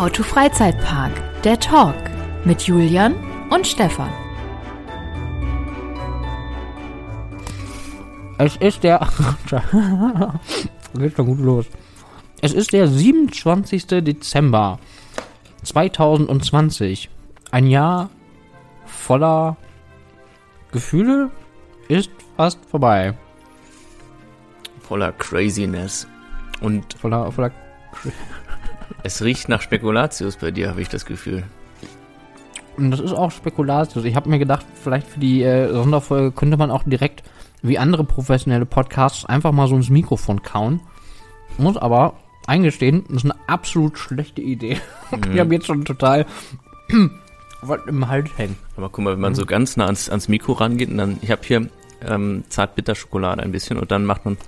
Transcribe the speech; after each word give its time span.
How 0.00 0.10
to 0.10 0.22
Freizeitpark, 0.22 1.12
der 1.42 1.60
Talk 1.60 1.94
mit 2.46 2.62
Julian 2.62 3.14
und 3.50 3.66
Stefan. 3.66 4.10
Es 8.38 8.56
ist 8.56 8.82
der. 8.82 9.06
Geht 10.94 11.16
schon 11.16 11.26
gut 11.26 11.40
los. 11.40 11.66
Es 12.40 12.54
ist 12.54 12.72
der 12.72 12.88
27. 12.88 13.88
Dezember 13.88 14.78
2020. 15.64 17.10
Ein 17.50 17.66
Jahr 17.66 18.08
voller 18.86 19.58
Gefühle 20.72 21.30
ist 21.88 22.10
fast 22.38 22.58
vorbei. 22.70 23.18
Voller 24.80 25.12
Craziness. 25.12 26.06
Und 26.62 26.94
Voller, 26.94 27.30
voller. 27.30 27.52
Es 29.02 29.22
riecht 29.22 29.48
nach 29.48 29.62
Spekulatius 29.62 30.36
bei 30.36 30.50
dir, 30.50 30.70
habe 30.70 30.80
ich 30.80 30.88
das 30.88 31.04
Gefühl. 31.04 31.44
Und 32.76 32.90
das 32.90 33.00
ist 33.00 33.12
auch 33.12 33.30
Spekulatius. 33.30 34.04
Ich 34.04 34.16
habe 34.16 34.30
mir 34.30 34.38
gedacht, 34.38 34.64
vielleicht 34.82 35.06
für 35.06 35.20
die 35.20 35.42
äh, 35.42 35.72
Sonderfolge 35.72 36.32
könnte 36.32 36.56
man 36.56 36.70
auch 36.70 36.82
direkt, 36.84 37.22
wie 37.62 37.78
andere 37.78 38.04
professionelle 38.04 38.66
Podcasts, 38.66 39.24
einfach 39.24 39.52
mal 39.52 39.68
so 39.68 39.76
ins 39.76 39.90
Mikrofon 39.90 40.42
kauen. 40.42 40.80
Muss 41.58 41.76
aber 41.76 42.14
eingestehen, 42.46 43.04
das 43.08 43.18
ist 43.18 43.30
eine 43.30 43.40
absolut 43.46 43.98
schlechte 43.98 44.40
Idee. 44.40 44.78
Ich 45.32 45.40
habe 45.40 45.54
jetzt 45.54 45.66
schon 45.66 45.84
total 45.84 46.26
was 47.62 47.80
im 47.86 48.08
Hals 48.08 48.30
hängen. 48.36 48.56
Aber 48.76 48.88
guck 48.88 49.04
mal, 49.04 49.14
wenn 49.14 49.20
man 49.20 49.34
so 49.34 49.44
ganz 49.44 49.76
nah 49.76 49.86
ans, 49.86 50.08
ans 50.08 50.28
Mikro 50.28 50.52
rangeht 50.52 50.88
und 50.88 50.98
dann, 50.98 51.18
ich 51.20 51.30
habe 51.30 51.42
hier 51.44 51.68
ähm, 52.06 52.44
Zartbitterschokolade 52.48 53.42
ein 53.42 53.52
bisschen 53.52 53.76
und 53.78 53.90
dann 53.90 54.04
macht 54.06 54.24
man, 54.24 54.38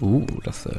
Uh, 0.00 0.24
das, 0.44 0.66
äh, 0.66 0.76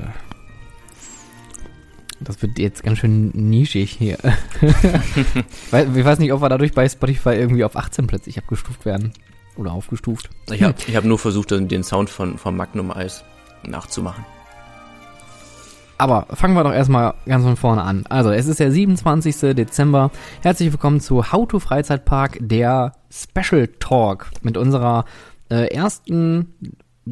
das 2.22 2.42
wird 2.42 2.60
jetzt 2.60 2.84
ganz 2.84 3.00
schön 3.00 3.30
nischig 3.34 3.92
hier. 3.92 4.18
ich 4.62 5.74
weiß- 5.74 5.96
ich 5.96 6.06
weiß 6.06 6.20
nicht, 6.20 6.34
ob 6.34 6.42
wir 6.42 6.50
dadurch 6.50 6.74
bei 6.74 6.88
Spotify 6.88 7.30
irgendwie 7.32 7.64
auf 7.64 7.76
18 7.76 8.08
plötzlich 8.08 8.38
abgestuft 8.38 8.86
werden. 8.86 9.14
Oder 9.56 9.72
aufgestuft. 9.74 10.30
ich 10.52 10.64
habe 10.64 10.76
ich 10.88 10.96
hab 10.96 11.04
nur 11.04 11.20
versucht, 11.20 11.52
den 11.52 11.68
den 11.68 11.84
Sound 11.84 12.10
von, 12.10 12.38
von 12.38 12.56
Magnum 12.56 12.92
Eis 12.92 13.24
nachzumachen. 13.68 14.24
Aber 15.98 16.28
fangen 16.34 16.54
wir 16.56 16.64
doch 16.64 16.72
erstmal 16.72 17.14
ganz 17.26 17.44
von 17.44 17.58
vorne 17.58 17.82
an. 17.82 18.06
Also, 18.08 18.32
es 18.32 18.48
ist 18.48 18.62
der 18.62 18.72
27. 18.72 19.54
Dezember. 19.54 20.12
Herzlich 20.42 20.72
willkommen 20.72 21.02
zu 21.02 21.34
How 21.34 21.46
to 21.46 21.60
Freizeitpark, 21.60 22.38
der 22.40 22.94
Special 23.12 23.68
Talk 23.80 24.28
mit 24.42 24.56
unserer 24.56 25.04
äh, 25.50 25.66
ersten 25.74 26.54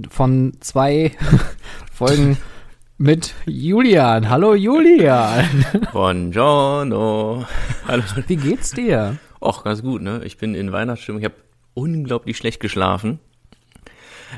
von 0.10 0.54
zwei 0.62 1.12
Folgen 1.92 2.38
mit 2.98 3.36
Julian. 3.46 4.30
Hallo 4.30 4.56
Julian. 4.56 5.66
Buongiorno. 5.92 7.46
Hallo. 7.88 8.04
Wie 8.28 8.36
geht's 8.36 8.72
dir? 8.72 9.18
Och, 9.40 9.64
ganz 9.64 9.84
gut, 9.84 10.02
ne? 10.02 10.22
Ich 10.24 10.38
bin 10.38 10.56
in 10.56 10.72
Weihnachtsstimmung. 10.72 11.22
Ich 11.22 11.26
habe 11.26 11.36
unglaublich 11.76 12.38
schlecht 12.38 12.60
geschlafen. 12.60 13.20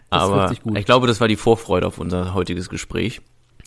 Das 0.10 0.22
Aber 0.22 0.52
ich 0.76 0.86
glaube, 0.86 1.08
das 1.08 1.22
war 1.22 1.28
die 1.28 1.38
Vorfreude 1.38 1.88
auf 1.88 1.98
unser 1.98 2.34
heutiges 2.34 2.70
Gespräch. 2.70 3.22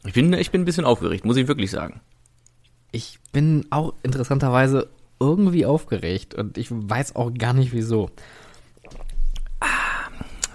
Ich 0.04 0.12
bin, 0.12 0.32
ich 0.34 0.50
bin 0.50 0.62
ein 0.62 0.64
bisschen 0.64 0.84
aufgeregt, 0.84 1.24
muss 1.24 1.36
ich 1.36 1.48
wirklich 1.48 1.70
sagen. 1.70 2.00
Ich 2.90 3.18
bin 3.32 3.66
auch 3.70 3.94
interessanterweise 4.02 4.88
irgendwie 5.18 5.64
aufgeregt 5.64 6.34
und 6.34 6.58
ich 6.58 6.68
weiß 6.70 7.16
auch 7.16 7.32
gar 7.32 7.54
nicht 7.54 7.72
wieso. 7.72 8.10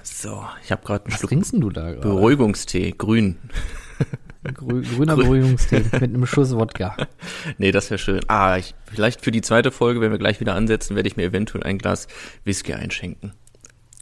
So, 0.03 0.43
ich 0.63 0.71
habe 0.71 0.85
gerade 0.85 1.05
einen 1.05 1.13
Was 1.13 1.19
Schluck 1.19 1.29
trinkst 1.29 1.53
denn 1.53 1.61
du 1.61 1.69
da 1.69 1.91
gerade? 1.91 2.01
Beruhigungstee, 2.01 2.93
grün. 2.97 3.37
Grü 4.53 4.81
grüner 4.83 5.15
Beruhigungstee 5.15 5.83
mit 5.91 6.03
einem 6.03 6.25
Schuss 6.27 6.55
Wodka. 6.55 6.95
Nee, 7.57 7.71
das 7.71 7.89
wäre 7.89 7.97
schön. 7.97 8.21
Ah, 8.27 8.57
ich, 8.57 8.75
vielleicht 8.85 9.23
für 9.23 9.31
die 9.31 9.41
zweite 9.41 9.71
Folge, 9.71 10.01
wenn 10.01 10.11
wir 10.11 10.17
gleich 10.17 10.39
wieder 10.39 10.55
ansetzen, 10.55 10.95
werde 10.95 11.07
ich 11.07 11.17
mir 11.17 11.23
eventuell 11.23 11.63
ein 11.63 11.77
Glas 11.77 12.07
Whisky 12.43 12.73
einschenken. 12.73 13.33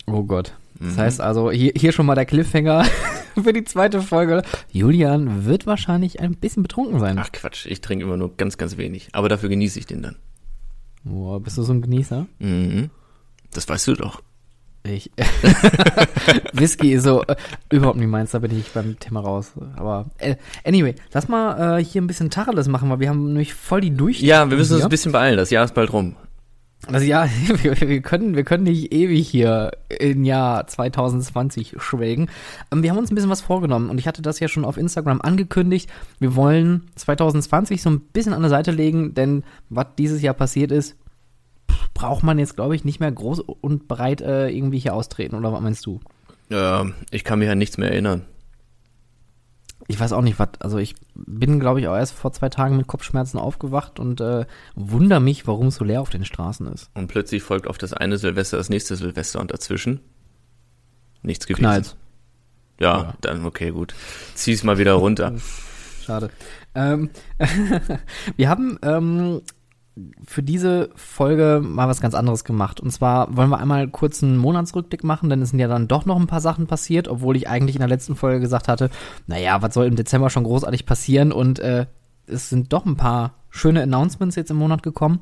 Oh 0.08 0.24
Gott. 0.24 0.54
Das 0.80 0.98
heißt 0.98 1.22
also, 1.22 1.52
hier, 1.52 1.72
hier 1.76 1.92
schon 1.94 2.06
mal 2.06 2.16
der 2.16 2.26
Cliffhanger 2.26 2.84
für 3.42 3.54
die 3.54 3.64
zweite 3.64 4.02
Folge. 4.02 4.42
Julian 4.72 5.46
wird 5.46 5.66
wahrscheinlich 5.66 6.20
ein 6.20 6.36
bisschen 6.36 6.64
betrunken 6.64 7.00
sein. 7.00 7.18
Ach 7.18 7.32
Quatsch, 7.32 7.66
ich 7.66 7.82
trinke 7.82 8.04
immer 8.04 8.18
nur 8.18 8.36
ganz, 8.36 8.58
ganz 8.58 8.78
wenig. 8.78 9.08
Aber 9.14 9.30
dafür 9.30 9.50
genieße 9.50 9.80
ich 9.80 9.86
den 9.86 10.02
dann. 10.02 10.18
Boah, 11.04 11.40
bist 11.40 11.58
du 11.58 11.64
so 11.64 11.72
ein 11.72 11.82
Genießer? 11.82 12.26
Mhm. 12.40 12.90
Das 13.52 13.70
weißt 13.70 13.88
du 13.88 13.94
doch. 13.94 14.22
Ich. 14.86 15.12
Whisky 16.54 16.94
ist 16.94 17.04
so 17.04 17.24
äh, 17.24 17.36
überhaupt 17.72 17.98
nicht 17.98 18.08
meins, 18.08 18.32
da 18.32 18.40
bin 18.40 18.58
ich 18.58 18.72
beim 18.72 19.00
Thema 19.00 19.22
raus. 19.22 19.54
Aber 19.76 20.06
äh, 20.20 20.36
anyway, 20.64 20.96
lass 21.12 21.28
mal 21.28 21.80
äh, 21.80 21.84
hier 21.84 22.02
ein 22.02 22.08
bisschen 22.08 22.30
Tacheles 22.30 22.68
machen, 22.68 22.90
weil 22.90 23.00
wir 23.00 23.10
haben 23.10 23.26
nämlich 23.26 23.54
voll 23.54 23.82
die 23.82 23.96
durch. 23.96 24.22
Ja, 24.22 24.50
wir 24.50 24.58
müssen 24.58 24.74
uns 24.74 24.82
hier. 24.82 24.88
ein 24.88 24.90
bisschen 24.90 25.12
beeilen. 25.12 25.38
Das 25.38 25.50
Jahr 25.50 25.66
ist 25.66 25.74
bald 25.74 25.92
rum. 25.92 26.16
Also 26.88 27.06
ja, 27.06 27.28
wir, 27.64 27.80
wir 27.80 28.02
können 28.02 28.36
wir 28.36 28.44
können 28.44 28.64
nicht 28.64 28.94
ewig 28.94 29.28
hier 29.28 29.72
im 29.90 30.24
Jahr 30.24 30.68
2020 30.68 31.76
schwelgen. 31.80 32.30
Ähm, 32.72 32.84
Wir 32.84 32.92
haben 32.92 32.98
uns 32.98 33.12
ein 33.12 33.16
bisschen 33.16 33.30
was 33.30 33.42
vorgenommen 33.42 33.90
und 33.90 33.98
ich 33.98 34.08
hatte 34.08 34.22
das 34.22 34.40
ja 34.40 34.48
schon 34.48 34.66
auf 34.66 34.78
Instagram 34.78 35.22
angekündigt. 35.22 35.90
Wir 36.20 36.36
wollen 36.36 36.84
2020 36.96 37.82
so 37.82 37.90
ein 37.90 38.02
bisschen 38.02 38.34
an 38.34 38.42
der 38.42 38.50
Seite 38.50 38.72
legen, 38.72 39.14
denn 39.14 39.44
was 39.70 39.88
dieses 39.98 40.22
Jahr 40.22 40.36
passiert 40.36 40.72
ist, 40.72 40.96
braucht 42.06 42.24
man 42.24 42.40
jetzt 42.40 42.56
glaube 42.56 42.76
ich 42.76 42.86
nicht 42.86 43.00
mehr 43.00 43.12
groß 43.12 43.40
und 43.42 43.88
breit 43.88 44.22
äh, 44.22 44.50
irgendwie 44.50 44.80
hier 44.80 44.94
austreten 44.94 45.36
oder 45.36 45.52
was 45.54 45.62
meinst 45.62 45.86
du? 45.86 46.00
Ja, 46.50 46.86
ich 47.12 47.24
kann 47.24 47.40
mich 47.40 47.50
an 47.50 47.58
nichts 47.58 47.78
mehr 47.78 47.92
erinnern. 47.92 48.26
Ich 49.88 50.00
weiß 50.00 50.14
auch 50.14 50.22
nicht, 50.22 50.40
was. 50.40 50.50
Also 50.60 50.78
ich 50.80 50.96
bin, 51.14 51.60
glaube 51.60 51.80
ich, 51.80 51.88
auch 51.88 51.96
erst 51.96 52.14
vor 52.14 52.32
zwei 52.34 52.50
Tagen 52.50 52.76
mit 52.78 52.88
Kopfschmerzen 52.88 53.38
aufgewacht 53.38 54.00
und 54.00 54.20
äh, 54.20 54.46
wundere 54.74 55.20
mich, 55.20 55.46
warum 55.48 55.68
es 55.68 55.76
so 55.76 55.84
leer 55.86 56.02
auf 56.02 56.10
den 56.10 56.26
Straßen 56.26 56.66
ist. 56.68 56.90
Und 56.96 57.08
plötzlich 57.08 57.44
folgt 57.44 57.68
auf 57.68 57.78
das 57.78 57.94
eine 57.94 58.18
Silvester 58.18 58.58
das 58.58 58.70
nächste 58.70 58.96
Silvester 58.96 59.40
und 59.40 59.52
dazwischen 59.52 60.00
nichts 61.22 61.46
gewesen. 61.46 61.62
Knallt. 61.64 61.96
Ja, 62.80 62.98
Ja. 62.98 63.14
dann 63.22 63.46
okay, 63.46 63.72
gut. 63.72 63.94
Zieh's 64.34 64.64
mal 64.64 64.78
wieder 64.78 64.94
runter. 64.94 65.34
Schade. 66.04 66.30
Ähm, 66.74 67.10
wir 68.38 68.50
haben 68.50 68.78
ähm, 68.84 69.42
für 70.26 70.44
diese 70.44 70.90
Folge 70.96 71.62
mal 71.64 71.88
was 71.88 72.02
ganz 72.02 72.16
anderes 72.16 72.44
gemacht. 72.44 72.80
Und 72.80 72.92
zwar 72.92 73.36
wollen 73.36 73.50
wir 73.50 73.60
einmal 73.60 73.88
kurz 73.88 74.22
einen 74.22 74.38
Monatsrückblick 74.38 75.04
machen, 75.04 75.30
denn 75.30 75.42
es 75.42 75.52
sind 75.52 75.60
ja 75.60 75.68
dann 75.68 75.88
doch 75.88 76.06
noch 76.06 76.20
ein 76.20 76.28
paar 76.28 76.42
Sachen 76.42 76.68
passiert, 76.68 77.08
obwohl 77.08 77.38
ich 77.38 77.48
eigentlich 77.48 77.76
in 77.76 77.80
der 77.80 77.88
letzten 77.88 78.16
Folge 78.16 78.42
gesagt 78.42 78.68
hatte, 78.68 78.90
naja, 79.28 79.62
was 79.62 79.74
soll 79.74 79.86
im 79.86 79.96
Dezember 79.96 80.30
schon 80.30 80.44
großartig 80.44 80.86
passieren? 80.86 81.32
Und 81.32 81.60
äh, 81.60 81.86
es 82.28 82.50
sind 82.50 82.74
doch 82.74 82.86
ein 82.86 82.98
paar 82.98 83.34
schöne 83.56 83.82
Announcements 83.84 84.36
jetzt 84.36 84.52
im 84.52 84.58
Monat 84.58 84.84
gekommen. 84.84 85.22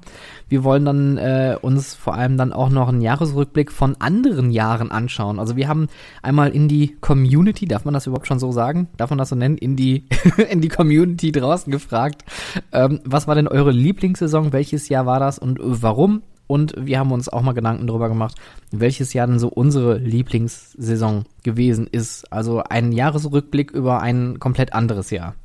Wir 0.50 0.64
wollen 0.64 0.86
dann 0.86 1.18
äh, 1.18 1.56
uns 1.62 1.94
vor 1.94 2.16
allem 2.16 2.38
dann 2.38 2.52
auch 2.52 2.70
noch 2.70 2.90
einen 2.90 3.02
Jahresrückblick 3.02 3.72
von 3.72 3.96
anderen 4.00 4.50
Jahren 4.50 4.92
anschauen. 4.92 5.40
Also 5.40 5.56
wir 5.56 5.68
haben 5.68 5.88
einmal 6.24 6.50
in 6.50 6.68
die 6.68 6.96
Community, 7.00 7.68
darf 7.68 7.86
man 7.86 7.94
das 7.94 8.08
überhaupt 8.08 8.28
schon 8.28 8.40
so 8.40 8.52
sagen? 8.52 8.88
Darf 8.98 9.12
man 9.12 9.20
das 9.20 9.30
so 9.30 9.36
nennen? 9.36 9.58
In 9.58 9.76
die, 9.76 10.06
in 10.50 10.62
die 10.62 10.70
Community 10.70 11.32
draußen 11.32 11.72
gefragt, 11.72 12.26
ähm, 12.72 13.00
was 13.06 13.28
war 13.28 13.36
denn 13.36 13.48
eure 13.48 13.72
Lieblingssaison? 13.72 14.52
Welches 14.52 14.90
Jahr 14.90 15.06
war 15.06 15.20
das 15.20 15.38
und 15.38 15.60
warum? 15.62 16.24
Und 16.48 16.74
wir 16.78 17.00
haben 17.00 17.12
uns 17.12 17.30
auch 17.30 17.42
mal 17.42 17.54
Gedanken 17.54 17.88
darüber 17.88 18.10
gemacht, 18.10 18.36
welches 18.72 19.14
Jahr 19.14 19.28
denn 19.28 19.40
so 19.40 19.48
unsere 19.48 19.98
Lieblingssaison 19.98 21.26
gewesen 21.44 21.88
ist. 21.90 22.32
Also 22.34 22.64
ein 22.64 22.92
Jahresrückblick 22.92 23.72
über 23.72 24.02
ein 24.02 24.40
komplett 24.40 24.74
anderes 24.74 25.10
Jahr. 25.10 25.36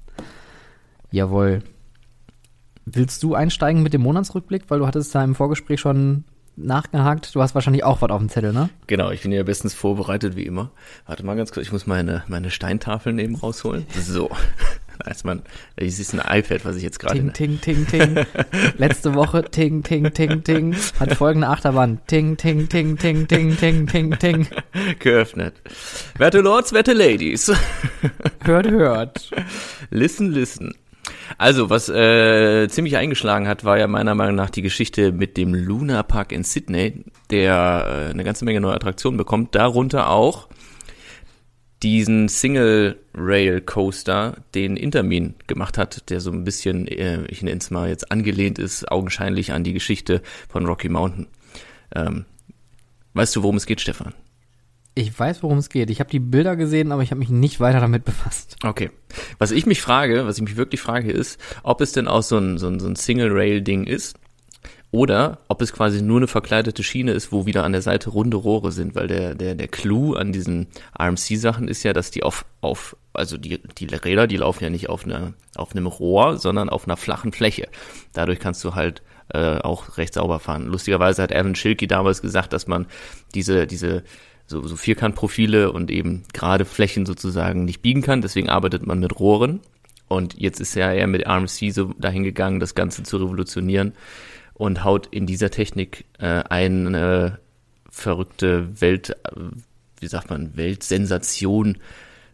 Jawohl. 1.10 1.62
Willst 2.84 3.22
du 3.22 3.34
einsteigen 3.34 3.82
mit 3.82 3.92
dem 3.92 4.02
Monatsrückblick? 4.02 4.64
Weil 4.68 4.78
du 4.78 4.86
hattest 4.86 5.14
da 5.14 5.22
im 5.22 5.34
Vorgespräch 5.34 5.80
schon 5.80 6.24
nachgehakt. 6.58 7.34
Du 7.34 7.40
hast 7.40 7.54
wahrscheinlich 7.54 7.84
auch 7.84 8.02
was 8.02 8.10
auf 8.10 8.18
dem 8.18 8.28
Zettel, 8.28 8.52
ne? 8.52 8.68
Genau, 8.86 9.10
ich 9.10 9.22
bin 9.22 9.32
ja 9.32 9.42
bestens 9.42 9.74
vorbereitet 9.74 10.36
wie 10.36 10.44
immer. 10.44 10.70
Warte 11.06 11.24
mal 11.24 11.36
ganz 11.36 11.52
kurz, 11.52 11.66
ich 11.66 11.72
muss 11.72 11.86
meine, 11.86 12.24
meine 12.28 12.50
Steintafel 12.50 13.12
neben 13.12 13.36
rausholen. 13.36 13.86
So. 13.94 14.30
Ist 15.08 15.24
man, 15.24 15.42
das 15.76 16.00
ist 16.00 16.12
ein 16.12 16.18
iPad, 16.18 16.64
was 16.64 16.74
ich 16.74 16.82
jetzt 16.82 16.98
gerade. 16.98 17.14
Ting, 17.14 17.32
ting, 17.32 17.60
ting, 17.60 17.86
ting. 17.86 18.26
Letzte 18.78 19.14
Woche, 19.14 19.44
ting, 19.44 19.84
ting, 19.84 20.12
ting, 20.12 20.42
ting. 20.42 20.74
Hat 20.98 21.14
folgende 21.14 21.46
Achterbahn. 21.46 22.00
Ting, 22.08 22.36
ting, 22.36 22.68
ting, 22.68 22.96
ting, 22.98 23.28
ting, 23.28 23.56
ting, 23.56 23.86
ting, 23.86 24.18
ting. 24.18 24.48
geöffnet. 24.98 25.54
Werte 26.16 26.40
Lords, 26.40 26.72
werte 26.72 26.94
Ladies. 26.94 27.52
Hört, 28.44 28.68
hört. 28.68 29.30
Listen, 29.90 30.32
listen. 30.32 30.74
Also, 31.36 31.68
was 31.68 31.88
äh, 31.88 32.68
ziemlich 32.68 32.96
eingeschlagen 32.96 33.46
hat, 33.48 33.64
war 33.64 33.78
ja 33.78 33.86
meiner 33.86 34.14
Meinung 34.14 34.34
nach 34.34 34.50
die 34.50 34.62
Geschichte 34.62 35.12
mit 35.12 35.36
dem 35.36 35.54
Luna 35.54 36.02
Park 36.02 36.32
in 36.32 36.44
Sydney, 36.44 37.04
der 37.30 38.06
äh, 38.08 38.10
eine 38.10 38.24
ganze 38.24 38.44
Menge 38.44 38.60
neue 38.60 38.74
Attraktionen 38.74 39.18
bekommt, 39.18 39.54
darunter 39.54 40.10
auch 40.10 40.48
diesen 41.82 42.28
Single 42.28 42.98
Rail 43.14 43.60
Coaster, 43.60 44.36
den 44.54 44.76
Intermin 44.76 45.34
gemacht 45.46 45.78
hat, 45.78 46.10
der 46.10 46.20
so 46.20 46.30
ein 46.30 46.44
bisschen, 46.44 46.88
äh, 46.88 47.24
ich 47.26 47.42
nenne 47.42 47.58
es 47.58 47.70
mal 47.70 47.88
jetzt 47.88 48.10
angelehnt 48.10 48.58
ist, 48.58 48.90
augenscheinlich 48.90 49.52
an 49.52 49.64
die 49.64 49.72
Geschichte 49.72 50.22
von 50.48 50.66
Rocky 50.66 50.88
Mountain. 50.88 51.28
Ähm, 51.94 52.24
weißt 53.14 53.36
du, 53.36 53.42
worum 53.42 53.56
es 53.56 53.66
geht, 53.66 53.80
Stefan? 53.80 54.14
Ich 54.98 55.16
weiß, 55.16 55.44
worum 55.44 55.58
es 55.58 55.68
geht. 55.68 55.90
Ich 55.90 56.00
habe 56.00 56.10
die 56.10 56.18
Bilder 56.18 56.56
gesehen, 56.56 56.90
aber 56.90 57.04
ich 57.04 57.12
habe 57.12 57.20
mich 57.20 57.28
nicht 57.28 57.60
weiter 57.60 57.78
damit 57.78 58.04
befasst. 58.04 58.56
Okay. 58.64 58.90
Was 59.38 59.52
ich 59.52 59.64
mich 59.64 59.80
frage, 59.80 60.26
was 60.26 60.38
ich 60.38 60.42
mich 60.42 60.56
wirklich 60.56 60.80
frage, 60.80 61.12
ist, 61.12 61.40
ob 61.62 61.80
es 61.80 61.92
denn 61.92 62.08
auch 62.08 62.24
so 62.24 62.36
ein, 62.36 62.58
so 62.58 62.66
ein, 62.66 62.80
so 62.80 62.88
ein 62.88 62.96
Single-Rail-Ding 62.96 63.84
ist 63.84 64.18
oder 64.90 65.38
ob 65.46 65.62
es 65.62 65.72
quasi 65.72 66.02
nur 66.02 66.16
eine 66.16 66.26
verkleidete 66.26 66.82
Schiene 66.82 67.12
ist, 67.12 67.30
wo 67.30 67.46
wieder 67.46 67.62
an 67.62 67.70
der 67.70 67.82
Seite 67.82 68.10
runde 68.10 68.38
Rohre 68.38 68.72
sind, 68.72 68.96
weil 68.96 69.06
der, 69.06 69.36
der, 69.36 69.54
der 69.54 69.68
Clou 69.68 70.14
an 70.14 70.32
diesen 70.32 70.66
RMC-Sachen 70.98 71.68
ist 71.68 71.84
ja, 71.84 71.92
dass 71.92 72.10
die 72.10 72.24
auf, 72.24 72.44
auf, 72.60 72.96
also 73.12 73.36
die, 73.36 73.60
die 73.62 73.86
Räder, 73.86 74.26
die 74.26 74.38
laufen 74.38 74.64
ja 74.64 74.70
nicht 74.70 74.88
auf, 74.88 75.04
eine, 75.04 75.34
auf 75.54 75.76
einem 75.76 75.86
Rohr, 75.86 76.38
sondern 76.38 76.68
auf 76.68 76.88
einer 76.88 76.96
flachen 76.96 77.30
Fläche. 77.30 77.68
Dadurch 78.14 78.40
kannst 78.40 78.64
du 78.64 78.74
halt 78.74 79.02
äh, 79.32 79.58
auch 79.58 79.96
recht 79.96 80.14
sauber 80.14 80.40
fahren. 80.40 80.66
Lustigerweise 80.66 81.22
hat 81.22 81.32
Alan 81.32 81.54
Schilke 81.54 81.86
damals 81.86 82.20
gesagt, 82.20 82.52
dass 82.52 82.66
man 82.66 82.86
diese, 83.34 83.68
diese 83.68 84.02
so, 84.48 84.66
so 84.66 84.76
Vierkantprofile 84.76 85.70
und 85.70 85.90
eben 85.90 86.24
gerade 86.32 86.64
Flächen 86.64 87.06
sozusagen 87.06 87.64
nicht 87.64 87.82
biegen 87.82 88.02
kann. 88.02 88.22
Deswegen 88.22 88.48
arbeitet 88.48 88.86
man 88.86 88.98
mit 88.98 89.20
Rohren. 89.20 89.60
Und 90.08 90.38
jetzt 90.40 90.58
ist 90.58 90.74
ja 90.74 90.90
eher 90.90 91.06
mit 91.06 91.28
RMC 91.28 91.70
so 91.70 91.92
dahin 91.98 92.24
gegangen, 92.24 92.58
das 92.58 92.74
Ganze 92.74 93.02
zu 93.02 93.18
revolutionieren 93.18 93.92
und 94.54 94.82
haut 94.84 95.06
in 95.06 95.26
dieser 95.26 95.50
Technik 95.50 96.06
äh, 96.18 96.42
eine 96.48 97.38
verrückte 97.90 98.80
Welt, 98.80 99.14
wie 100.00 100.06
sagt 100.06 100.30
man, 100.30 100.56
Weltsensation 100.56 101.76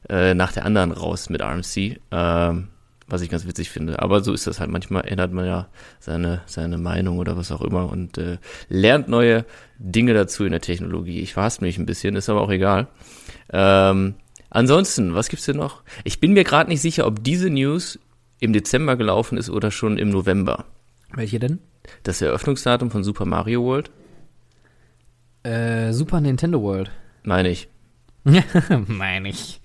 äh, 0.08 0.34
nach 0.34 0.52
der 0.52 0.64
anderen 0.64 0.92
raus 0.92 1.30
mit 1.30 1.42
RMC. 1.42 1.98
Ähm, 2.12 2.68
was 3.06 3.22
ich 3.22 3.28
ganz 3.28 3.46
witzig 3.46 3.70
finde. 3.70 4.00
Aber 4.00 4.22
so 4.22 4.32
ist 4.32 4.46
das 4.46 4.60
halt. 4.60 4.70
Manchmal 4.70 5.06
ändert 5.06 5.32
man 5.32 5.46
ja 5.46 5.68
seine, 6.00 6.42
seine 6.46 6.78
Meinung 6.78 7.18
oder 7.18 7.36
was 7.36 7.52
auch 7.52 7.60
immer 7.60 7.90
und 7.90 8.18
äh, 8.18 8.38
lernt 8.68 9.08
neue 9.08 9.44
Dinge 9.78 10.14
dazu 10.14 10.44
in 10.44 10.52
der 10.52 10.60
Technologie. 10.60 11.20
Ich 11.20 11.34
verhasse 11.34 11.62
mich 11.62 11.78
ein 11.78 11.86
bisschen, 11.86 12.16
ist 12.16 12.28
aber 12.28 12.40
auch 12.40 12.50
egal. 12.50 12.88
Ähm, 13.52 14.14
ansonsten, 14.50 15.14
was 15.14 15.28
gibt's 15.28 15.46
denn 15.46 15.56
noch? 15.56 15.82
Ich 16.04 16.20
bin 16.20 16.32
mir 16.32 16.44
gerade 16.44 16.70
nicht 16.70 16.80
sicher, 16.80 17.06
ob 17.06 17.22
diese 17.22 17.50
News 17.50 17.98
im 18.40 18.52
Dezember 18.52 18.96
gelaufen 18.96 19.38
ist 19.38 19.50
oder 19.50 19.70
schon 19.70 19.98
im 19.98 20.10
November. 20.10 20.64
Welche 21.12 21.38
denn? 21.38 21.60
Das 22.02 22.22
Eröffnungsdatum 22.22 22.90
von 22.90 23.04
Super 23.04 23.24
Mario 23.26 23.62
World? 23.62 23.90
Äh, 25.42 25.92
Super 25.92 26.20
Nintendo 26.20 26.62
World. 26.62 26.90
Meine 27.22 27.50
ich. 27.50 27.68
Meine 28.86 29.28
ich. 29.28 29.60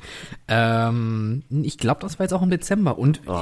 Ähm, 0.47 1.43
ich 1.49 1.77
glaube, 1.77 2.01
das 2.01 2.19
war 2.19 2.25
jetzt 2.25 2.33
auch 2.33 2.41
im 2.41 2.49
Dezember. 2.49 2.97
Und 2.97 3.21
oh. 3.25 3.41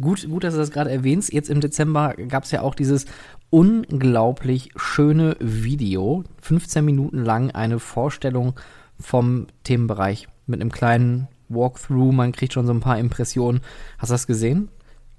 gut, 0.00 0.28
gut, 0.28 0.44
dass 0.44 0.54
du 0.54 0.60
das 0.60 0.70
gerade 0.70 0.90
erwähnst. 0.90 1.32
Jetzt 1.32 1.50
im 1.50 1.60
Dezember 1.60 2.14
gab 2.28 2.44
es 2.44 2.50
ja 2.50 2.62
auch 2.62 2.74
dieses 2.74 3.04
unglaublich 3.50 4.70
schöne 4.76 5.36
Video. 5.40 6.24
15 6.40 6.84
Minuten 6.84 7.24
lang 7.24 7.50
eine 7.50 7.78
Vorstellung 7.78 8.54
vom 8.98 9.46
Themenbereich 9.64 10.28
mit 10.46 10.60
einem 10.60 10.72
kleinen 10.72 11.28
Walkthrough. 11.48 12.12
Man 12.12 12.32
kriegt 12.32 12.54
schon 12.54 12.66
so 12.66 12.72
ein 12.72 12.80
paar 12.80 12.98
Impressionen. 12.98 13.60
Hast 13.98 14.10
du 14.10 14.14
das 14.14 14.26
gesehen? 14.26 14.68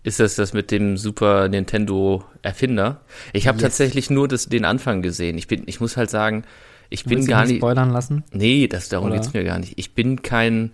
Ist 0.02 0.20
das 0.20 0.36
das 0.36 0.54
mit 0.54 0.72
dem 0.72 0.98
Super 0.98 1.50
Nintendo 1.50 2.24
Erfinder? 2.42 3.02
Ich 3.34 3.48
habe 3.48 3.58
yes. 3.58 3.64
tatsächlich 3.64 4.10
nur 4.10 4.28
das, 4.28 4.48
den 4.48 4.66
Anfang 4.66 5.02
gesehen. 5.02 5.38
Ich 5.38 5.48
bin, 5.48 5.64
ich 5.66 5.82
muss 5.82 5.98
halt 5.98 6.10
sagen, 6.10 6.46
ich 6.90 7.06
bin 7.06 7.26
gar 7.26 7.46
nicht 7.46 7.58
spoilern 7.58 7.92
lassen. 7.92 8.24
Nee, 8.32 8.68
das 8.68 8.90
darum 8.90 9.12
geht's 9.12 9.34
mir 9.34 9.44
gar 9.44 9.60
nicht. 9.60 9.74
Ich 9.78 9.94
bin 9.94 10.22
kein 10.22 10.72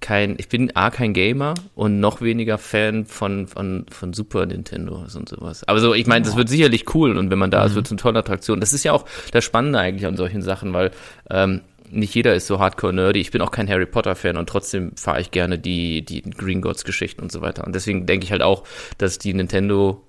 kein 0.00 0.36
ich 0.38 0.48
bin 0.48 0.74
a 0.76 0.90
kein 0.90 1.14
Gamer 1.14 1.54
und 1.74 2.00
noch 2.00 2.20
weniger 2.20 2.58
Fan 2.58 3.06
von 3.06 3.46
von 3.46 3.86
von 3.90 4.12
Super 4.12 4.46
Nintendo 4.46 4.96
und 4.96 5.28
sowas. 5.28 5.66
Aber 5.66 5.80
so, 5.80 5.94
ich 5.94 6.06
meine, 6.06 6.24
das 6.24 6.36
wird 6.36 6.48
sicherlich 6.48 6.94
cool 6.94 7.16
und 7.16 7.30
wenn 7.30 7.38
man 7.38 7.50
da 7.50 7.64
ist, 7.64 7.72
mhm. 7.72 7.76
wird 7.76 7.86
es 7.86 7.92
eine 7.92 8.00
tolle 8.00 8.18
Attraktion. 8.18 8.60
Das 8.60 8.72
ist 8.72 8.84
ja 8.84 8.92
auch 8.92 9.06
das 9.32 9.44
Spannende 9.44 9.78
eigentlich 9.78 10.06
an 10.06 10.16
solchen 10.16 10.42
Sachen, 10.42 10.72
weil 10.72 10.90
ähm, 11.30 11.62
nicht 11.90 12.14
jeder 12.14 12.34
ist 12.34 12.46
so 12.46 12.58
hardcore 12.58 12.92
nerdy. 12.92 13.20
Ich 13.20 13.30
bin 13.30 13.40
auch 13.40 13.50
kein 13.50 13.68
Harry 13.68 13.86
Potter 13.86 14.14
Fan 14.14 14.36
und 14.36 14.48
trotzdem 14.48 14.92
fahre 14.96 15.20
ich 15.20 15.30
gerne 15.30 15.58
die 15.58 16.04
die 16.04 16.22
Green 16.22 16.60
Gods 16.60 16.84
Geschichten 16.84 17.22
und 17.22 17.32
so 17.32 17.40
weiter. 17.40 17.64
Und 17.64 17.74
deswegen 17.74 18.06
denke 18.06 18.24
ich 18.24 18.32
halt 18.32 18.42
auch, 18.42 18.64
dass 18.98 19.18
die 19.18 19.32
Nintendo 19.32 20.02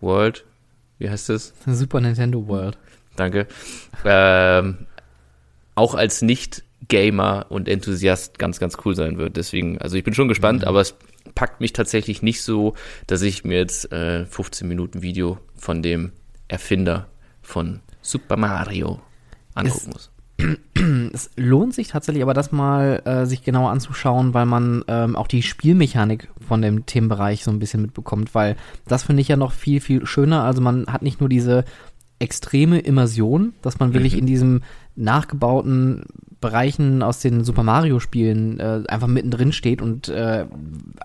World, 0.00 0.44
wie 0.98 1.10
heißt 1.10 1.28
das? 1.28 1.52
Super 1.66 2.00
Nintendo 2.00 2.46
World 2.48 2.78
danke, 3.16 3.46
ähm, 4.04 4.86
auch 5.74 5.94
als 5.94 6.22
Nicht-Gamer 6.22 7.46
und 7.48 7.68
Enthusiast 7.68 8.38
ganz, 8.38 8.58
ganz 8.58 8.76
cool 8.84 8.94
sein 8.94 9.18
wird. 9.18 9.36
Deswegen, 9.36 9.78
also 9.78 9.96
ich 9.96 10.04
bin 10.04 10.14
schon 10.14 10.28
gespannt, 10.28 10.62
mhm. 10.62 10.68
aber 10.68 10.80
es 10.80 10.94
packt 11.34 11.60
mich 11.60 11.72
tatsächlich 11.72 12.22
nicht 12.22 12.42
so, 12.42 12.74
dass 13.06 13.22
ich 13.22 13.44
mir 13.44 13.58
jetzt 13.58 13.92
äh, 13.92 14.26
15 14.26 14.68
Minuten 14.68 15.02
Video 15.02 15.38
von 15.56 15.82
dem 15.82 16.12
Erfinder 16.48 17.08
von 17.40 17.80
Super 18.02 18.36
Mario 18.36 19.00
angucken 19.54 19.90
es, 19.90 19.92
muss. 19.92 20.10
Es 21.12 21.30
lohnt 21.36 21.74
sich 21.74 21.88
tatsächlich 21.88 22.22
aber 22.22 22.34
das 22.34 22.50
mal 22.50 23.02
äh, 23.04 23.26
sich 23.26 23.44
genauer 23.44 23.70
anzuschauen, 23.70 24.34
weil 24.34 24.46
man 24.46 24.84
ähm, 24.88 25.14
auch 25.14 25.28
die 25.28 25.42
Spielmechanik 25.42 26.28
von 26.46 26.62
dem 26.62 26.86
Themenbereich 26.86 27.44
so 27.44 27.50
ein 27.50 27.58
bisschen 27.58 27.82
mitbekommt, 27.82 28.34
weil 28.34 28.56
das 28.88 29.04
finde 29.04 29.22
ich 29.22 29.28
ja 29.28 29.36
noch 29.36 29.52
viel, 29.52 29.80
viel 29.80 30.04
schöner. 30.06 30.42
Also 30.42 30.60
man 30.60 30.86
hat 30.86 31.02
nicht 31.02 31.20
nur 31.20 31.28
diese 31.28 31.64
extreme 32.22 32.78
Immersion, 32.78 33.52
dass 33.62 33.78
man 33.78 33.92
wirklich 33.92 34.14
mhm. 34.14 34.20
in 34.20 34.26
diesem 34.26 34.62
nachgebauten 34.94 36.04
Bereichen 36.40 37.02
aus 37.02 37.20
den 37.20 37.44
Super 37.44 37.62
Mario 37.62 37.98
Spielen 37.98 38.60
äh, 38.60 38.82
einfach 38.88 39.06
mittendrin 39.06 39.52
steht 39.52 39.82
und 39.82 40.08
äh, 40.08 40.46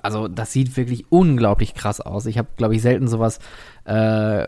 also 0.02 0.28
das 0.28 0.52
sieht 0.52 0.78
wirklich 0.78 1.06
unglaublich 1.10 1.74
krass 1.74 2.02
aus. 2.02 2.25
Ich 2.25 2.38
habe 2.38 2.50
glaube 2.58 2.75
ich 2.75 2.81
selten 2.81 3.08
sowas 3.08 3.40
äh, 3.86 4.46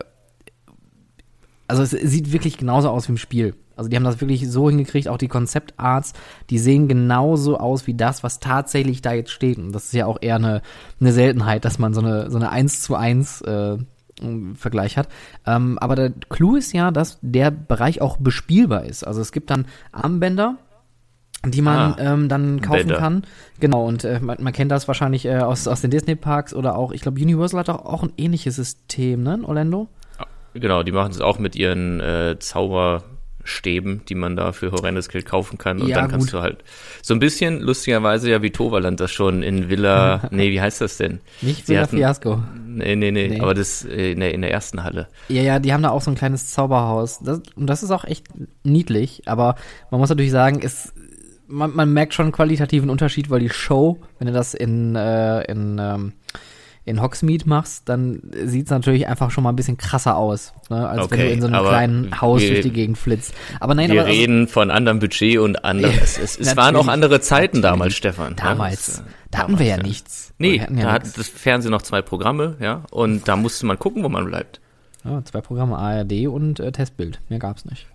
also 1.68 1.82
es 1.82 1.90
sieht 1.90 2.32
wirklich 2.32 2.58
genauso 2.58 2.90
aus 2.90 3.08
wie 3.08 3.12
im 3.12 3.18
Spiel. 3.18 3.54
Also 3.76 3.88
die 3.88 3.96
haben 3.96 4.04
das 4.04 4.20
wirklich 4.20 4.50
so 4.50 4.68
hingekriegt, 4.68 5.08
auch 5.08 5.16
die 5.16 5.28
Konzeptarts, 5.28 6.12
die 6.50 6.58
sehen 6.58 6.88
genauso 6.88 7.58
aus 7.58 7.86
wie 7.86 7.94
das, 7.94 8.22
was 8.22 8.40
tatsächlich 8.40 9.00
da 9.00 9.12
jetzt 9.12 9.30
steht. 9.30 9.56
Und 9.56 9.72
das 9.72 9.86
ist 9.86 9.94
ja 9.94 10.06
auch 10.06 10.18
eher 10.20 10.34
eine, 10.34 10.60
eine 11.00 11.12
Seltenheit, 11.12 11.64
dass 11.64 11.78
man 11.78 11.94
so 11.94 12.00
eine, 12.00 12.30
so 12.30 12.36
eine 12.36 12.50
1 12.50 12.82
zu 12.82 12.94
1 12.94 13.40
äh, 13.42 13.78
Vergleich 14.56 14.96
hat. 14.96 15.08
Ähm, 15.46 15.78
aber 15.78 15.96
der 15.96 16.12
Clou 16.28 16.56
ist 16.56 16.72
ja, 16.72 16.90
dass 16.90 17.18
der 17.22 17.50
Bereich 17.50 18.00
auch 18.00 18.16
bespielbar 18.16 18.84
ist. 18.84 19.04
Also 19.04 19.20
es 19.20 19.32
gibt 19.32 19.50
dann 19.50 19.66
Armbänder, 19.92 20.56
die 21.44 21.62
man 21.62 21.94
ah, 21.94 21.96
ähm, 21.98 22.28
dann 22.28 22.60
kaufen 22.60 22.88
Bänder. 22.88 22.98
kann. 22.98 23.22
Genau, 23.60 23.86
und 23.86 24.04
äh, 24.04 24.20
man, 24.20 24.42
man, 24.42 24.52
kennt 24.52 24.70
das 24.70 24.88
wahrscheinlich 24.88 25.24
äh, 25.24 25.38
aus, 25.38 25.66
aus 25.68 25.80
den 25.80 25.90
Disney-Parks 25.90 26.54
oder 26.54 26.76
auch, 26.76 26.92
ich 26.92 27.00
glaube, 27.00 27.20
Universal 27.20 27.60
hat 27.60 27.70
auch, 27.70 27.84
auch 27.84 28.02
ein 28.02 28.12
ähnliches 28.16 28.56
System, 28.56 29.22
ne, 29.22 29.40
Orlando? 29.44 29.88
Genau, 30.52 30.82
die 30.82 30.92
machen 30.92 31.12
es 31.12 31.20
auch 31.20 31.38
mit 31.38 31.56
ihren 31.56 32.00
äh, 32.00 32.36
Zauber- 32.38 33.04
Stäben, 33.44 34.02
die 34.08 34.14
man 34.14 34.36
da 34.36 34.52
für 34.52 34.72
horrendes 34.72 35.08
Geld 35.08 35.26
kaufen 35.26 35.58
kann. 35.58 35.80
Und 35.80 35.88
ja, 35.88 35.96
dann 35.96 36.10
kannst 36.10 36.28
gut. 36.28 36.34
du 36.34 36.42
halt 36.42 36.64
so 37.02 37.14
ein 37.14 37.20
bisschen 37.20 37.60
lustigerweise 37.60 38.30
ja 38.30 38.42
wie 38.42 38.50
Toverland 38.50 39.00
das 39.00 39.10
schon 39.10 39.42
in 39.42 39.68
Villa, 39.68 40.22
nee, 40.30 40.50
wie 40.50 40.60
heißt 40.60 40.80
das 40.80 40.96
denn? 40.96 41.20
Nicht 41.40 41.68
Villa 41.68 41.82
hatten, 41.82 41.96
Fiasco. 41.96 42.42
Nee, 42.66 42.96
nee, 42.96 43.10
nee, 43.10 43.28
nee, 43.28 43.40
aber 43.40 43.54
das 43.54 43.84
äh, 43.84 44.12
in 44.12 44.20
der, 44.20 44.34
in 44.34 44.42
der 44.42 44.50
ersten 44.50 44.84
Halle. 44.84 45.08
Ja, 45.28 45.42
ja, 45.42 45.58
die 45.58 45.72
haben 45.72 45.82
da 45.82 45.90
auch 45.90 46.02
so 46.02 46.10
ein 46.10 46.16
kleines 46.16 46.48
Zauberhaus. 46.48 47.20
Das, 47.20 47.40
und 47.56 47.66
das 47.66 47.82
ist 47.82 47.90
auch 47.90 48.04
echt 48.04 48.26
niedlich, 48.62 49.22
aber 49.26 49.56
man 49.90 50.00
muss 50.00 50.08
natürlich 50.08 50.30
sagen, 50.30 50.60
es, 50.62 50.92
man, 51.46 51.74
man 51.74 51.92
merkt 51.92 52.14
schon 52.14 52.26
einen 52.26 52.32
qualitativen 52.32 52.90
Unterschied, 52.90 53.30
weil 53.30 53.40
die 53.40 53.50
Show, 53.50 53.98
wenn 54.18 54.28
du 54.28 54.32
das 54.32 54.54
in, 54.54 54.94
äh, 54.96 55.42
in 55.50 55.78
ähm, 55.80 56.12
in 56.90 57.00
Hogsmeade 57.00 57.48
machst, 57.48 57.88
dann 57.88 58.20
sieht 58.44 58.66
es 58.66 58.70
natürlich 58.70 59.06
einfach 59.06 59.30
schon 59.30 59.44
mal 59.44 59.50
ein 59.50 59.56
bisschen 59.56 59.76
krasser 59.76 60.16
aus, 60.16 60.52
ne? 60.68 60.88
als 60.88 61.04
okay, 61.04 61.18
wenn 61.18 61.26
du 61.26 61.32
in 61.32 61.40
so 61.40 61.46
einem 61.46 61.66
kleinen 61.66 62.20
Haus 62.20 62.42
wir, 62.42 62.50
durch 62.50 62.62
die 62.62 62.72
Gegend 62.72 62.98
flitzt. 62.98 63.34
Aber 63.60 63.74
nein, 63.74 63.90
wir 63.90 64.00
aber, 64.00 64.08
also, 64.08 64.20
reden 64.20 64.48
von 64.48 64.70
anderem 64.70 64.98
Budget 64.98 65.38
und 65.38 65.64
anderem. 65.64 65.94
es, 66.02 66.18
es, 66.18 66.38
es 66.38 66.56
waren 66.56 66.76
auch 66.76 66.88
andere 66.88 67.20
Zeiten 67.20 67.62
damals, 67.62 67.94
Stefan. 67.94 68.36
Damals. 68.36 68.98
Ja, 68.98 69.12
da 69.30 69.38
hatten 69.38 69.58
wir 69.58 69.66
ja 69.66 69.76
nichts. 69.78 70.34
Nee, 70.38 70.56
ja 70.56 70.66
da 70.66 70.92
hat 70.92 71.16
das 71.16 71.28
Fernsehen 71.28 71.70
noch 71.70 71.82
zwei 71.82 72.02
Programme, 72.02 72.56
ja, 72.60 72.82
und 72.90 73.28
da 73.28 73.36
musste 73.36 73.66
man 73.66 73.78
gucken, 73.78 74.02
wo 74.02 74.08
man 74.08 74.26
bleibt. 74.26 74.60
Ja, 75.04 75.24
zwei 75.24 75.40
Programme, 75.40 75.78
ARD 75.78 76.26
und 76.26 76.60
äh, 76.60 76.72
Testbild. 76.72 77.20
Mehr 77.28 77.38
gab's 77.38 77.64
nicht. 77.64 77.86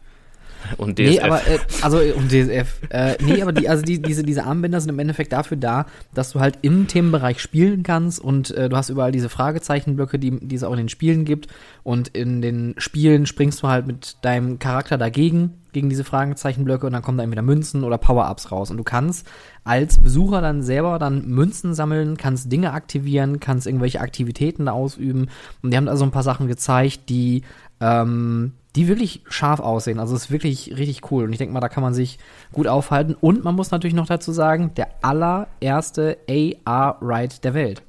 Und 0.78 1.00
DSF. 1.00 1.10
Nee, 1.10 1.20
aber, 1.20 1.48
äh, 1.48 1.60
also, 1.82 1.98
und 1.98 2.32
DSF. 2.32 2.68
Äh, 2.90 3.18
nee, 3.24 3.42
aber 3.42 3.54
die, 3.54 3.70
also 3.70 3.84
die, 3.84 4.02
diese, 4.02 4.24
diese 4.24 4.44
Armbänder 4.44 4.80
sind 4.82 4.90
im 4.90 5.00
Endeffekt 5.00 5.34
dafür 5.34 5.58
da, 5.58 5.86
dass 6.14 6.32
du 6.32 6.40
halt 6.40 6.60
im 6.62 6.88
Themenbereich 6.88 7.40
spielen 7.40 7.84
kannst 7.84 8.20
und 8.20 8.52
äh, 8.52 8.70
du 8.70 8.76
hast 8.78 8.90
überall 8.90 9.12
diese 9.12 9.30
Fragezeichenblöcke, 9.30 10.20
die, 10.20 10.40
die 10.40 10.56
es 10.56 10.64
auch 10.64 10.72
in 10.72 10.78
den 10.78 10.90
Spielen 10.90 11.26
gibt. 11.26 11.48
Und 11.84 12.10
in 12.10 12.42
den 12.42 12.76
Spielen 12.78 13.26
springst 13.26 13.62
du 13.62 13.68
halt 13.68 13.88
mit 13.88 14.18
deinem 14.22 14.60
Charakter 14.60 14.98
dagegen, 14.98 15.54
gegen 15.76 15.90
diese 15.90 16.06
Fragezeichenblöcke 16.06 16.88
und 16.88 16.94
dann 16.94 17.02
kommen 17.02 17.18
da 17.18 17.24
entweder 17.26 17.42
Münzen 17.42 17.84
oder 17.84 17.98
Power-Ups 17.98 18.52
raus. 18.52 18.72
Und 18.72 18.78
du 18.78 18.84
kannst 18.84 19.28
als 19.66 19.98
Besucher 19.98 20.40
dann 20.40 20.64
selber 20.64 20.98
dann 21.00 21.28
Münzen 21.28 21.74
sammeln, 21.74 22.16
kannst 22.16 22.50
Dinge 22.50 22.72
aktivieren, 22.72 23.42
kannst 23.42 23.68
irgendwelche 23.68 24.00
Aktivitäten 24.00 24.68
da 24.68 24.72
ausüben. 24.72 25.28
Und 25.62 25.72
die 25.72 25.78
haben 25.78 25.90
also 25.90 26.06
ein 26.06 26.12
paar 26.12 26.24
Sachen 26.24 26.48
gezeigt, 26.48 27.10
die 27.10 27.44
ähm, 27.82 28.54
die 28.76 28.88
wirklich 28.88 29.22
scharf 29.30 29.60
aussehen. 29.60 30.00
Also 30.00 30.16
es 30.16 30.26
ist 30.26 30.32
wirklich 30.32 30.76
richtig 30.78 31.12
cool. 31.12 31.24
Und 31.24 31.32
ich 31.32 31.38
denke 31.38 31.54
mal, 31.54 31.62
da 31.62 31.70
kann 31.70 31.84
man 31.84 31.94
sich 31.94 32.20
gut 32.52 32.68
aufhalten. 32.68 33.16
Und 33.20 33.44
man 33.44 33.56
muss 33.56 33.72
natürlich 33.72 33.94
noch 33.94 34.08
dazu 34.08 34.32
sagen, 34.32 34.72
der 34.76 34.90
allererste 35.02 36.18
AR-Ride 36.30 37.36
der 37.42 37.54
Welt. 37.54 37.84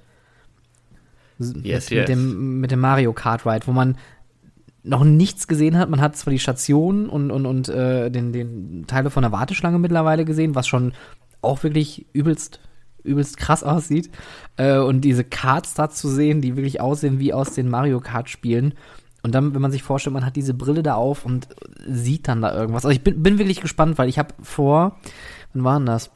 Yes, 1.38 1.90
mit, 1.90 1.98
yes. 1.98 2.06
dem, 2.06 2.60
mit 2.60 2.70
dem 2.70 2.80
Mario 2.80 3.12
Kart 3.12 3.44
Ride, 3.44 3.66
wo 3.66 3.72
man 3.72 3.98
noch 4.82 5.04
nichts 5.04 5.48
gesehen 5.48 5.76
hat. 5.76 5.90
Man 5.90 6.00
hat 6.00 6.16
zwar 6.16 6.30
die 6.30 6.38
Station 6.38 7.08
und, 7.08 7.30
und, 7.30 7.44
und 7.46 7.68
äh, 7.68 8.10
den, 8.10 8.32
den 8.32 8.84
Teile 8.86 9.10
von 9.10 9.22
der 9.22 9.32
Warteschlange 9.32 9.78
mittlerweile 9.78 10.24
gesehen, 10.24 10.54
was 10.54 10.66
schon 10.66 10.92
auch 11.42 11.62
wirklich 11.62 12.06
übelst 12.12 12.60
übelst 13.02 13.36
krass 13.36 13.62
aussieht. 13.62 14.10
Äh, 14.56 14.78
und 14.78 15.02
diese 15.02 15.24
Karts 15.24 15.74
da 15.74 15.90
zu 15.90 16.08
sehen, 16.08 16.40
die 16.40 16.56
wirklich 16.56 16.80
aussehen 16.80 17.18
wie 17.18 17.32
aus 17.32 17.54
den 17.54 17.68
Mario 17.68 18.00
Kart 18.00 18.28
Spielen. 18.28 18.74
Und 19.26 19.34
dann, 19.34 19.56
wenn 19.56 19.60
man 19.60 19.72
sich 19.72 19.82
vorstellt, 19.82 20.14
man 20.14 20.24
hat 20.24 20.36
diese 20.36 20.54
Brille 20.54 20.84
da 20.84 20.94
auf 20.94 21.26
und 21.26 21.48
sieht 21.84 22.28
dann 22.28 22.42
da 22.42 22.54
irgendwas. 22.54 22.84
Also 22.84 22.92
ich 22.92 23.02
bin, 23.02 23.24
bin 23.24 23.38
wirklich 23.38 23.60
gespannt, 23.60 23.98
weil 23.98 24.08
ich 24.08 24.20
habe 24.20 24.32
vor, 24.40 25.00
wann 25.52 25.64
war 25.64 25.78
denn 25.80 25.86
das? 25.86 26.12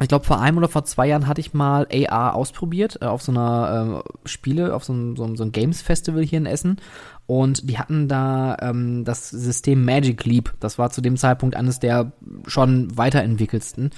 Ich 0.00 0.08
glaube, 0.08 0.24
vor 0.24 0.40
einem 0.40 0.58
oder 0.58 0.66
vor 0.66 0.84
zwei 0.84 1.06
Jahren 1.06 1.28
hatte 1.28 1.40
ich 1.40 1.54
mal 1.54 1.86
AR 1.92 2.34
ausprobiert 2.34 2.98
äh, 3.00 3.04
auf 3.04 3.22
so 3.22 3.30
einer 3.30 4.02
äh, 4.04 4.28
Spiele, 4.28 4.74
auf 4.74 4.82
so 4.82 4.92
einem, 4.92 5.14
so, 5.14 5.32
so 5.36 5.44
einem 5.44 5.52
Games 5.52 5.80
Festival 5.80 6.24
hier 6.24 6.38
in 6.38 6.46
Essen. 6.46 6.80
Und 7.26 7.70
die 7.70 7.78
hatten 7.78 8.08
da 8.08 8.56
ähm, 8.60 9.04
das 9.04 9.30
System 9.30 9.84
Magic 9.84 10.24
Leap. 10.24 10.54
Das 10.58 10.76
war 10.76 10.90
zu 10.90 11.02
dem 11.02 11.16
Zeitpunkt 11.16 11.54
eines 11.54 11.78
der 11.78 12.10
schon 12.48 12.88
weiterentwickelsten. 12.98 13.90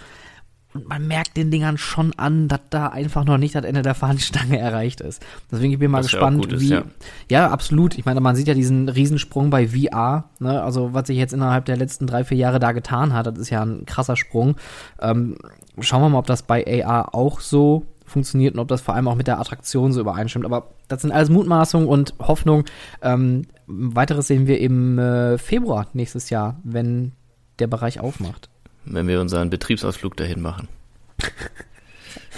Und 0.77 0.89
man 0.89 1.07
merkt 1.07 1.37
den 1.37 1.51
Dingern 1.51 1.79
schon 1.79 2.13
an, 2.17 2.49
dass 2.49 2.61
da 2.71 2.89
einfach 2.89 3.25
noch 3.25 3.39
nicht 3.39 3.55
das 3.55 3.65
Ende 3.65 3.83
der 3.83 3.95
Fahnenstange 3.95 4.59
erreicht 4.59 5.01
ist. 5.01 5.25
Deswegen 5.51 5.79
bin 5.79 5.89
ich 5.89 5.93
mal 5.93 5.99
Was 5.99 6.11
gespannt, 6.11 6.53
ist, 6.53 6.61
wie. 6.61 6.69
Ja. 6.69 6.83
ja. 7.31 7.51
absolut. 7.51 7.99
Ich 7.99 8.05
meine, 8.05 8.21
man 8.21 8.37
sieht 8.37 8.49
ja 8.49 8.55
diesen 8.55 8.89
Riesensprung 8.89 9.51
bei 9.51 9.69
VR. 9.69 10.31
Ne? 10.39 10.63
Also, 10.63 10.93
was 10.95 11.07
sich 11.07 11.17
jetzt 11.17 11.33
innerhalb 11.33 11.65
der 11.65 11.77
letzten 11.77 12.07
drei, 12.07 12.25
vier 12.25 12.39
Jahre 12.39 12.59
da 12.59 12.73
getan 12.73 13.13
hat, 13.13 13.27
das 13.27 13.39
ist 13.39 13.51
ja 13.51 13.63
ein 13.63 13.87
krasser 13.87 14.17
Sprung. 14.17 14.57
Ähm, 15.01 15.37
schauen 15.81 16.03
wir 16.03 16.09
mal, 16.09 16.19
ob 16.19 16.27
das 16.27 16.43
bei 16.43 16.85
AR 16.85 17.15
auch 17.15 17.41
so 17.41 17.87
funktioniert 18.05 18.55
und 18.55 18.61
ob 18.61 18.69
das 18.69 18.81
vor 18.81 18.95
allem 18.95 19.09
auch 19.09 19.17
mit 19.17 19.27
der 19.27 19.41
Attraktion 19.41 19.93
so 19.93 20.01
übereinstimmt. 20.01 20.45
Aber 20.45 20.69
das 20.89 21.03
sind 21.03 21.13
alles 21.13 21.29
Mutmaßungen 21.29 21.89
und 21.89 22.15
Hoffnung. 22.21 22.65
Ähm, 23.03 23.47
weiteres 23.67 24.29
sehen 24.29 24.47
wir 24.47 24.61
im 24.61 24.99
äh, 24.99 25.39
Februar 25.39 25.89
nächstes 25.93 26.31
Jahr, 26.31 26.61
wenn 26.63 27.13
der 27.59 27.67
Bereich 27.67 28.01
aufmacht 28.01 28.49
wenn 28.87 29.09
wir 29.09 29.21
unseren 29.21 29.51
Betriebsausflug 29.51 30.17
dahin 30.17 30.41
machen. 30.41 30.69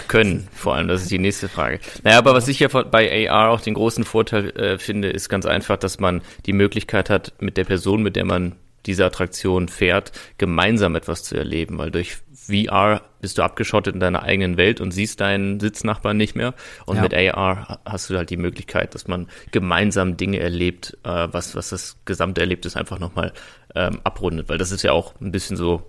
Können, 0.07 0.47
vor 0.53 0.75
allem, 0.75 0.87
das 0.87 1.03
ist 1.03 1.11
die 1.11 1.19
nächste 1.19 1.49
Frage. 1.49 1.79
Naja, 2.03 2.17
aber 2.17 2.33
was 2.33 2.47
ich 2.47 2.59
ja 2.59 2.67
bei 2.67 3.29
AR 3.29 3.51
auch 3.51 3.61
den 3.61 3.73
großen 3.75 4.03
Vorteil 4.03 4.49
äh, 4.51 4.77
finde, 4.77 5.09
ist 5.09 5.29
ganz 5.29 5.45
einfach, 5.45 5.77
dass 5.77 5.99
man 5.99 6.21
die 6.45 6.53
Möglichkeit 6.53 7.09
hat, 7.09 7.33
mit 7.39 7.57
der 7.57 7.65
Person, 7.65 8.01
mit 8.01 8.15
der 8.15 8.25
man 8.25 8.55
diese 8.85 9.05
Attraktion 9.05 9.67
fährt, 9.67 10.11
gemeinsam 10.37 10.95
etwas 10.95 11.23
zu 11.23 11.35
erleben, 11.35 11.77
weil 11.77 11.91
durch 11.91 12.17
VR 12.33 13.01
bist 13.21 13.37
du 13.37 13.43
abgeschottet 13.43 13.93
in 13.93 13.99
deiner 13.99 14.23
eigenen 14.23 14.57
Welt 14.57 14.81
und 14.81 14.91
siehst 14.91 15.19
deinen 15.19 15.59
Sitznachbarn 15.59 16.17
nicht 16.17 16.35
mehr. 16.35 16.55
Und 16.85 16.95
ja. 16.95 17.03
mit 17.03 17.13
AR 17.13 17.79
hast 17.85 18.09
du 18.09 18.17
halt 18.17 18.29
die 18.29 18.37
Möglichkeit, 18.37 18.95
dass 18.95 19.07
man 19.07 19.27
gemeinsam 19.51 20.17
Dinge 20.17 20.39
erlebt, 20.39 20.97
äh, 21.03 21.27
was, 21.31 21.55
was 21.55 21.69
das 21.69 21.97
gesamte 22.05 22.41
Erlebnis 22.41 22.75
einfach 22.75 22.97
nochmal 22.97 23.33
ähm, 23.75 23.99
abrundet. 24.03 24.49
Weil 24.49 24.57
das 24.57 24.71
ist 24.71 24.83
ja 24.83 24.93
auch 24.93 25.13
ein 25.21 25.31
bisschen 25.31 25.57
so 25.57 25.87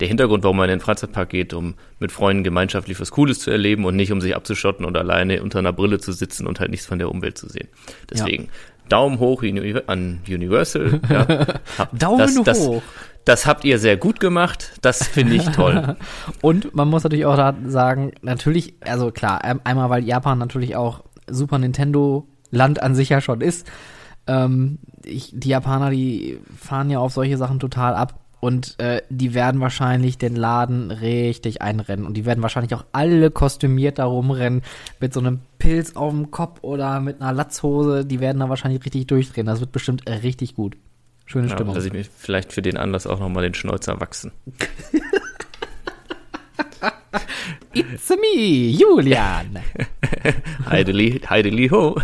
der 0.00 0.08
Hintergrund, 0.08 0.42
warum 0.44 0.56
man 0.56 0.68
in 0.68 0.78
den 0.78 0.80
Freizeitpark 0.80 1.28
geht, 1.28 1.52
um 1.52 1.74
mit 1.98 2.10
Freunden 2.10 2.42
gemeinschaftlich 2.42 2.98
was 3.00 3.10
Cooles 3.10 3.38
zu 3.38 3.50
erleben 3.50 3.84
und 3.84 3.96
nicht 3.96 4.12
um 4.12 4.20
sich 4.20 4.34
abzuschotten 4.34 4.84
und 4.84 4.96
alleine 4.96 5.42
unter 5.42 5.58
einer 5.58 5.72
Brille 5.72 5.98
zu 5.98 6.12
sitzen 6.12 6.46
und 6.46 6.60
halt 6.60 6.70
nichts 6.70 6.86
von 6.86 6.98
der 6.98 7.10
Umwelt 7.10 7.36
zu 7.36 7.48
sehen. 7.48 7.68
Deswegen 8.10 8.44
ja. 8.44 8.50
Daumen 8.88 9.18
hoch 9.18 9.42
an 9.86 10.20
Universal. 10.28 11.00
Ja. 11.08 11.24
Daumen 11.92 12.18
das, 12.18 12.42
das, 12.42 12.60
hoch. 12.60 12.82
Das 13.24 13.46
habt 13.46 13.64
ihr 13.64 13.78
sehr 13.78 13.96
gut 13.96 14.20
gemacht. 14.20 14.72
Das 14.82 15.06
finde 15.06 15.36
ich 15.36 15.44
toll. 15.50 15.96
und 16.40 16.74
man 16.74 16.88
muss 16.88 17.04
natürlich 17.04 17.26
auch 17.26 17.36
da 17.36 17.54
sagen, 17.66 18.12
natürlich, 18.22 18.74
also 18.80 19.10
klar, 19.12 19.42
einmal 19.64 19.90
weil 19.90 20.04
Japan 20.04 20.38
natürlich 20.38 20.76
auch 20.76 21.04
Super 21.28 21.58
Nintendo 21.58 22.26
Land 22.50 22.82
an 22.82 22.94
sich 22.94 23.10
ja 23.10 23.20
schon 23.20 23.40
ist. 23.40 23.70
Ähm, 24.26 24.78
ich, 25.04 25.30
die 25.32 25.50
Japaner, 25.50 25.90
die 25.90 26.40
fahren 26.58 26.90
ja 26.90 26.98
auf 26.98 27.12
solche 27.12 27.36
Sachen 27.36 27.60
total 27.60 27.94
ab. 27.94 28.18
Und 28.40 28.80
äh, 28.80 29.02
die 29.10 29.34
werden 29.34 29.60
wahrscheinlich 29.60 30.16
den 30.16 30.34
Laden 30.34 30.90
richtig 30.90 31.60
einrennen. 31.60 32.06
Und 32.06 32.16
die 32.16 32.24
werden 32.24 32.42
wahrscheinlich 32.42 32.74
auch 32.74 32.84
alle 32.92 33.30
kostümiert 33.30 33.98
da 33.98 34.06
rumrennen. 34.06 34.62
Mit 34.98 35.12
so 35.12 35.20
einem 35.20 35.40
Pilz 35.58 35.94
auf 35.94 36.12
dem 36.12 36.30
Kopf 36.30 36.60
oder 36.62 37.00
mit 37.00 37.20
einer 37.20 37.32
Latzhose. 37.32 38.06
Die 38.06 38.20
werden 38.20 38.38
da 38.38 38.48
wahrscheinlich 38.48 38.84
richtig 38.84 39.06
durchdrehen. 39.06 39.46
Das 39.46 39.60
wird 39.60 39.72
bestimmt 39.72 40.08
äh, 40.08 40.14
richtig 40.14 40.54
gut. 40.54 40.76
Schöne 41.26 41.48
ja, 41.48 41.54
Stimmung. 41.54 41.74
Dass 41.74 41.84
ich 41.84 41.92
mir 41.92 42.04
vielleicht 42.04 42.52
für 42.52 42.62
den 42.62 42.76
Anlass 42.76 43.06
auch 43.06 43.20
nochmal 43.20 43.42
den 43.42 43.54
Schnäuzer 43.54 44.00
wachsen. 44.00 44.32
It's 47.72 48.10
me, 48.10 48.70
Julian. 48.70 49.58
Heideli, 50.70 51.20
Heideli 51.28 51.68
ho. 51.68 51.94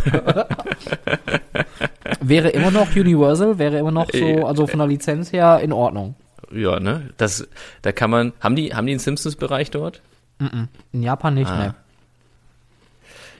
wäre 2.21 2.49
immer 2.49 2.71
noch 2.71 2.95
Universal, 2.95 3.59
wäre 3.59 3.77
immer 3.79 3.91
noch 3.91 4.09
so, 4.11 4.45
also 4.45 4.65
von 4.67 4.79
der 4.79 4.87
Lizenz 4.87 5.33
her 5.33 5.59
in 5.61 5.73
Ordnung. 5.73 6.15
Ja, 6.51 6.79
ne? 6.79 7.09
Das, 7.17 7.47
da 7.81 7.91
kann 7.91 8.09
man. 8.09 8.33
Haben 8.39 8.55
die, 8.55 8.73
haben 8.73 8.85
die 8.87 8.93
einen 8.93 8.99
Simpsons-Bereich 8.99 9.71
dort? 9.71 10.01
In 10.39 11.03
Japan 11.03 11.33
nicht, 11.33 11.49
ah. 11.49 11.57
ne? 11.57 11.75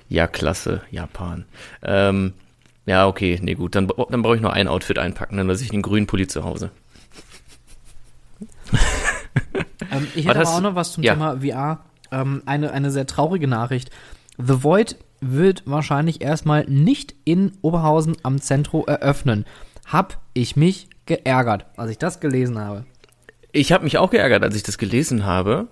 Ja, 0.10 0.28
klasse, 0.28 0.82
Japan. 0.90 1.46
Ähm, 1.84 2.34
ja, 2.86 3.08
okay, 3.08 3.40
nee, 3.42 3.56
gut. 3.56 3.76
Dann, 3.76 3.88
dann 3.88 4.22
brauche 4.22 4.36
ich 4.36 4.42
noch 4.42 4.54
ein 4.54 4.68
Outfit 4.68 4.98
einpacken, 4.98 5.38
dann 5.38 5.48
lasse 5.48 5.64
ich 5.64 5.70
den 5.70 5.82
grünen 5.82 6.08
Pulli 6.08 6.28
zu 6.28 6.44
Hause. 6.44 6.72
ähm, 9.92 10.08
ich 10.16 10.28
hätte 10.28 10.40
aber 10.40 10.50
auch 10.50 10.62
noch 10.62 10.76
was 10.76 10.94
zum 10.94 11.04
ja. 11.04 11.14
Thema 11.14 11.42
VR. 11.42 11.82
Ähm, 12.12 12.42
eine, 12.46 12.72
eine 12.72 12.92
sehr 12.92 13.06
traurige 13.06 13.48
Nachricht. 13.48 13.92
The 14.38 14.64
Void 14.64 14.96
wird 15.20 15.64
wahrscheinlich 15.66 16.22
erstmal 16.22 16.66
nicht 16.66 17.16
in 17.26 17.52
Oberhausen 17.62 18.16
am 18.24 18.40
Zentro 18.40 18.86
eröffnen. 18.86 19.46
Hab 19.86 20.22
ich 20.34 20.56
mich 20.56 20.90
geärgert, 21.06 21.66
als 21.76 21.92
ich 21.92 21.98
das 21.98 22.20
gelesen 22.20 22.60
habe. 22.60 22.86
Ich 23.52 23.72
habe 23.72 23.84
mich 23.84 23.98
auch 23.98 24.10
geärgert, 24.10 24.44
als 24.44 24.56
ich 24.56 24.64
das 24.64 24.78
gelesen 24.78 25.26
habe. 25.26 25.68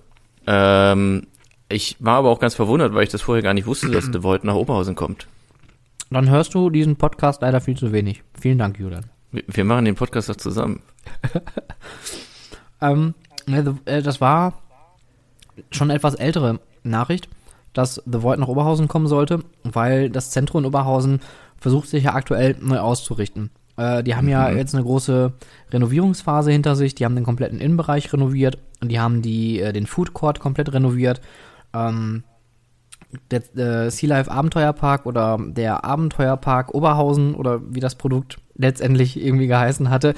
Ähm, 0.48 1.28
ich 1.70 1.98
war 2.00 2.18
aber 2.18 2.30
auch 2.30 2.40
ganz 2.40 2.56
verwundert, 2.56 2.94
weil 2.94 3.04
ich 3.04 3.10
das 3.10 3.22
vorher 3.22 3.44
gar 3.44 3.54
nicht 3.54 3.68
wusste, 3.68 3.90
dass 3.90 4.06
The 4.12 4.24
Void 4.24 4.44
nach 4.44 4.56
Oberhausen 4.56 4.96
kommt. 4.96 5.28
Dann 6.10 6.30
hörst 6.30 6.54
du 6.54 6.70
diesen 6.70 6.96
Podcast 6.96 7.42
leider 7.42 7.62
viel 7.62 7.76
zu 7.76 7.92
wenig. 7.92 8.24
Vielen 8.40 8.58
Dank, 8.58 8.80
Julian. 8.80 9.06
Wir, 9.32 9.44
wir 9.48 9.66
machen 9.66 9.86
den 9.86 9.96
Podcast 9.96 10.30
doch 10.30 10.36
zusammen. 10.36 10.82
ähm, 12.82 13.16
äh, 13.86 14.02
das 14.02 14.22
war 14.22 14.54
schon 15.72 15.90
eine 15.90 15.98
etwas 15.98 16.16
ältere 16.16 16.60
Nachricht, 16.84 17.28
dass 17.74 18.02
The 18.06 18.22
Void 18.22 18.40
nach 18.40 18.48
Oberhausen 18.48 18.88
kommen 18.88 19.08
sollte, 19.08 19.40
weil 19.64 20.10
das 20.10 20.32
Zentrum 20.32 20.64
in 20.64 20.68
Oberhausen 20.68 21.22
versucht 21.58 21.90
sich 21.90 22.04
ja 22.04 22.14
aktuell 22.14 22.56
neu 22.60 22.80
auszurichten. 22.80 23.50
Äh, 23.78 24.04
die 24.04 24.16
haben 24.16 24.26
mhm. 24.26 24.32
ja 24.32 24.50
jetzt 24.52 24.74
eine 24.74 24.84
große 24.84 25.34
Renovierungsphase 25.72 26.52
hinter 26.52 26.76
sich. 26.76 26.96
Die 26.96 27.06
haben 27.06 27.16
den 27.16 27.26
kompletten 27.26 27.60
Innenbereich 27.60 28.12
renoviert 28.12 28.58
und 28.82 28.90
die 28.90 29.00
haben 29.00 29.22
die, 29.22 29.60
äh, 29.60 29.74
den 29.74 29.88
Food 29.88 30.14
Court 30.14 30.40
komplett 30.40 30.74
renoviert. 30.74 31.22
Ähm, 31.74 32.24
der 33.32 33.58
äh, 33.58 33.92
Sea 33.92 34.10
Life 34.10 34.32
Abenteuerpark 34.32 35.06
oder 35.06 35.38
der 35.40 35.86
Abenteuerpark 35.86 36.74
Oberhausen 36.74 37.36
oder 37.36 37.62
wie 37.70 37.80
das 37.80 37.96
Produkt 37.96 38.38
letztendlich 38.56 39.22
irgendwie 39.22 39.48
geheißen 39.48 39.90
hatte, 39.90 40.10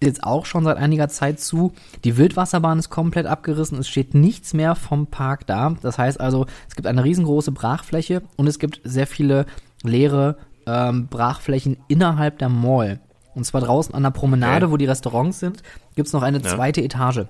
ist 0.00 0.02
jetzt 0.02 0.24
auch 0.24 0.46
schon 0.46 0.64
seit 0.64 0.76
einiger 0.76 1.08
Zeit 1.08 1.40
zu. 1.40 1.72
Die 2.04 2.16
Wildwasserbahn 2.16 2.78
ist 2.78 2.90
komplett 2.90 3.26
abgerissen, 3.26 3.78
es 3.78 3.88
steht 3.88 4.14
nichts 4.14 4.52
mehr 4.54 4.74
vom 4.74 5.06
Park 5.06 5.46
da. 5.46 5.76
Das 5.80 5.98
heißt 5.98 6.20
also, 6.20 6.46
es 6.68 6.74
gibt 6.74 6.86
eine 6.86 7.04
riesengroße 7.04 7.52
Brachfläche 7.52 8.22
und 8.36 8.46
es 8.46 8.58
gibt 8.58 8.80
sehr 8.84 9.06
viele 9.06 9.46
leere 9.82 10.36
ähm, 10.66 11.08
Brachflächen 11.08 11.76
innerhalb 11.88 12.38
der 12.38 12.48
Mall. 12.48 13.00
Und 13.34 13.44
zwar 13.44 13.60
draußen 13.60 13.94
an 13.94 14.02
der 14.02 14.10
Promenade, 14.10 14.66
okay. 14.66 14.72
wo 14.72 14.76
die 14.76 14.86
Restaurants 14.86 15.40
sind, 15.40 15.62
gibt 15.96 16.06
es 16.06 16.12
noch 16.12 16.22
eine 16.22 16.38
ja. 16.38 16.44
zweite 16.44 16.82
Etage. 16.82 17.26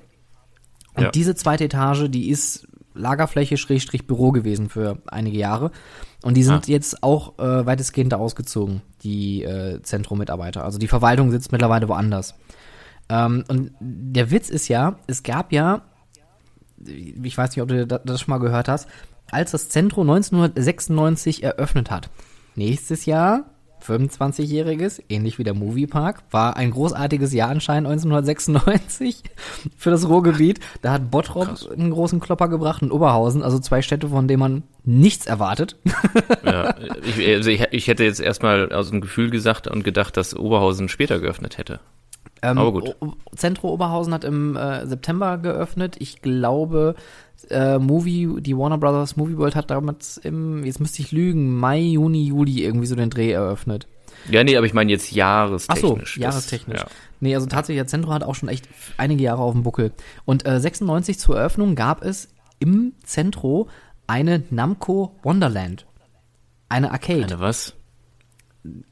Und 0.95 1.03
ja. 1.03 1.11
diese 1.11 1.35
zweite 1.35 1.65
Etage, 1.65 2.09
die 2.09 2.31
ist 2.31 2.69
Lagerfläche 2.97 3.57
Schrägstrich 3.57 4.07
Büro 4.07 4.31
gewesen 4.31 4.69
für 4.69 4.99
einige 5.07 5.37
Jahre. 5.37 5.73
Und 6.23 6.37
die 6.37 6.45
sind 6.45 6.69
ah. 6.69 6.71
jetzt 6.71 7.03
auch 7.03 7.39
äh, 7.39 7.67
weitestgehend 7.67 8.15
ausgezogen, 8.15 8.83
die 9.03 9.43
äh, 9.43 9.83
Zentrum-Mitarbeiter. 9.83 10.65
Also 10.65 10.79
die 10.79 10.87
Verwaltung 10.87 11.33
sitzt 11.33 11.51
mittlerweile 11.51 11.89
woanders. 11.89 12.35
Ähm, 13.09 13.45
und 13.49 13.73
der 13.81 14.31
Witz 14.31 14.49
ist 14.49 14.69
ja, 14.69 14.97
es 15.09 15.25
gab 15.25 15.53
ja, 15.53 15.83
ich 16.87 17.37
weiß 17.37 17.51
nicht, 17.51 17.63
ob 17.63 17.69
du 17.69 17.87
das 17.87 18.21
schon 18.21 18.31
mal 18.31 18.39
gehört 18.39 18.69
hast, 18.69 18.89
als 19.31 19.51
das 19.51 19.69
Zentrum 19.69 20.09
1996 20.09 21.43
eröffnet 21.43 21.91
hat, 21.91 22.11
nächstes 22.55 23.07
Jahr 23.07 23.54
25-jähriges, 23.87 25.03
ähnlich 25.09 25.39
wie 25.39 25.45
der 25.45 25.55
Moviepark, 25.55 26.23
war 26.31 26.57
ein 26.57 26.71
großartiges 26.71 27.33
Jahr 27.33 27.51
anscheinend 27.51 27.89
1996 27.89 29.23
für 29.77 29.91
das 29.91 30.09
Ruhrgebiet. 30.09 30.61
Da 30.83 30.93
hat 30.93 31.11
Bottrop 31.11 31.47
Krass. 31.47 31.71
einen 31.71 31.91
großen 31.91 32.21
Klopper 32.21 32.49
gebracht 32.49 32.83
und 32.83 32.93
Oberhausen, 32.93 33.43
also 33.43 33.59
zwei 33.59 33.83
Städte, 33.83 34.09
von 34.09 34.29
denen 34.29 34.41
man 34.41 34.63
nichts 34.85 35.27
erwartet. 35.27 35.77
Ja, 36.45 36.75
ich, 37.17 37.27
also 37.29 37.51
ich, 37.51 37.65
ich 37.71 37.89
hätte 37.89 38.05
jetzt 38.05 38.21
erstmal 38.21 38.73
aus 38.73 38.91
dem 38.91 39.01
Gefühl 39.01 39.31
gesagt 39.31 39.69
und 39.69 39.85
gedacht, 39.85 40.17
dass 40.17 40.35
Oberhausen 40.35 40.89
später 40.89 41.21
geöffnet 41.21 41.59
hätte. 41.59 41.81
Ähm, 42.45 42.59
Aber 42.59 42.73
gut. 42.73 42.97
Zentro 43.35 43.73
Oberhausen 43.73 44.13
hat 44.13 44.25
im 44.25 44.55
äh, 44.55 44.87
September 44.87 45.39
geöffnet. 45.39 45.97
Ich 45.99 46.21
glaube, 46.21 46.95
äh, 47.51 47.79
Movie, 47.79 48.41
die 48.41 48.57
Warner 48.57 48.79
Brothers 48.79 49.17
Movie 49.17 49.37
World 49.37 49.55
hat 49.57 49.71
damals 49.71 50.17
im, 50.19 50.65
jetzt 50.65 50.81
müsste 50.81 51.03
ich 51.03 51.13
lügen, 51.13 51.59
Mai, 51.59 51.81
Juni, 51.81 52.25
Juli 52.25 52.63
irgendwie 52.65 52.87
so 52.87 52.97
den 52.97 53.11
Dreh 53.11 53.33
eröffnet. 53.33 53.87
Ja, 54.31 54.43
nee, 54.43 54.57
aber 54.57 54.67
ich 54.67 54.75
meine 54.75 54.91
jetzt 54.91 55.09
Ach 55.11 55.17
jahrestechnisch. 55.17 56.15
so, 56.15 56.21
jahrestechnisch. 56.21 56.81
Das, 56.81 56.91
ja. 56.91 56.97
Nee, 57.21 57.35
also 57.35 57.47
tatsächlich, 57.47 57.81
der 57.81 57.87
Zentro 57.87 58.13
hat 58.13 58.23
auch 58.23 58.35
schon 58.35 58.49
echt 58.49 58.69
einige 58.97 59.23
Jahre 59.23 59.43
auf 59.43 59.53
dem 59.53 59.63
Buckel. 59.63 59.93
Und 60.25 60.47
äh, 60.47 60.59
96 60.61 61.19
zur 61.19 61.37
Eröffnung 61.37 61.75
gab 61.75 62.03
es 62.03 62.29
im 62.59 62.95
Zentro 63.03 63.69
eine 64.07 64.43
Namco 64.51 65.15
Wonderland. 65.23 65.87
Eine 66.69 66.91
Arcade. 66.91 67.25
Eine 67.25 67.41
was? 67.41 67.75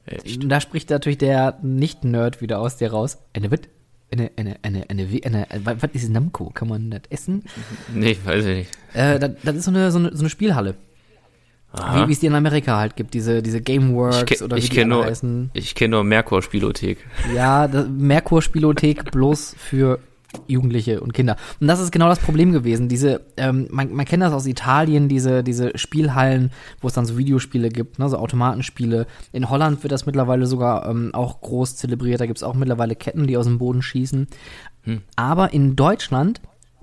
Echt? 0.05 0.51
Da 0.51 0.61
spricht 0.61 0.91
natürlich 0.91 1.19
der 1.19 1.59
Nicht-Nerd 1.63 2.41
wieder 2.41 2.61
aus 2.61 2.77
dir 2.77 2.91
raus. 2.93 3.19
Eine 3.33 3.51
was? 3.51 3.61
Eine, 4.13 4.31
eine, 4.37 4.57
eine, 4.63 4.85
eine, 4.91 5.09
eine, 5.25 5.51
eine, 5.51 5.65
was 5.81 5.91
ist 5.95 6.11
Namco? 6.11 6.51
Kann 6.51 6.69
man 6.69 6.91
das 6.91 7.01
essen? 7.09 7.45
Nee, 7.95 8.17
weiß 8.23 8.45
ich 8.45 8.57
nicht. 8.57 8.71
Äh, 8.93 9.19
das, 9.19 9.31
das 9.43 9.57
ist 9.57 9.65
so 9.65 9.71
eine, 9.71 9.91
so 9.91 9.99
eine, 9.99 10.15
so 10.15 10.21
eine 10.21 10.29
Spielhalle. 10.31 10.75
Aha. 11.73 12.07
Wie 12.07 12.13
es 12.13 12.21
die 12.21 12.27
in 12.27 12.35
Amerika 12.35 12.77
halt 12.79 12.97
gibt, 12.97 13.15
diese, 13.15 13.43
diese 13.43 13.63
Gameworks 13.63 14.31
Ich, 14.31 14.43
oder 14.43 14.57
wie 14.57 14.61
ich 14.61 14.69
die 14.69 14.77
kenne 14.77 14.95
nur, 14.95 15.07
heißen. 15.07 15.51
ich 15.55 15.75
kenn 15.75 15.91
nur 15.93 16.05
Merkur 16.05 16.43
Spielothek. 16.43 16.99
Ja, 17.35 17.67
das- 17.67 17.87
Merkur 17.89 18.43
Spielothek 18.43 19.11
bloß 19.13 19.57
für 19.59 19.99
Jugendliche 20.47 21.01
und 21.01 21.13
Kinder. 21.13 21.37
Und 21.61 21.67
das 21.67 21.81
ist 21.81 21.93
genau 21.93 22.09
das 22.09 22.19
Problem 22.19 22.53
gewesen. 22.53 22.89
Diese, 22.89 23.23
ähm, 23.37 23.69
man, 23.71 23.93
man 23.93 24.07
kennt 24.07 24.23
das 24.23 24.33
aus 24.33 24.47
Italien, 24.47 25.09
diese, 25.09 25.43
diese 25.43 25.77
Spielhallen, 25.77 26.51
wo 26.81 26.89
es 26.89 26.95
dann 26.95 27.07
so 27.07 27.19
Videospiele 27.19 27.69
gibt, 27.69 27.99
ne, 27.99 28.09
so 28.09 28.17
Automatenspiele. 28.19 29.07
In 29.33 29.51
Holland 29.51 29.83
wird 29.83 29.93
das 29.93 30.07
mittlerweile 30.07 30.47
sogar 30.47 30.89
ähm, 30.89 31.11
auch 31.15 31.41
groß 31.41 31.77
zelebriert. 31.77 32.21
Da 32.21 32.27
gibt's 32.27 32.43
auch 32.43 32.55
mittlerweile 32.55 32.97
Ketten, 32.97 33.27
die 33.27 33.37
aus 33.37 33.47
dem 33.47 33.59
Boden 33.59 33.83
schießen. 33.83 34.27
Aber 35.17 35.53
in 35.53 35.77
Deutschland 35.77 36.41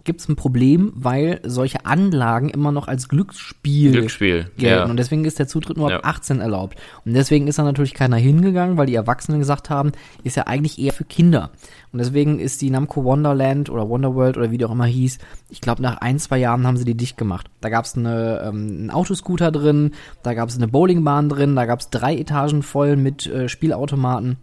gibt's 0.10 0.28
ein 0.28 0.36
Problem, 0.36 0.92
weil 0.96 1.40
solche 1.46 1.86
Anlagen 1.86 2.50
immer 2.50 2.72
noch 2.72 2.88
als 2.88 3.10
Glücksspiel 3.10 3.92
Glücksspiel, 3.92 4.48
gelten. 4.58 4.66
ja. 4.66 4.86
Und 4.86 4.98
deswegen 4.98 5.24
ist 5.24 5.38
der 5.38 5.48
Zutritt 5.48 5.78
nur 5.78 5.86
ab 5.86 6.02
Ja. 6.04 6.10
18 6.10 6.40
erlaubt. 6.40 6.80
Und 7.06 7.14
deswegen 7.14 7.46
ist 7.48 7.60
da 7.60 7.64
natürlich 7.64 7.94
keiner 7.94 8.18
hingegangen, 8.18 8.76
weil 8.76 8.88
die 8.88 8.96
Erwachsenen 8.96 9.38
gesagt 9.38 9.70
haben, 9.70 9.92
ist 10.24 10.36
ja 10.36 10.48
eigentlich 10.48 10.80
eher 10.80 10.94
für 10.94 11.04
Kinder. 11.04 11.52
Und 11.92 12.00
deswegen 12.00 12.40
ist 12.40 12.60
die 12.64 12.72
Namco 12.72 13.04
Wonderland 13.04 13.70
oder 13.70 13.88
Wonderworld 13.88 14.36
oder 14.38 14.50
wie 14.50 14.58
die 14.58 14.66
auch 14.66 14.72
immer 14.72 14.88
hieß, 14.88 15.20
ich 15.52 15.62
glaube 15.62 15.84
nach 15.84 15.98
ein, 15.98 16.18
zwei 16.18 16.40
Jahren 16.40 16.66
haben 16.66 16.78
sie 16.78 16.86
die 16.86 16.98
dicht 16.98 17.16
gemacht. 17.16 17.52
Da 17.62 17.70
gab's 17.70 17.96
eine, 17.96 18.42
ähm, 18.44 18.68
einen 18.68 18.90
Autoscooter 18.90 19.52
drin, 19.52 19.92
da 20.24 20.34
gab's 20.34 20.56
eine 20.58 20.68
Bowlingbahn 20.68 21.30
drin, 21.30 21.56
da 21.56 21.66
gab's 21.68 21.92
drei 21.92 22.16
Etagen 22.18 22.64
voll 22.64 22.96
mit 22.96 23.28
äh, 23.28 23.48
Spielautomaten. 23.48 24.38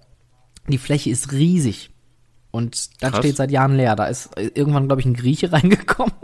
Die 0.69 0.79
Fläche 0.79 1.11
ist 1.11 1.33
riesig. 1.33 1.91
Und 2.57 3.03
das 3.03 3.11
Krass. 3.13 3.19
steht 3.21 3.37
seit 3.37 3.51
Jahren 3.51 3.77
leer. 3.77 3.97
Da 3.97 4.07
ist 4.07 4.37
äh, 4.39 4.51
irgendwann, 4.55 4.87
glaube 4.87 5.01
ich, 5.01 5.07
ein 5.07 5.15
Grieche 5.15 5.53
reingekommen. 5.53 6.15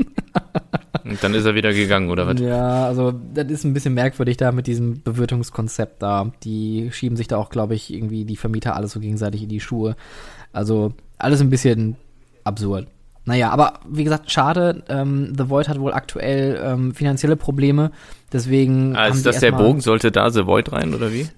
Und 1.05 1.23
dann 1.23 1.35
ist 1.35 1.45
er 1.45 1.55
wieder 1.55 1.73
gegangen, 1.73 2.11
oder 2.11 2.27
was? 2.27 2.41
Ja, 2.41 2.87
also 2.87 3.13
das 3.13 3.51
ist 3.51 3.65
ein 3.65 3.75
bisschen 3.75 3.95
merkwürdig 3.95 4.37
da 4.37 4.51
mit 4.51 4.67
diesem 4.67 5.03
Bewirtungskonzept 5.03 6.03
da. 6.03 6.33
Die 6.43 6.91
schieben 6.93 7.17
sich 7.17 7.29
da 7.29 7.37
auch, 7.37 7.51
glaube 7.51 7.75
ich, 7.75 7.93
irgendwie 7.93 8.25
die 8.25 8.37
Vermieter 8.37 8.77
alles 8.77 8.93
so 8.93 9.01
gegenseitig 9.01 9.43
in 9.43 9.49
die 9.49 9.61
Schuhe. 9.61 9.97
Also 10.53 10.95
alles 11.19 11.41
ein 11.41 11.51
bisschen 11.51 11.97
absurd. 12.45 12.87
Naja, 13.25 13.51
aber 13.51 13.81
wie 13.89 14.05
gesagt, 14.05 14.31
schade. 14.31 14.83
Ähm, 14.89 15.35
The 15.37 15.49
Void 15.49 15.69
hat 15.69 15.79
wohl 15.79 15.93
aktuell 15.93 16.61
ähm, 16.65 16.95
finanzielle 16.95 17.37
Probleme. 17.37 17.93
Deswegen. 18.33 18.95
die 18.95 19.17
ist 19.17 19.27
das 19.27 19.41
der 19.41 19.53
Bogen? 19.53 19.81
Sollte 19.81 20.11
da 20.11 20.31
The 20.31 20.47
Void 20.47 20.73
rein, 20.73 20.95
oder 20.95 21.13
wie? 21.13 21.29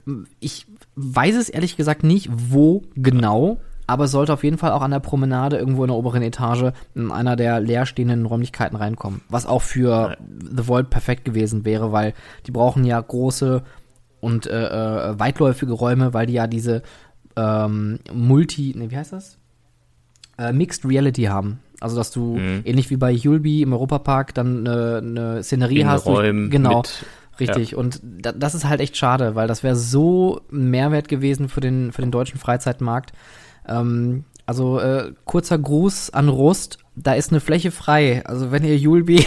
Ich 0.40 0.66
weiß 0.96 1.36
es 1.36 1.48
ehrlich 1.48 1.76
gesagt 1.76 2.04
nicht, 2.04 2.30
wo 2.32 2.84
genau. 2.94 3.58
Aber 3.86 4.04
es 4.04 4.12
sollte 4.12 4.32
auf 4.32 4.44
jeden 4.44 4.56
Fall 4.58 4.72
auch 4.72 4.80
an 4.82 4.90
der 4.92 5.00
Promenade 5.00 5.58
irgendwo 5.58 5.84
in 5.84 5.88
der 5.88 5.96
oberen 5.96 6.22
Etage 6.22 6.72
in 6.94 7.10
einer 7.10 7.36
der 7.36 7.60
leerstehenden 7.60 8.24
Räumlichkeiten 8.24 8.76
reinkommen. 8.76 9.20
Was 9.28 9.44
auch 9.46 9.60
für 9.62 10.16
The 10.40 10.66
Void 10.66 10.88
perfekt 10.90 11.24
gewesen 11.26 11.64
wäre, 11.66 11.92
weil 11.92 12.14
die 12.46 12.50
brauchen 12.50 12.84
ja 12.84 12.98
große 13.00 13.62
und 14.20 14.46
äh, 14.46 15.10
äh, 15.10 15.18
weitläufige 15.18 15.72
Räume, 15.72 16.14
weil 16.14 16.26
die 16.26 16.32
ja 16.32 16.46
diese 16.46 16.82
ähm, 17.36 17.98
Multi, 18.12 18.72
ne, 18.76 18.90
wie 18.90 18.96
heißt 18.96 19.12
das? 19.12 19.36
Äh, 20.38 20.52
Mixed 20.52 20.84
Reality 20.88 21.24
haben. 21.24 21.58
Also 21.80 21.96
dass 21.96 22.10
du 22.10 22.36
Mhm. 22.38 22.62
ähnlich 22.64 22.88
wie 22.88 22.96
bei 22.96 23.10
Julbi 23.10 23.60
im 23.60 23.72
Europapark 23.74 24.32
dann 24.34 24.66
eine, 24.66 24.98
eine 24.98 25.42
Szenerie 25.42 25.80
In 25.80 25.88
hast. 25.88 26.06
Räumen 26.06 26.48
genau. 26.50 26.78
mit- 26.78 27.04
Richtig, 27.40 27.74
und 27.74 28.00
da, 28.04 28.30
das 28.30 28.54
ist 28.54 28.64
halt 28.64 28.80
echt 28.80 28.96
schade, 28.96 29.34
weil 29.34 29.48
das 29.48 29.64
wäre 29.64 29.74
so 29.74 30.40
ein 30.52 30.70
Mehrwert 30.70 31.08
gewesen 31.08 31.48
für 31.48 31.60
den, 31.60 31.90
für 31.90 32.00
den 32.00 32.12
deutschen 32.12 32.38
Freizeitmarkt. 32.38 33.12
Ähm, 33.68 34.24
also 34.46 34.78
äh, 34.78 35.12
kurzer 35.24 35.58
Gruß 35.58 36.10
an 36.10 36.28
Rust, 36.28 36.78
da 36.96 37.14
ist 37.14 37.30
eine 37.30 37.40
Fläche 37.40 37.70
frei. 37.70 38.24
Also 38.26 38.52
wenn 38.52 38.64
ihr 38.64 38.76
Julbi 38.76 39.26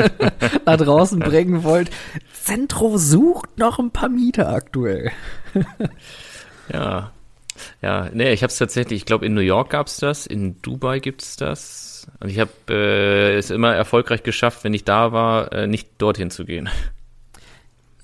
da 0.64 0.76
draußen 0.76 1.20
bringen 1.20 1.62
wollt, 1.62 1.90
Zentro 2.32 2.98
sucht 2.98 3.58
noch 3.58 3.78
ein 3.78 3.90
paar 3.90 4.08
Mieter 4.08 4.48
aktuell. 4.48 5.10
Ja. 6.72 7.12
Ja, 7.80 8.10
nee, 8.12 8.32
ich 8.32 8.42
habe 8.42 8.50
es 8.50 8.58
tatsächlich, 8.58 8.98
ich 8.98 9.06
glaube 9.06 9.24
in 9.24 9.32
New 9.32 9.40
York 9.40 9.70
gab's 9.70 9.96
das, 9.96 10.26
in 10.26 10.60
Dubai 10.60 11.00
gibt's 11.00 11.36
das. 11.36 12.06
Und 12.20 12.28
ich 12.28 12.38
habe 12.38 12.50
äh, 12.68 13.36
es 13.36 13.50
immer 13.50 13.74
erfolgreich 13.74 14.22
geschafft, 14.22 14.64
wenn 14.64 14.74
ich 14.74 14.84
da 14.84 15.12
war, 15.12 15.50
äh, 15.52 15.66
nicht 15.66 15.88
dorthin 15.96 16.30
zu 16.30 16.44
gehen. 16.44 16.68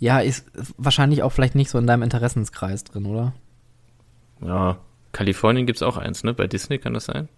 Ja, 0.01 0.21
ist 0.21 0.47
wahrscheinlich 0.77 1.23
auch 1.23 1.31
vielleicht 1.31 1.55
nicht 1.55 1.71
so 1.71 1.79
in 1.79 1.87
deinem 1.87 2.03
Interessenskreis 2.03 2.85
drin, 2.85 3.07
oder? 3.07 3.35
Ja, 4.41 4.79
Kalifornien 5.14 5.64
gibt's 5.64 5.83
auch 5.83 5.96
eins, 5.96 6.24
ne? 6.24 6.35
Bei 6.35 6.46
Disney 6.46 6.77
kann 6.79 6.92
das 6.92 7.07
sein? 7.07 7.29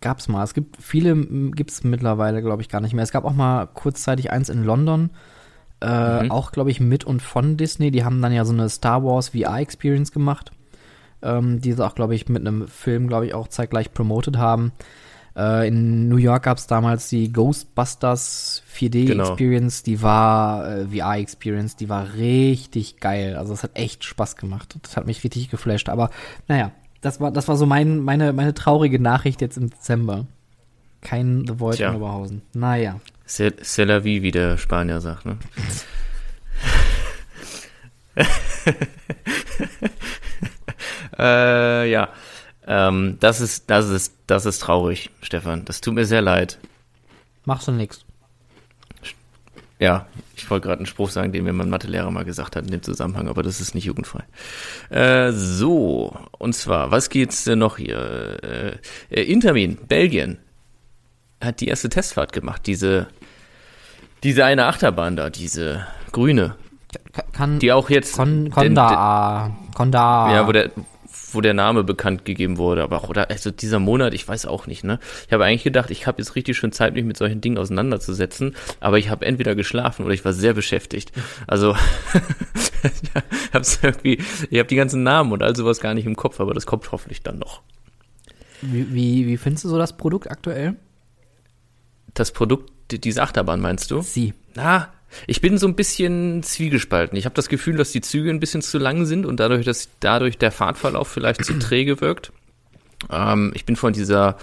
Gab's 0.00 0.28
mal. 0.28 0.42
Es 0.44 0.54
gibt 0.54 0.76
viele, 0.80 1.10
m, 1.10 1.52
gibt's 1.54 1.84
mittlerweile, 1.84 2.40
glaube 2.40 2.62
ich, 2.62 2.68
gar 2.70 2.80
nicht 2.80 2.94
mehr. 2.94 3.04
Es 3.04 3.12
gab 3.12 3.24
auch 3.26 3.34
mal 3.34 3.66
kurzzeitig 3.66 4.30
eins 4.30 4.48
in 4.48 4.64
London, 4.64 5.10
äh, 5.82 6.22
Mhm. 6.24 6.30
auch, 6.30 6.52
glaube 6.52 6.70
ich, 6.70 6.80
mit 6.80 7.04
und 7.04 7.20
von 7.20 7.56
Disney. 7.58 7.90
Die 7.90 8.04
haben 8.04 8.22
dann 8.22 8.32
ja 8.32 8.44
so 8.46 8.52
eine 8.54 8.68
Star 8.70 9.04
Wars 9.04 9.30
VR-Experience 9.30 10.12
gemacht, 10.12 10.52
ähm, 11.22 11.60
die 11.60 11.72
sie 11.72 11.84
auch, 11.84 11.94
glaube 11.94 12.14
ich, 12.14 12.28
mit 12.28 12.40
einem 12.46 12.68
Film, 12.68 13.08
glaube 13.08 13.26
ich, 13.26 13.34
auch 13.34 13.48
zeitgleich 13.48 13.92
promoted 13.92 14.36
haben. 14.38 14.72
Äh, 15.36 15.66
in 15.68 16.08
New 16.08 16.16
York 16.18 16.44
gab's 16.44 16.66
damals 16.68 17.08
die 17.08 17.32
Ghostbusters 17.32 18.62
4D-Experience, 18.72 19.82
die 19.82 20.00
war 20.02 20.68
äh, 20.68 20.86
VR-Experience, 20.86 21.76
die 21.76 21.88
war 21.88 22.14
richtig 22.14 23.00
geil. 23.00 23.36
Also 23.36 23.52
es 23.52 23.62
hat 23.64 23.72
echt 23.74 24.04
Spaß 24.04 24.36
gemacht. 24.36 24.76
Das 24.82 24.96
hat 24.96 25.06
mich 25.06 25.24
richtig 25.24 25.50
geflasht. 25.50 25.88
Aber 25.88 26.10
naja, 26.46 26.70
das 27.04 27.20
war, 27.20 27.30
das 27.30 27.48
war 27.48 27.56
so 27.56 27.66
mein, 27.66 28.00
meine, 28.00 28.32
meine 28.32 28.54
traurige 28.54 28.98
Nachricht 28.98 29.40
jetzt 29.42 29.58
im 29.58 29.68
Dezember. 29.70 30.26
Kein 31.02 31.46
The 31.46 31.60
Void 31.60 31.76
Tja. 31.76 31.90
in 31.90 31.96
Oberhausen. 31.96 32.42
Naja. 32.54 32.98
C'est 33.26 33.84
la 33.84 34.04
vie, 34.04 34.22
wie 34.22 34.30
der 34.30 34.56
Spanier 34.56 35.00
sagt, 35.00 35.26
ne? 35.26 35.36
äh, 41.18 41.90
ja. 41.90 42.08
Ähm, 42.66 43.18
das 43.20 43.42
ist, 43.42 43.68
das 43.68 43.90
ist, 43.90 44.14
das 44.26 44.46
ist 44.46 44.60
traurig, 44.60 45.10
Stefan. 45.20 45.66
Das 45.66 45.82
tut 45.82 45.94
mir 45.94 46.06
sehr 46.06 46.22
leid. 46.22 46.58
Machst 47.44 47.68
du 47.68 47.72
nix. 47.72 48.03
Ja, 49.80 50.06
ich 50.36 50.48
wollte 50.50 50.66
gerade 50.68 50.78
einen 50.78 50.86
Spruch 50.86 51.10
sagen, 51.10 51.32
den 51.32 51.44
mir 51.44 51.52
mein 51.52 51.68
Mathelehrer 51.68 52.10
mal 52.10 52.24
gesagt 52.24 52.54
hat 52.56 52.64
in 52.64 52.70
dem 52.70 52.82
Zusammenhang, 52.82 53.28
aber 53.28 53.42
das 53.42 53.60
ist 53.60 53.74
nicht 53.74 53.84
jugendfrei. 53.84 54.22
Äh, 54.90 55.32
so, 55.32 56.16
und 56.38 56.54
zwar, 56.54 56.90
was 56.92 57.10
geht's 57.10 57.44
denn 57.44 57.58
noch 57.58 57.76
hier? 57.78 58.38
Äh, 58.42 58.76
äh, 59.10 59.22
Intermin, 59.24 59.76
Belgien, 59.88 60.38
hat 61.42 61.60
die 61.60 61.66
erste 61.68 61.88
Testfahrt 61.88 62.32
gemacht. 62.32 62.66
Diese, 62.66 63.08
diese 64.22 64.44
eine 64.44 64.66
Achterbahn 64.66 65.16
da, 65.16 65.28
diese 65.28 65.86
grüne, 66.12 66.54
Ka- 67.12 67.24
Kann, 67.32 67.58
die 67.58 67.72
auch 67.72 67.90
jetzt 67.90 68.14
Kon, 68.14 68.44
den- 68.44 68.52
Konda, 68.52 69.50
Konda. 69.74 70.32
ja, 70.34 70.46
wo 70.46 70.52
der, 70.52 70.70
wo 71.34 71.40
der 71.40 71.54
Name 71.54 71.84
bekannt 71.84 72.24
gegeben 72.24 72.56
wurde, 72.58 72.82
aber 72.82 72.96
auch, 72.98 73.08
oder, 73.08 73.30
also 73.30 73.50
dieser 73.50 73.78
Monat, 73.78 74.14
ich 74.14 74.26
weiß 74.26 74.46
auch 74.46 74.66
nicht, 74.66 74.84
ne? 74.84 74.98
Ich 75.26 75.32
habe 75.32 75.44
eigentlich 75.44 75.64
gedacht, 75.64 75.90
ich 75.90 76.06
habe 76.06 76.18
jetzt 76.22 76.34
richtig 76.36 76.56
schön 76.56 76.72
Zeit, 76.72 76.94
mich 76.94 77.04
mit 77.04 77.16
solchen 77.16 77.40
Dingen 77.40 77.58
auseinanderzusetzen, 77.58 78.54
aber 78.80 78.98
ich 78.98 79.08
habe 79.10 79.24
entweder 79.26 79.54
geschlafen 79.54 80.04
oder 80.04 80.14
ich 80.14 80.24
war 80.24 80.32
sehr 80.32 80.54
beschäftigt. 80.54 81.12
Also, 81.46 81.74
ich 82.82 83.52
hab's 83.52 83.78
irgendwie, 83.82 84.22
ich 84.50 84.58
habe 84.58 84.68
die 84.68 84.76
ganzen 84.76 85.02
Namen 85.02 85.32
und 85.32 85.42
all 85.42 85.54
sowas 85.56 85.80
gar 85.80 85.94
nicht 85.94 86.06
im 86.06 86.16
Kopf, 86.16 86.40
aber 86.40 86.54
das 86.54 86.66
kommt 86.66 86.90
hoffentlich 86.92 87.22
dann 87.22 87.38
noch. 87.38 87.62
Wie, 88.62 88.92
wie, 88.94 89.26
wie 89.26 89.36
findest 89.36 89.64
du 89.64 89.68
so 89.68 89.78
das 89.78 89.96
Produkt 89.96 90.30
aktuell? 90.30 90.76
Das 92.14 92.30
Produkt, 92.32 92.70
die- 92.90 93.00
diese 93.00 93.22
Achterbahn 93.22 93.60
meinst 93.60 93.90
du? 93.90 94.00
Sie. 94.00 94.34
Na, 94.54 94.92
ich 95.26 95.40
bin 95.40 95.58
so 95.58 95.66
ein 95.66 95.74
bisschen 95.74 96.42
zwiegespalten. 96.42 97.16
Ich 97.16 97.24
habe 97.24 97.34
das 97.34 97.48
Gefühl, 97.48 97.76
dass 97.76 97.92
die 97.92 98.00
Züge 98.00 98.30
ein 98.30 98.40
bisschen 98.40 98.62
zu 98.62 98.78
lang 98.78 99.06
sind 99.06 99.26
und 99.26 99.40
dadurch, 99.40 99.64
dass 99.64 99.88
dadurch 100.00 100.38
der 100.38 100.50
Fahrtverlauf 100.50 101.08
vielleicht 101.08 101.44
zu 101.44 101.52
träge 101.58 102.00
wirkt. 102.00 102.32
Ähm, 103.10 103.52
ich 103.54 103.64
bin 103.64 103.76
von 103.76 103.92
dieser 103.92 104.36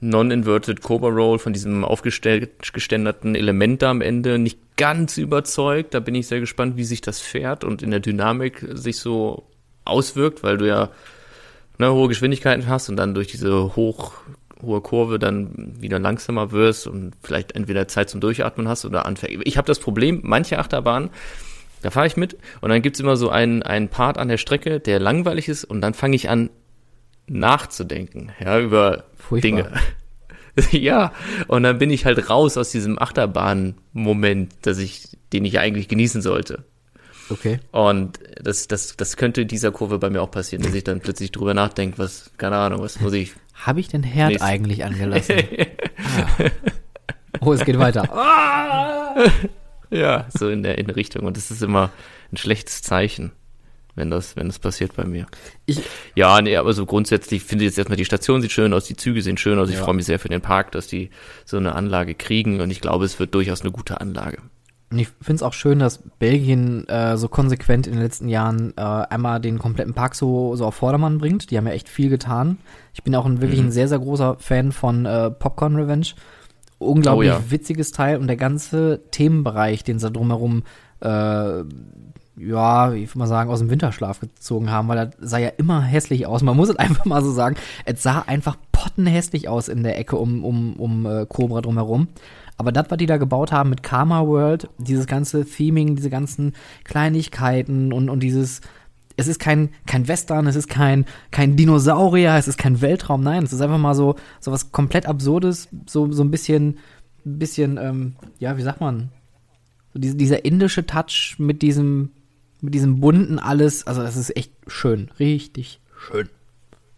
Non-Inverted 0.00 0.82
Cobra 0.82 1.08
Roll, 1.08 1.38
von 1.38 1.52
diesem 1.52 1.84
aufgeständerten 1.84 3.34
Element 3.34 3.82
da 3.82 3.90
am 3.90 4.00
Ende 4.00 4.38
nicht 4.38 4.58
ganz 4.76 5.16
überzeugt. 5.16 5.94
Da 5.94 6.00
bin 6.00 6.14
ich 6.14 6.26
sehr 6.26 6.40
gespannt, 6.40 6.76
wie 6.76 6.84
sich 6.84 7.00
das 7.00 7.20
fährt 7.20 7.64
und 7.64 7.82
in 7.82 7.90
der 7.90 8.00
Dynamik 8.00 8.66
sich 8.72 8.98
so 8.98 9.44
auswirkt, 9.84 10.42
weil 10.42 10.58
du 10.58 10.66
ja 10.66 10.90
ne, 11.78 11.92
hohe 11.92 12.08
Geschwindigkeiten 12.08 12.68
hast 12.68 12.88
und 12.88 12.96
dann 12.96 13.14
durch 13.14 13.28
diese 13.28 13.76
hoch, 13.76 14.12
hohe 14.64 14.80
Kurve 14.80 15.18
dann 15.18 15.74
wieder 15.80 15.98
langsamer 15.98 16.52
wirst 16.52 16.86
und 16.86 17.12
vielleicht 17.22 17.52
entweder 17.52 17.88
Zeit 17.88 18.10
zum 18.10 18.20
Durchatmen 18.20 18.68
hast 18.68 18.84
oder 18.84 19.06
anfängst. 19.06 19.42
Ich 19.44 19.56
habe 19.56 19.66
das 19.66 19.78
Problem, 19.78 20.20
manche 20.22 20.58
Achterbahnen 20.58 21.10
Da 21.82 21.90
fahre 21.90 22.06
ich 22.06 22.16
mit 22.16 22.36
und 22.60 22.70
dann 22.70 22.82
gibt's 22.82 23.00
immer 23.00 23.16
so 23.16 23.30
einen, 23.30 23.62
einen 23.62 23.88
Part 23.88 24.18
an 24.18 24.28
der 24.28 24.38
Strecke, 24.38 24.80
der 24.80 24.98
langweilig 25.00 25.48
ist 25.48 25.64
und 25.64 25.80
dann 25.80 25.94
fange 25.94 26.16
ich 26.16 26.28
an 26.28 26.50
nachzudenken, 27.26 28.32
ja, 28.38 28.58
über 28.60 29.04
Furchtbar. 29.16 29.40
Dinge. 29.40 29.72
ja, 30.70 31.12
und 31.48 31.62
dann 31.62 31.78
bin 31.78 31.90
ich 31.90 32.04
halt 32.04 32.30
raus 32.30 32.56
aus 32.56 32.70
diesem 32.70 32.98
Achterbahn-Moment, 32.98 34.54
dass 34.62 34.78
ich, 34.78 35.16
den 35.32 35.44
ich 35.44 35.58
eigentlich 35.58 35.88
genießen 35.88 36.22
sollte. 36.22 36.64
Okay. 37.30 37.58
Und 37.72 38.18
das, 38.40 38.68
das, 38.68 38.96
das 38.96 39.16
könnte 39.16 39.42
in 39.42 39.48
dieser 39.48 39.72
Kurve 39.72 39.98
bei 39.98 40.10
mir 40.10 40.22
auch 40.22 40.30
passieren, 40.30 40.62
dass 40.62 40.74
ich 40.74 40.84
dann 40.84 41.00
plötzlich 41.00 41.32
drüber 41.32 41.54
nachdenke, 41.54 41.98
was, 41.98 42.30
keine 42.36 42.56
Ahnung, 42.56 42.82
was 42.82 43.00
muss 43.00 43.14
ich. 43.14 43.32
Habe 43.54 43.80
ich 43.80 43.88
den 43.88 44.02
Herd 44.02 44.30
Nächst- 44.30 44.44
eigentlich 44.44 44.84
angelassen? 44.84 45.36
ah. 46.38 46.50
Oh, 47.40 47.52
es 47.52 47.64
geht 47.64 47.78
weiter. 47.78 48.08
Ja, 49.90 50.26
so 50.36 50.48
in 50.48 50.64
der, 50.64 50.78
in 50.78 50.86
der 50.86 50.96
Richtung. 50.96 51.24
Und 51.24 51.36
das 51.36 51.52
ist 51.52 51.62
immer 51.62 51.90
ein 52.32 52.36
schlechtes 52.36 52.82
Zeichen, 52.82 53.30
wenn 53.94 54.10
das, 54.10 54.34
wenn 54.34 54.48
das 54.48 54.58
passiert 54.58 54.96
bei 54.96 55.04
mir. 55.04 55.26
Ich, 55.66 55.82
Ja, 56.16 56.40
nee, 56.42 56.56
aber 56.56 56.72
so 56.72 56.84
grundsätzlich 56.84 57.44
finde 57.44 57.64
ich 57.64 57.68
jetzt 57.70 57.78
erstmal, 57.78 57.96
die 57.96 58.04
Station 58.04 58.40
sieht 58.42 58.50
schön 58.50 58.72
aus, 58.72 58.86
die 58.86 58.96
Züge 58.96 59.22
sehen 59.22 59.36
schön 59.36 59.56
aus. 59.58 59.68
Ich 59.68 59.76
Ja. 59.76 59.84
freue 59.84 59.94
mich 59.94 60.06
sehr 60.06 60.18
für 60.18 60.28
den 60.28 60.40
Park, 60.40 60.72
dass 60.72 60.88
die 60.88 61.10
so 61.44 61.58
eine 61.58 61.76
Anlage 61.76 62.14
kriegen 62.16 62.60
und 62.60 62.70
ich 62.70 62.80
glaube, 62.80 63.04
es 63.04 63.20
wird 63.20 63.34
durchaus 63.36 63.60
eine 63.60 63.70
gute 63.70 64.00
Anlage. 64.00 64.38
Und 64.90 64.98
ich 64.98 65.08
finde 65.20 65.34
es 65.36 65.42
auch 65.42 65.52
schön, 65.54 65.78
dass 65.80 66.02
Belgien 66.18 66.86
äh, 66.88 67.16
so 67.16 67.28
konsequent 67.28 67.86
in 67.86 67.94
den 67.94 68.02
letzten 68.02 68.28
Jahren 68.28 68.74
äh, 68.76 68.80
einmal 68.82 69.40
den 69.40 69.58
kompletten 69.58 69.94
Park 69.94 70.14
so, 70.14 70.54
so 70.56 70.66
auf 70.66 70.74
Vordermann 70.76 71.18
bringt. 71.18 71.50
Die 71.50 71.56
haben 71.56 71.66
ja 71.66 71.72
echt 71.72 71.88
viel 71.88 72.10
getan. 72.10 72.58
Ich 72.92 73.02
bin 73.02 73.14
auch 73.16 73.26
ein, 73.26 73.40
wirklich 73.40 73.60
Mhm. 73.60 73.68
ein 73.68 73.72
sehr, 73.72 73.88
sehr 73.88 73.98
großer 73.98 74.36
Fan 74.38 74.70
von 74.72 75.04
äh, 75.06 75.30
Popcorn 75.30 75.74
Revenge. 75.76 76.08
Unglaublich 76.78 77.30
Oh 77.30 77.34
ja. 77.34 77.50
witziges 77.50 77.92
Teil 77.92 78.18
und 78.18 78.26
der 78.26 78.36
ganze 78.36 79.00
Themenbereich, 79.10 79.82
den 79.84 79.98
sie 79.98 80.06
da 80.06 80.10
drumherum, 80.10 80.62
äh, 81.00 81.62
ja, 82.36 82.92
ich 82.92 83.08
würde 83.10 83.18
mal 83.18 83.26
sagen, 83.26 83.50
aus 83.50 83.60
dem 83.60 83.70
Winterschlaf 83.70 84.20
gezogen 84.20 84.70
haben, 84.70 84.88
weil 84.88 84.98
er 84.98 85.10
sah 85.20 85.38
ja 85.38 85.50
immer 85.56 85.80
hässlich 85.82 86.26
aus. 86.26 86.42
Man 86.42 86.56
muss 86.56 86.68
es 86.68 86.76
einfach 86.78 87.04
mal 87.04 87.22
so 87.22 87.30
sagen. 87.32 87.56
Es 87.84 88.02
sah 88.02 88.24
einfach 88.26 88.56
pottenhässlich 88.72 89.48
aus 89.48 89.68
in 89.68 89.82
der 89.82 89.98
Ecke 89.98 90.16
um, 90.16 90.44
um, 90.44 90.74
um 90.74 91.06
äh, 91.06 91.26
Cobra 91.26 91.60
drumherum. 91.62 92.08
Aber 92.56 92.72
das, 92.72 92.90
was 92.90 92.98
die 92.98 93.06
da 93.06 93.16
gebaut 93.16 93.52
haben 93.52 93.70
mit 93.70 93.82
Karma 93.82 94.26
World, 94.26 94.68
dieses 94.78 95.06
ganze 95.06 95.44
Theming, 95.44 95.96
diese 95.96 96.10
ganzen 96.10 96.52
Kleinigkeiten 96.84 97.92
und, 97.92 98.08
und 98.08 98.20
dieses, 98.20 98.60
es 99.16 99.26
ist 99.26 99.40
kein, 99.40 99.70
kein 99.86 100.06
Western, 100.08 100.46
es 100.46 100.56
ist 100.56 100.68
kein, 100.68 101.04
kein 101.30 101.56
Dinosaurier, 101.56 102.36
es 102.36 102.48
ist 102.48 102.58
kein 102.58 102.80
Weltraum, 102.80 103.22
nein, 103.22 103.44
es 103.44 103.52
ist 103.52 103.60
einfach 103.60 103.78
mal 103.78 103.94
so, 103.94 104.16
so 104.40 104.52
was 104.52 104.72
komplett 104.72 105.06
Absurdes, 105.06 105.68
so, 105.86 106.10
so 106.12 106.22
ein 106.22 106.30
bisschen, 106.30 106.78
bisschen, 107.24 107.76
ähm, 107.76 108.16
ja, 108.38 108.56
wie 108.56 108.62
sagt 108.62 108.80
man, 108.80 109.10
so 109.92 109.98
diese, 109.98 110.16
dieser 110.16 110.44
indische 110.44 110.86
Touch 110.86 111.36
mit 111.38 111.62
diesem, 111.62 112.10
mit 112.60 112.74
diesem 112.74 113.00
bunten 113.00 113.38
alles, 113.38 113.86
also 113.86 114.02
das 114.02 114.16
ist 114.16 114.36
echt 114.36 114.52
schön, 114.66 115.10
richtig 115.18 115.80
schön. 115.96 116.28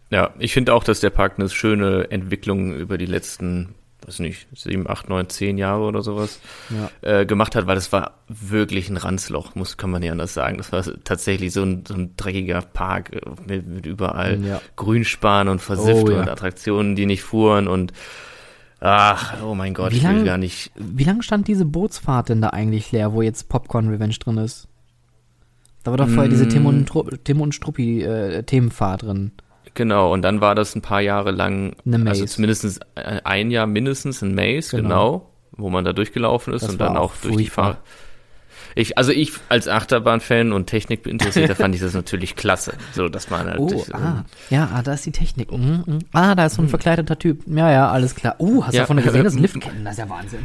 Ja, 0.09 0.33
ich 0.39 0.53
finde 0.53 0.73
auch, 0.73 0.83
dass 0.83 1.01
der 1.01 1.09
Park 1.09 1.33
eine 1.37 1.49
schöne 1.49 2.09
Entwicklung 2.11 2.73
über 2.73 2.97
die 2.97 3.05
letzten, 3.05 3.75
weiß 4.07 4.19
nicht, 4.19 4.47
sieben, 4.55 4.89
acht, 4.89 5.09
neun, 5.09 5.27
zehn 5.29 5.57
Jahre 5.57 5.83
oder 5.83 6.01
sowas 6.01 6.39
Ja. 6.69 6.89
äh, 7.01 7.25
gemacht 7.25 7.55
hat, 7.55 7.67
weil 7.67 7.75
das 7.75 7.91
war 7.91 8.13
wirklich 8.29 8.89
ein 8.89 8.97
Ranzloch, 8.97 9.53
muss, 9.55 9.75
kann 9.77 9.91
man 9.91 10.01
nicht 10.01 10.11
anders 10.11 10.33
sagen. 10.33 10.57
Das 10.57 10.71
war 10.71 10.83
tatsächlich 11.03 11.51
so 11.53 11.61
ein, 11.63 11.83
so 11.87 11.93
ein 11.93 12.13
dreckiger 12.17 12.61
Park 12.61 13.13
äh, 13.13 13.21
mit, 13.47 13.67
mit 13.67 13.85
überall 13.85 14.41
Ja. 14.43 14.61
Grünspan 14.77 15.49
und 15.49 15.61
Versiftung 15.61 16.09
Oh, 16.09 16.11
ja. 16.13 16.21
und 16.21 16.29
Attraktionen, 16.29 16.95
die 16.95 17.05
nicht 17.05 17.21
fuhren 17.23 17.67
und 17.67 17.91
ach, 18.79 19.41
oh 19.43 19.55
mein 19.55 19.73
Gott, 19.73 19.91
Wie 19.91 19.97
ich 19.97 20.03
will 20.03 20.11
lang- 20.17 20.25
gar 20.25 20.37
nicht. 20.37 20.71
Wie 20.75 21.03
lange 21.03 21.23
stand 21.23 21.47
diese 21.47 21.65
Bootsfahrt 21.65 22.29
denn 22.29 22.41
da 22.41 22.49
eigentlich 22.49 22.91
leer, 22.91 23.13
wo 23.13 23.21
jetzt 23.21 23.49
Popcorn 23.49 23.89
Revenge 23.89 24.15
drin 24.19 24.37
ist? 24.37 24.67
Da 25.83 25.91
war 25.91 25.97
doch 25.97 26.09
vorher 26.09 26.29
diese 26.29 26.47
Tim 26.47 26.65
und, 26.65 26.91
Tim 27.23 27.39
und 27.41 27.55
Struppi 27.55 28.03
äh, 28.03 28.43
Themenfahrt 28.43 29.03
drin. 29.03 29.31
Genau, 29.77 30.11
und 30.11 30.23
dann 30.23 30.41
war 30.41 30.55
das 30.55 30.75
ein 30.75 30.81
paar 30.81 31.01
Jahre 31.01 31.29
lang, 31.31 31.75
Eine 31.85 31.99
Maze. 31.99 32.09
also 32.09 32.25
zumindest 32.25 32.79
ein 32.95 33.51
Jahr 33.51 33.67
mindestens 33.67 34.23
ein 34.23 34.33
Maze, 34.33 34.75
Genau. 34.77 34.89
genau, 34.89 35.29
wo 35.51 35.69
man 35.69 35.85
da 35.85 35.93
durchgelaufen 35.93 36.51
ist 36.53 36.63
Das 36.63 36.71
und 36.71 36.81
dann 36.81 36.97
auch 36.97 37.13
durch 37.21 37.37
die. 37.37 37.45
Fahrt. 37.47 37.77
Ich, 38.75 38.97
also 38.97 39.11
ich 39.11 39.33
als 39.49 39.67
Achterbahn-Fan 39.67 40.51
und 40.51 40.67
Technik-Interessierter 40.67 41.55
fand 41.63 41.73
ich 41.75 41.81
das 41.81 41.93
natürlich 41.93 42.35
klasse, 42.35 42.73
so 42.93 43.07
dass 43.07 43.29
man 43.29 43.47
halt 43.47 43.59
Oh, 43.59 43.67
sich, 43.69 43.93
ah, 43.95 44.25
ja, 44.49 44.69
ah, 44.73 44.81
da 44.81 44.93
ist 44.93 45.05
die 45.05 45.11
Technik. 45.11 45.51
Mhm, 45.51 45.83
mhm. 45.85 45.99
Ah, 46.13 46.33
da 46.35 46.45
ist 46.47 46.55
so 46.55 46.61
ein 46.63 46.69
verkleideter 46.69 47.17
Typ. 47.17 47.41
Ja, 47.47 47.71
ja, 47.71 47.89
alles 47.89 48.13
klar. 48.15 48.35
Uh, 48.39 48.63
hast 48.63 48.73
du 48.73 48.77
Ja. 48.77 48.83
davon 48.83 48.97
gesehen, 48.97 49.23
das 49.23 49.33
Liftketten? 49.39 49.83
Das 49.83 49.93
ist 49.93 49.99
ja 49.99 50.09
Wahnsinn. 50.09 50.39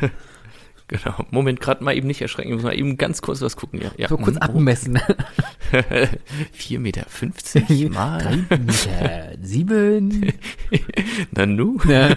Genau. 0.92 1.26
Moment, 1.30 1.60
gerade 1.60 1.82
mal 1.82 1.96
eben 1.96 2.06
nicht 2.06 2.20
erschrecken, 2.20 2.52
muss 2.54 2.62
mal 2.62 2.78
eben 2.78 2.96
ganz 2.96 3.22
kurz 3.22 3.40
was 3.40 3.56
gucken. 3.56 3.80
Ja, 3.80 3.90
ja. 3.96 4.08
So 4.08 4.16
kurz 4.16 4.36
mhm. 4.36 4.42
abmessen. 4.42 4.98
4,50 5.72 6.78
Meter 6.78 7.06
mal. 7.90 8.18
Drei 8.18 8.58
Meter 8.58 9.32
sieben. 9.42 10.32
Na 11.32 11.46
nu. 11.46 11.78
Ja. 11.88 12.10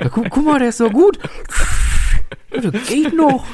Ja, 0.00 0.08
guck, 0.08 0.30
guck 0.30 0.44
mal, 0.44 0.58
der 0.58 0.68
ist 0.68 0.78
so 0.78 0.90
gut. 0.90 1.18
Das 2.50 2.86
geht 2.86 3.14
noch. 3.14 3.44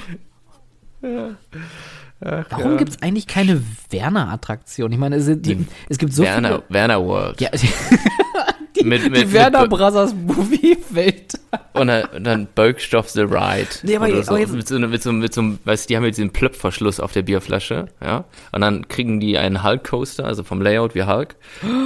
Warum 2.21 2.73
ja. 2.73 2.77
gibt's 2.77 3.01
eigentlich 3.03 3.27
keine 3.27 3.63
Werner-Attraktion? 3.91 4.93
Ich 4.93 4.99
meine, 4.99 5.17
es, 5.17 5.27
die, 5.41 5.67
es 5.89 5.97
gibt 5.99 6.13
so 6.13 6.23
Werner, 6.23 6.63
Werner 6.69 7.03
World. 7.03 7.39
viele... 7.39 7.51
Ja, 7.51 7.59
die, 8.81 8.85
Mit- 8.85 9.05
die 9.05 9.11
mit- 9.11 9.33
Werner 9.33 9.63
mit- 9.63 9.71
Brothers 9.71 10.15
Movie-Welt. 10.15 11.35
Und 11.75 11.87
dann, 11.89 12.05
und 12.05 12.25
dann 12.25 12.47
Bergstoff 12.55 13.09
the 13.11 13.23
Ride. 13.23 13.69
Nee, 13.83 13.97
aber 13.97 14.09
so. 14.23 14.31
aber 14.33 14.41
jetzt- 14.41 14.53
mit 14.53 14.67
so, 14.69 14.75
einem- 14.77 14.91
mit 14.91 15.03
so, 15.03 15.13
mit 15.13 15.33
so, 15.35 15.41
einem- 15.41 15.59
weißt 15.65 15.85
du, 15.85 15.89
die 15.89 15.97
haben 15.97 16.05
jetzt 16.05 16.17
diesen 16.17 16.31
Plöpfverschluss 16.33 17.01
auf 17.01 17.13
der 17.13 17.23
Bierflasche, 17.23 17.87
ja. 18.03 18.25
Und 18.53 18.61
dann 18.63 18.89
kriegen 18.89 19.21
die 19.21 19.39
einen 19.39 19.63
Hulk 19.63 19.85
Coaster, 19.89 20.25
also 20.25 20.43
vom 20.43 20.61
Layout 20.63 20.95
wie 20.95 21.05
Hulk. 21.05 21.37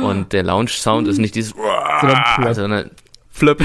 Und 0.03 0.33
der 0.33 0.43
Lounge 0.43 0.69
Sound 0.71 1.09
ist 1.09 1.19
nicht 1.19 1.35
dieses, 1.35 1.55
Sondern 2.01 2.55
sondern 2.55 2.91
Flip. 3.31 3.63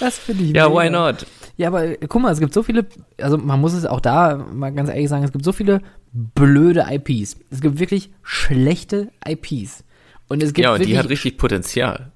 Das 0.00 0.18
finde 0.18 0.44
ich 0.44 0.50
Ja, 0.54 0.68
mega. 0.68 0.80
why 0.82 0.90
not? 0.90 1.26
Ja, 1.56 1.68
aber 1.68 1.84
äh, 1.84 1.98
guck 2.08 2.20
mal, 2.22 2.32
es 2.32 2.40
gibt 2.40 2.52
so 2.52 2.62
viele, 2.62 2.86
also 3.20 3.38
man 3.38 3.60
muss 3.60 3.72
es 3.72 3.86
auch 3.86 4.00
da 4.00 4.36
mal 4.36 4.72
ganz 4.72 4.88
ehrlich 4.90 5.08
sagen, 5.08 5.24
es 5.24 5.32
gibt 5.32 5.44
so 5.44 5.52
viele 5.52 5.80
blöde 6.12 6.86
IPs. 6.90 7.36
Es 7.50 7.60
gibt 7.60 7.78
wirklich 7.78 8.10
schlechte 8.22 9.08
IPs. 9.26 9.84
Und 10.28 10.42
es 10.42 10.52
gibt 10.52 10.64
Ja, 10.64 10.74
und 10.74 10.84
die 10.84 10.98
hat 10.98 11.08
richtig 11.08 11.38
Potenzial. 11.38 12.10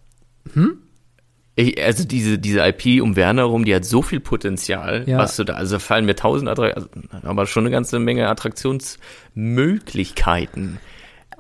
Hm? 0.55 0.79
Ich, 1.57 1.83
also 1.83 2.05
diese, 2.05 2.39
diese 2.39 2.61
IP 2.67 3.03
um 3.03 3.17
Werner 3.17 3.45
rum, 3.45 3.65
die 3.65 3.75
hat 3.75 3.85
so 3.85 4.03
viel 4.03 4.21
Potenzial, 4.21 5.05
Ja. 5.07 5.19
was 5.19 5.37
du 5.37 5.45
da, 5.45 5.55
also 5.55 5.79
fallen 5.79 6.07
mir 6.07 6.17
tausend 6.17 6.49
Attraktionen, 6.49 7.09
also, 7.11 7.29
aber 7.29 7.47
schon 7.47 7.65
eine 7.65 7.71
ganze 7.71 7.99
Menge 7.99 8.29
Attraktionsmöglichkeiten. 8.29 10.79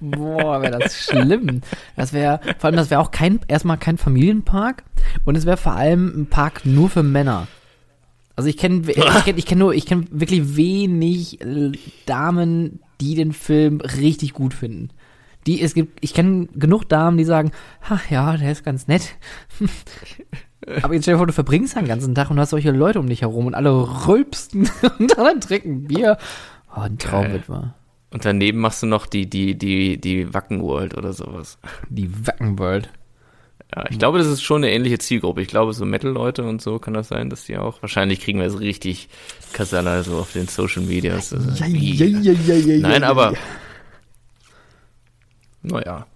Boah, 0.00 0.62
wäre 0.62 0.78
das 0.78 1.04
schlimm. 1.04 1.62
Das 1.96 2.12
wäre, 2.12 2.38
vor 2.58 2.68
allem, 2.68 2.76
das 2.76 2.90
wäre 2.90 3.00
auch 3.00 3.10
kein, 3.10 3.40
erstmal 3.48 3.78
kein 3.78 3.98
Familienpark 3.98 4.84
und 5.24 5.36
es 5.36 5.44
wäre 5.44 5.56
vor 5.56 5.72
allem 5.72 6.12
ein 6.16 6.26
Park 6.26 6.64
nur 6.64 6.88
für 6.88 7.02
Männer. 7.02 7.48
Also 8.36 8.48
ich 8.48 8.56
kenne, 8.56 8.90
ich 8.90 8.96
kenne, 9.24 9.38
ich 9.38 9.46
kenne 9.46 9.58
nur, 9.60 9.74
ich 9.74 9.86
kenne 9.86 10.04
wirklich 10.10 10.56
wenig 10.56 11.38
Damen, 12.06 12.80
die 13.00 13.14
den 13.14 13.32
Film 13.32 13.80
richtig 13.80 14.32
gut 14.32 14.54
finden. 14.54 14.90
Die, 15.46 15.60
es 15.60 15.74
gibt, 15.74 15.98
ich 16.02 16.14
kenne 16.14 16.48
genug 16.54 16.88
Damen, 16.88 17.18
die 17.18 17.24
sagen, 17.24 17.52
ach 17.82 18.10
ja, 18.10 18.36
der 18.36 18.50
ist 18.50 18.64
ganz 18.64 18.88
nett. 18.88 19.16
Aber 20.82 20.94
jetzt 20.94 21.04
stell 21.04 21.14
dir 21.14 21.18
vor, 21.18 21.26
du 21.26 21.34
verbringst 21.34 21.76
den 21.76 21.86
ganzen 21.86 22.14
Tag 22.14 22.30
und 22.30 22.40
hast 22.40 22.50
solche 22.50 22.70
Leute 22.70 22.98
um 22.98 23.08
dich 23.08 23.20
herum 23.20 23.46
und 23.46 23.54
alle 23.54 24.06
rülpsten 24.06 24.70
und 24.98 25.18
alle 25.18 25.38
trinken 25.38 25.84
Bier. 25.84 26.16
Oh, 26.74 26.80
ein 26.80 26.98
Traum 26.98 27.30
wird 27.30 27.48
wahr. 27.48 27.74
Und 28.10 28.24
daneben 28.24 28.60
machst 28.60 28.82
du 28.82 28.86
noch 28.86 29.06
die, 29.06 29.28
die, 29.28 29.58
die, 29.58 30.00
die 30.00 30.32
Wacken 30.32 30.62
World 30.62 30.96
oder 30.96 31.12
sowas. 31.12 31.58
Die 31.90 32.26
Wackenworld. 32.26 32.88
Ja, 33.76 33.84
ich 33.90 33.98
glaube, 33.98 34.18
das 34.18 34.26
ist 34.28 34.42
schon 34.42 34.62
eine 34.62 34.72
ähnliche 34.72 34.98
Zielgruppe. 34.98 35.42
Ich 35.42 35.48
glaube, 35.48 35.72
so 35.72 35.84
Metal-Leute 35.84 36.44
und 36.44 36.62
so 36.62 36.78
kann 36.78 36.94
das 36.94 37.08
sein, 37.08 37.28
dass 37.28 37.44
die 37.44 37.56
auch, 37.56 37.82
wahrscheinlich 37.82 38.20
kriegen 38.20 38.38
wir 38.38 38.46
es 38.46 38.60
richtig 38.60 39.08
Kasala 39.52 40.02
so 40.04 40.18
auf 40.18 40.32
den 40.32 40.46
Social 40.46 40.82
Medias. 40.82 41.32
Also, 41.32 41.64
wie- 41.66 42.78
Nein, 42.82 43.02
aber, 43.02 43.34
naja, 45.62 46.06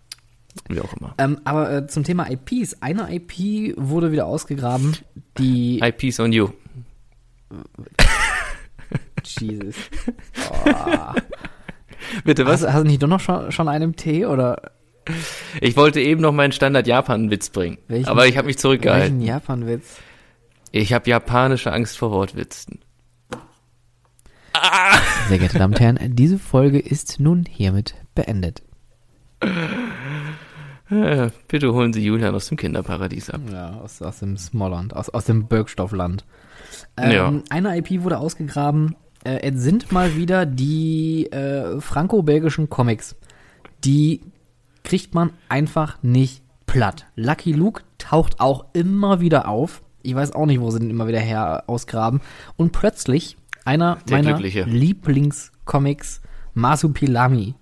wie 0.68 0.81
auch 0.81 0.92
immer. 1.01 1.14
Ähm, 1.18 1.40
aber 1.44 1.73
äh, 1.73 1.87
zum 1.88 2.05
Thema 2.05 2.29
IPs. 2.31 2.81
Eine 2.83 3.12
IP 3.14 3.75
wurde 3.77 4.12
wieder 4.12 4.27
ausgegraben, 4.27 4.97
die. 5.38 5.81
IPs 5.81 6.21
on 6.21 6.33
you. 6.33 6.49
Jesus. 9.25 9.75
Oh. 10.64 11.12
Bitte 12.25 12.47
was? 12.47 12.62
Hast, 12.62 12.73
hast 12.73 12.81
du 12.85 12.85
nicht 12.87 13.03
doch 13.03 13.09
noch 13.09 13.21
schon, 13.21 13.51
schon 13.53 13.68
einen 13.68 13.83
im 13.90 13.97
Tee 13.97 14.25
oder 14.27 14.71
Ich 15.61 15.77
wollte 15.77 16.01
eben 16.01 16.21
noch 16.21 16.33
meinen 16.33 16.53
Standard-Japan-Witz 16.53 17.51
bringen. 17.51 17.79
Welchen- 17.88 18.09
aber 18.09 18.27
ich 18.27 18.37
habe 18.37 18.47
mich 18.47 18.57
welchen 18.57 18.61
zurückgehalten. 18.61 19.21
Japan-Witz? 19.21 19.97
Ich 20.73 20.92
habe 20.92 21.09
japanische 21.09 21.73
Angst 21.73 21.97
vor 21.99 22.11
Wortwitzen. 22.11 22.81
Sehr 25.29 25.38
geehrte 25.38 25.59
Damen 25.59 25.75
und 25.75 25.81
Herren, 25.81 25.99
diese 26.16 26.38
Folge 26.38 26.79
ist 26.79 27.21
nun 27.21 27.44
hiermit 27.49 27.94
beendet. 28.14 28.62
Äh, 30.90 31.31
bitte 31.49 31.73
holen 31.73 31.92
Sie 31.92 32.03
Julian 32.05 32.35
aus 32.35 32.49
dem 32.49 32.57
Kinderparadies 32.57 33.31
ab. 33.31 33.42
Ja, 33.53 33.79
aus, 33.83 34.01
aus 34.03 34.18
dem 34.21 34.37
Smolland, 34.37 34.97
aus, 34.97 35.11
aus 35.11 35.25
dem 35.27 35.47
Bergstoffland. 35.47 36.25
Ähm, 36.97 37.11
Ja. 37.12 37.33
Eine 37.51 37.77
IP 37.79 38.03
wurde 38.03 38.18
ausgegraben. 38.18 38.97
Äh, 39.25 39.40
es 39.51 39.61
sind 39.62 39.92
mal 39.92 40.16
wieder 40.16 40.47
die 40.47 41.31
äh, 41.31 41.81
franco-belgischen 41.81 42.71
Comics. 42.71 43.16
Die 43.85 44.23
kriegt 44.88 45.14
man 45.14 45.33
einfach 45.51 46.03
nicht 46.03 46.42
platt. 46.66 47.07
Lucky 47.14 47.53
Luke 47.53 47.83
taucht 47.98 48.40
auch 48.40 48.66
immer 48.72 49.20
wieder 49.20 49.46
auf. 49.48 49.83
Ich 50.03 50.14
weiß 50.14 50.33
auch 50.33 50.46
nicht, 50.46 50.61
wo 50.61 50.70
sie 50.70 50.79
den 50.79 50.88
immer 50.88 51.09
wieder 51.09 51.20
her 51.20 51.64
ausgraben. 51.66 52.20
Und 52.57 52.72
plötzlich 52.72 53.37
einer 53.66 53.98
Der 54.09 54.22
meiner. 54.22 54.38
Lieblingscomics, 54.38 56.22
Masupilami. 56.55 57.55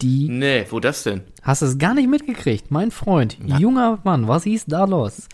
Die 0.00 0.28
Nee, 0.28 0.64
wo 0.70 0.78
das 0.78 1.02
denn? 1.02 1.22
Hast 1.42 1.62
du 1.62 1.66
es 1.66 1.76
gar 1.76 1.94
nicht 1.94 2.08
mitgekriegt, 2.08 2.70
mein 2.70 2.90
Freund, 2.92 3.36
junger 3.44 3.98
Mann, 4.04 4.28
was 4.28 4.46
ist 4.46 4.70
da 4.70 4.84
los? 4.84 5.28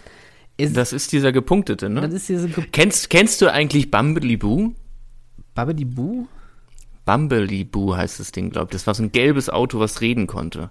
Es, 0.57 0.73
Das 0.73 0.95
ist 0.95 1.13
dieser 1.13 1.33
gepunktete, 1.33 1.91
das 1.91 2.09
ne? 2.09 2.17
ist 2.17 2.29
diese 2.29 2.49
Ge 2.49 2.65
Kennst, 2.73 3.11
kennst 3.11 3.43
du 3.43 3.53
eigentlich 3.53 3.91
Bumblebee 3.91 4.37
Boo? 4.39 4.75
Babidi 5.55 5.85
Boo? 5.85 6.27
Bumblebee 7.07 7.65
Boo 7.65 7.97
heißt 7.97 8.21
das 8.21 8.33
Ding, 8.33 8.51
glaub 8.51 8.69
ich. 8.69 8.73
Das 8.73 8.87
war 8.87 8.95
so 8.95 9.03
ein 9.03 9.13
gelbes 9.13 9.49
Auto, 9.49 9.81
was 9.81 10.03
reden 10.03 10.27
konnte. 10.27 10.69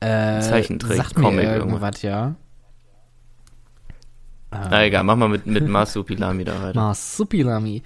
Äh, 0.00 0.40
Zeichentrick, 0.40 0.98
sagt 0.98 1.16
mir 1.16 1.24
Comic 1.24 1.44
irgendwas, 1.44 2.02
ja. 2.02 2.36
Na 4.50 4.84
egal, 4.84 5.02
mach 5.02 5.16
mal 5.16 5.28
mit, 5.28 5.46
mit 5.46 5.66
Marsupilami 5.68 6.44
da 6.44 6.62
weiter. 6.62 6.78
Marsupilami. 6.78 7.82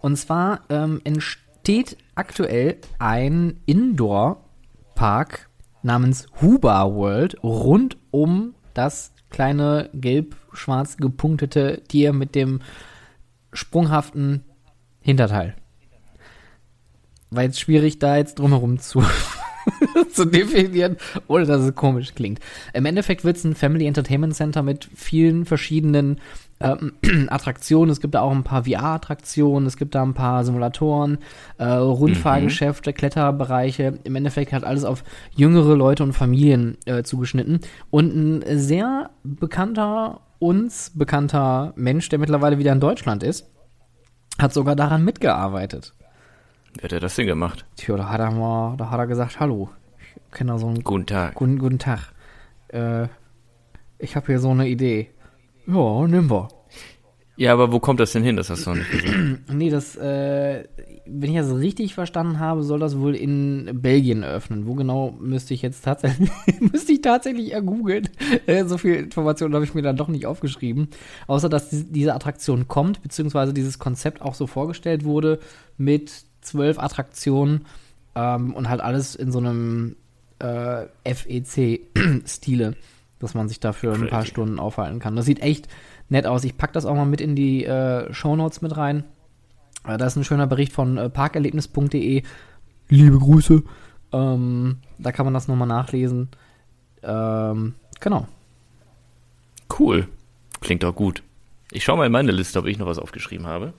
Und 0.00 0.16
zwar 0.16 0.60
ähm, 0.68 1.00
entsteht 1.04 1.96
aktuell 2.14 2.76
ein 2.98 3.60
Indoor-Park 3.66 5.48
namens 5.82 6.26
Huba 6.40 6.94
World 6.94 7.42
rund 7.42 7.96
um 8.10 8.54
das 8.74 9.12
kleine 9.30 9.90
gelb-schwarz 9.94 10.98
gepunktete 10.98 11.82
Tier 11.88 12.12
mit 12.12 12.34
dem 12.34 12.60
sprunghaften 13.52 14.44
Hinterteil. 15.00 15.56
War 17.30 17.42
jetzt 17.42 17.60
schwierig, 17.60 17.98
da 17.98 18.16
jetzt 18.16 18.38
drumherum 18.38 18.78
zu, 18.78 19.02
zu 20.12 20.24
definieren, 20.24 20.96
ohne 21.26 21.46
dass 21.46 21.62
es 21.62 21.74
komisch 21.74 22.14
klingt. 22.14 22.40
Im 22.72 22.86
Endeffekt 22.86 23.24
wird 23.24 23.36
es 23.36 23.44
ein 23.44 23.54
Family 23.54 23.86
Entertainment 23.86 24.34
Center 24.34 24.62
mit 24.62 24.88
vielen 24.94 25.44
verschiedenen 25.44 26.20
ähm, 26.60 26.92
Attraktionen. 27.28 27.90
Es 27.90 28.00
gibt 28.00 28.14
da 28.14 28.20
auch 28.20 28.32
ein 28.32 28.44
paar 28.44 28.64
VR-Attraktionen, 28.64 29.66
es 29.66 29.76
gibt 29.76 29.94
da 29.94 30.02
ein 30.02 30.14
paar 30.14 30.44
Simulatoren, 30.44 31.18
äh, 31.58 31.64
Rundfahrgeschäfte, 31.64 32.92
Kletterbereiche. 32.92 33.98
Im 34.04 34.16
Endeffekt 34.16 34.52
hat 34.52 34.64
alles 34.64 34.84
auf 34.84 35.04
jüngere 35.34 35.76
Leute 35.76 36.02
und 36.02 36.12
Familien 36.12 36.78
äh, 36.86 37.02
zugeschnitten. 37.02 37.60
Und 37.90 38.14
ein 38.14 38.58
sehr 38.58 39.10
bekannter, 39.22 40.20
uns 40.38 40.92
bekannter 40.94 41.72
Mensch, 41.76 42.08
der 42.08 42.18
mittlerweile 42.18 42.58
wieder 42.58 42.72
in 42.72 42.80
Deutschland 42.80 43.22
ist, 43.22 43.50
hat 44.38 44.52
sogar 44.52 44.76
daran 44.76 45.04
mitgearbeitet. 45.04 45.94
Wer 46.76 46.84
hat 46.84 46.92
er 46.92 47.00
das 47.00 47.14
denn 47.14 47.26
gemacht? 47.26 47.64
Tja, 47.76 47.96
da 47.96 48.08
hat 48.08 48.20
er 48.20 48.30
mal, 48.30 48.76
da 48.76 48.90
hat 48.90 48.98
er 48.98 49.06
gesagt, 49.06 49.38
hallo, 49.40 49.70
ich 50.00 50.32
kenne 50.32 50.52
da 50.52 50.58
so 50.58 50.66
einen 50.66 50.82
Guten 50.82 51.06
Tag. 51.06 51.34
guten, 51.34 51.58
guten 51.58 51.78
Tag. 51.78 52.12
Äh, 52.68 53.08
ich 53.98 54.16
habe 54.16 54.26
hier 54.26 54.40
so 54.40 54.50
eine 54.50 54.68
Idee. 54.68 55.10
Ja, 55.66 56.06
nimm 56.06 56.30
wir. 56.30 56.48
Ja, 57.36 57.52
aber 57.52 57.72
wo 57.72 57.80
kommt 57.80 57.98
das 57.98 58.12
denn 58.12 58.22
hin? 58.22 58.36
Das 58.36 58.48
hast 58.50 58.66
du 58.66 58.70
noch 58.70 58.76
nicht 58.76 58.90
gesagt. 58.92 59.52
Nee, 59.52 59.70
das, 59.70 59.96
äh, 59.96 60.64
wenn 61.06 61.30
ich 61.30 61.36
das 61.36 61.56
richtig 61.56 61.94
verstanden 61.94 62.38
habe, 62.38 62.62
soll 62.62 62.78
das 62.78 62.98
wohl 62.98 63.14
in 63.16 63.70
Belgien 63.80 64.22
eröffnen. 64.22 64.66
Wo 64.66 64.74
genau 64.74 65.12
müsste 65.18 65.54
ich 65.54 65.62
jetzt 65.62 65.84
tatsächlich, 65.84 66.30
müsste 66.60 66.92
ich 66.92 67.00
tatsächlich 67.00 67.52
ergoogeln. 67.52 68.08
Äh, 68.46 68.64
so 68.66 68.78
viel 68.78 68.94
Informationen 68.94 69.54
habe 69.54 69.64
ich 69.64 69.74
mir 69.74 69.82
dann 69.82 69.96
doch 69.96 70.08
nicht 70.08 70.26
aufgeschrieben. 70.26 70.88
Außer, 71.26 71.48
dass 71.48 71.70
die, 71.70 71.84
diese 71.84 72.14
Attraktion 72.14 72.68
kommt, 72.68 73.02
beziehungsweise 73.02 73.52
dieses 73.52 73.78
Konzept 73.80 74.22
auch 74.22 74.34
so 74.34 74.46
vorgestellt 74.46 75.04
wurde 75.04 75.40
mit 75.76 76.24
zwölf 76.44 76.78
Attraktionen 76.78 77.66
ähm, 78.14 78.54
und 78.54 78.68
halt 78.68 78.80
alles 78.80 79.14
in 79.14 79.32
so 79.32 79.38
einem 79.38 79.96
äh, 80.38 80.86
FEC-Stile, 81.04 82.76
dass 83.18 83.34
man 83.34 83.48
sich 83.48 83.60
dafür 83.60 83.94
ein 83.94 84.08
paar 84.08 84.20
Crazy. 84.20 84.30
Stunden 84.30 84.58
aufhalten 84.58 84.98
kann. 84.98 85.16
Das 85.16 85.26
sieht 85.26 85.40
echt 85.40 85.68
nett 86.08 86.26
aus. 86.26 86.44
Ich 86.44 86.56
pack 86.56 86.72
das 86.72 86.86
auch 86.86 86.94
mal 86.94 87.04
mit 87.04 87.20
in 87.20 87.36
die 87.36 87.64
äh, 87.64 88.12
Shownotes 88.12 88.62
mit 88.62 88.76
rein. 88.76 89.04
Äh, 89.86 89.98
da 89.98 90.06
ist 90.06 90.16
ein 90.16 90.24
schöner 90.24 90.46
Bericht 90.46 90.72
von 90.72 90.96
äh, 90.96 91.10
parkerlebnis.de. 91.10 92.22
Liebe 92.88 93.18
Grüße. 93.18 93.62
Ähm, 94.12 94.76
da 94.98 95.12
kann 95.12 95.26
man 95.26 95.34
das 95.34 95.48
nochmal 95.48 95.68
nachlesen. 95.68 96.28
Ähm, 97.02 97.74
genau. 98.00 98.26
Cool. 99.78 100.08
Klingt 100.60 100.84
auch 100.84 100.94
gut. 100.94 101.22
Ich 101.72 101.84
schau 101.84 101.96
mal 101.96 102.06
in 102.06 102.12
meine 102.12 102.32
Liste, 102.32 102.58
ob 102.58 102.66
ich 102.66 102.78
noch 102.78 102.86
was 102.86 102.98
aufgeschrieben 102.98 103.46
habe. 103.46 103.72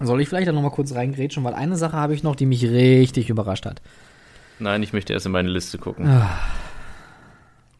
Soll 0.00 0.20
ich 0.20 0.28
vielleicht 0.28 0.48
da 0.48 0.52
nochmal 0.52 0.70
kurz 0.70 0.94
reingrätschen, 0.94 1.42
weil 1.44 1.54
eine 1.54 1.76
Sache 1.76 1.96
habe 1.96 2.14
ich 2.14 2.22
noch, 2.22 2.36
die 2.36 2.46
mich 2.46 2.64
richtig 2.64 3.30
überrascht 3.30 3.64
hat. 3.64 3.80
Nein, 4.58 4.82
ich 4.82 4.92
möchte 4.92 5.12
erst 5.12 5.26
in 5.26 5.32
meine 5.32 5.48
Liste 5.48 5.78
gucken. 5.78 6.06
Ah. 6.06 6.38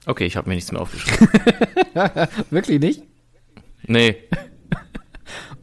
Okay, 0.07 0.25
ich 0.25 0.37
habe 0.37 0.49
mir 0.49 0.55
nichts 0.55 0.73
mehr 0.73 0.81
aufgeschrieben. 0.81 1.29
Wirklich 2.51 2.81
nicht? 2.81 3.03
Nee, 3.87 4.17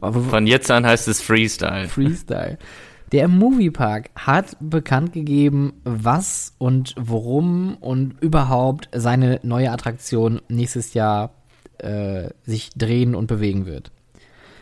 von 0.00 0.46
jetzt 0.46 0.70
an 0.70 0.86
heißt 0.86 1.08
es 1.08 1.20
Freestyle. 1.22 1.88
Freestyle. 1.88 2.58
Der 3.12 3.28
Moviepark 3.28 4.10
hat 4.16 4.56
bekannt 4.60 5.12
gegeben, 5.12 5.74
was 5.84 6.54
und 6.58 6.94
worum 6.98 7.76
und 7.76 8.20
überhaupt 8.20 8.88
seine 8.92 9.40
neue 9.42 9.70
Attraktion 9.70 10.40
nächstes 10.48 10.94
Jahr 10.94 11.34
äh, 11.78 12.30
sich 12.44 12.70
drehen 12.76 13.14
und 13.14 13.26
bewegen 13.26 13.66
wird. 13.66 13.92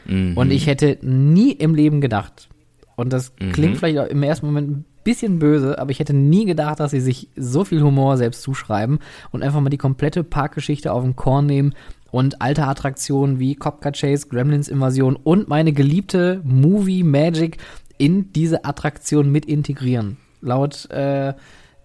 Mhm. 0.07 0.37
Und 0.37 0.51
ich 0.51 0.67
hätte 0.67 0.99
nie 1.03 1.53
im 1.53 1.75
Leben 1.75 2.01
gedacht, 2.01 2.49
und 2.97 3.13
das 3.13 3.33
Mhm. 3.41 3.53
klingt 3.53 3.77
vielleicht 3.79 3.99
auch 3.99 4.07
im 4.07 4.23
ersten 4.23 4.47
Moment 4.47 4.71
ein 4.71 4.85
bisschen 5.05 5.39
böse, 5.39 5.79
aber 5.79 5.91
ich 5.91 5.99
hätte 5.99 6.15
nie 6.15 6.45
gedacht, 6.45 6.79
dass 6.81 6.91
sie 6.93 7.01
sich 7.01 7.29
so 7.37 7.65
viel 7.65 7.83
Humor 7.83 8.17
selbst 8.17 8.43
zuschreiben 8.43 8.99
und 9.31 9.43
einfach 9.43 9.61
mal 9.61 9.71
die 9.71 9.79
komplette 9.79 10.23
Parkgeschichte 10.25 10.93
auf 10.93 11.03
den 11.03 11.17
Korn 11.17 11.47
nehmen 11.47 11.75
und 12.11 12.43
alte 12.43 12.65
Attraktionen 12.67 13.39
wie 13.41 13.55
Copcat 13.57 13.99
Chase, 13.99 14.29
Gremlins 14.29 14.69
Invasion 14.69 15.17
und 15.17 15.49
meine 15.49 15.73
geliebte 15.73 16.41
Movie 16.45 17.03
Magic 17.03 17.57
in 17.99 18.33
diese 18.33 18.65
Attraktion 18.65 19.31
mit 19.33 19.47
integrieren. 19.47 20.19
Laut 20.41 20.89
äh, 20.91 21.35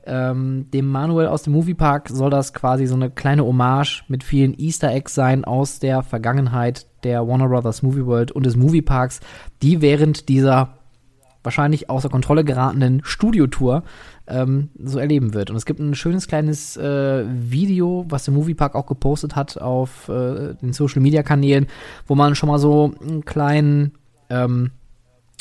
ähm, 0.05 0.67
dem 0.73 0.87
Manuel 0.87 1.27
aus 1.27 1.43
dem 1.43 1.53
Moviepark 1.53 2.09
soll 2.09 2.29
das 2.29 2.53
quasi 2.53 2.87
so 2.87 2.95
eine 2.95 3.09
kleine 3.09 3.45
Hommage 3.45 4.03
mit 4.07 4.23
vielen 4.23 4.57
Easter 4.57 4.91
Eggs 4.91 5.15
sein 5.15 5.43
aus 5.45 5.79
der 5.79 6.01
Vergangenheit 6.03 6.85
der 7.03 7.27
Warner 7.27 7.47
Brothers 7.47 7.83
Movie 7.83 8.05
World 8.05 8.31
und 8.31 8.45
des 8.45 8.55
Movieparks, 8.55 9.19
die 9.61 9.81
während 9.81 10.29
dieser 10.29 10.77
wahrscheinlich 11.43 11.89
außer 11.89 12.09
Kontrolle 12.09 12.43
geratenen 12.43 13.01
Studiotour 13.05 13.83
ähm, 14.27 14.69
so 14.83 14.99
erleben 14.99 15.33
wird. 15.33 15.49
Und 15.49 15.55
es 15.55 15.65
gibt 15.65 15.79
ein 15.79 15.95
schönes 15.95 16.27
kleines 16.27 16.75
äh, 16.75 17.25
Video, 17.25 18.05
was 18.09 18.25
der 18.25 18.33
Moviepark 18.33 18.75
auch 18.75 18.85
gepostet 18.85 19.35
hat 19.35 19.57
auf 19.57 20.09
äh, 20.09 20.55
den 20.55 20.73
Social 20.73 21.01
Media 21.01 21.23
Kanälen, 21.23 21.67
wo 22.05 22.15
man 22.15 22.35
schon 22.35 22.49
mal 22.49 22.59
so 22.59 22.91
einen 23.01 23.23
kleinen 23.23 23.93
ähm, 24.29 24.71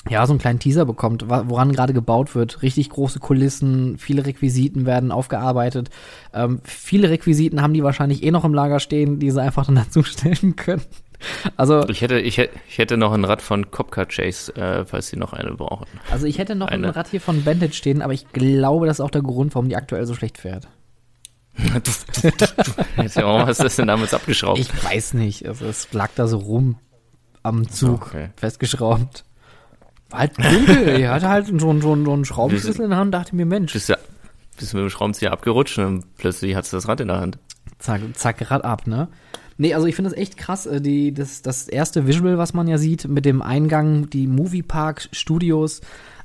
ja, 0.08 0.24
so 0.26 0.32
einen 0.32 0.40
kleinen 0.40 0.58
Teaser 0.58 0.84
bekommt, 0.84 1.28
woran 1.28 1.72
gerade 1.72 1.92
gebaut 1.92 2.34
wird. 2.34 2.62
Richtig 2.62 2.90
große 2.90 3.18
Kulissen, 3.18 3.98
viele 3.98 4.24
Requisiten 4.24 4.86
werden 4.86 5.10
aufgearbeitet. 5.10 5.90
Ähm, 6.32 6.60
viele 6.62 7.10
Requisiten 7.10 7.60
haben 7.60 7.74
die 7.74 7.82
wahrscheinlich 7.82 8.22
eh 8.22 8.30
noch 8.30 8.44
im 8.44 8.54
Lager 8.54 8.78
stehen, 8.78 9.18
die 9.18 9.30
sie 9.30 9.42
einfach 9.42 9.66
dann 9.66 9.74
dazu 9.86 10.02
stellen 10.02 10.54
können. 10.56 10.82
Also, 11.56 11.88
Ich 11.88 12.00
hätte, 12.02 12.20
ich 12.20 12.36
hätte, 12.38 12.54
ich 12.68 12.78
hätte 12.78 12.96
noch 12.96 13.12
ein 13.12 13.24
Rad 13.24 13.40
von 13.42 13.70
Copcar 13.70 14.06
Chase, 14.06 14.54
äh, 14.56 14.84
falls 14.84 15.08
sie 15.08 15.16
noch 15.16 15.32
eine 15.32 15.52
brauchen. 15.52 15.86
also 16.10 16.26
ich 16.26 16.38
hätte 16.38 16.54
noch 16.54 16.68
ein 16.68 16.84
Eine. 16.84 16.94
Rad 16.96 17.08
hier 17.08 17.20
von 17.20 17.42
Bandit 17.44 17.74
stehen, 17.74 18.02
aber 18.02 18.12
ich 18.12 18.30
glaube, 18.32 18.86
das 18.86 18.98
ist 18.98 19.00
auch 19.04 19.10
der 19.10 19.22
Grund, 19.22 19.54
warum 19.54 19.68
die 19.68 19.76
aktuell 19.76 20.06
so 20.06 20.14
schlecht 20.14 20.38
fährt. 20.38 20.68
Warum 23.14 23.46
hast 23.46 23.60
du 23.60 23.64
das 23.64 23.76
denn 23.76 23.86
damals 23.86 24.12
abgeschraubt? 24.14 24.58
Ich 24.58 24.84
weiß 24.84 25.14
nicht, 25.14 25.46
also 25.46 25.64
es 25.66 25.90
lag 25.92 26.10
da 26.14 26.26
so 26.26 26.36
rum 26.38 26.76
am 27.42 27.68
Zug, 27.70 28.08
Okay. 28.08 28.28
festgeschraubt. 28.36 29.24
War 30.10 30.18
halt 30.20 30.38
dunkel, 30.38 30.88
er 31.00 31.12
hatte 31.12 31.28
halt 31.28 31.46
so, 31.46 31.52
einen- 31.70 31.80
so, 31.80 31.96
so 32.04 32.12
einen 32.12 32.24
Schraubenschlüssel 32.24 32.84
in 32.84 32.90
der 32.90 32.98
Hand, 32.98 33.14
dachte 33.14 33.34
mir, 33.34 33.46
Mensch, 33.46 33.72
bist 33.72 33.88
ja, 33.88 33.96
bist 34.58 34.72
du 34.72 34.76
mit 34.76 34.84
dem 34.84 34.90
Schraubenzieher 34.90 35.32
abgerutscht 35.32 35.78
und 35.78 36.04
plötzlich 36.16 36.54
hast 36.54 36.72
du 36.72 36.76
das 36.76 36.88
Rad 36.88 37.00
in 37.00 37.08
der 37.08 37.20
Hand. 37.20 37.38
zack, 37.78 38.00
zack, 38.14 38.50
Rad 38.50 38.64
ab, 38.64 38.86
ne? 38.86 39.08
Nee, 39.58 39.74
also 39.74 39.86
ich 39.86 39.94
finde 39.96 40.10
es 40.10 40.16
echt 40.16 40.36
krass, 40.36 40.66
äh, 40.66 40.80
die, 40.80 41.12
das, 41.14 41.42
das 41.42 41.68
erste 41.68 42.06
Visual, 42.06 42.38
was 42.38 42.52
man 42.54 42.68
ja 42.68 42.78
sieht, 42.78 43.08
mit 43.08 43.24
dem 43.24 43.40
Eingang, 43.42 44.10
die 44.10 44.26
Moviepark 44.26 45.08
Studios, 45.12 45.80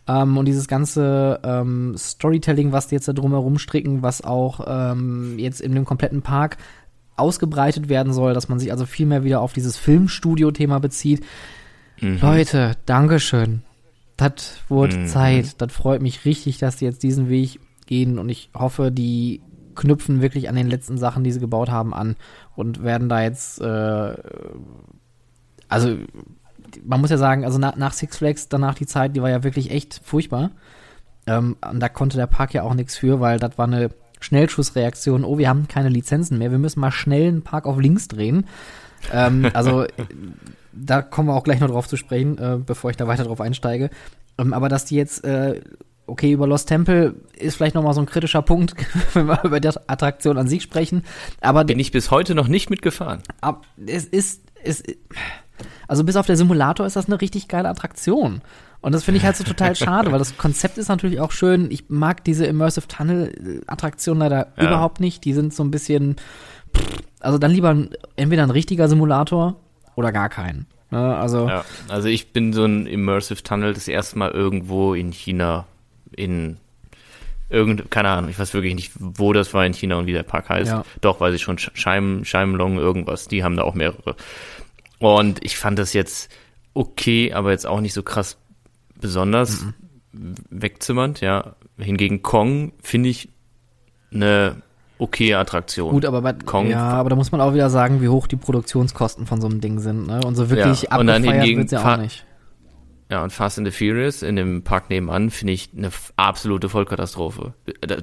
Ähm, 0.08 0.36
und 0.38 0.46
dieses 0.46 0.67
ganze 0.67 1.39
ähm, 1.44 1.94
Storytelling, 1.96 2.72
was 2.72 2.88
die 2.88 2.96
jetzt 2.96 3.08
da 3.08 3.13
drumherum 3.13 3.60
stricken, 3.60 4.02
was 4.02 4.24
auch 4.24 4.60
ähm, 4.67 5.38
jetzt 5.38 5.62
in 5.62 5.76
dem 5.76 5.86
kompletten 5.86 6.24
Park 6.24 6.58
ausgebreitet 7.17 7.88
werden 7.88 8.12
soll, 8.12 8.34
dass 8.34 8.50
man 8.50 8.58
sich 8.58 8.72
also 8.72 8.88
viel 8.88 9.06
mehr 9.06 9.24
wieder 9.24 9.41
auf 9.41 9.54
dieses 9.54 9.78
Filmstudio-Thema 9.78 10.80
bezieht. 10.80 11.24
Mhm. 12.00 12.17
Leute, 12.20 12.78
Dankeschön. 12.88 13.62
Das 14.17 14.58
wurde 14.70 14.98
Mhm. 14.98 15.06
Zeit. 15.06 15.62
Das 15.62 15.72
freut 15.72 16.02
mich 16.02 16.26
richtig, 16.26 16.58
dass 16.58 16.78
die 16.78 16.86
jetzt 16.86 17.04
diesen 17.04 17.30
Weg 17.30 17.60
gehen 17.86 18.17
und 18.17 18.28
ich 18.30 18.50
hoffe, 18.56 18.91
die 18.91 19.41
knüpfen 19.76 20.20
wirklich 20.22 20.50
an 20.50 20.56
den 20.56 20.67
letzten 20.67 20.98
Sachen, 20.98 21.24
die 21.24 21.32
sie 21.32 21.39
gebaut 21.39 21.70
haben, 21.70 21.94
an 21.94 22.15
und 22.62 22.84
werden 22.84 23.10
da 23.10 23.24
jetzt, 23.24 23.60
äh, 23.60 24.13
also 25.67 25.97
man 26.86 27.02
muss 27.02 27.10
ja 27.10 27.17
sagen, 27.17 27.43
also 27.43 27.58
nach, 27.58 27.76
nach 27.76 27.93
Six 27.93 28.17
Flags, 28.17 28.50
danach 28.50 28.76
die 28.76 28.86
Zeit, 28.86 29.15
die 29.15 29.21
war 29.21 29.32
ja 29.32 29.43
wirklich 29.43 29.71
echt 29.71 30.00
furchtbar. 30.04 30.52
Ähm, 31.26 31.58
und 31.69 31.80
da 31.80 31.89
konnte 31.89 32.17
der 32.17 32.28
Park 32.28 32.54
ja 32.54 32.63
auch 32.63 32.76
nichts 32.76 32.95
für, 32.95 33.19
weil 33.19 33.39
das 33.39 33.58
war 33.58 33.65
eine 33.65 33.89
Schnellschussreaktion. 34.19 35.26
Oh, 35.26 35.39
wir 35.39 35.50
haben 35.50 35.67
keine 35.67 35.89
Lizenzen 35.89 36.38
mehr, 36.38 36.52
wir 36.52 36.60
müssen 36.60 36.80
mal 36.80 36.91
schnell 36.91 37.28
einen 37.28 37.41
Park 37.41 37.65
auf 37.65 37.80
links 37.80 38.08
drehen. 38.08 38.45
Ähm, 39.12 39.50
also 39.54 39.86
da 40.71 41.02
kommen 41.02 41.30
wir 41.30 41.34
auch 41.34 41.43
gleich 41.43 41.60
noch 41.60 41.69
drauf 41.69 41.88
zu 41.88 41.97
sprechen, 41.97 42.38
äh, 42.38 42.58
bevor 42.63 42.91
ich 42.91 42.97
da 42.97 43.08
weiter 43.08 43.24
drauf 43.24 43.41
einsteige. 43.41 43.89
Ähm, 44.38 44.54
aber 44.54 44.69
dass 44.69 44.86
die 44.86 44.95
jetzt, 44.95 45.26
äh, 45.26 45.62
okay, 46.12 46.32
über 46.34 46.45
Lost 46.45 46.67
Temple 46.67 47.15
ist 47.38 47.56
vielleicht 47.56 47.74
noch 47.76 47.84
mal 47.84 47.93
so 47.93 48.02
ein 48.02 48.06
kritischer 48.06 48.41
Punkt, 48.41 48.76
wenn 49.13 49.28
wir 49.28 49.43
über 49.43 49.60
die 49.60 49.69
Attraktion 49.88 50.38
an 50.38 50.47
sich 50.47 50.62
sprechen. 50.62 51.04
Aber 51.39 51.63
Bin 51.63 51.80
ich 51.80 51.91
bis 51.91 52.12
heute 52.12 52.36
noch 52.36 52.47
nicht 52.47 52.69
mitgefahren. 52.69 53.24
ab, 53.39 53.65
es 53.88 54.06
ist, 54.06 54.43
es, 54.63 54.84
also 55.88 56.04
bis 56.04 56.15
auf 56.17 56.26
der 56.26 56.36
Simulator 56.38 56.86
ist 56.86 56.95
das 56.95 57.08
eine 57.08 57.19
richtig 57.21 57.47
geile 57.47 57.69
Attraktion. 57.69 58.41
Und 58.82 58.93
das 58.93 59.04
finde 59.04 59.19
ich 59.19 59.26
halt 59.26 59.36
so 59.38 59.43
total 59.43 59.76
schade, 59.78 60.12
weil 60.12 60.19
das 60.19 60.38
Konzept 60.38 60.78
ist 60.78 60.89
natürlich 60.89 61.19
auch 61.19 61.32
schön. 61.32 61.69
Ich 61.71 61.86
mag 61.89 62.24
diese 62.24 62.45
Immersive 62.45 62.88
Tunnel 62.88 63.62
Attraktion 63.67 64.17
leider 64.19 64.47
Ja. 64.58 64.67
überhaupt 64.67 65.00
nicht. 65.00 65.24
Die 65.24 65.34
sind 65.34 65.54
so 65.54 65.63
ein 65.63 65.71
bisschen, 65.71 66.15
also 67.19 67.38
dann 67.38 67.52
lieber 67.52 67.76
entweder 68.15 68.43
ein 68.43 68.50
richtiger 68.50 68.89
Simulator 68.89 69.56
oder 69.95 70.12
gar 70.12 70.30
keinen. 70.30 70.65
Ne? 70.89 71.15
Also, 71.15 71.47
Ja, 71.47 71.63
also 71.89 72.08
ich 72.08 72.34
bin 72.34 72.54
so 72.54 72.65
ein 72.65 72.86
Immersive 72.88 73.43
Tunnel 73.43 73.74
das 73.74 73.88
erste 73.88 74.17
Mal 74.17 74.32
irgendwo 74.32 74.93
in 74.95 75.12
China 75.12 75.65
in 76.15 76.58
irgend, 77.50 77.91
keine 77.91 78.10
Ahnung, 78.10 78.30
ich 78.30 78.39
weiß 78.39 78.54
wirklich 78.54 78.76
nicht, 78.76 78.91
wo 78.97 79.34
das 79.34 79.54
war 79.54 79.65
in 79.65 79.74
China 79.74 79.97
und 79.97 80.06
wie 80.06 80.13
der 80.13 80.24
Park 80.24 80.50
heißt. 80.50 80.71
Ja. 80.71 80.86
Doch, 81.02 81.19
weiß 81.19 81.36
ich 81.36 81.41
schon, 81.41 81.58
Scheim, 81.58 82.24
Scheimlong, 82.24 82.78
irgendwas, 82.78 83.28
die 83.28 83.43
haben 83.43 83.58
da 83.58 83.63
auch 83.63 83.74
mehrere. 83.76 84.15
Und 85.00 85.43
ich 85.43 85.58
fand 85.58 85.78
das 85.78 85.93
jetzt 85.93 86.32
okay, 86.74 87.34
aber 87.34 87.52
jetzt 87.52 87.67
auch 87.67 87.82
nicht 87.82 87.93
so 87.93 88.04
krass 88.04 88.38
besonders 89.00 89.65
wegzimmernd, 90.13 91.21
ja. 91.21 91.56
Hingegen 91.78 92.21
Kong 92.21 92.74
finde 92.82 93.10
ich 93.10 93.30
eine 94.13 94.62
okay 95.00 95.34
Attraktion. 95.34 95.91
Gut, 95.91 96.06
aber 96.06 96.21
bei, 96.21 96.34
Kong- 96.34 96.69
ja, 96.69 96.89
aber 96.91 97.10
da 97.10 97.15
muss 97.15 97.32
man 97.32 97.41
auch 97.41 97.54
wieder 97.54 97.69
sagen, 97.69 98.02
wie 98.02 98.10
hoch 98.10 98.28
die 98.28 98.36
Produktionskosten 98.36 99.26
von 99.26 99.41
so 99.41 99.47
einem 99.47 99.60
Ding 99.60 99.80
sind. 99.80 100.08
Ne? 100.08 100.21
Und 100.26 100.36
so 100.36 100.50
wirklich 100.50 100.84
Ja, 100.84 100.89
abgefeiert 100.91 101.24
hingegen 101.26 101.60
wird's 101.60 101.71
ja 101.71 101.93
auch 101.93 101.97
nicht. 101.97 102.26
Ja, 103.12 103.21
und 103.24 103.32
Fast 103.34 103.58
and 103.58 103.67
the 103.67 103.71
Furious 103.78 104.24
in 104.24 104.38
dem 104.38 104.63
Park 104.63 104.89
nebenan 104.89 105.30
finde 105.32 105.52
ich 105.52 105.69
eine 105.76 105.91
absolute 106.15 106.69
Vollkatastrophe. 106.69 107.54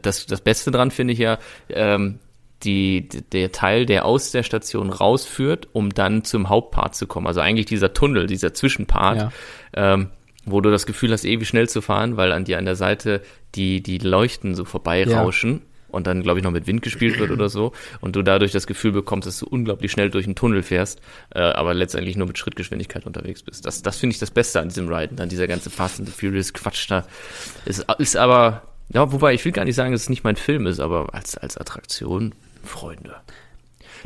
Das, 0.03 0.27
das 0.27 0.40
Beste 0.42 0.71
dran 0.71 0.90
finde 0.90 1.14
ich 1.14 1.18
ja, 1.18 1.38
ähm, 1.71 2.18
die, 2.62 3.09
der 3.09 3.51
Teil, 3.51 3.87
der 3.87 4.05
aus 4.05 4.33
der 4.33 4.42
Station 4.42 4.90
rausführt, 4.90 5.68
um 5.73 5.94
dann 5.94 6.25
zum 6.25 6.51
Hauptpart 6.51 6.94
zu 6.94 7.07
kommen. 7.07 7.27
Also 7.27 7.40
eigentlich 7.40 7.64
dieser 7.66 7.94
Tunnel, 7.94 8.27
dieser 8.27 8.53
Zwischenpart, 8.53 9.16
Ja. 9.16 9.94
ähm, 9.94 10.11
wo 10.44 10.61
du 10.61 10.71
das 10.71 10.85
Gefühl 10.85 11.12
hast, 11.12 11.25
ewig 11.25 11.49
schnell 11.49 11.68
zu 11.71 11.81
fahren, 11.81 12.18
weil 12.18 12.31
an 12.33 12.44
dir 12.44 12.59
an 12.59 12.66
der 12.66 12.77
Seite 12.77 13.23
die, 13.55 13.83
die 13.83 13.99
Leuchten 13.99 14.55
so 14.55 14.64
vorbeirauschen 14.66 15.62
und 15.88 16.07
dann, 16.07 16.22
glaube 16.22 16.38
ich, 16.38 16.44
noch 16.44 16.51
mit 16.51 16.66
Wind 16.66 16.83
gespielt 16.83 17.18
wird 17.18 17.31
oder 17.31 17.48
so 17.48 17.72
und 18.01 18.16
du 18.16 18.22
dadurch 18.22 18.53
das 18.53 18.66
Gefühl 18.66 18.92
bekommst, 18.92 19.27
dass 19.27 19.38
du 19.38 19.46
unglaublich 19.46 19.92
schnell 19.92 20.11
durch 20.11 20.27
einen 20.27 20.35
Tunnel 20.35 20.62
fährst, 20.62 21.01
äh, 21.35 21.40
aber 21.40 21.74
letztendlich 21.74 22.16
nur 22.16 22.27
mit 22.27 22.38
Schrittgeschwindigkeit 22.38 23.07
unterwegs 23.07 23.42
bist. 23.42 23.66
Das, 23.66 23.83
das 23.83 23.96
finde 23.96 24.14
ich 24.14 24.20
das 24.20 24.31
Beste 24.31 24.61
an 24.61 24.68
diesem 24.68 24.88
Ride. 24.88 25.11
Und 25.11 25.20
dann 25.20 25.29
dieser 25.29 25.46
ganze 25.46 25.70
Fast 25.70 25.98
and 25.98 26.09
the 26.09 26.14
Furious 26.14 26.53
Quatsch 26.53 26.90
da. 26.90 27.07
Ist, 27.64 27.87
ist 27.98 28.16
aber, 28.16 28.62
ja, 28.92 29.11
wobei 29.12 29.35
ich 29.35 29.44
will 29.44 29.53
gar 29.53 29.64
nicht 29.64 29.74
sagen, 29.74 29.92
dass 29.92 30.03
es 30.03 30.09
nicht 30.09 30.24
mein 30.24 30.37
Film 30.37 30.66
ist, 30.66 30.81
aber 30.81 31.14
als, 31.14 31.37
als 31.37 31.57
Attraktion, 31.57 32.35
Freunde. 32.64 33.16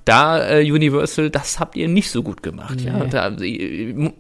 Da 0.05 0.49
äh, 0.49 0.71
Universal, 0.71 1.31
das 1.31 1.61
habt 1.61 1.77
ihr 1.77 1.87
nicht 1.89 2.11
so 2.11 2.23
gut 2.23 2.43
gemacht, 2.43 2.81
ja. 2.81 2.99
Nee. 2.99 3.11
Da, 3.11 3.29
äh, 3.29 4.13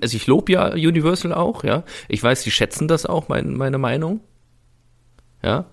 also 0.00 0.16
ich 0.16 0.26
lobe 0.26 0.52
ja 0.52 0.72
Universal 0.72 1.32
auch, 1.32 1.64
ja. 1.64 1.84
Ich 2.08 2.22
weiß, 2.22 2.42
die 2.42 2.50
schätzen 2.50 2.88
das 2.88 3.06
auch, 3.06 3.28
mein, 3.28 3.54
meine 3.54 3.78
Meinung. 3.78 4.20
Ja. 5.42 5.66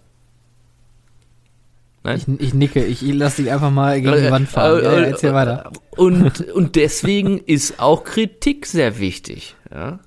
Nein? 2.04 2.22
Ich, 2.40 2.48
ich 2.48 2.54
nicke, 2.54 2.84
ich 2.84 3.02
lasse 3.02 3.44
dich 3.44 3.52
einfach 3.52 3.72
mal 3.72 4.02
gegen 4.02 4.24
die 4.24 4.32
Wand 4.32 4.50
fahren. 4.50 4.84
Ja, 4.84 5.00
ja, 5.00 5.06
erzähl 5.06 5.34
weiter. 5.34 5.72
Und, 5.98 6.42
und 6.52 6.76
deswegen 6.76 7.40
ist 7.40 7.80
auch 7.80 8.04
Kritik 8.04 8.66
sehr 8.66 9.00
wichtig, 9.00 9.56
ja. 9.72 10.00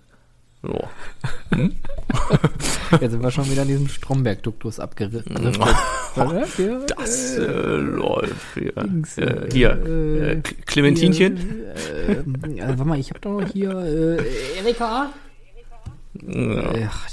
So. 0.62 0.78
Jetzt 3.00 3.10
sind 3.10 3.22
wir 3.22 3.30
schon 3.32 3.50
wieder 3.50 3.62
in 3.62 3.68
diesem 3.68 3.88
Stromberg-Duktus 3.88 4.78
abgerissen. 4.78 5.34
Das 5.34 5.56
äh, 7.36 7.42
läuft 7.42 8.54
hier. 8.54 8.72
Dings, 8.84 9.18
Äh, 9.18 9.24
äh, 9.24 9.50
hier, 9.52 9.70
äh, 9.84 10.32
äh, 10.34 10.40
Clementinchen. 10.66 11.64
Äh, 12.06 12.12
äh, 12.12 12.22
warte 12.68 12.84
mal, 12.84 12.96
ich 12.98 13.10
habe 13.10 13.18
doch 13.18 13.40
noch 13.40 13.48
hier 13.48 13.72
äh, 13.72 14.58
Erika. 14.60 15.10
Ach, 16.14 17.08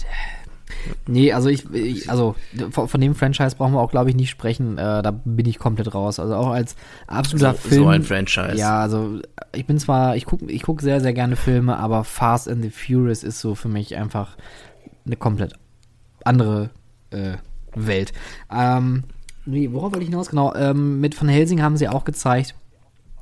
nee, 1.08 1.32
also 1.34 1.50
ich, 1.50 1.70
ich 1.74 2.10
also 2.10 2.36
von, 2.72 3.02
dem 3.02 3.16
Franchise 3.16 3.56
brauchen 3.56 3.74
wir 3.74 3.80
auch, 3.82 3.92
glaube 3.92 4.10
ich, 4.10 4.16
nicht 4.16 4.30
sprechen. 4.30 4.78
Äh, 4.78 5.02
da 5.02 5.12
bin 5.12 5.46
ich 5.46 5.60
komplett 5.60 5.94
raus. 5.94 6.20
Also 6.20 6.36
auch 6.36 6.50
als 6.50 6.76
absoluter 7.08 7.54
So, 7.54 7.70
Film. 7.70 7.84
so 7.84 7.90
ein 7.90 8.04
Franchise. 8.04 8.56
Ja, 8.56 8.80
also 8.80 9.20
ich 9.56 9.66
bin 9.66 9.80
zwar, 9.80 10.16
ich 10.16 10.26
gucke 10.26 10.46
ich 10.46 10.64
guck 10.64 10.82
sehr, 10.82 11.02
sehr 11.02 11.14
gerne 11.14 11.36
Filme, 11.36 11.78
aber 11.78 12.04
Fast 12.04 12.48
and 12.48 12.64
the 12.64 12.70
Furious 12.70 13.24
ist 13.24 13.40
so 13.40 13.56
für 13.56 13.70
mich 13.70 13.96
einfach 13.96 14.38
eine 15.06 15.16
komplett 15.16 15.54
andere 16.24 16.70
äh, 17.12 17.34
Welt. 17.76 18.14
Ähm, 18.52 19.04
nee, 19.46 19.70
worauf 19.72 19.92
wollte 19.92 20.04
ich 20.04 20.10
hinaus? 20.10 20.30
Genau, 20.30 20.54
ähm, 20.56 21.00
mit 21.00 21.20
Van 21.20 21.30
Helsing 21.30 21.62
haben 21.62 21.78
sie 21.78 21.88
auch 21.88 22.06
gezeigt, 22.06 22.56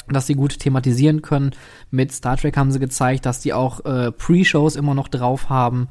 dass 0.10 0.28
sie 0.28 0.36
gut 0.36 0.60
thematisieren 0.60 1.22
können. 1.22 1.52
Mit 1.92 2.12
Star 2.12 2.38
Trek 2.38 2.58
haben 2.58 2.72
sie 2.72 2.80
gezeigt, 2.80 3.26
dass 3.26 3.40
die 3.40 3.54
auch 3.54 3.84
äh, 3.86 4.12
Pre-Shows 4.12 4.76
immer 4.76 4.94
noch 4.94 5.08
drauf 5.08 5.50
haben. 5.50 5.90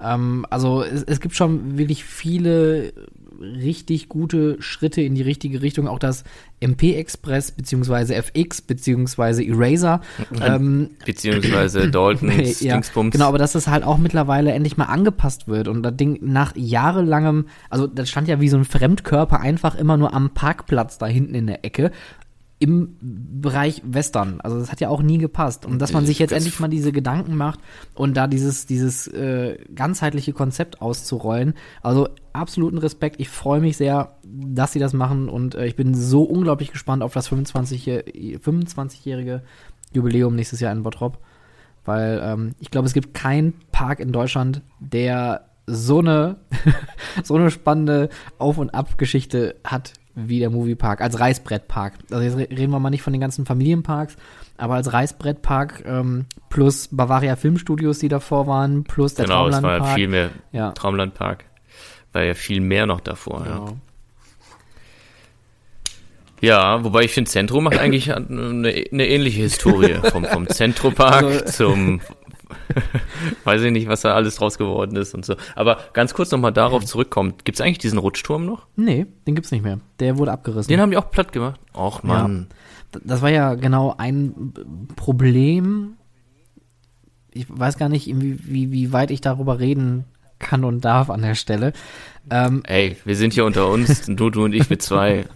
Ähm, 0.00 0.46
also 0.50 0.82
es, 0.82 1.02
es 1.02 1.20
gibt 1.20 1.34
schon 1.34 1.78
wirklich 1.78 2.04
viele 2.04 2.92
richtig 3.40 4.08
gute 4.08 4.60
Schritte 4.60 5.02
in 5.02 5.14
die 5.14 5.22
richtige 5.22 5.62
Richtung. 5.62 5.88
Auch 5.88 5.98
das 5.98 6.24
MP 6.60 6.94
Express 6.94 7.52
beziehungsweise 7.52 8.14
FX 8.14 8.62
beziehungsweise 8.62 9.44
Eraser. 9.44 10.00
Ähm, 10.40 10.90
Beziehungsweise 11.04 11.90
Daltons 11.90 12.60
ja, 12.60 12.74
Dingsbums. 12.74 13.12
genau, 13.12 13.28
aber 13.28 13.38
dass 13.38 13.52
das 13.52 13.66
halt 13.66 13.84
auch 13.84 13.98
mittlerweile 13.98 14.52
endlich 14.52 14.76
mal 14.76 14.86
angepasst 14.86 15.48
wird 15.48 15.68
und 15.68 15.82
das 15.82 15.96
Ding 15.96 16.18
nach 16.22 16.54
jahrelangem, 16.56 17.46
also 17.68 17.86
das 17.86 18.08
stand 18.08 18.28
ja 18.28 18.40
wie 18.40 18.48
so 18.48 18.56
ein 18.56 18.64
Fremdkörper 18.64 19.40
einfach 19.40 19.74
immer 19.74 19.96
nur 19.96 20.14
am 20.14 20.30
Parkplatz 20.30 20.98
da 20.98 21.06
hinten 21.06 21.34
in 21.34 21.46
der 21.46 21.64
Ecke 21.64 21.90
im 22.58 22.96
Bereich 23.00 23.82
Western. 23.84 24.40
Also 24.40 24.58
das 24.58 24.72
hat 24.72 24.80
ja 24.80 24.88
auch 24.88 25.02
nie 25.02 25.18
gepasst. 25.18 25.66
Und 25.66 25.78
dass 25.78 25.92
man 25.92 26.06
sich 26.06 26.18
jetzt 26.18 26.30
Das- 26.30 26.38
endlich 26.38 26.58
mal 26.58 26.68
diese 26.68 26.90
Gedanken 26.90 27.36
macht 27.36 27.60
und 27.94 28.16
da 28.16 28.26
dieses, 28.26 28.64
dieses 28.64 29.08
äh, 29.08 29.58
ganzheitliche 29.74 30.32
Konzept 30.32 30.80
auszurollen. 30.80 31.52
Also 31.82 32.08
absoluten 32.32 32.78
Respekt. 32.78 33.20
Ich 33.20 33.28
freue 33.28 33.60
mich 33.60 33.76
sehr, 33.76 34.16
dass 34.24 34.72
sie 34.72 34.78
das 34.78 34.94
machen 34.94 35.28
und 35.28 35.54
äh, 35.54 35.66
ich 35.66 35.76
bin 35.76 35.94
so 35.94 36.22
unglaublich 36.22 36.72
gespannt 36.72 37.02
auf 37.02 37.12
das 37.12 37.30
25-jährige 37.30 38.38
25-jährige 38.38 39.42
Jubiläum 39.92 40.34
nächstes 40.34 40.60
Jahr 40.60 40.72
in 40.72 40.82
Bottrop. 40.82 41.18
Weil 41.84 42.20
ähm, 42.24 42.54
ich 42.58 42.70
glaube, 42.70 42.86
es 42.86 42.94
gibt 42.94 43.12
keinen 43.14 43.52
Park 43.70 44.00
in 44.00 44.12
Deutschland, 44.12 44.62
der 44.80 45.50
so 45.66 45.98
eine, 45.98 46.36
so 47.22 47.34
eine 47.34 47.50
spannende 47.50 48.08
Auf- 48.38 48.58
und 48.58 48.70
Ab-Geschichte 48.70 49.56
hat 49.62 49.92
wie 50.18 50.38
der 50.40 50.48
Moviepark, 50.50 51.00
als 51.02 51.20
Reißbrettpark. 51.20 51.92
Also 52.10 52.22
jetzt 52.24 52.36
re- 52.36 52.48
reden 52.50 52.72
wir 52.72 52.80
mal 52.80 52.90
nicht 52.90 53.02
von 53.02 53.12
den 53.12 53.20
ganzen 53.20 53.44
Familienparks, 53.46 54.16
aber 54.56 54.74
als 54.74 54.92
Reißbrettpark 54.92 55.84
ähm, 55.86 56.24
plus 56.48 56.88
Bavaria 56.90 57.36
Filmstudios, 57.36 57.98
die 57.98 58.08
davor 58.08 58.46
waren, 58.46 58.82
plus 58.84 59.12
der 59.14 59.26
genau, 59.26 59.46
es 59.48 59.52
war 59.54 59.60
ja 59.60 59.60
Traumlandpark. 59.78 59.94
viel 59.94 60.08
mehr 60.08 60.30
Ja. 60.52 60.72
Traumlandpark. 60.72 61.44
War 62.12 62.22
ja 62.24 62.32
viel 62.34 62.60
mehr 62.62 62.86
noch 62.86 63.00
davor, 63.00 63.44
ja. 63.46 63.58
Genau. 63.58 63.76
Ja, 66.40 66.84
wobei 66.84 67.02
ich 67.02 67.12
finde, 67.12 67.30
Zentro 67.30 67.60
macht 67.60 67.78
eigentlich 67.78 68.14
eine, 68.14 68.28
eine 68.92 69.06
ähnliche 69.08 69.42
Historie. 69.42 69.94
Vom, 70.10 70.24
vom 70.24 70.46
Zentropark 70.48 71.24
Also- 71.24 71.44
zum, 71.46 72.00
weiß 73.44 73.62
ich 73.62 73.72
nicht, 73.72 73.88
was 73.88 74.02
da 74.02 74.14
alles 74.14 74.36
draus 74.36 74.58
geworden 74.58 74.96
ist 74.96 75.14
und 75.14 75.24
so. 75.24 75.36
Aber 75.54 75.78
ganz 75.92 76.14
kurz 76.14 76.30
nochmal 76.30 76.52
darauf 76.52 76.84
zurückkommt. 76.84 77.44
Gibt 77.44 77.58
es 77.58 77.60
eigentlich 77.60 77.78
diesen 77.78 77.98
Rutschturm 77.98 78.46
noch? 78.46 78.66
Nee, 78.76 79.06
den 79.26 79.34
gibt's 79.34 79.50
nicht 79.50 79.64
mehr. 79.64 79.80
Der 80.00 80.18
wurde 80.18 80.32
abgerissen. 80.32 80.68
Den 80.68 80.80
haben 80.80 80.90
die 80.90 80.96
auch 80.96 81.10
platt 81.10 81.32
gemacht. 81.32 81.60
Och, 81.74 82.02
Mann. 82.02 82.48
das 83.04 83.22
war 83.22 83.30
ja 83.30 83.54
genau 83.54 83.94
ein 83.96 84.52
Problem. 84.96 85.94
Ich 87.32 87.46
weiß 87.48 87.78
gar 87.78 87.88
nicht, 87.88 88.06
wie, 88.06 88.38
wie, 88.44 88.72
wie 88.72 88.92
weit 88.92 89.10
ich 89.10 89.20
darüber 89.20 89.58
reden 89.58 90.04
kann 90.38 90.64
und 90.64 90.84
darf 90.84 91.10
an 91.10 91.22
der 91.22 91.34
Stelle. 91.34 91.72
Ähm, 92.30 92.62
Ey, 92.66 92.96
wir 93.04 93.16
sind 93.16 93.32
hier 93.32 93.44
unter 93.44 93.68
uns, 93.68 94.06
du, 94.06 94.30
du 94.30 94.44
und 94.44 94.52
ich 94.52 94.68
mit 94.68 94.82
zwei. 94.82 95.26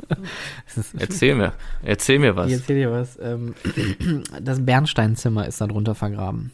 Erzähl 0.99 1.35
mir, 1.35 1.53
erzähl 1.83 2.19
mir 2.19 2.37
was. 2.37 2.49
ich 2.49 2.55
erzähl 2.55 2.77
dir 2.77 2.91
was. 2.91 3.19
Ähm, 3.21 3.55
das 4.41 4.65
Bernsteinzimmer 4.65 5.47
ist 5.47 5.61
da 5.61 5.67
drunter 5.67 5.95
vergraben. 5.95 6.53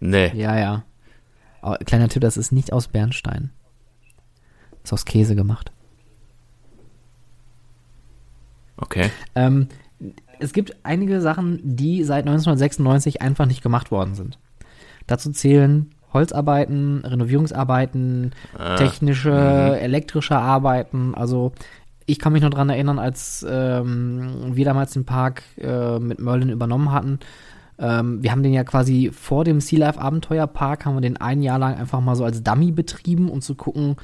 Nee. 0.00 0.32
Ja, 0.34 0.58
ja. 0.58 0.84
Aber, 1.60 1.76
kleiner 1.78 2.08
Tipp, 2.08 2.22
das 2.22 2.36
ist 2.36 2.52
nicht 2.52 2.72
aus 2.72 2.88
Bernstein. 2.88 3.50
Ist 4.82 4.92
aus 4.92 5.04
Käse 5.04 5.36
gemacht. 5.36 5.72
Okay. 8.76 9.10
Ähm, 9.34 9.68
es 10.38 10.54
gibt 10.54 10.74
einige 10.82 11.20
Sachen, 11.20 11.60
die 11.62 12.02
seit 12.02 12.26
1996 12.26 13.20
einfach 13.20 13.46
nicht 13.46 13.62
gemacht 13.62 13.90
worden 13.90 14.14
sind. 14.14 14.38
Dazu 15.06 15.30
zählen 15.30 15.90
Holzarbeiten, 16.12 17.04
Renovierungsarbeiten, 17.04 18.32
Ah, 18.56 18.76
technische, 18.76 19.30
mhm. 19.30 19.84
elektrische 19.84 20.36
Arbeiten. 20.36 21.14
Also 21.14 21.52
ich 22.06 22.18
kann 22.18 22.32
mich 22.32 22.42
noch 22.42 22.50
dran 22.50 22.70
erinnern, 22.70 22.98
als 22.98 23.46
ähm, 23.48 24.56
wir 24.56 24.64
damals 24.64 24.92
den 24.92 25.04
Park 25.04 25.42
äh, 25.58 25.98
mit 25.98 26.18
Merlin 26.18 26.48
übernommen 26.48 26.90
hatten. 26.90 27.20
Ähm, 27.80 28.22
wir 28.22 28.30
haben 28.30 28.42
den 28.42 28.52
ja 28.52 28.62
quasi 28.62 29.10
vor 29.12 29.44
dem 29.44 29.60
Sea 29.60 29.78
Life 29.78 30.00
Abenteuerpark, 30.00 30.84
haben 30.84 30.96
wir 30.96 31.00
den 31.00 31.16
ein 31.16 31.42
Jahr 31.42 31.58
lang 31.58 31.74
einfach 31.74 32.00
mal 32.00 32.14
so 32.14 32.24
als 32.24 32.42
Dummy 32.42 32.70
betrieben, 32.70 33.30
um 33.30 33.40
zu 33.40 33.54
gucken, 33.54 33.96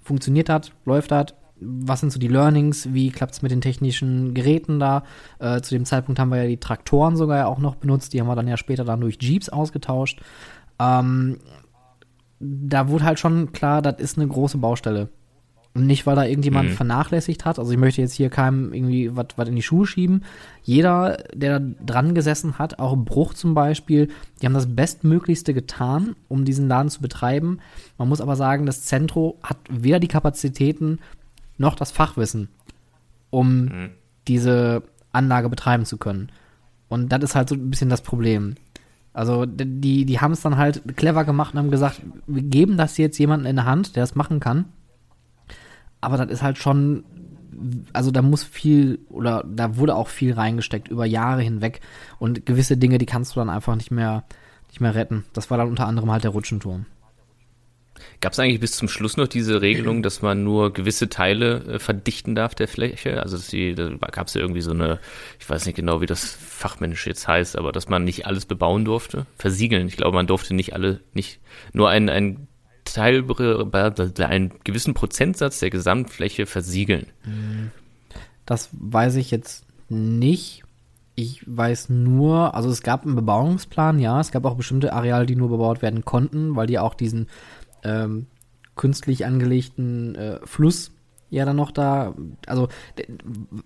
funktioniert 0.00 0.48
das, 0.48 0.70
läuft 0.84 1.10
das, 1.10 1.34
was 1.60 2.00
sind 2.00 2.10
so 2.10 2.18
die 2.18 2.28
Learnings, 2.28 2.94
wie 2.94 3.10
klappt 3.10 3.34
es 3.34 3.42
mit 3.42 3.50
den 3.50 3.60
technischen 3.60 4.32
Geräten 4.32 4.78
da. 4.78 5.02
Äh, 5.40 5.60
zu 5.60 5.74
dem 5.74 5.84
Zeitpunkt 5.84 6.18
haben 6.18 6.30
wir 6.30 6.42
ja 6.42 6.48
die 6.48 6.60
Traktoren 6.60 7.16
sogar 7.16 7.36
ja 7.36 7.46
auch 7.46 7.58
noch 7.58 7.74
benutzt, 7.74 8.12
die 8.12 8.20
haben 8.20 8.28
wir 8.28 8.36
dann 8.36 8.48
ja 8.48 8.56
später 8.56 8.84
dann 8.84 9.00
durch 9.00 9.18
Jeeps 9.20 9.48
ausgetauscht. 9.48 10.22
Ähm, 10.78 11.38
da 12.38 12.88
wurde 12.88 13.04
halt 13.04 13.18
schon 13.18 13.52
klar, 13.52 13.82
das 13.82 14.00
ist 14.00 14.18
eine 14.18 14.28
große 14.28 14.58
Baustelle. 14.58 15.10
Und 15.72 15.86
nicht, 15.86 16.04
weil 16.04 16.16
da 16.16 16.24
irgendjemand 16.24 16.70
Mhm. 16.70 16.74
vernachlässigt 16.74 17.44
hat. 17.44 17.60
Also 17.60 17.70
ich 17.70 17.78
möchte 17.78 18.00
jetzt 18.00 18.14
hier 18.14 18.28
keinem 18.28 18.72
irgendwie 18.72 19.10
was 19.14 19.48
in 19.48 19.54
die 19.54 19.62
Schuhe 19.62 19.86
schieben. 19.86 20.24
Jeder, 20.64 21.18
der 21.32 21.60
da 21.60 21.66
dran 21.86 22.14
gesessen 22.14 22.58
hat, 22.58 22.80
auch 22.80 22.96
Bruch 22.96 23.34
zum 23.34 23.54
Beispiel, 23.54 24.08
die 24.42 24.46
haben 24.46 24.54
das 24.54 24.74
Bestmöglichste 24.74 25.54
getan, 25.54 26.16
um 26.28 26.44
diesen 26.44 26.66
Laden 26.66 26.90
zu 26.90 27.00
betreiben. 27.00 27.60
Man 27.98 28.08
muss 28.08 28.20
aber 28.20 28.34
sagen, 28.34 28.66
das 28.66 28.82
Zentro 28.82 29.38
hat 29.44 29.58
weder 29.68 30.00
die 30.00 30.08
Kapazitäten 30.08 30.98
noch 31.56 31.76
das 31.76 31.92
Fachwissen, 31.92 32.48
um 33.30 33.64
Mhm. 33.66 33.90
diese 34.26 34.82
Anlage 35.12 35.48
betreiben 35.48 35.84
zu 35.84 35.98
können. 35.98 36.30
Und 36.88 37.10
das 37.12 37.22
ist 37.22 37.34
halt 37.36 37.48
so 37.48 37.54
ein 37.54 37.70
bisschen 37.70 37.90
das 37.90 38.00
Problem. 38.02 38.56
Also 39.12 39.46
die, 39.46 40.04
die 40.04 40.20
haben 40.20 40.32
es 40.32 40.40
dann 40.40 40.56
halt 40.56 40.82
clever 40.96 41.24
gemacht 41.24 41.54
und 41.54 41.60
haben 41.60 41.70
gesagt, 41.70 42.00
wir 42.26 42.42
geben 42.42 42.76
das 42.76 42.96
jetzt 42.96 43.18
jemandem 43.18 43.50
in 43.50 43.56
der 43.56 43.64
Hand, 43.66 43.94
der 43.94 44.02
es 44.02 44.16
machen 44.16 44.40
kann. 44.40 44.64
Aber 46.00 46.16
das 46.16 46.30
ist 46.30 46.42
halt 46.42 46.58
schon, 46.58 47.04
also 47.92 48.10
da 48.10 48.22
muss 48.22 48.42
viel 48.42 49.00
oder 49.08 49.44
da 49.46 49.76
wurde 49.76 49.94
auch 49.94 50.08
viel 50.08 50.32
reingesteckt 50.32 50.88
über 50.88 51.04
Jahre 51.04 51.42
hinweg 51.42 51.80
und 52.18 52.46
gewisse 52.46 52.76
Dinge, 52.76 52.98
die 52.98 53.06
kannst 53.06 53.34
du 53.34 53.40
dann 53.40 53.50
einfach 53.50 53.76
nicht 53.76 53.90
mehr, 53.90 54.24
nicht 54.68 54.80
mehr 54.80 54.94
retten. 54.94 55.24
Das 55.32 55.50
war 55.50 55.58
dann 55.58 55.68
unter 55.68 55.86
anderem 55.86 56.10
halt 56.10 56.24
der 56.24 56.30
Rutschenturm. 56.30 56.86
Gab 58.20 58.32
es 58.32 58.38
eigentlich 58.38 58.60
bis 58.60 58.72
zum 58.72 58.88
Schluss 58.88 59.16
noch 59.16 59.28
diese 59.28 59.62
Regelung, 59.62 60.02
dass 60.02 60.22
man 60.22 60.44
nur 60.44 60.72
gewisse 60.72 61.08
Teile 61.08 61.64
äh, 61.64 61.78
verdichten 61.78 62.34
darf 62.34 62.54
der 62.54 62.68
Fläche? 62.68 63.22
Also 63.22 63.36
gab 64.10 64.26
es 64.26 64.34
ja 64.34 64.40
irgendwie 64.40 64.60
so 64.60 64.72
eine, 64.72 65.00
ich 65.38 65.48
weiß 65.48 65.66
nicht 65.66 65.76
genau, 65.76 66.00
wie 66.00 66.06
das 66.06 66.24
fachmännisch 66.24 67.06
jetzt 67.06 67.28
heißt, 67.28 67.56
aber 67.56 67.72
dass 67.72 67.88
man 67.88 68.04
nicht 68.04 68.26
alles 68.26 68.46
bebauen 68.46 68.84
durfte. 68.84 69.26
Versiegeln. 69.36 69.86
Ich 69.86 69.96
glaube, 69.96 70.14
man 70.14 70.26
durfte 70.26 70.54
nicht 70.54 70.74
alle, 70.74 71.00
nicht 71.12 71.40
nur 71.72 71.88
ein, 71.88 72.08
ein 72.08 72.48
Teil, 72.84 73.24
einen 74.18 74.52
gewissen 74.64 74.94
Prozentsatz 74.94 75.60
der 75.60 75.70
Gesamtfläche 75.70 76.46
versiegeln. 76.46 77.06
Das 78.46 78.70
weiß 78.72 79.16
ich 79.16 79.30
jetzt 79.30 79.64
nicht. 79.88 80.64
Ich 81.14 81.42
weiß 81.46 81.90
nur, 81.90 82.54
also 82.54 82.70
es 82.70 82.82
gab 82.82 83.04
einen 83.04 83.14
Bebauungsplan, 83.14 83.98
ja, 83.98 84.20
es 84.20 84.30
gab 84.30 84.44
auch 84.44 84.54
bestimmte 84.54 84.92
Areale, 84.92 85.26
die 85.26 85.36
nur 85.36 85.50
bebaut 85.50 85.82
werden 85.82 86.04
konnten, 86.04 86.56
weil 86.56 86.66
die 86.66 86.78
auch 86.78 86.94
diesen 86.94 87.28
ähm, 87.82 88.26
künstlich 88.76 89.26
angelegten 89.26 90.14
äh, 90.14 90.38
Fluss 90.44 90.92
ja 91.30 91.44
dann 91.44 91.56
noch 91.56 91.70
da, 91.70 92.14
also 92.46 92.68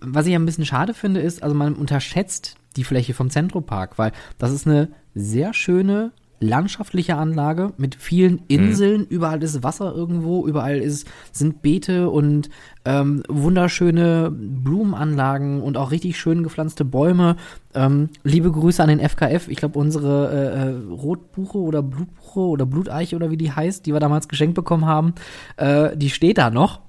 was 0.01 0.27
ich 0.27 0.35
ein 0.35 0.45
bisschen 0.45 0.65
schade 0.65 0.93
finde, 0.93 1.19
ist, 1.19 1.43
also 1.43 1.55
man 1.55 1.73
unterschätzt 1.73 2.55
die 2.75 2.83
Fläche 2.83 3.13
vom 3.13 3.29
Zentropark, 3.29 3.97
weil 3.97 4.11
das 4.37 4.51
ist 4.51 4.67
eine 4.67 4.89
sehr 5.15 5.53
schöne 5.53 6.11
landschaftliche 6.39 7.15
Anlage 7.15 7.73
mit 7.77 7.95
vielen 7.95 8.41
Inseln, 8.47 9.05
überall 9.05 9.41
ist 9.41 9.63
Wasser 9.63 9.93
irgendwo, 9.93 10.45
überall 10.45 10.77
ist, 10.77 11.07
sind 11.31 11.61
Beete 11.61 12.09
und 12.09 12.49
ähm, 12.85 13.23
wunderschöne 13.27 14.31
Blumenanlagen 14.31 15.61
und 15.61 15.77
auch 15.77 15.91
richtig 15.91 16.19
schön 16.19 16.43
gepflanzte 16.43 16.85
Bäume. 16.85 17.35
Ähm, 17.73 18.09
liebe 18.23 18.51
Grüße 18.51 18.81
an 18.81 18.89
den 18.89 18.99
FKF. 18.99 19.47
Ich 19.47 19.57
glaube, 19.57 19.79
unsere 19.79 20.31
äh, 20.31 20.69
äh, 20.69 20.93
Rotbuche 20.93 21.57
oder 21.57 21.81
Blutbuche 21.81 22.39
oder 22.39 22.65
Bluteiche 22.65 23.15
oder 23.15 23.31
wie 23.31 23.37
die 23.37 23.51
heißt, 23.51 23.85
die 23.85 23.93
wir 23.93 23.99
damals 23.99 24.27
geschenkt 24.27 24.55
bekommen 24.55 24.85
haben, 24.85 25.13
äh, 25.57 25.95
die 25.97 26.09
steht 26.09 26.37
da 26.37 26.49
noch. 26.49 26.81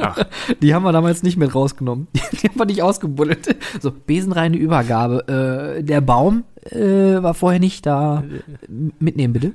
Ach, 0.00 0.24
Die 0.62 0.74
haben 0.74 0.82
wir 0.82 0.92
damals 0.92 1.22
nicht 1.22 1.36
mit 1.36 1.54
rausgenommen. 1.54 2.08
Die 2.32 2.48
haben 2.48 2.58
wir 2.58 2.66
nicht 2.66 2.82
ausgebuddelt. 2.82 3.56
So, 3.80 3.90
besenreine 3.90 4.56
Übergabe. 4.56 5.76
Äh, 5.78 5.82
der 5.82 6.00
Baum 6.00 6.44
äh, 6.72 7.22
war 7.22 7.34
vorher 7.34 7.60
nicht 7.60 7.86
da. 7.86 8.22
Mitnehmen, 8.98 9.32
bitte. 9.32 9.52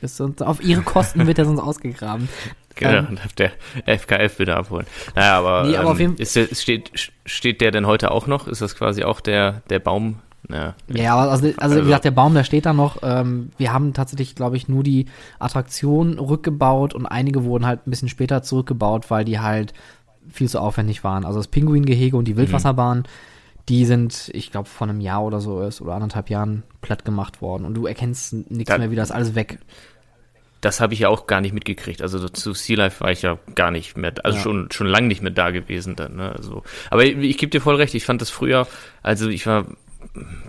Ist 0.00 0.16
sonst, 0.16 0.42
auf 0.42 0.62
ihre 0.62 0.82
Kosten 0.82 1.26
wird 1.26 1.38
er 1.38 1.44
sonst 1.44 1.60
ausgegraben. 1.60 2.28
genau, 2.74 3.08
Ähm, 3.08 3.16
darf 3.16 3.32
der 3.34 3.52
FKF 3.86 4.38
wieder 4.40 4.56
abholen. 4.56 4.86
Naja, 5.14 5.38
aber, 5.38 5.64
Nee, 5.68 5.76
aber 5.76 5.90
auf 5.92 6.00
jeden- 6.00 6.14
ähm, 6.14 6.18
ist 6.20 6.34
der, 6.36 6.46
steht, 6.52 6.90
steht 7.24 7.60
der 7.60 7.70
denn 7.70 7.86
heute 7.86 8.10
auch 8.10 8.26
noch? 8.26 8.48
Ist 8.48 8.60
das 8.62 8.74
quasi 8.74 9.04
auch 9.04 9.20
der, 9.20 9.62
der 9.70 9.78
Baum? 9.78 10.16
Ja, 10.50 10.74
Ja, 10.88 11.14
aber 11.14 11.30
also, 11.30 11.50
also 11.58 11.76
wie 11.76 11.82
gesagt, 11.84 12.04
der 12.04 12.10
Baum, 12.10 12.34
der 12.34 12.42
steht 12.42 12.66
da 12.66 12.72
noch. 12.72 12.98
Ähm, 13.04 13.50
wir 13.58 13.72
haben 13.72 13.92
tatsächlich, 13.94 14.34
glaube 14.34 14.56
ich, 14.56 14.68
nur 14.68 14.82
die 14.82 15.06
Attraktion 15.38 16.18
rückgebaut 16.18 16.94
und 16.94 17.06
einige 17.06 17.44
wurden 17.44 17.64
halt 17.64 17.86
ein 17.86 17.90
bisschen 17.90 18.08
später 18.08 18.42
zurückgebaut, 18.42 19.08
weil 19.08 19.24
die 19.24 19.38
halt 19.38 19.72
viel 20.32 20.48
zu 20.48 20.60
aufwendig 20.60 21.04
waren. 21.04 21.24
Also 21.24 21.38
das 21.38 21.46
Pinguingehege 21.46 22.16
und 22.16 22.26
die 22.26 22.36
Wildwasserbahn, 22.36 23.04
die 23.68 23.84
sind, 23.84 24.30
ich 24.34 24.50
glaube, 24.50 24.68
vor 24.68 24.88
einem 24.88 25.00
Jahr 25.00 25.22
oder 25.24 25.40
so 25.40 25.62
ist 25.62 25.80
oder 25.80 25.94
anderthalb 25.94 26.30
Jahren 26.30 26.62
platt 26.80 27.04
gemacht 27.04 27.40
worden. 27.40 27.64
Und 27.64 27.74
du 27.74 27.86
erkennst 27.86 28.32
nichts 28.50 28.68
Da- 28.70 28.78
mehr 28.78 28.90
wieder, 28.90 29.02
ist 29.02 29.12
alles 29.12 29.34
weg. 29.34 29.58
Das 30.60 30.80
habe 30.80 30.94
ich 30.94 31.00
ja 31.00 31.08
auch 31.08 31.26
gar 31.26 31.40
nicht 31.40 31.52
mitgekriegt. 31.54 32.02
Also 32.02 32.28
zu 32.28 32.52
Sea 32.54 32.76
Life 32.76 33.00
war 33.00 33.10
ich 33.10 33.22
ja 33.22 33.38
gar 33.56 33.70
nicht 33.72 33.96
mehr, 33.96 34.12
also 34.24 34.36
Ja. 34.38 34.42
schon 34.44 34.70
schon 34.70 34.86
lang 34.86 35.08
nicht 35.08 35.20
mehr 35.22 35.32
da 35.32 35.50
gewesen 35.50 35.96
dann. 35.96 36.14
Ne? 36.16 36.30
Also, 36.36 36.62
aber 36.90 37.04
ich, 37.04 37.16
ich 37.16 37.38
gebe 37.38 37.50
dir 37.50 37.60
voll 37.60 37.74
recht. 37.76 37.94
Ich 37.94 38.04
fand 38.04 38.20
das 38.22 38.30
früher, 38.30 38.68
also 39.02 39.28
ich 39.28 39.44
war, 39.46 39.66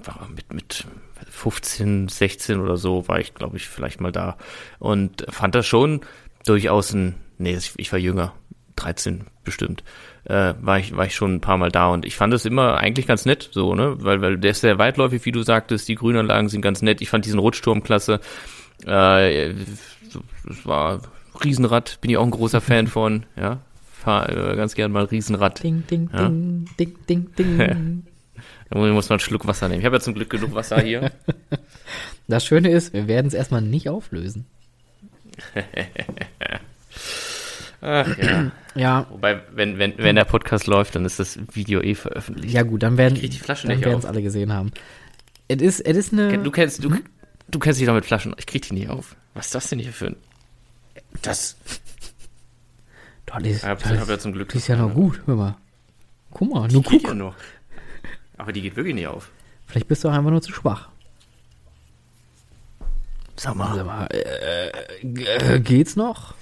war 0.03 0.27
mit 0.35 0.53
mit 0.53 0.85
15, 1.29 2.09
16 2.09 2.59
oder 2.59 2.77
so 2.77 3.07
war 3.07 3.19
ich, 3.19 3.33
glaube 3.33 3.57
ich, 3.57 3.67
vielleicht 3.67 4.01
mal 4.01 4.11
da 4.11 4.37
und 4.77 5.25
fand 5.29 5.55
das 5.55 5.65
schon 5.65 6.01
durchaus 6.45 6.93
ein, 6.93 7.15
nee, 7.39 7.57
ich 7.77 7.91
war 7.91 7.97
jünger, 7.99 8.33
13 8.75 9.25
bestimmt, 9.43 9.83
äh, 10.25 10.53
war 10.61 10.79
ich 10.79 10.95
war 10.95 11.05
ich 11.05 11.15
schon 11.15 11.35
ein 11.35 11.41
paar 11.41 11.57
Mal 11.57 11.71
da 11.71 11.87
und 11.89 12.05
ich 12.05 12.15
fand 12.15 12.33
das 12.33 12.45
immer 12.45 12.77
eigentlich 12.77 13.07
ganz 13.07 13.25
nett, 13.25 13.49
so 13.51 13.75
ne, 13.75 13.95
weil 13.99 14.21
weil 14.21 14.37
der 14.37 14.51
ist 14.51 14.61
sehr 14.61 14.77
weitläufig, 14.77 15.25
wie 15.25 15.31
du 15.31 15.43
sagtest. 15.43 15.87
Die 15.87 15.95
Grünanlagen 15.95 16.49
sind 16.49 16.61
ganz 16.61 16.81
nett. 16.81 17.01
Ich 17.01 17.09
fand 17.09 17.25
diesen 17.25 17.39
Rutschturm 17.39 17.83
klasse. 17.83 18.19
Äh, 18.85 19.53
das 20.45 20.65
war 20.65 21.01
Riesenrad, 21.43 21.99
bin 22.01 22.11
ich 22.11 22.17
auch 22.17 22.25
ein 22.25 22.31
großer 22.31 22.61
Fan 22.61 22.87
von, 22.87 23.25
ja. 23.35 23.59
Fahr 23.91 24.29
äh, 24.29 24.55
ganz 24.55 24.75
gern 24.75 24.91
mal 24.91 25.05
Riesenrad. 25.05 25.63
Ding, 25.63 25.83
ding, 25.89 26.09
Ja. 26.13 26.27
ding, 26.29 26.67
ding, 26.79 26.95
ding, 27.07 27.35
ding. 27.35 28.03
Da 28.69 28.79
muss 28.79 29.07
man 29.09 29.17
einen 29.17 29.19
Schluck 29.19 29.45
Wasser 29.45 29.67
nehmen. 29.69 29.81
Ich 29.81 29.85
habe 29.85 29.97
ja 29.97 29.99
zum 29.99 30.15
Glück 30.15 30.29
genug 30.31 30.55
Wasser 30.55 30.81
hier. 30.81 31.11
Das 32.27 32.45
Schöne 32.45 32.71
ist, 32.71 32.93
wir 32.93 33.07
werden 33.07 33.27
es 33.27 33.33
erstmal 33.33 33.61
nicht 33.61 33.89
auflösen. 33.89 34.45
Ach, 37.85 38.17
ja. 38.17 38.51
Ja, 38.75 39.05
Wobei, 39.09 39.41
wenn, 39.51 39.77
wenn, 39.77 39.97
wenn 39.97 40.15
der 40.15 40.23
Podcast 40.23 40.67
läuft, 40.67 40.95
dann 40.95 41.03
ist 41.05 41.19
das 41.19 41.37
Video 41.51 41.81
eh 41.81 41.95
veröffentlicht. 41.95 42.53
ja 42.53 42.63
gut, 42.63 42.81
dann 42.81 42.97
werden 42.97 43.17
es 43.21 44.05
alle 44.05 44.23
gesehen 44.23 44.53
haben. 44.53 44.71
Es 45.49 45.61
ist, 45.61 45.81
es 45.81 45.97
ist 45.97 46.13
eine. 46.13 46.39
Du 46.39 46.49
kennst, 46.49 46.83
du, 46.83 46.95
du 47.49 47.59
kennst 47.59 47.79
dich 47.79 47.85
doch 47.87 47.93
mit 47.93 48.05
Flaschen. 48.05 48.33
Ich 48.37 48.47
krieg 48.47 48.61
die 48.63 48.73
nicht 48.73 48.89
auf. 48.89 49.15
Was 49.33 49.47
ist 49.47 49.55
das 49.55 49.67
denn 49.69 49.79
hier 49.79 49.91
für 49.91 50.07
ein. 50.07 50.15
Das. 51.21 51.57
Doch, 53.25 53.39
die 53.39 53.49
ist, 53.49 53.63
Ich 53.63 53.69
hab, 53.69 53.83
die 53.83 53.99
hab 53.99 54.07
ja 54.09 54.17
zum 54.17 54.31
Glück. 54.31 54.49
die 54.49 54.57
ist 54.57 54.67
ja 54.67 54.77
noch 54.77 54.93
gut, 54.93 55.21
hör 55.25 55.35
mal. 55.35 55.55
Guck 56.31 56.51
mal, 56.53 56.61
nur 56.69 56.81
Die 56.83 56.89
geht 56.89 57.01
guck. 57.03 57.09
ja 57.09 57.13
noch. 57.15 57.35
Aber 58.37 58.53
die 58.53 58.61
geht 58.61 58.75
wirklich 58.75 58.95
nicht 58.95 59.07
auf. 59.07 59.29
Vielleicht 59.67 59.87
bist 59.87 60.03
du 60.03 60.09
auch 60.09 60.13
einfach 60.13 60.31
nur 60.31 60.41
zu 60.41 60.53
schwach. 60.53 60.89
Sag 63.35 63.55
Sag 63.57 63.85
mal, 63.85 64.07
äh, 64.11 64.69
äh, 65.55 65.59
geht's 65.59 65.95
noch? 65.95 66.33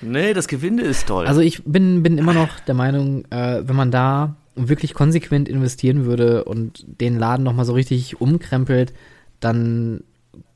Nee, 0.00 0.34
das 0.34 0.48
Gewinde 0.48 0.84
ist 0.84 1.06
toll. 1.08 1.26
Also 1.26 1.40
ich 1.40 1.64
bin, 1.64 2.02
bin 2.02 2.18
immer 2.18 2.34
noch 2.34 2.60
der 2.60 2.74
Meinung, 2.74 3.24
äh, 3.30 3.62
wenn 3.66 3.76
man 3.76 3.90
da 3.90 4.36
wirklich 4.54 4.94
konsequent 4.94 5.48
investieren 5.48 6.04
würde 6.04 6.44
und 6.44 6.84
den 7.00 7.18
Laden 7.18 7.44
nochmal 7.44 7.64
so 7.64 7.72
richtig 7.72 8.20
umkrempelt, 8.20 8.92
dann 9.40 10.02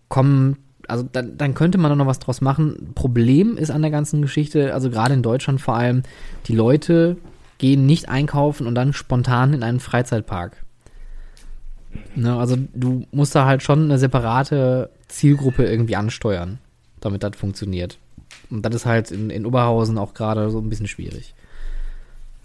kommen, 0.08 0.58
also 0.88 1.04
dann, 1.10 1.36
dann 1.38 1.54
könnte 1.54 1.78
man 1.78 1.90
doch 1.90 1.96
noch 1.96 2.06
was 2.06 2.18
draus 2.18 2.40
machen. 2.40 2.90
Problem 2.94 3.56
ist 3.56 3.70
an 3.70 3.82
der 3.82 3.90
ganzen 3.90 4.22
Geschichte, 4.22 4.74
also 4.74 4.90
gerade 4.90 5.14
in 5.14 5.22
Deutschland 5.22 5.60
vor 5.60 5.76
allem, 5.76 6.02
die 6.46 6.54
Leute 6.54 7.16
gehen 7.58 7.86
nicht 7.86 8.08
einkaufen 8.08 8.66
und 8.66 8.74
dann 8.74 8.92
spontan 8.92 9.54
in 9.54 9.62
einen 9.62 9.80
Freizeitpark. 9.80 10.56
Ne, 12.14 12.36
also 12.36 12.56
du 12.74 13.06
musst 13.12 13.34
da 13.34 13.44
halt 13.44 13.62
schon 13.62 13.84
eine 13.84 13.98
separate 13.98 14.90
Zielgruppe 15.08 15.64
irgendwie 15.64 15.96
ansteuern, 15.96 16.58
damit 17.00 17.22
das 17.22 17.36
funktioniert. 17.36 17.98
Und 18.52 18.62
das 18.62 18.74
ist 18.74 18.86
halt 18.86 19.10
in, 19.10 19.30
in 19.30 19.46
Oberhausen 19.46 19.96
auch 19.96 20.12
gerade 20.12 20.50
so 20.50 20.58
ein 20.58 20.68
bisschen 20.68 20.86
schwierig. 20.86 21.34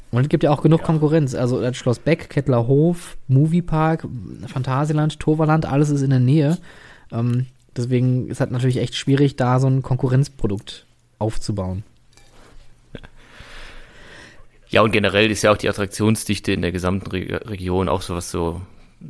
Und 0.09 0.21
es 0.21 0.29
gibt 0.29 0.43
ja 0.43 0.51
auch 0.51 0.61
genug 0.61 0.83
Konkurrenz. 0.83 1.35
Also 1.35 1.59
das 1.59 1.75
Schloss 1.75 1.99
Beck, 1.99 2.29
Kettlerhof, 2.29 3.17
Moviepark, 3.27 4.07
Phantasialand, 4.47 5.19
Toverland, 5.19 5.65
alles 5.65 5.89
ist 5.89 6.01
in 6.01 6.11
der 6.11 6.21
Nähe. 6.21 6.57
Ähm, 7.11 7.47
deswegen 7.75 8.29
ist 8.29 8.39
halt 8.39 8.51
natürlich 8.51 8.77
echt 8.77 8.95
schwierig, 8.95 9.35
da 9.35 9.59
so 9.59 9.67
ein 9.67 9.81
Konkurrenzprodukt 9.81 10.85
aufzubauen. 11.19 11.83
Ja, 14.69 14.81
und 14.81 14.91
generell 14.91 15.29
ist 15.29 15.41
ja 15.43 15.51
auch 15.51 15.57
die 15.57 15.69
Attraktionsdichte 15.69 16.53
in 16.53 16.61
der 16.61 16.71
gesamten 16.71 17.09
Re 17.11 17.41
Region 17.45 17.89
auch 17.89 18.01
sowas 18.01 18.31
so, 18.31 18.61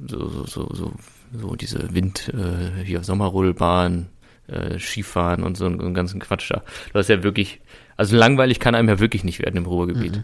so, 0.07 0.27
so, 0.29 0.45
so, 0.45 0.73
so, 0.73 0.91
so 1.31 1.55
diese 1.55 1.93
Wind, 1.93 2.31
äh, 2.33 2.83
hier 2.83 3.03
Sommerrodelbahn, 3.03 4.07
äh, 4.47 4.79
Skifahren 4.79 5.43
und 5.43 5.57
so 5.57 5.65
einen 5.65 5.93
ganzen 5.93 6.19
Quatsch 6.19 6.49
da. 6.51 6.63
Das 6.93 7.05
ist 7.05 7.09
ja 7.09 7.23
wirklich, 7.23 7.61
also 7.95 8.15
langweilig 8.15 8.59
kann 8.59 8.75
einem 8.75 8.89
ja 8.89 8.99
wirklich 8.99 9.23
nicht 9.23 9.39
werden 9.39 9.57
im 9.57 9.65
Ruhrgebiet. 9.65 10.17
Mhm. 10.17 10.23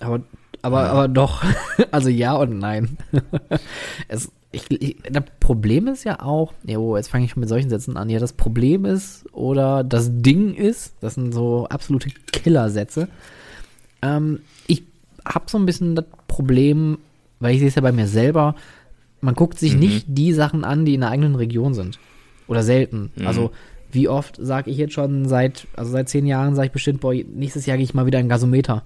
Aber, 0.00 0.20
aber, 0.62 0.90
aber 0.90 1.08
doch. 1.08 1.42
Also 1.90 2.08
ja 2.08 2.34
und 2.34 2.58
nein. 2.58 2.96
es, 4.08 4.30
ich, 4.50 4.70
ich, 4.70 4.96
das 5.10 5.24
Problem 5.40 5.86
ist 5.88 6.04
ja 6.04 6.20
auch, 6.20 6.52
ja, 6.64 6.78
oh, 6.78 6.96
jetzt 6.96 7.08
fange 7.08 7.24
ich 7.24 7.30
schon 7.32 7.40
mit 7.40 7.48
solchen 7.48 7.70
Sätzen 7.70 7.96
an. 7.96 8.10
Ja, 8.10 8.18
das 8.18 8.32
Problem 8.32 8.84
ist 8.84 9.24
oder 9.32 9.84
das 9.84 10.10
Ding 10.12 10.54
ist, 10.54 10.94
das 11.00 11.14
sind 11.14 11.32
so 11.32 11.66
absolute 11.68 12.10
Killersätze. 12.32 13.08
Ähm, 14.02 14.40
ich 14.66 14.82
habe 15.24 15.44
so 15.48 15.58
ein 15.58 15.66
bisschen 15.66 15.94
das 15.94 16.04
Problem, 16.28 16.98
weil 17.40 17.54
ich 17.54 17.60
sehe 17.60 17.68
es 17.68 17.74
ja 17.74 17.82
bei 17.82 17.92
mir 17.92 18.06
selber, 18.06 18.54
man 19.20 19.34
guckt 19.34 19.58
sich 19.58 19.74
Mhm. 19.74 19.80
nicht 19.80 20.06
die 20.08 20.32
Sachen 20.32 20.64
an, 20.64 20.84
die 20.84 20.94
in 20.94 21.00
der 21.00 21.10
eigenen 21.10 21.34
Region 21.36 21.74
sind. 21.74 21.98
Oder 22.52 22.62
selten. 22.62 23.10
Mhm. 23.16 23.26
Also 23.26 23.50
wie 23.92 24.08
oft 24.08 24.38
sage 24.40 24.70
ich 24.70 24.78
jetzt 24.78 24.94
schon 24.94 25.26
seit, 25.28 25.66
also 25.76 25.90
seit 25.90 26.08
zehn 26.08 26.26
Jahren 26.26 26.54
sage 26.54 26.66
ich 26.66 26.72
bestimmt, 26.72 27.00
boah, 27.00 27.12
nächstes 27.14 27.66
Jahr 27.66 27.76
gehe 27.76 27.84
ich 27.84 27.94
mal 27.94 28.06
wieder 28.06 28.20
in 28.20 28.28
Gasometer. 28.28 28.84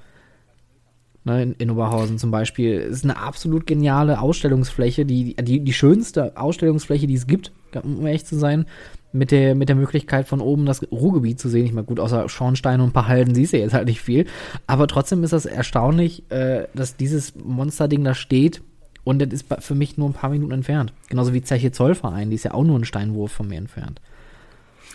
Ne, 1.24 1.42
in, 1.42 1.52
in 1.54 1.70
Oberhausen 1.70 2.18
zum 2.18 2.30
Beispiel. 2.30 2.78
Ist 2.78 3.02
eine 3.02 3.16
absolut 3.16 3.66
geniale 3.66 4.20
Ausstellungsfläche, 4.20 5.04
die, 5.04 5.34
die, 5.34 5.58
die 5.60 5.72
schönste 5.72 6.36
Ausstellungsfläche, 6.36 7.08
die 7.08 7.14
es 7.14 7.26
gibt, 7.26 7.52
um 7.82 8.06
ehrlich 8.06 8.24
zu 8.24 8.36
sein. 8.36 8.66
Mit 9.12 9.30
der, 9.30 9.54
mit 9.54 9.68
der 9.68 9.76
Möglichkeit 9.76 10.28
von 10.28 10.40
oben 10.40 10.66
das 10.66 10.82
Ruhrgebiet 10.92 11.40
zu 11.40 11.48
sehen. 11.48 11.64
Ich 11.64 11.72
meine, 11.72 11.86
gut, 11.86 12.00
außer 12.00 12.28
Schornstein 12.28 12.80
und 12.80 12.90
ein 12.90 12.92
paar 12.92 13.08
Halden 13.08 13.34
siehst 13.34 13.54
du 13.54 13.58
jetzt 13.58 13.74
halt 13.74 13.88
nicht 13.88 14.00
viel. 14.00 14.26
Aber 14.66 14.86
trotzdem 14.86 15.24
ist 15.24 15.32
das 15.32 15.46
erstaunlich, 15.46 16.30
äh, 16.30 16.68
dass 16.74 16.96
dieses 16.96 17.34
Monsterding 17.34 18.04
da 18.04 18.14
steht 18.14 18.62
und 19.06 19.20
das 19.20 19.28
ist 19.28 19.46
für 19.60 19.76
mich 19.76 19.96
nur 19.96 20.08
ein 20.08 20.14
paar 20.14 20.30
Minuten 20.30 20.50
entfernt. 20.50 20.92
Genauso 21.08 21.32
wie 21.32 21.40
Zeche 21.40 21.70
Zollverein, 21.70 22.28
die 22.28 22.34
ist 22.34 22.42
ja 22.42 22.54
auch 22.54 22.64
nur 22.64 22.76
ein 22.76 22.84
Steinwurf 22.84 23.30
von 23.30 23.46
mir 23.46 23.56
entfernt. 23.56 24.00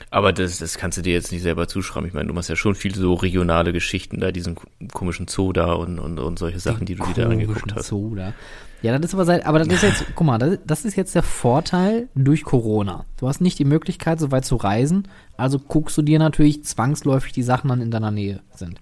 Aber 0.10 0.34
das, 0.34 0.58
das 0.58 0.78
kannst 0.78 0.98
du 0.98 1.02
dir 1.02 1.14
jetzt 1.14 1.32
nicht 1.32 1.44
selber 1.44 1.70
zuschreiben. 1.70 2.10
Ich 2.10 2.14
meine, 2.14 2.28
du 2.28 2.34
machst 2.34 2.50
ja 2.50 2.58
schon 2.58 2.76
viel 2.76 2.94
so 2.94 3.14
regionale 3.14 3.72
Geschichten 3.72 4.20
da, 4.20 4.34
diesen 4.34 4.58
komischen 4.92 5.30
Zoo 5.30 5.54
da 5.54 5.72
und, 5.72 5.98
und, 5.98 6.20
und 6.20 6.38
solche 6.38 6.60
Sachen, 6.60 6.86
die 6.86 6.96
du 6.96 7.06
dir 7.06 7.24
da 7.24 7.30
angeguckt 7.30 7.74
hast. 7.74 7.88
Zoo 7.88 8.14
da. 8.16 8.34
Ja, 8.82 8.98
das 8.98 9.12
ist 9.12 9.14
aber 9.14 9.24
seit, 9.24 9.46
aber 9.46 9.60
das 9.60 9.70
ist 9.70 9.84
jetzt, 9.84 10.06
guck 10.14 10.28
mal, 10.28 10.40
das, 10.40 10.60
das 10.66 10.84
ist 10.84 10.98
jetzt 10.98 11.16
der 11.16 11.24
Vorteil 11.24 12.10
durch 12.14 12.44
Corona. 12.44 13.06
Du 13.18 13.30
hast 13.30 13.40
nicht 13.40 13.60
die 13.60 13.66
Möglichkeit, 13.66 14.20
so 14.20 14.32
weit 14.32 14.44
zu 14.44 14.58
reisen, 14.58 15.08
also 15.38 15.58
guckst 15.58 15.98
du 15.98 16.02
dir 16.02 16.20
natürlich 16.20 16.66
zwangsläufig 16.66 17.32
die 17.32 17.44
Sachen 17.44 17.72
an 17.72 17.80
in 17.80 17.92
deiner 17.92 18.12
Nähe 18.12 18.42
sind. 18.54 18.78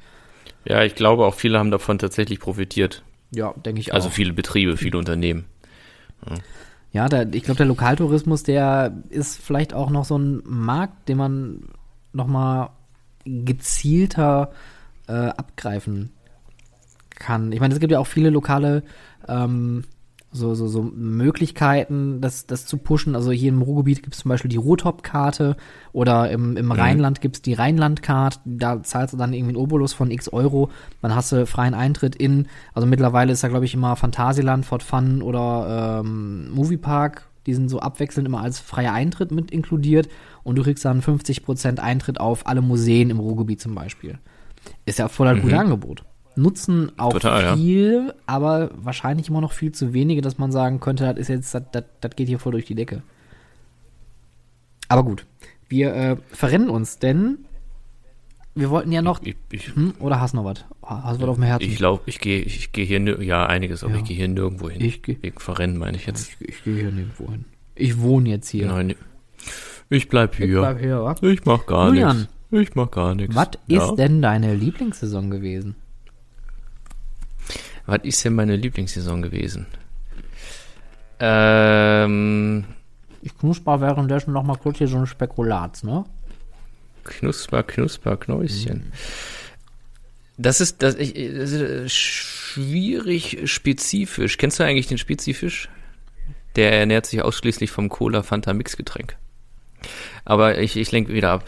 Ja, 0.66 0.84
ich 0.84 0.96
glaube 0.96 1.26
auch 1.26 1.36
viele 1.36 1.60
haben 1.60 1.70
davon 1.70 2.00
tatsächlich 2.00 2.40
profitiert. 2.40 3.04
Ja, 3.32 3.54
denke 3.54 3.82
ich 3.82 3.92
auch. 3.92 3.96
Also 3.96 4.10
viele 4.10 4.34
Betriebe, 4.34 4.78
viele 4.78 4.98
Unternehmen. 4.98 5.46
Ja, 6.92 7.08
der, 7.08 7.34
ich 7.34 7.44
glaube, 7.44 7.58
der 7.58 7.68
Lokaltourismus, 7.68 8.44
der 8.44 8.94
ist 9.10 9.38
vielleicht 9.38 9.74
auch 9.74 9.90
noch 9.90 10.06
so 10.06 10.18
ein 10.18 10.42
Markt, 10.46 11.08
den 11.08 11.18
man 11.18 11.70
noch 12.14 12.28
mal 12.28 12.72
gezielter 13.26 14.52
äh, 15.08 15.14
abgreifen 15.14 16.12
kann. 17.12 17.52
Ich 17.52 17.60
meine, 17.60 17.74
es 17.74 17.80
gibt 17.80 17.92
ja 17.92 18.00
auch 18.00 18.08
viele 18.08 18.30
lokale 18.30 18.84
ähm, 19.28 19.84
so, 20.32 20.54
so, 20.54 20.68
so 20.68 20.84
Möglichkeiten, 20.84 22.22
das, 22.22 22.46
das 22.46 22.66
zu 22.68 22.78
pushen. 22.78 23.16
Also 23.16 23.32
hier 23.32 23.50
im 23.50 23.62
Ruhrgebiet 23.62 24.04
gibt 24.04 24.14
es 24.14 24.22
zum 24.22 24.30
Beispiel 24.30 24.50
die 24.50 24.58
Ruhrtop-Karte 24.58 25.58
oder 25.92 26.30
im, 26.30 26.56
im 26.56 26.72
Rheinland 26.72 27.20
gibt 27.20 27.38
es 27.38 27.42
die 27.42 27.54
Rheinland-Card. 27.54 28.42
Da 28.46 28.84
zahlst 28.84 29.14
du 29.14 29.18
dann 29.18 29.34
irgendwie 29.34 29.56
einen 29.56 29.64
Obolus 29.64 29.94
von 29.94 30.12
x 30.12 30.30
Euro. 30.30 30.70
Dann 31.02 31.16
hast 31.16 31.32
du 31.32 31.48
freien 31.48 31.74
Eintritt 31.74 32.16
in, 32.16 32.48
also 32.74 32.88
mittlerweile 32.88 33.32
ist 33.32 33.44
da 33.44 33.48
glaube 33.48 33.66
ich 33.66 33.74
immer 33.74 33.96
Phantasialand, 33.96 34.66
Fort 34.66 34.84
Fun 34.84 35.24
oder 35.24 36.02
ähm, 36.02 36.52
Moviepark. 36.52 37.28
Die 37.48 37.56
sind 37.56 37.70
so 37.70 37.80
abwechselnd 37.80 38.28
immer 38.28 38.42
als 38.42 38.60
freier 38.60 38.94
Eintritt 38.94 39.32
mit 39.32 39.50
inkludiert 39.50 40.10
und 40.44 40.58
du 40.58 40.64
kriegst 40.64 40.86
dann 40.86 41.02
50% 41.02 41.80
Eintritt 41.80 42.20
auf 42.20 42.46
alle 42.46 42.62
Museen 42.62 43.10
im 43.10 43.20
Ruhrgebiet 43.20 43.62
zum 43.62 43.74
Beispiel. 43.74 44.20
Ist 44.86 45.00
ja 45.00 45.08
voll 45.08 45.28
ein 45.28 45.42
gutes 45.42 45.58
Angebot. 45.58 46.04
Nutzen 46.42 46.92
auch 46.98 47.14
Total, 47.14 47.44
ja. 47.44 47.56
viel, 47.56 48.14
aber 48.26 48.72
wahrscheinlich 48.76 49.30
immer 49.30 49.42
noch 49.42 49.52
viel 49.52 49.72
zu 49.72 49.94
wenige, 49.94 50.22
dass 50.22 50.38
man 50.38 50.52
sagen 50.52 50.80
könnte, 50.80 51.06
das 51.06 51.18
ist 51.18 51.28
jetzt, 51.28 51.54
das, 51.54 51.64
das, 51.72 51.84
das 52.02 52.16
geht 52.16 52.28
hier 52.28 52.40
voll 52.40 52.54
durch 52.54 52.66
die 52.66 52.76
Decke. 52.76 53.02
Aber 54.88 55.04
gut, 55.04 55.26
wir 55.68 55.94
äh, 55.94 56.18
verrennen 56.30 56.70
uns, 56.70 56.98
denn 57.00 57.40
wir 58.56 58.70
wollten 58.72 58.92
ja 58.92 59.02
noch. 59.02 59.22
Ich, 59.24 59.36
ich, 59.52 59.76
Hm, 59.76 59.94
oder 60.00 60.20
hast 60.20 60.34
du 60.34 60.38
noch 60.38 60.46
was? 60.46 60.66
Hast 60.82 61.18
du 61.20 61.22
was 61.24 61.30
auf 61.30 61.36
dem 61.36 61.44
Herzen? 61.44 61.64
ich 61.70 61.76
glaube, 61.78 62.02
ich 62.08 62.20
gehe 62.20 62.42
ich 62.42 62.72
geh 62.72 62.86
hier, 62.86 63.00
ja, 63.24 63.46
einiges, 63.46 63.84
aber 63.84 63.94
Ja. 63.94 64.00
ich 64.00 64.06
gehe 64.06 64.18
hier 64.18 64.28
nirgendwo 64.28 64.70
hin. 64.70 64.82
Ich 64.84 65.02
geh- 65.04 65.18
Wegen 65.22 65.40
Verrennen 65.40 65.78
meine 65.78 65.98
ich 65.98 66.06
jetzt. 66.08 66.32
ich, 66.40 66.50
ich 66.50 66.64
gehe 66.64 66.76
hier 66.76 66.92
nirgendwo 66.92 67.30
hin. 67.32 67.46
Ich 67.76 68.00
wohne 68.00 68.30
jetzt 68.30 68.50
hier. 68.50 68.68
Nein, 68.68 68.96
ich 69.90 70.10
bleib 70.10 70.36
hier. 70.36 70.46
Ich 70.48 70.52
bleib 70.54 70.80
hier, 70.80 71.04
wa? 71.04 71.16
Ich 71.22 71.46
mach 71.46 71.66
gar 71.66 71.92
nichts. 71.92 72.28
Ich 72.52 72.74
mach 72.76 72.90
gar 72.90 73.14
nichts. 73.14 73.36
Was 73.36 73.50
Ja? 73.68 73.86
ist 73.86 73.96
denn 73.96 74.22
deine 74.24 74.56
Lieblingssaison 74.56 75.30
gewesen? 75.30 75.76
Was 77.90 78.04
ist 78.04 78.24
denn 78.24 78.36
meine 78.36 78.56
Lieblingssaison 78.56 79.22
gewesen? 79.22 79.66
Ähm, 81.20 82.66
Ich 83.22 83.38
knusper 83.38 83.82
währenddessen 83.82 84.32
noch 84.34 84.44
mal 84.44 84.58
kurz 84.58 84.78
hier 84.78 84.88
so 84.88 84.98
ein 84.98 85.08
Spekulat, 85.08 85.84
ne? 85.84 86.06
Knusper, 87.04 87.64
Knusper, 87.64 88.18
Knäuschen. 88.18 88.92
Das 90.38 90.62
ist, 90.62 90.82
das, 90.84 90.96
ich, 90.96 91.14
das 91.14 91.52
ist 91.52 91.62
äh, 91.62 91.90
schwierig 91.90 93.40
spezifisch. 93.46 94.38
Kennst 94.38 94.60
du 94.60 94.64
eigentlich 94.64 94.88
den 94.88 94.98
Spezifisch? 94.98 95.70
Der 96.56 96.72
ernährt 96.80 97.06
sich 97.06 97.22
ausschließlich 97.22 97.72
vom 97.72 97.90
Cola 97.90 98.24
Fanta 98.24 98.54
Mixgetränk. 98.54 99.18
Aber 100.26 100.58
ich, 100.60 100.78
ich 100.78 100.92
lenke 100.92 101.14
wieder 101.14 101.32
ab. 101.32 101.46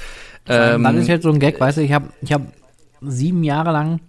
Ähm, 0.47 0.83
das 0.83 0.95
ist 0.95 1.07
jetzt 1.07 1.23
so 1.23 1.31
ein 1.31 1.39
Gag, 1.39 1.59
weißt 1.59 1.77
du, 1.77 1.81
ich 1.81 1.93
habe 1.93 2.09
ich 2.21 2.33
hab 2.33 2.41
sieben 3.01 3.43
Jahre 3.43 3.71
lang, 3.71 3.99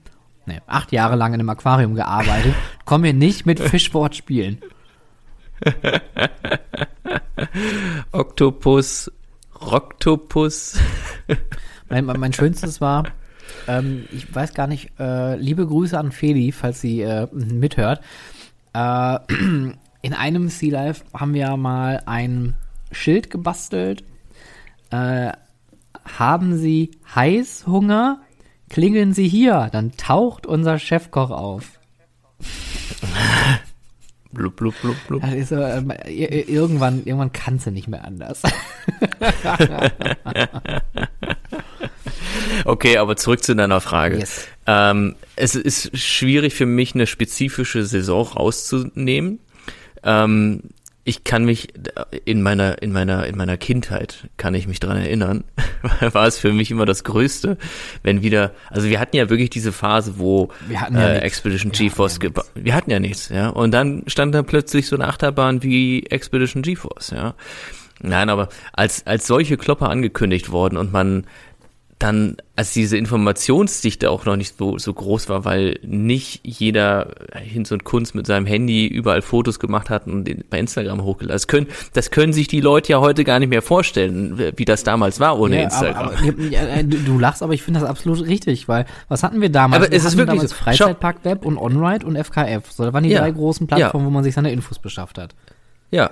ne, 0.46 0.62
acht 0.66 0.92
Jahre 0.92 1.16
lang 1.16 1.34
in 1.34 1.40
einem 1.40 1.48
Aquarium 1.50 1.94
gearbeitet, 1.94 2.54
komm 2.84 3.02
mir 3.02 3.12
nicht 3.12 3.46
mit 3.46 3.60
Fischwort 3.60 4.16
spielen. 4.16 4.58
Oktopus, 8.12 9.10
Roktopus. 9.60 10.78
Mein, 11.88 12.04
mein, 12.04 12.18
mein 12.18 12.32
schönstes 12.32 12.80
war, 12.80 13.04
ähm, 13.68 14.06
ich 14.12 14.34
weiß 14.34 14.54
gar 14.54 14.66
nicht, 14.66 14.90
äh, 14.98 15.36
liebe 15.36 15.66
Grüße 15.66 15.98
an 15.98 16.12
Feli, 16.12 16.52
falls 16.52 16.80
sie 16.80 17.02
äh, 17.02 17.28
mithört. 17.32 18.00
Äh, 18.72 19.18
in 20.02 20.14
einem 20.14 20.48
Sea 20.48 20.72
Life 20.72 21.04
haben 21.14 21.34
wir 21.34 21.56
mal 21.56 22.02
ein 22.06 22.54
Schild 22.90 23.30
gebastelt. 23.30 24.04
Äh, 24.90 25.32
haben 26.18 26.56
Sie 26.58 26.90
Heißhunger? 27.14 28.21
Klingeln 28.72 29.12
Sie 29.12 29.28
hier, 29.28 29.68
dann 29.70 29.96
taucht 29.96 30.46
unser 30.46 30.78
Chefkoch 30.78 31.30
auf. 31.30 31.78
Blub, 34.32 34.56
blub, 34.56 34.74
blub, 34.80 34.96
blub. 35.06 35.22
I- 35.24 36.44
irgendwann, 36.48 37.04
irgendwann 37.04 37.32
kannst 37.32 37.66
du 37.66 37.70
nicht 37.70 37.86
mehr 37.88 38.04
anders. 38.04 38.42
Okay, 42.64 42.96
aber 42.98 43.16
zurück 43.16 43.42
zu 43.42 43.54
deiner 43.56 43.80
Frage. 43.80 44.18
Yes. 44.18 44.46
Ähm, 44.66 45.16
es 45.36 45.54
ist 45.54 45.96
schwierig 45.98 46.54
für 46.54 46.66
mich, 46.66 46.94
eine 46.94 47.06
spezifische 47.06 47.84
Saison 47.84 48.26
rauszunehmen. 48.26 49.40
Ähm, 50.04 50.62
ich 51.04 51.24
kann 51.24 51.44
mich 51.44 51.68
in 52.24 52.42
meiner, 52.42 52.80
in 52.80 52.92
meiner, 52.92 53.26
in 53.26 53.36
meiner 53.36 53.56
Kindheit 53.56 54.28
kann 54.36 54.54
ich 54.54 54.68
mich 54.68 54.78
dran 54.78 54.96
erinnern, 54.96 55.42
war 56.12 56.26
es 56.26 56.38
für 56.38 56.52
mich 56.52 56.70
immer 56.70 56.86
das 56.86 57.02
Größte, 57.02 57.56
wenn 58.04 58.22
wieder, 58.22 58.52
also 58.70 58.88
wir 58.88 59.00
hatten 59.00 59.16
ja 59.16 59.28
wirklich 59.28 59.50
diese 59.50 59.72
Phase, 59.72 60.14
wo 60.18 60.50
Wir 60.68 60.80
hatten 60.80 60.94
ja 60.94 61.08
äh, 61.08 61.12
nichts. 61.14 61.26
Expedition 61.26 61.72
Wir 61.72 61.88
GeForce, 61.88 62.14
hatten 62.16 62.24
ja 62.24 62.30
geba- 62.42 62.46
wir 62.54 62.74
hatten 62.74 62.90
ja 62.90 63.00
nichts, 63.00 63.28
ja, 63.30 63.48
und 63.48 63.72
dann 63.72 64.04
stand 64.06 64.34
da 64.34 64.42
plötzlich 64.42 64.86
so 64.86 64.94
eine 64.96 65.08
Achterbahn 65.08 65.62
wie 65.62 66.04
Expedition 66.06 66.62
GeForce, 66.62 67.10
ja. 67.10 67.34
Nein, 68.04 68.30
aber 68.30 68.48
als, 68.72 69.06
als 69.06 69.26
solche 69.26 69.56
Klopper 69.56 69.88
angekündigt 69.88 70.50
worden 70.50 70.76
und 70.76 70.92
man 70.92 71.24
dann, 72.02 72.36
als 72.56 72.72
diese 72.72 72.96
Informationsdichte 72.96 74.10
auch 74.10 74.24
noch 74.24 74.36
nicht 74.36 74.56
so, 74.58 74.76
so 74.78 74.92
groß 74.92 75.28
war, 75.28 75.44
weil 75.44 75.78
nicht 75.82 76.40
jeder 76.44 77.14
Hinz 77.34 77.70
und 77.70 77.84
Kunst 77.84 78.14
mit 78.14 78.26
seinem 78.26 78.44
Handy 78.46 78.86
überall 78.86 79.22
Fotos 79.22 79.58
gemacht 79.60 79.88
hat 79.88 80.06
und 80.06 80.50
bei 80.50 80.58
Instagram 80.58 81.02
hochgeladen. 81.02 81.34
Das 81.34 81.46
können, 81.46 81.68
das 81.92 82.10
können 82.10 82.32
sich 82.32 82.48
die 82.48 82.60
Leute 82.60 82.92
ja 82.92 83.00
heute 83.00 83.24
gar 83.24 83.38
nicht 83.38 83.48
mehr 83.50 83.62
vorstellen, 83.62 84.52
wie 84.56 84.64
das 84.64 84.82
damals 84.84 85.20
war 85.20 85.38
ohne 85.38 85.56
Ja, 85.56 85.62
Instagram. 85.64 86.08
aber, 86.08 86.18
aber, 86.18 86.42
ja, 86.50 86.62
äh, 86.62 86.84
du, 86.84 87.18
lachst, 87.18 87.42
aber 87.42 87.54
ich 87.54 87.62
finde 87.62 87.80
das 87.80 87.88
absolut 87.88 88.26
richtig, 88.26 88.68
weil 88.68 88.84
was 89.08 89.22
hatten 89.22 89.40
wir 89.40 89.48
damals? 89.50 89.82
Aber 89.84 89.90
wir 89.90 89.96
es 89.96 90.04
ist 90.04 90.10
hatten 90.10 90.18
wirklich 90.18 90.36
damals 90.40 90.50
so. 90.50 90.56
Freizeitpark 90.56 91.24
Web 91.24 91.44
und 91.44 91.56
OnRide 91.56 92.04
und 92.06 92.16
FKF. 92.16 92.70
So, 92.72 92.84
das 92.84 92.92
waren 92.92 93.04
die 93.04 93.10
Ja. 93.10 93.20
drei 93.20 93.30
großen 93.30 93.66
Plattformen, 93.66 94.06
wo 94.06 94.10
man 94.10 94.24
sich 94.24 94.34
seine 94.34 94.50
Infos 94.52 94.78
beschafft 94.78 95.18
hat. 95.18 95.34
Ja. 95.90 96.10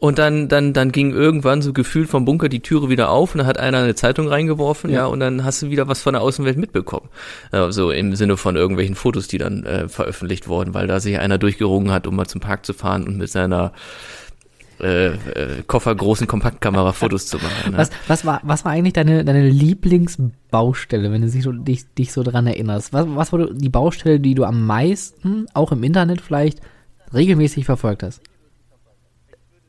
Und 0.00 0.18
dann, 0.18 0.48
dann, 0.48 0.72
dann 0.72 0.92
ging 0.92 1.12
irgendwann 1.12 1.60
so 1.60 1.74
gefühlt 1.74 2.08
vom 2.08 2.24
Bunker 2.24 2.48
die 2.48 2.60
Türe 2.60 2.88
wieder 2.88 3.10
auf 3.10 3.34
und 3.34 3.38
dann 3.38 3.46
hat 3.46 3.58
einer 3.58 3.78
eine 3.78 3.94
Zeitung 3.94 4.28
reingeworfen, 4.28 4.88
ja, 4.88 5.00
Ja. 5.00 5.06
und 5.06 5.20
dann 5.20 5.44
hast 5.44 5.60
du 5.60 5.68
wieder 5.68 5.88
was 5.88 6.00
von 6.00 6.14
der 6.14 6.22
Außenwelt 6.22 6.56
mitbekommen. 6.56 7.10
Ja, 7.52 7.70
so 7.70 7.90
im 7.90 8.14
Sinne 8.16 8.38
von 8.38 8.56
irgendwelchen 8.56 8.94
Fotos, 8.94 9.28
die 9.28 9.36
dann 9.36 9.64
äh, 9.66 9.88
veröffentlicht 9.90 10.48
wurden, 10.48 10.72
weil 10.72 10.86
da 10.86 11.00
sich 11.00 11.18
einer 11.18 11.36
durchgerungen 11.36 11.92
hat, 11.92 12.06
um 12.06 12.16
mal 12.16 12.26
zum 12.26 12.40
Park 12.40 12.64
zu 12.64 12.72
fahren 12.72 13.06
und 13.06 13.18
mit 13.18 13.28
seiner 13.30 13.72
äh, 14.80 15.08
äh, 15.08 15.62
koffergroßen 15.66 16.26
Kompaktkamera 16.26 16.94
Fotos 16.94 17.26
zu 17.26 17.36
machen. 17.36 17.72
Ne? 17.72 17.76
Was, 17.76 17.90
was, 18.08 18.24
war, 18.24 18.40
was 18.42 18.64
war 18.64 18.72
eigentlich 18.72 18.94
deine, 18.94 19.22
deine 19.22 19.50
Lieblingsbaustelle, 19.50 21.12
wenn 21.12 21.20
du 21.20 21.28
dich 21.28 21.42
so, 21.42 21.52
dich, 21.52 21.84
dich 21.94 22.12
so 22.14 22.22
dran 22.22 22.46
erinnerst? 22.46 22.94
Was, 22.94 23.04
was 23.08 23.32
war 23.34 23.50
die 23.50 23.68
Baustelle, 23.68 24.18
die 24.18 24.34
du 24.34 24.44
am 24.44 24.64
meisten, 24.66 25.44
auch 25.52 25.72
im 25.72 25.82
Internet 25.82 26.22
vielleicht, 26.22 26.60
regelmäßig 27.12 27.66
verfolgt 27.66 28.02
hast? 28.02 28.22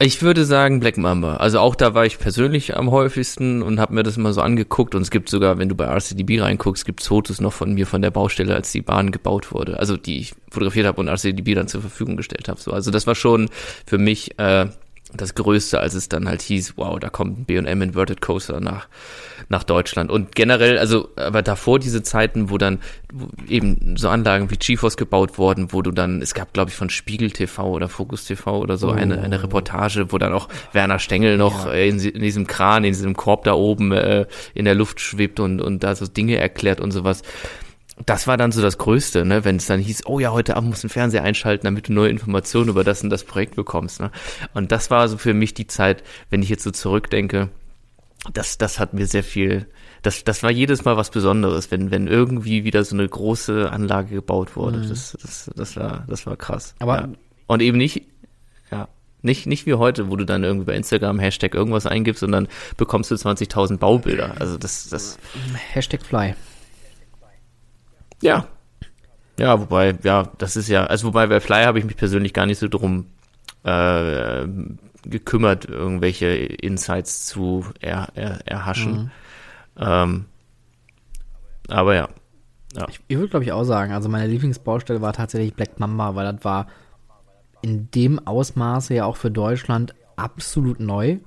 Ich 0.03 0.23
würde 0.23 0.45
sagen 0.45 0.79
Black 0.79 0.97
Mamba. 0.97 1.35
Also 1.35 1.59
auch 1.59 1.75
da 1.75 1.93
war 1.93 2.07
ich 2.07 2.17
persönlich 2.17 2.75
am 2.75 2.89
häufigsten 2.89 3.61
und 3.61 3.79
habe 3.79 3.93
mir 3.93 4.01
das 4.01 4.17
mal 4.17 4.33
so 4.33 4.41
angeguckt. 4.41 4.95
Und 4.95 5.03
es 5.03 5.11
gibt 5.11 5.29
sogar, 5.29 5.59
wenn 5.59 5.69
du 5.69 5.75
bei 5.75 5.85
RCDB 5.85 6.41
reinguckst, 6.41 6.87
gibt 6.87 7.03
Fotos 7.03 7.39
noch 7.39 7.53
von 7.53 7.75
mir 7.75 7.85
von 7.85 8.01
der 8.01 8.09
Baustelle, 8.09 8.55
als 8.55 8.71
die 8.71 8.81
Bahn 8.81 9.11
gebaut 9.11 9.51
wurde. 9.51 9.77
Also 9.77 9.97
die 9.97 10.17
ich 10.17 10.33
fotografiert 10.49 10.87
habe 10.87 10.99
und 10.99 11.07
RCDB 11.07 11.53
dann 11.53 11.67
zur 11.67 11.81
Verfügung 11.81 12.17
gestellt 12.17 12.49
habe. 12.49 12.59
So, 12.59 12.71
also 12.71 12.89
das 12.89 13.05
war 13.05 13.13
schon 13.13 13.51
für 13.85 13.99
mich 13.99 14.39
äh, 14.39 14.69
das 15.13 15.35
Größte, 15.35 15.79
als 15.79 15.93
es 15.93 16.09
dann 16.09 16.27
halt 16.27 16.41
hieß, 16.41 16.73
wow, 16.77 16.99
da 16.99 17.09
kommt 17.09 17.39
ein 17.39 17.45
B&M 17.45 17.81
Inverted 17.81 18.21
Coaster 18.21 18.59
nach, 18.59 18.87
nach 19.49 19.63
Deutschland. 19.63 20.09
Und 20.09 20.35
generell, 20.35 20.77
also, 20.77 21.09
aber 21.15 21.41
davor 21.41 21.79
diese 21.79 22.03
Zeiten, 22.03 22.49
wo 22.49 22.57
dann 22.57 22.79
wo 23.13 23.27
eben 23.47 23.97
so 23.97 24.09
Anlagen 24.09 24.49
wie 24.49 24.57
GeForce 24.57 24.97
gebaut 24.97 25.37
wurden, 25.37 25.73
wo 25.73 25.81
du 25.81 25.91
dann, 25.91 26.21
es 26.21 26.33
gab, 26.33 26.53
glaube 26.53 26.69
ich, 26.69 26.75
von 26.75 26.89
Spiegel 26.89 27.31
TV 27.31 27.69
oder 27.69 27.89
Focus 27.89 28.25
TV 28.25 28.59
oder 28.59 28.77
so 28.77 28.91
eine, 28.91 29.21
eine 29.21 29.43
Reportage, 29.43 30.11
wo 30.11 30.17
dann 30.17 30.33
auch 30.33 30.47
Werner 30.73 30.99
Stengel 30.99 31.37
noch 31.37 31.67
äh, 31.67 31.87
in, 31.87 31.99
in 31.99 32.21
diesem 32.21 32.47
Kran, 32.47 32.83
in 32.83 32.93
diesem 32.93 33.15
Korb 33.15 33.43
da 33.43 33.53
oben 33.53 33.91
äh, 33.91 34.25
in 34.53 34.65
der 34.65 34.75
Luft 34.75 34.99
schwebt 34.99 35.39
und, 35.39 35.61
und 35.61 35.83
da 35.83 35.95
so 35.95 36.07
Dinge 36.07 36.37
erklärt 36.37 36.79
und 36.79 36.91
sowas 36.91 37.23
das 38.05 38.27
war 38.27 38.37
dann 38.37 38.51
so 38.51 38.61
das 38.61 38.77
Größte, 38.77 39.25
ne, 39.25 39.43
wenn 39.45 39.57
es 39.57 39.65
dann 39.65 39.79
hieß, 39.79 40.05
oh 40.05 40.19
ja, 40.19 40.31
heute 40.31 40.55
Abend 40.55 40.69
musst 40.69 40.83
du 40.83 40.87
den 40.87 40.93
Fernseher 40.93 41.23
einschalten, 41.23 41.65
damit 41.65 41.87
du 41.87 41.93
neue 41.93 42.09
Informationen 42.09 42.69
über 42.69 42.83
das 42.83 43.03
und 43.03 43.09
das 43.09 43.23
Projekt 43.23 43.55
bekommst. 43.55 43.99
Ne? 43.99 44.11
Und 44.53 44.71
das 44.71 44.89
war 44.89 45.07
so 45.07 45.17
für 45.17 45.33
mich 45.33 45.53
die 45.53 45.67
Zeit, 45.67 46.03
wenn 46.29 46.41
ich 46.41 46.49
jetzt 46.49 46.63
so 46.63 46.71
zurückdenke, 46.71 47.49
das, 48.33 48.57
das 48.57 48.79
hat 48.79 48.93
mir 48.93 49.07
sehr 49.07 49.23
viel, 49.23 49.67
das, 50.03 50.23
das 50.23 50.43
war 50.43 50.51
jedes 50.51 50.85
Mal 50.85 50.95
was 50.95 51.09
Besonderes, 51.09 51.71
wenn, 51.71 51.91
wenn 51.91 52.07
irgendwie 52.07 52.63
wieder 52.63 52.83
so 52.83 52.95
eine 52.95 53.07
große 53.07 53.71
Anlage 53.71 54.15
gebaut 54.15 54.55
wurde. 54.55 54.81
Das, 54.87 55.17
das, 55.21 55.49
das 55.55 55.75
war, 55.75 56.05
das 56.07 56.25
war 56.25 56.37
krass. 56.37 56.75
Aber- 56.79 56.97
ja. 57.01 57.09
und 57.47 57.61
eben 57.61 57.77
nicht, 57.77 58.03
ja, 58.71 58.87
nicht, 59.23 59.47
nicht 59.47 59.65
wie 59.65 59.73
heute, 59.73 60.09
wo 60.09 60.15
du 60.15 60.25
dann 60.25 60.43
irgendwie 60.43 60.65
bei 60.65 60.75
Instagram 60.75 61.19
Hashtag 61.19 61.55
irgendwas 61.55 61.85
eingibst 61.85 62.23
und 62.23 62.31
dann 62.31 62.47
bekommst 62.77 63.11
du 63.11 63.15
20.000 63.15 63.77
Baubilder. 63.77 64.35
Also 64.39 64.57
das, 64.57 64.89
das, 64.89 65.17
Hashtag 65.73 66.03
Fly. 66.05 66.35
Ja. 68.21 68.47
Ja, 69.39 69.59
wobei, 69.59 69.97
ja, 70.03 70.29
das 70.37 70.55
ist 70.55 70.67
ja, 70.67 70.85
also 70.85 71.07
wobei 71.07 71.25
bei 71.27 71.39
Fly 71.39 71.63
habe 71.63 71.79
ich 71.79 71.85
mich 71.85 71.97
persönlich 71.97 72.33
gar 72.33 72.45
nicht 72.45 72.59
so 72.59 72.67
drum 72.67 73.07
äh, 73.63 74.47
gekümmert, 75.03 75.65
irgendwelche 75.65 76.27
Insights 76.27 77.25
zu 77.25 77.65
er, 77.79 78.09
er, 78.13 78.47
erhaschen. 78.47 79.11
Ähm, 79.77 80.25
aber 81.67 81.95
ja. 81.95 82.09
Ich 83.07 83.17
würde, 83.17 83.29
glaube 83.29 83.43
ich, 83.43 83.51
auch 83.51 83.63
sagen, 83.63 83.93
also 83.93 84.09
meine 84.09 84.27
Lieblingsbaustelle 84.27 85.01
war 85.01 85.13
tatsächlich 85.13 85.55
Black 85.55 85.79
Mamba, 85.79 86.15
weil 86.15 86.31
das 86.31 86.45
war 86.45 86.67
in 87.61 87.89
dem 87.91 88.25
Ausmaße 88.25 88.93
ja 88.93 89.05
auch 89.05 89.17
für 89.17 89.31
Deutschland 89.31 89.93
absolut 90.15 90.79
neu. 90.79 91.17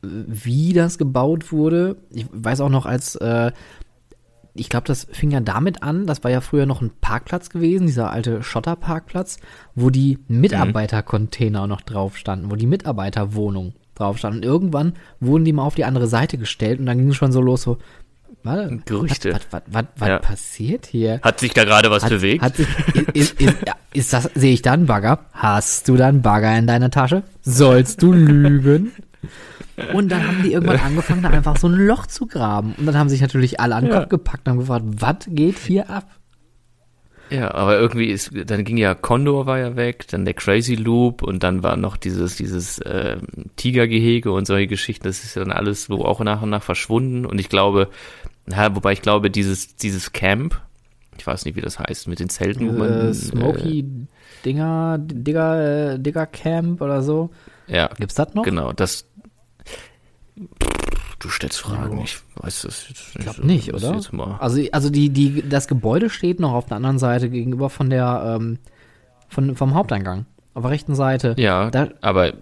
Wie 0.00 0.72
das 0.72 0.98
gebaut 0.98 1.52
wurde, 1.52 1.96
ich 2.10 2.26
weiß 2.32 2.60
auch 2.60 2.68
noch, 2.68 2.86
als, 2.86 3.14
äh, 3.16 3.52
ich 4.54 4.68
glaube, 4.68 4.86
das 4.86 5.06
fing 5.10 5.30
ja 5.30 5.40
damit 5.40 5.82
an, 5.82 6.06
das 6.06 6.22
war 6.24 6.30
ja 6.30 6.40
früher 6.40 6.66
noch 6.66 6.82
ein 6.82 6.90
Parkplatz 7.00 7.48
gewesen, 7.50 7.86
dieser 7.86 8.10
alte 8.10 8.42
Schotterparkplatz, 8.42 9.38
wo 9.74 9.88
die 9.90 10.18
Mitarbeitercontainer 10.28 11.66
noch 11.66 11.80
drauf 11.80 12.16
standen, 12.16 12.50
wo 12.50 12.56
die 12.56 12.66
Mitarbeiterwohnung 12.66 13.74
drauf 13.94 14.18
stand. 14.18 14.36
Und 14.36 14.44
irgendwann 14.44 14.94
wurden 15.20 15.44
die 15.44 15.52
mal 15.52 15.64
auf 15.64 15.74
die 15.74 15.84
andere 15.84 16.06
Seite 16.06 16.38
gestellt 16.38 16.80
und 16.80 16.86
dann 16.86 16.98
ging 16.98 17.08
es 17.10 17.16
schon 17.16 17.32
so 17.32 17.40
los, 17.40 17.62
so, 17.62 17.78
warte, 18.42 18.80
Gerüchte. 18.84 19.32
was, 19.32 19.40
was, 19.50 19.62
was, 19.68 19.84
was 19.96 20.08
Ja. 20.08 20.18
passiert 20.18 20.86
hier? 20.86 21.20
Hat 21.22 21.40
sich 21.40 21.54
da 21.54 21.64
gerade 21.64 21.90
was 21.90 22.02
Hat, 22.04 22.10
bewegt? 22.10 22.42
hat 22.42 22.56
sich, 22.56 22.66
ist, 23.14 23.40
ist, 23.40 23.56
ja, 23.66 23.74
ist 23.92 24.12
das, 24.12 24.30
sehe 24.34 24.52
ich 24.52 24.62
da 24.62 24.72
einen 24.72 24.86
Bagger? 24.86 25.20
Hast 25.32 25.88
du 25.88 25.96
da 25.96 26.08
einen 26.08 26.22
Bagger 26.22 26.56
in 26.58 26.66
deiner 26.66 26.90
Tasche? 26.90 27.22
Sollst 27.42 28.02
du 28.02 28.12
lügen? 28.12 28.92
Und 29.94 30.10
dann 30.12 30.26
haben 30.26 30.42
die 30.42 30.52
irgendwann 30.52 30.80
angefangen, 30.84 31.22
da 31.22 31.30
einfach 31.30 31.56
so 31.56 31.66
ein 31.68 31.74
Loch 31.74 32.06
zu 32.06 32.26
graben. 32.26 32.74
Und 32.78 32.86
dann 32.86 32.96
haben 32.96 33.08
sich 33.08 33.20
natürlich 33.20 33.58
alle 33.60 33.74
an 33.74 33.84
den 33.84 33.92
Ja. 33.92 34.00
Kopf 34.00 34.08
gepackt 34.10 34.46
und 34.46 34.52
haben 34.52 34.58
gefragt, 34.60 34.84
was 34.86 35.16
geht 35.28 35.58
hier 35.58 35.88
ab? 35.90 36.06
Ja, 37.30 37.54
aber 37.54 37.78
irgendwie 37.78 38.10
ist, 38.10 38.30
dann 38.50 38.62
ging 38.64 38.76
ja 38.76 38.94
Condor 38.94 39.46
war 39.46 39.58
ja 39.58 39.74
weg, 39.74 40.06
dann 40.08 40.26
der 40.26 40.34
Crazy 40.34 40.74
Loop 40.74 41.22
und 41.22 41.42
dann 41.42 41.62
war 41.62 41.76
noch 41.78 41.96
dieses, 41.96 42.36
dieses 42.36 42.78
äh, 42.80 43.16
Tigergehege 43.56 44.30
und 44.30 44.46
solche 44.46 44.66
Geschichten, 44.66 45.04
das 45.04 45.24
ist 45.24 45.36
ja 45.36 45.42
dann 45.42 45.52
alles 45.52 45.84
so 45.84 46.04
auch 46.04 46.20
nach 46.20 46.42
und 46.42 46.50
nach 46.50 46.62
verschwunden. 46.62 47.24
Und 47.24 47.40
ich 47.40 47.48
glaube, 47.48 47.88
ja, 48.50 48.74
wobei 48.76 48.92
ich 48.92 49.00
glaube, 49.00 49.30
dieses, 49.30 49.76
dieses 49.76 50.12
Camp, 50.12 50.60
ich 51.16 51.26
weiß 51.26 51.46
nicht, 51.46 51.56
wie 51.56 51.62
das 51.62 51.78
heißt, 51.78 52.06
mit 52.06 52.20
den 52.20 52.28
Zelten, 52.28 52.68
wo 52.68 52.72
man, 52.78 52.90
Äh, 53.08 53.14
Smoky 53.14 54.06
Dinger, 54.44 54.98
Digger, 54.98 55.92
äh, 55.94 55.98
Digger 55.98 56.26
Camp 56.26 56.82
oder 56.82 57.02
so. 57.02 57.30
Äh, 57.68 57.76
ja, 57.76 57.90
Gibt's 57.98 58.16
das 58.16 58.34
noch? 58.34 58.42
genau, 58.42 58.72
das 58.72 59.06
du 61.18 61.28
stellst 61.28 61.60
Fragen, 61.60 62.00
ich 62.00 62.18
weiß 62.36 62.62
das 62.62 62.88
jetzt 62.88 63.16
Ich 63.16 63.22
glaube 63.22 63.46
nicht, 63.46 63.72
oder? 63.72 64.00
Also, 64.40 64.62
also 64.72 64.90
die, 64.90 65.10
die, 65.10 65.48
das 65.48 65.68
Gebäude 65.68 66.10
steht 66.10 66.40
noch 66.40 66.52
auf 66.52 66.66
der 66.66 66.76
anderen 66.76 66.98
Seite 66.98 67.30
gegenüber 67.30 67.70
von 67.70 67.90
der, 67.90 68.38
ähm, 68.40 68.58
von, 69.28 69.56
vom 69.56 69.74
Haupteingang. 69.74 70.26
Auf 70.54 70.62
der 70.62 70.70
rechten 70.70 70.94
Seite. 70.94 71.34
Ja, 71.38 71.70
Da, 71.70 71.88
aber 72.00 72.34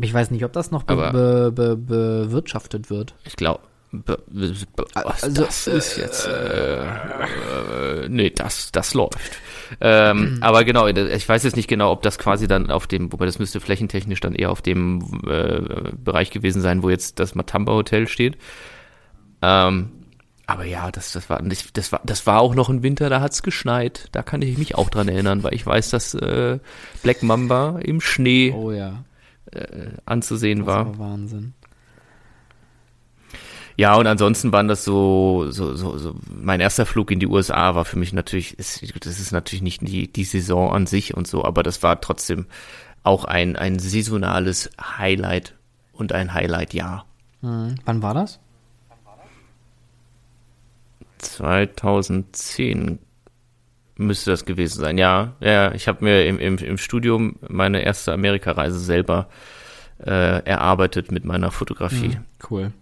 ich 0.00 0.12
weiß 0.12 0.30
nicht, 0.30 0.44
ob 0.44 0.52
das 0.52 0.70
noch 0.70 0.82
be, 0.82 0.96
be, 1.12 1.52
be, 1.52 1.76
bewirtschaftet 1.76 2.90
wird. 2.90 3.14
Ich 3.24 3.36
glaube, 3.36 3.60
Also, 4.94 5.42
das 5.42 5.66
ist 5.66 5.96
jetzt, 5.96 6.26
äh, 6.26 6.84
äh, 6.84 8.08
nee, 8.08 8.30
das, 8.30 8.72
das 8.72 8.94
läuft. 8.94 9.38
Ähm, 9.80 10.38
aber 10.40 10.64
genau, 10.64 10.86
ich 10.86 11.28
weiß 11.28 11.42
jetzt 11.44 11.56
nicht 11.56 11.68
genau, 11.68 11.92
ob 11.92 12.02
das 12.02 12.18
quasi 12.18 12.46
dann 12.46 12.70
auf 12.70 12.86
dem, 12.86 13.12
wobei 13.12 13.26
das 13.26 13.38
müsste 13.38 13.60
flächentechnisch 13.60 14.20
dann 14.20 14.34
eher 14.34 14.50
auf 14.50 14.62
dem 14.62 15.22
äh, 15.26 15.92
Bereich 15.96 16.30
gewesen 16.30 16.62
sein, 16.62 16.82
wo 16.82 16.90
jetzt 16.90 17.18
das 17.20 17.34
Matamba 17.34 17.72
Hotel 17.72 18.08
steht. 18.08 18.36
Ähm, 19.42 19.90
aber 20.46 20.64
ja, 20.64 20.90
das, 20.90 21.12
das 21.12 21.30
war 21.30 21.40
das 21.42 21.92
war, 21.92 22.00
das 22.04 22.26
war 22.26 22.40
auch 22.40 22.54
noch 22.54 22.68
ein 22.68 22.82
Winter, 22.82 23.08
da 23.08 23.20
hat's 23.20 23.42
geschneit. 23.42 24.08
Da 24.12 24.22
kann 24.22 24.42
ich 24.42 24.58
mich 24.58 24.74
auch 24.74 24.90
dran 24.90 25.08
erinnern, 25.08 25.42
weil 25.42 25.54
ich 25.54 25.64
weiß, 25.66 25.90
dass 25.90 26.14
äh, 26.14 26.58
Black 27.02 27.22
Mamba 27.22 27.78
im 27.82 28.00
Schnee 28.00 28.52
Oh 28.54 28.70
ja. 28.70 29.04
anzusehen 30.04 30.60
Das 30.60 30.66
war. 30.66 30.86
war 30.86 30.98
Wahnsinn. 30.98 31.54
Ja, 33.76 33.96
und 33.96 34.06
ansonsten 34.06 34.52
waren 34.52 34.68
das 34.68 34.84
so, 34.84 35.46
so, 35.50 35.74
so, 35.74 35.98
so, 35.98 36.14
mein 36.28 36.60
erster 36.60 36.86
Flug 36.86 37.10
in 37.10 37.18
die 37.18 37.26
USA 37.26 37.74
war 37.74 37.84
für 37.84 37.98
mich 37.98 38.12
natürlich, 38.12 38.58
ist, 38.58 38.82
das 39.04 39.18
ist 39.18 39.32
natürlich 39.32 39.62
nicht 39.62 39.80
die, 39.82 40.12
die 40.12 40.24
Saison 40.24 40.72
an 40.72 40.86
sich 40.86 41.16
und 41.16 41.26
so, 41.26 41.44
aber 41.44 41.62
das 41.62 41.82
war 41.82 42.00
trotzdem 42.00 42.46
auch 43.02 43.24
ein, 43.24 43.56
ein 43.56 43.78
saisonales 43.78 44.70
Highlight 44.80 45.54
und 45.92 46.12
ein 46.12 46.34
Highlight-Jahr. 46.34 47.04
Mhm. 47.42 47.74
Wann 47.84 48.02
war 48.02 48.14
das? 48.14 48.38
2010 51.18 52.98
müsste 53.96 54.30
das 54.30 54.44
gewesen 54.44 54.80
sein, 54.80 54.98
ja. 54.98 55.34
Ja, 55.40 55.72
ich 55.72 55.88
habe 55.88 56.04
mir 56.04 56.26
im, 56.26 56.38
im, 56.38 56.58
im 56.58 56.78
Studium 56.78 57.36
meine 57.46 57.82
erste 57.82 58.12
Amerikareise 58.12 58.78
selber 58.78 59.28
äh, 59.98 60.44
erarbeitet 60.44 61.12
mit 61.12 61.24
meiner 61.24 61.50
Fotografie. 61.50 62.18
Cool. 62.50 62.72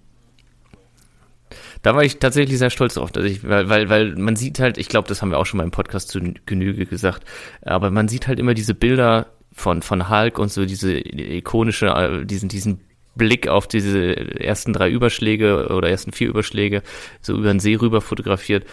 Da 1.82 1.94
war 1.94 2.04
ich 2.04 2.18
tatsächlich 2.18 2.58
sehr 2.58 2.70
stolz 2.70 2.94
drauf, 2.94 3.10
dass 3.10 3.24
ich, 3.24 3.46
weil, 3.46 3.68
weil, 3.68 3.88
weil 3.88 4.14
man 4.16 4.36
sieht 4.36 4.60
halt, 4.60 4.78
ich 4.78 4.88
glaube, 4.88 5.08
das 5.08 5.20
haben 5.20 5.30
wir 5.30 5.38
auch 5.38 5.46
schon 5.46 5.58
mal 5.58 5.64
im 5.64 5.72
Podcast 5.72 6.08
zu 6.08 6.20
Genüge 6.46 6.86
gesagt, 6.86 7.24
aber 7.62 7.90
man 7.90 8.08
sieht 8.08 8.28
halt 8.28 8.38
immer 8.38 8.54
diese 8.54 8.74
Bilder 8.74 9.26
von, 9.52 9.82
von 9.82 10.08
Hulk 10.08 10.38
und 10.38 10.50
so 10.50 10.64
diese 10.64 10.96
ikonische, 10.96 11.86
äh, 11.88 12.24
diesen, 12.24 12.48
diesen 12.48 12.80
Blick 13.14 13.48
auf 13.48 13.66
diese 13.66 14.40
ersten 14.40 14.72
drei 14.72 14.90
Überschläge 14.90 15.68
oder 15.68 15.90
ersten 15.90 16.12
vier 16.12 16.28
Überschläge 16.28 16.82
so 17.20 17.36
über 17.36 17.48
den 17.48 17.60
See 17.60 17.74
rüber 17.74 18.00
fotografiert. 18.00 18.64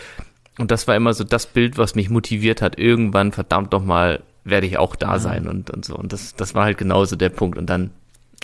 Und 0.57 0.71
das 0.71 0.87
war 0.87 0.95
immer 0.95 1.13
so 1.13 1.23
das 1.23 1.47
Bild, 1.47 1.77
was 1.77 1.95
mich 1.95 2.09
motiviert 2.09 2.61
hat, 2.61 2.77
irgendwann 2.77 3.31
verdammt 3.31 3.71
noch 3.71 3.83
mal 3.83 4.21
werde 4.43 4.67
ich 4.67 4.77
auch 4.77 4.95
da 4.95 5.19
sein 5.19 5.47
und, 5.47 5.69
und 5.69 5.85
so. 5.85 5.95
Und 5.95 6.13
das, 6.13 6.35
das 6.35 6.55
war 6.55 6.65
halt 6.65 6.77
genauso 6.77 7.15
der 7.15 7.29
Punkt. 7.29 7.57
Und 7.57 7.69
dann 7.69 7.91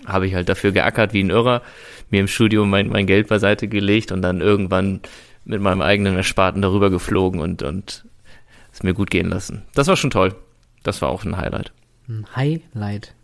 habe 0.06 0.28
ich 0.28 0.36
halt 0.36 0.50
dafür 0.50 0.72
geackert 0.72 1.14
wie 1.14 1.24
ein 1.24 1.30
Irrer, 1.30 1.62
mir 2.10 2.22
im 2.22 2.28
Studio 2.28 2.66
mein, 2.66 2.90
mein 2.90 3.08
Geld 3.08 3.28
beiseite 3.28 3.68
gelegt 3.68 4.12
und 4.12 4.22
dann 4.22 4.42
irgendwann 4.42 5.02
mit 5.46 5.62
meinem 5.62 5.82
eigenen 5.82 6.18
Ersparten 6.18 6.62
darüber 6.62 6.90
geflogen 6.90 7.40
und, 7.40 7.62
und 7.64 8.06
es 8.72 8.84
mir 8.84 8.94
gut 8.94 9.10
gehen 9.10 9.30
lassen. 9.30 9.64
Das 9.74 9.88
war 9.88 9.96
schon 9.96 10.10
toll. 10.10 10.36
Das 10.84 11.02
war 11.02 11.10
auch 11.10 11.24
ein 11.24 11.38
Highlight. 11.38 11.72
Ein 12.08 12.26
Highlight. 12.36 13.16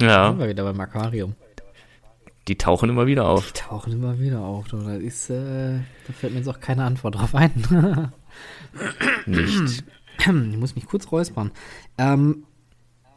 Ja. 0.00 0.28
Sind 0.28 0.38
wir 0.38 0.48
wieder 0.48 0.64
beim 0.64 0.80
Aquarium. 0.80 1.34
Die 2.48 2.56
tauchen 2.56 2.88
immer 2.88 3.06
wieder 3.06 3.28
auf. 3.28 3.52
Die 3.52 3.60
tauchen 3.60 3.92
immer 3.92 4.18
wieder 4.18 4.40
auf. 4.40 4.68
Du. 4.68 4.78
Das 4.78 4.98
ist, 4.98 5.30
äh, 5.30 5.78
da 6.06 6.12
fällt 6.12 6.32
mir 6.32 6.38
jetzt 6.38 6.48
auch 6.48 6.60
keine 6.60 6.84
Antwort 6.84 7.16
drauf 7.16 7.34
ein. 7.34 8.10
Nicht. 9.26 9.84
ich 10.18 10.56
muss 10.56 10.74
mich 10.74 10.86
kurz 10.86 11.12
räuspern. 11.12 11.50
Ähm, 11.98 12.44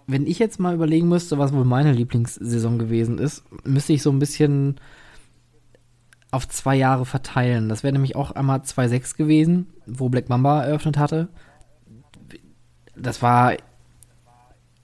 wenn 0.08 0.28
ich 0.28 0.40
jetzt 0.40 0.60
mal 0.60 0.74
überlegen 0.76 1.08
müsste, 1.08 1.38
was 1.38 1.54
wohl 1.54 1.66
meine 1.66 1.92
Lieblingssaison 1.94 2.78
gewesen 2.80 3.18
ist, 3.20 3.44
müsste 3.64 3.94
ich 3.94 4.02
so 4.02 4.12
ein 4.12 4.20
bisschen 4.20 4.76
auf 6.32 6.48
zwei 6.48 6.76
Jahre 6.76 7.06
verteilen. 7.06 7.70
Das 7.70 7.84
wäre 7.84 7.94
nämlich 7.94 8.16
auch 8.16 8.32
einmal 8.32 8.60
2.6 8.60 9.16
gewesen, 9.18 9.68
wo 9.86 10.10
Black 10.10 10.30
Mamba 10.30 10.64
eröffnet 10.64 10.98
hatte. 10.98 11.30
Das 12.96 13.22
war 13.22 13.54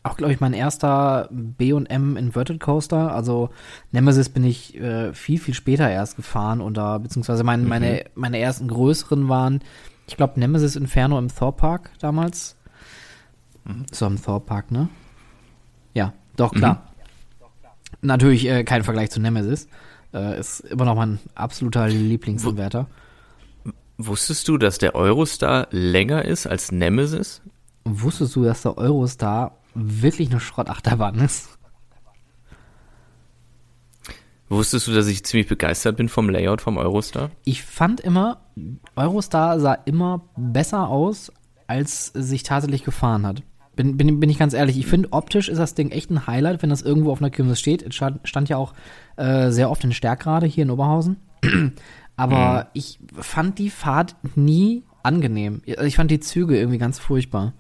auch, 0.04 0.16
glaube 0.16 0.32
ich, 0.32 0.40
mein 0.40 0.54
erster 0.54 1.28
B&M 1.32 2.16
Inverted 2.18 2.60
Coaster. 2.60 3.14
Also 3.14 3.50
Nemesis 3.92 4.30
bin 4.30 4.44
ich 4.44 4.80
äh, 4.80 5.14
viel, 5.14 5.40
viel 5.40 5.54
später 5.54 5.90
erst 5.90 6.16
gefahren 6.16 6.62
oder 6.62 7.00
beziehungsweise 7.00 7.44
mein, 7.44 7.64
Mhm. 7.64 7.68
meine, 7.70 8.06
meine 8.16 8.40
ersten 8.40 8.68
größeren 8.68 9.28
waren, 9.28 9.60
ich 10.08 10.18
glaube, 10.18 10.40
Nemesis 10.40 10.76
Inferno 10.76 11.20
im 11.20 11.28
Thor 11.28 11.56
Park 11.56 11.92
damals. 12.00 12.56
So 13.92 14.08
im 14.08 14.22
Thor 14.22 14.44
Park, 14.44 14.72
ne? 14.72 14.88
Doch, 16.40 16.54
klar. 16.54 16.94
Natürlich 18.02 18.48
äh, 18.48 18.64
kein 18.64 18.84
Vergleich 18.84 19.12
zu 19.12 19.20
Nemesis. 19.20 19.68
Äh, 20.14 20.40
ist 20.40 20.62
immer 20.62 20.86
noch 20.86 20.96
mein 20.96 21.20
absoluter 21.36 21.90
Lieblingsanwärter. 21.90 22.88
Wusstest 23.98 24.48
du, 24.48 24.58
dass 24.58 24.78
der 24.78 24.96
Eurostar 24.96 25.68
länger 25.72 26.24
ist 26.24 26.48
als 26.48 26.72
Nemesis? 26.72 27.42
Wusstest 27.84 28.38
du, 28.38 28.46
dass 28.46 28.62
der 28.62 28.78
Eurostar 28.78 29.58
wirklich 29.74 30.32
eine 30.32 30.40
Schrottachterbahn 30.40 31.16
ist? 31.16 31.50
Wusstest 34.48 34.88
du, 34.88 34.94
dass 34.94 35.08
ich 35.08 35.26
ziemlich 35.26 35.48
begeistert 35.48 35.98
bin 35.98 36.08
vom 36.08 36.30
Layout 36.30 36.62
vom 36.62 36.78
Eurostar? 36.78 37.32
Ich 37.44 37.64
fand 37.64 38.00
immer, 38.00 38.42
Eurostar 38.96 39.60
sah 39.60 39.74
immer 39.74 40.22
besser 40.38 40.88
aus, 40.88 41.34
als 41.68 42.08
sich 42.16 42.44
tatsächlich 42.44 42.86
gefahren 42.86 43.28
hat. 43.28 43.44
Bin, 43.80 43.96
bin, 43.96 44.20
bin 44.20 44.30
ich 44.30 44.38
ganz 44.38 44.54
ehrlich. 44.54 44.78
Ich 44.78 44.88
finde, 44.88 45.14
optisch 45.14 45.48
ist 45.48 45.58
das 45.58 45.74
Ding 45.74 45.92
echt 45.92 46.10
ein 46.12 46.28
Highlight, 46.28 46.62
wenn 46.64 46.70
das 46.70 46.82
irgendwo 46.82 47.14
auf 47.14 47.22
einer 47.22 47.30
Kirmes 47.30 47.62
steht. 47.62 47.82
Es 47.82 47.96
stand, 47.96 48.20
stand 48.28 48.50
ja 48.50 48.58
auch 48.58 48.74
äh, 49.16 49.52
sehr 49.52 49.70
oft 49.72 49.82
in 49.86 49.94
Stärkrade 49.94 50.48
hier 50.48 50.64
in 50.64 50.70
Oberhausen. 50.70 51.16
Aber 52.18 52.68
ich 52.74 53.00
fand 53.18 53.58
die 53.58 53.70
Fahrt 53.70 54.18
nie 54.36 54.84
angenehm. 55.02 55.62
Also 55.66 55.84
Ich 55.84 55.96
fand 55.96 56.12
die 56.12 56.20
Züge 56.20 56.58
irgendwie 56.60 56.78
ganz 56.78 57.00
furchtbar. 57.00 57.54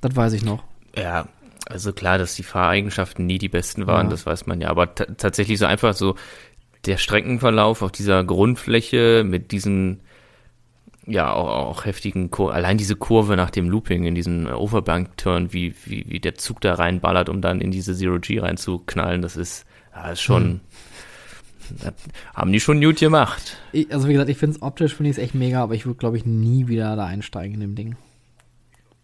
Das 0.00 0.16
weiß 0.16 0.32
ich 0.32 0.42
noch. 0.42 0.64
Ja, 0.96 1.28
also 1.68 1.92
klar, 1.92 2.16
dass 2.16 2.34
die 2.34 2.42
Fahreigenschaften 2.44 3.26
nie 3.26 3.36
die 3.36 3.50
besten 3.50 3.86
waren, 3.86 4.06
Ja. 4.06 4.10
das 4.12 4.24
weiß 4.24 4.46
man 4.46 4.62
ja. 4.62 4.70
Aber 4.70 4.94
ta- 4.94 5.04
tatsächlich 5.18 5.58
so 5.58 5.66
einfach 5.66 5.92
so 5.92 6.14
der 6.86 6.96
Streckenverlauf 6.96 7.82
auf 7.82 7.92
dieser 7.92 8.24
Grundfläche 8.24 9.22
mit 9.26 9.52
diesen 9.52 10.00
ja 11.06 11.32
auch, 11.32 11.48
auch 11.48 11.84
heftigen 11.84 12.30
Kur 12.30 12.54
allein 12.54 12.78
diese 12.78 12.96
Kurve 12.96 13.36
nach 13.36 13.50
dem 13.50 13.68
Looping 13.68 14.04
in 14.04 14.14
diesen 14.14 14.46
Overbank-Turn, 14.46 15.52
wie, 15.52 15.74
wie, 15.84 16.04
wie 16.08 16.20
der 16.20 16.36
Zug 16.36 16.60
da 16.60 16.74
reinballert, 16.74 17.28
um 17.28 17.40
dann 17.40 17.60
in 17.60 17.70
diese 17.70 17.94
Zero 17.94 18.18
G 18.18 18.38
reinzuknallen, 18.38 19.22
das 19.22 19.36
ist, 19.36 19.66
ja, 19.94 20.10
ist 20.10 20.22
schon, 20.22 20.60
das 21.82 21.94
haben 22.34 22.52
die 22.52 22.60
schon 22.60 22.80
gut 22.80 22.98
gemacht. 22.98 23.56
Ich, 23.72 23.92
also 23.92 24.08
wie 24.08 24.12
gesagt, 24.12 24.30
ich 24.30 24.38
finde 24.38 24.56
es 24.56 24.62
optisch 24.62 24.94
finde 24.94 25.10
ich 25.10 25.16
es 25.16 25.22
echt 25.22 25.34
mega, 25.34 25.62
aber 25.62 25.74
ich 25.74 25.86
würde 25.86 25.98
glaube 25.98 26.16
ich 26.16 26.24
nie 26.24 26.68
wieder 26.68 26.94
da 26.96 27.06
einsteigen 27.06 27.54
in 27.54 27.60
dem 27.60 27.74
Ding. 27.74 27.96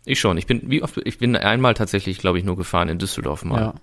Ich 0.08 0.20
schon. 0.20 0.38
Ich 0.38 0.46
bin, 0.46 0.62
wie 0.64 0.82
oft, 0.82 0.98
ich 1.04 1.18
bin 1.18 1.36
einmal 1.36 1.74
tatsächlich, 1.74 2.18
glaube 2.18 2.38
ich, 2.38 2.44
nur 2.44 2.56
gefahren 2.56 2.88
in 2.88 2.98
Düsseldorf 2.98 3.44
mal. 3.44 3.60
Ja. 3.60 3.74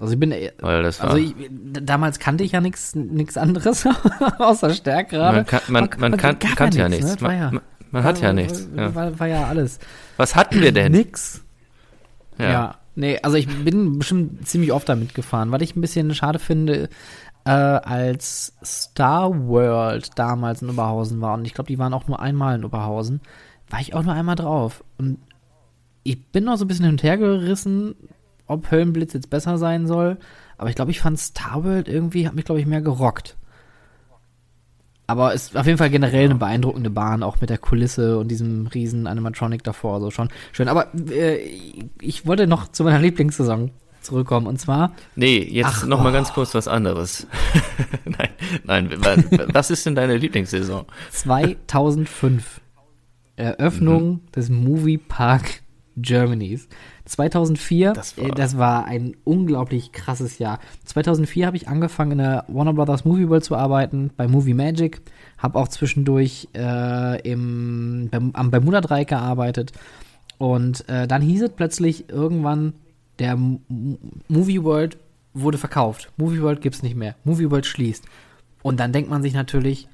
Also 0.00 0.12
ich 0.12 0.20
bin 0.20 0.32
äh, 0.32 0.52
Weil 0.60 0.82
das 0.82 1.00
war, 1.00 1.10
Also 1.10 1.18
ich, 1.18 1.34
damals 1.50 2.18
kannte 2.18 2.44
ich 2.44 2.52
ja 2.52 2.60
nichts 2.60 2.94
nix 2.94 3.36
anderes 3.36 3.86
außer 4.38 4.70
Stärkrade. 4.70 5.36
man 5.36 5.46
kann, 5.46 5.60
man, 5.68 5.90
man 5.98 6.16
kann, 6.16 6.38
gab 6.38 6.56
kannte 6.56 6.78
ja 6.78 6.88
nichts. 6.88 7.20
Ne? 7.20 7.28
Man, 7.28 7.38
ja, 7.38 7.50
man, 7.50 7.62
man 7.90 8.04
hat 8.04 8.20
ja 8.20 8.32
nichts. 8.32 8.68
Ja. 8.76 8.94
war, 8.94 9.18
war 9.18 9.26
ja 9.26 9.46
alles. 9.46 9.78
Was 10.16 10.36
hatten 10.36 10.60
wir 10.60 10.72
denn? 10.72 10.92
Nix. 10.92 11.42
Ja. 12.38 12.50
Ja. 12.50 12.74
Nee, 12.94 13.18
also 13.22 13.36
ich 13.36 13.46
bin 13.64 13.98
bestimmt 13.98 14.48
ziemlich 14.48 14.72
oft 14.72 14.88
damit 14.88 15.14
gefahren. 15.14 15.52
Was 15.52 15.62
ich 15.62 15.76
ein 15.76 15.80
bisschen 15.80 16.12
schade 16.14 16.40
finde, 16.40 16.88
äh, 17.44 17.50
als 17.50 18.54
Star 18.64 19.46
World 19.46 20.18
damals 20.18 20.62
in 20.62 20.70
Oberhausen 20.70 21.20
war, 21.20 21.34
und 21.34 21.46
ich 21.46 21.54
glaube, 21.54 21.68
die 21.68 21.78
waren 21.78 21.94
auch 21.94 22.08
nur 22.08 22.20
einmal 22.20 22.56
in 22.56 22.64
Oberhausen, 22.64 23.20
war 23.70 23.80
ich 23.80 23.94
auch 23.94 24.02
nur 24.02 24.14
einmal 24.14 24.34
drauf. 24.34 24.82
Und 24.98 25.18
ich 26.02 26.26
bin 26.26 26.44
noch 26.44 26.56
so 26.56 26.64
ein 26.64 26.68
bisschen 26.68 26.86
hin 26.86 26.94
und 26.94 27.02
her 27.02 27.18
gerissen, 27.18 27.94
ob 28.48 28.70
Höllenblitz 28.70 29.12
jetzt 29.12 29.30
besser 29.30 29.58
sein 29.58 29.86
soll. 29.86 30.18
Aber 30.56 30.68
ich 30.70 30.76
glaube, 30.76 30.90
ich 30.90 31.00
fand 31.00 31.18
Star 31.18 31.62
World 31.64 31.88
irgendwie, 31.88 32.26
hat 32.26 32.34
mich, 32.34 32.44
glaube 32.44 32.60
ich, 32.60 32.66
mehr 32.66 32.80
gerockt. 32.82 33.36
Aber 35.06 35.32
ist 35.32 35.56
auf 35.56 35.64
jeden 35.66 35.78
Fall 35.78 35.88
generell 35.88 36.26
eine 36.26 36.34
beeindruckende 36.34 36.90
Bahn, 36.90 37.22
auch 37.22 37.40
mit 37.40 37.48
der 37.48 37.56
Kulisse 37.56 38.18
und 38.18 38.28
diesem 38.28 38.66
riesen 38.66 39.06
Animatronic 39.06 39.62
davor, 39.64 40.00
so 40.00 40.10
schon 40.10 40.28
schön. 40.52 40.68
Aber 40.68 40.88
äh, 41.10 41.38
ich 42.00 42.26
wollte 42.26 42.46
noch 42.46 42.68
zu 42.68 42.84
meiner 42.84 42.98
Lieblingssaison 42.98 43.70
zurückkommen 44.02 44.46
und 44.46 44.60
zwar 44.60 44.92
Nee, 45.16 45.38
jetzt 45.38 45.66
Ach, 45.66 45.86
noch 45.86 46.02
mal 46.02 46.10
oh. 46.10 46.12
ganz 46.12 46.32
kurz 46.34 46.54
was 46.54 46.68
anderes. 46.68 47.26
nein, 48.04 48.28
nein, 48.64 48.90
wa- 49.00 49.46
was 49.52 49.70
ist 49.70 49.86
denn 49.86 49.94
deine 49.94 50.16
Lieblingssaison? 50.18 50.84
2005 51.10 52.60
Eröffnung 53.36 54.20
des 54.34 54.50
Movie 54.50 54.98
Park 54.98 55.62
Germanys. 55.96 56.68
2004, 57.08 57.92
Das 57.94 58.14
das 58.14 58.24
war- 58.24 58.34
das 58.34 58.58
war 58.58 58.84
ein 58.84 59.16
unglaublich 59.24 59.92
krasses 59.92 60.38
Jahr. 60.38 60.60
2004 60.84 61.46
habe 61.46 61.56
ich 61.56 61.66
angefangen 61.68 62.12
in 62.12 62.18
der 62.18 62.44
Warner 62.48 62.74
Brothers 62.74 63.04
Movie 63.04 63.28
World 63.28 63.44
zu 63.44 63.56
arbeiten, 63.56 64.10
bei 64.16 64.28
Movie 64.28 64.54
Magic, 64.54 65.00
habe 65.38 65.58
auch 65.58 65.68
zwischendurch 65.68 66.48
äh, 66.54 67.20
im, 67.28 68.08
beim, 68.10 68.30
am 68.34 68.50
Bermuda 68.50 68.80
Dreieck 68.80 69.08
gearbeitet 69.08 69.72
und 70.38 70.88
äh, 70.88 71.08
dann 71.08 71.22
hieß 71.22 71.42
es 71.42 71.50
plötzlich 71.50 72.08
irgendwann, 72.10 72.74
der 73.18 73.32
M 73.32 73.58
M- 73.68 73.98
Movie 74.28 74.62
World 74.62 74.96
wurde 75.34 75.58
verkauft. 75.58 76.12
Movie 76.16 76.42
World 76.42 76.60
gibt's 76.60 76.82
nicht 76.84 76.94
mehr. 76.96 77.16
Movie 77.24 77.50
World 77.50 77.66
schließt. 77.66 78.04
Und 78.62 78.78
dann 78.78 78.92
denkt 78.92 79.10
man 79.10 79.22
sich 79.22 79.34
natürlich, 79.34 79.88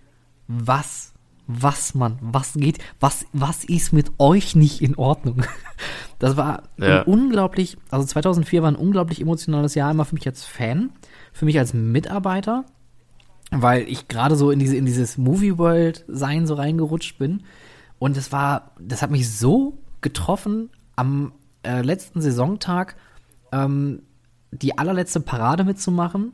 was, 0.49 1.14
was, 1.47 1.95
Mann, 1.95 2.19
was 2.21 2.55
geht, 2.55 2.79
was, 3.01 3.27
was 3.33 3.65
ist 3.65 3.93
mit 3.93 4.13
euch 4.19 4.57
nicht 4.57 4.81
in 4.83 4.95
Ordnung? 4.97 5.43
Das 6.21 6.37
war 6.37 6.63
Ja. 6.79 7.03
unglaublich, 7.03 7.77
also 7.91 8.07
2004 8.07 8.63
war 8.63 8.71
ein 8.71 8.77
unglaublich 8.77 9.21
emotionales 9.21 9.75
Jahr, 9.75 9.91
immer 9.91 10.05
für 10.07 10.15
mich 10.15 10.27
als 10.27 10.45
Fan, 10.45 10.91
für 11.33 11.45
mich 11.45 11.59
als 11.59 11.75
Mitarbeiter, 11.75 12.65
weil 13.51 13.83
ich 13.89 14.09
gerade 14.09 14.37
so 14.37 14.51
in 14.51 14.59
diese, 14.59 14.77
in 14.77 14.87
dieses 14.87 15.19
Movie 15.19 15.59
World 15.59 16.05
Sein 16.09 16.47
so 16.47 16.55
reingerutscht 16.55 17.19
bin. 17.19 17.43
Und 17.99 18.17
es 18.17 18.33
war, 18.33 18.71
das 18.81 19.03
hat 19.03 19.11
mich 19.11 19.29
so 19.37 19.79
getroffen 20.01 20.71
am 20.97 21.33
äh, 21.63 21.83
letzten 21.83 22.23
Saisontag, 22.23 22.97
ähm, 23.53 24.03
die 24.53 24.79
allerletzte 24.79 25.21
Parade 25.21 25.65
mitzumachen 25.65 26.33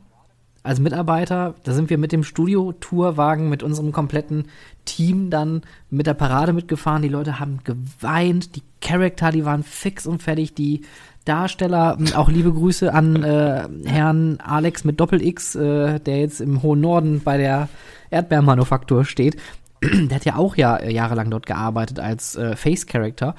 als 0.63 0.79
Mitarbeiter. 0.79 1.55
Da 1.63 1.73
sind 1.73 1.89
wir 1.89 1.97
mit 1.97 2.11
dem 2.11 2.23
Studio-Tourwagen, 2.23 3.49
mit 3.49 3.63
unserem 3.63 3.91
kompletten 3.91 4.45
Team 4.85 5.29
dann 5.29 5.61
mit 5.89 6.07
der 6.07 6.13
Parade 6.13 6.53
mitgefahren. 6.53 7.01
Die 7.01 7.09
Leute 7.09 7.39
haben 7.39 7.59
geweint, 7.63 8.55
die 8.55 8.63
Charakter, 8.81 9.31
die 9.31 9.45
waren 9.45 9.63
fix 9.63 10.05
und 10.05 10.21
fertig, 10.21 10.53
die 10.53 10.81
Darsteller, 11.25 11.97
m, 11.99 12.13
auch 12.15 12.29
liebe 12.29 12.51
Grüße 12.51 12.93
an 12.93 13.23
äh, 13.23 13.67
Herrn 13.85 14.39
Alex 14.39 14.83
mit 14.83 14.99
Doppel-X, 14.99 15.55
äh, 15.55 15.99
der 15.99 16.19
jetzt 16.19 16.41
im 16.41 16.63
hohen 16.63 16.81
Norden 16.81 17.21
bei 17.23 17.37
der 17.37 17.69
Erdbeermanufaktur 18.09 19.05
steht. 19.05 19.37
der 19.83 20.15
hat 20.15 20.25
ja 20.25 20.35
auch 20.35 20.55
ja, 20.55 20.77
äh, 20.77 20.91
jahrelang 20.91 21.29
dort 21.29 21.45
gearbeitet 21.45 21.99
als 21.99 22.35
äh, 22.35 22.55
Face-Character. 22.55 23.35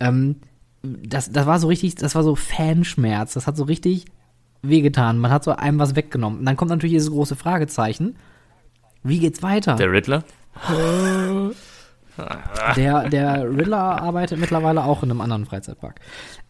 Ähm, 0.00 0.36
das, 0.82 1.30
das 1.30 1.46
war 1.46 1.58
so 1.58 1.68
richtig, 1.68 1.96
das 1.96 2.14
war 2.14 2.22
so 2.22 2.36
Fanschmerz. 2.36 3.34
Das 3.34 3.46
hat 3.46 3.56
so 3.56 3.64
richtig 3.64 4.06
wehgetan. 4.68 5.18
Man 5.18 5.30
hat 5.30 5.44
so 5.44 5.52
einem 5.52 5.78
was 5.78 5.96
weggenommen. 5.96 6.40
Und 6.40 6.44
dann 6.46 6.56
kommt 6.56 6.70
natürlich 6.70 6.94
dieses 6.94 7.10
große 7.10 7.36
Fragezeichen. 7.36 8.16
Wie 9.02 9.18
geht's 9.18 9.42
weiter? 9.42 9.76
Der 9.76 9.92
Riddler? 9.92 10.24
Der, 12.76 13.10
der 13.10 13.44
Riddler 13.44 14.00
arbeitet 14.00 14.40
mittlerweile 14.40 14.84
auch 14.84 15.02
in 15.02 15.10
einem 15.10 15.20
anderen 15.20 15.44
Freizeitpark. 15.44 16.00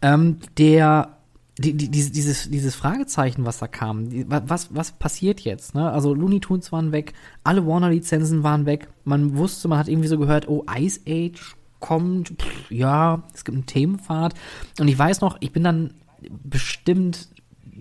Ähm, 0.00 0.38
der 0.58 1.16
die, 1.58 1.72
die, 1.72 1.88
dieses, 1.90 2.50
dieses, 2.50 2.74
Fragezeichen, 2.74 3.46
was 3.46 3.58
da 3.58 3.66
kam, 3.66 4.10
die, 4.10 4.26
was, 4.28 4.74
was 4.74 4.92
passiert 4.92 5.40
jetzt? 5.40 5.74
Ne? 5.74 5.90
Also 5.90 6.12
Looney 6.12 6.40
Tunes 6.40 6.70
waren 6.70 6.92
weg, 6.92 7.14
alle 7.44 7.66
Warner-Lizenzen 7.66 8.42
waren 8.42 8.66
weg. 8.66 8.88
Man 9.04 9.36
wusste, 9.36 9.66
man 9.68 9.78
hat 9.78 9.88
irgendwie 9.88 10.08
so 10.08 10.18
gehört, 10.18 10.48
oh, 10.48 10.64
Ice 10.76 11.00
Age 11.08 11.56
kommt, 11.80 12.34
pff, 12.40 12.70
ja, 12.70 13.22
es 13.32 13.44
gibt 13.44 13.56
einen 13.56 13.66
Themenpfad. 13.66 14.34
Und 14.78 14.88
ich 14.88 14.98
weiß 14.98 15.22
noch, 15.22 15.38
ich 15.40 15.52
bin 15.52 15.64
dann 15.64 15.94
bestimmt 16.28 17.28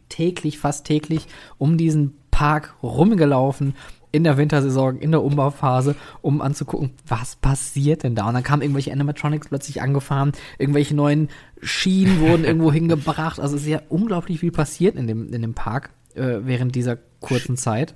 täglich, 0.10 0.60
fast 0.60 0.86
täglich 0.86 1.28
um 1.58 1.78
diesen 1.78 2.16
Park 2.32 2.76
rumgelaufen 2.84 3.76
in 4.12 4.24
der 4.24 4.38
Wintersaison, 4.38 4.98
in 4.98 5.12
der 5.12 5.22
Umbauphase, 5.24 5.96
um 6.22 6.42
anzugucken, 6.42 6.92
was 7.06 7.36
passiert 7.36 8.04
denn 8.04 8.16
da? 8.16 8.28
Und 8.28 8.34
dann 8.34 8.44
kamen 8.44 8.62
irgendwelche 8.62 8.94
Animatronics 8.94 9.50
plötzlich 9.50 9.82
angefahren, 9.82 10.32
irgendwelche 10.58 10.96
neuen 10.96 11.28
Schienen 11.62 12.22
wurden 12.22 12.44
irgendwo 12.46 12.72
hingebracht. 12.72 13.42
Also 13.42 13.58
es 13.58 13.64
ist 13.64 13.68
ja 13.68 13.82
unglaublich 13.90 14.40
viel 14.40 14.52
passiert 14.52 14.96
in 14.96 15.08
dem, 15.08 15.34
in 15.34 15.42
dem 15.42 15.54
Park 15.54 15.90
äh, 16.16 16.40
während 16.44 16.76
dieser 16.76 16.98
kurzen 17.20 17.58
Zeit. 17.58 17.94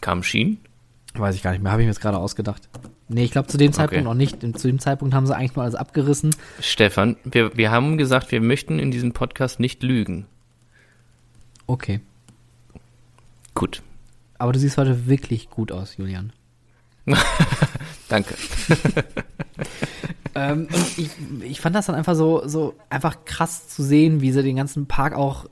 Kam 0.00 0.22
Schienen? 0.22 0.58
Weiß 1.14 1.36
ich 1.36 1.42
gar 1.42 1.52
nicht 1.52 1.62
mehr, 1.62 1.70
habe 1.70 1.82
ich 1.82 1.86
mir 1.86 1.92
jetzt 1.92 2.00
gerade 2.00 2.18
ausgedacht. 2.18 2.68
Nee, 3.08 3.24
ich 3.24 3.30
glaube 3.30 3.48
zu 3.48 3.58
dem 3.58 3.72
Zeitpunkt 3.72 4.00
Okay. 4.00 4.04
noch 4.04 4.14
nicht. 4.14 4.40
Zu 4.58 4.68
dem 4.68 4.78
Zeitpunkt 4.78 5.14
haben 5.14 5.26
sie 5.26 5.36
eigentlich 5.36 5.54
nur 5.54 5.64
alles 5.64 5.74
abgerissen. 5.74 6.34
Stefan, 6.60 7.16
wir, 7.24 7.56
wir 7.56 7.70
haben 7.70 7.98
gesagt, 7.98 8.32
wir 8.32 8.40
möchten 8.40 8.78
in 8.78 8.90
diesem 8.90 9.12
Podcast 9.12 9.60
nicht 9.60 9.82
lügen. 9.82 10.26
Okay. 11.66 12.00
Gut. 13.54 13.82
Aber 14.38 14.52
du 14.52 14.58
siehst 14.58 14.78
heute 14.78 15.06
wirklich 15.06 15.48
gut 15.48 15.72
aus, 15.72 15.96
Julian. 15.96 16.32
Danke. 18.08 18.34
ähm, 20.34 20.68
und 20.72 20.98
ich, 20.98 21.10
ich 21.42 21.60
fand 21.60 21.76
das 21.76 21.86
dann 21.86 21.94
einfach 21.94 22.14
so, 22.14 22.46
so 22.46 22.74
einfach 22.90 23.24
krass 23.24 23.68
zu 23.68 23.82
sehen, 23.82 24.20
wie 24.20 24.32
sie 24.32 24.42
den 24.42 24.56
ganzen 24.56 24.86
Park 24.86 25.14
auch, 25.14 25.46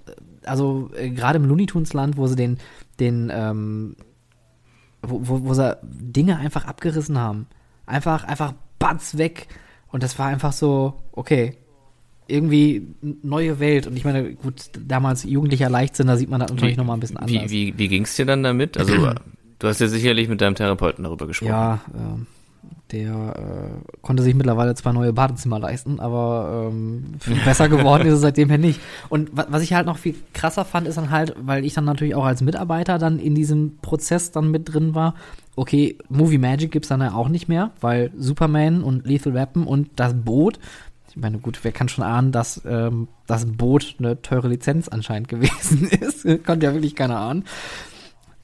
also 0.44 0.90
äh, 0.96 1.10
gerade 1.10 1.38
im 1.38 1.44
Looney 1.44 1.66
Tunes 1.66 1.92
Land, 1.92 2.16
wo 2.16 2.26
sie 2.26 2.36
den, 2.36 2.58
den, 2.98 3.30
ähm, 3.32 3.96
wo, 5.02 5.20
wo, 5.22 5.44
wo 5.44 5.54
sie 5.54 5.78
Dinge 5.82 6.38
einfach 6.38 6.64
abgerissen 6.64 7.18
haben. 7.18 7.46
Einfach, 7.86 8.24
einfach 8.24 8.54
batz 8.78 9.16
weg. 9.16 9.48
Und 9.88 10.02
das 10.02 10.18
war 10.18 10.26
einfach 10.26 10.52
so, 10.52 10.94
okay, 11.12 11.58
irgendwie 12.28 12.86
neue 13.22 13.60
Welt. 13.60 13.86
Und 13.86 13.96
ich 13.96 14.04
meine, 14.04 14.32
gut, 14.34 14.70
damals 14.78 15.24
jugendlicher 15.24 15.68
Leichtsinn, 15.68 16.06
da 16.06 16.16
sieht 16.16 16.30
man 16.30 16.40
das 16.40 16.50
natürlich 16.50 16.76
nochmal 16.76 16.96
ein 16.96 17.00
bisschen 17.00 17.16
anders. 17.16 17.50
Wie, 17.50 17.74
wie, 17.74 17.78
wie 17.78 17.88
ging's 17.88 18.16
dir 18.16 18.26
dann 18.26 18.42
damit? 18.42 18.78
Also, 18.78 18.94
du 19.58 19.68
hast 19.68 19.80
ja 19.80 19.88
sicherlich 19.88 20.28
mit 20.28 20.40
deinem 20.40 20.54
Therapeuten 20.54 21.04
darüber 21.04 21.26
gesprochen. 21.26 21.50
Ja, 21.50 21.80
ähm, 21.94 22.26
der 22.92 23.34
äh, 23.36 24.00
konnte 24.02 24.22
sich 24.22 24.34
mittlerweile 24.34 24.74
zwei 24.74 24.92
neue 24.92 25.12
Badezimmer 25.12 25.58
leisten, 25.58 25.98
aber 25.98 26.68
ähm, 26.70 27.14
viel 27.20 27.36
besser 27.44 27.68
geworden 27.68 28.06
ist 28.06 28.14
es 28.14 28.20
seitdem 28.20 28.50
her 28.50 28.58
nicht. 28.58 28.80
Und 29.08 29.36
wa 29.36 29.46
was 29.48 29.62
ich 29.62 29.72
halt 29.72 29.86
noch 29.86 29.98
viel 29.98 30.14
krasser 30.34 30.64
fand, 30.64 30.86
ist 30.86 30.98
dann 30.98 31.10
halt, 31.10 31.34
weil 31.40 31.64
ich 31.64 31.74
dann 31.74 31.84
natürlich 31.84 32.14
auch 32.14 32.24
als 32.24 32.42
Mitarbeiter 32.42 32.98
dann 32.98 33.18
in 33.18 33.34
diesem 33.34 33.78
Prozess 33.78 34.30
dann 34.30 34.50
mit 34.50 34.72
drin 34.72 34.94
war, 34.94 35.14
okay, 35.56 35.96
Movie 36.08 36.38
Magic 36.38 36.70
gibt's 36.70 36.88
dann 36.88 37.00
ja 37.00 37.14
auch 37.14 37.28
nicht 37.28 37.48
mehr, 37.48 37.70
weil 37.80 38.10
Superman 38.16 38.82
und 38.82 39.06
Lethal 39.06 39.34
Weapon 39.34 39.66
und 39.66 39.88
das 39.96 40.14
Boot, 40.14 40.58
ich 41.14 41.18
meine, 41.18 41.38
gut, 41.38 41.58
wer 41.62 41.72
kann 41.72 41.90
schon 41.90 42.04
ahnen, 42.04 42.32
dass 42.32 42.62
ähm, 42.64 43.06
das 43.26 43.44
Boot 43.44 43.96
eine 43.98 44.22
teure 44.22 44.48
Lizenz 44.48 44.88
anscheinend 44.88 45.28
gewesen 45.28 45.88
ist. 45.88 46.22
Konnte 46.46 46.66
ja 46.66 46.72
wirklich 46.72 46.96
keiner 46.96 47.18
ahnen. 47.18 47.44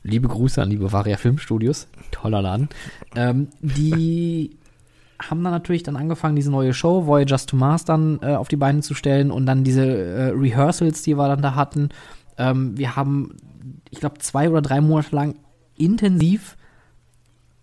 Liebe 0.03 0.29
Grüße 0.29 0.61
an 0.61 0.69
die 0.69 0.77
Bavaria 0.77 1.16
Filmstudios. 1.16 1.89
Toller 2.11 2.43
Laden. 2.43 2.69
Ähm, 3.16 3.49
die 3.61 4.59
haben 5.19 5.43
dann 5.43 5.53
natürlich 5.53 5.83
dann 5.83 5.97
angefangen, 5.97 6.37
diese 6.37 6.51
neue 6.51 6.75
Show, 6.75 7.07
Voyagers 7.07 7.47
to 7.47 7.57
Mars, 7.57 7.87
dann 7.87 8.19
äh, 8.21 8.35
auf 8.35 8.49
die 8.49 8.57
Beine 8.57 8.83
zu 8.83 8.93
stellen 8.93 9.31
und 9.31 9.47
dann 9.47 9.64
diese 9.64 9.87
äh, 9.87 10.29
Rehearsals, 10.29 11.01
die 11.03 11.16
wir 11.16 11.27
dann 11.27 11.41
da 11.41 11.55
hatten. 11.55 11.89
Ähm, 12.37 12.77
wir 12.77 12.97
haben, 12.97 13.37
ich 13.89 14.01
glaube, 14.01 14.19
zwei 14.19 14.51
oder 14.51 14.61
drei 14.61 14.83
Monate 14.83 15.16
lang 15.16 15.37
intensiv, 15.75 16.59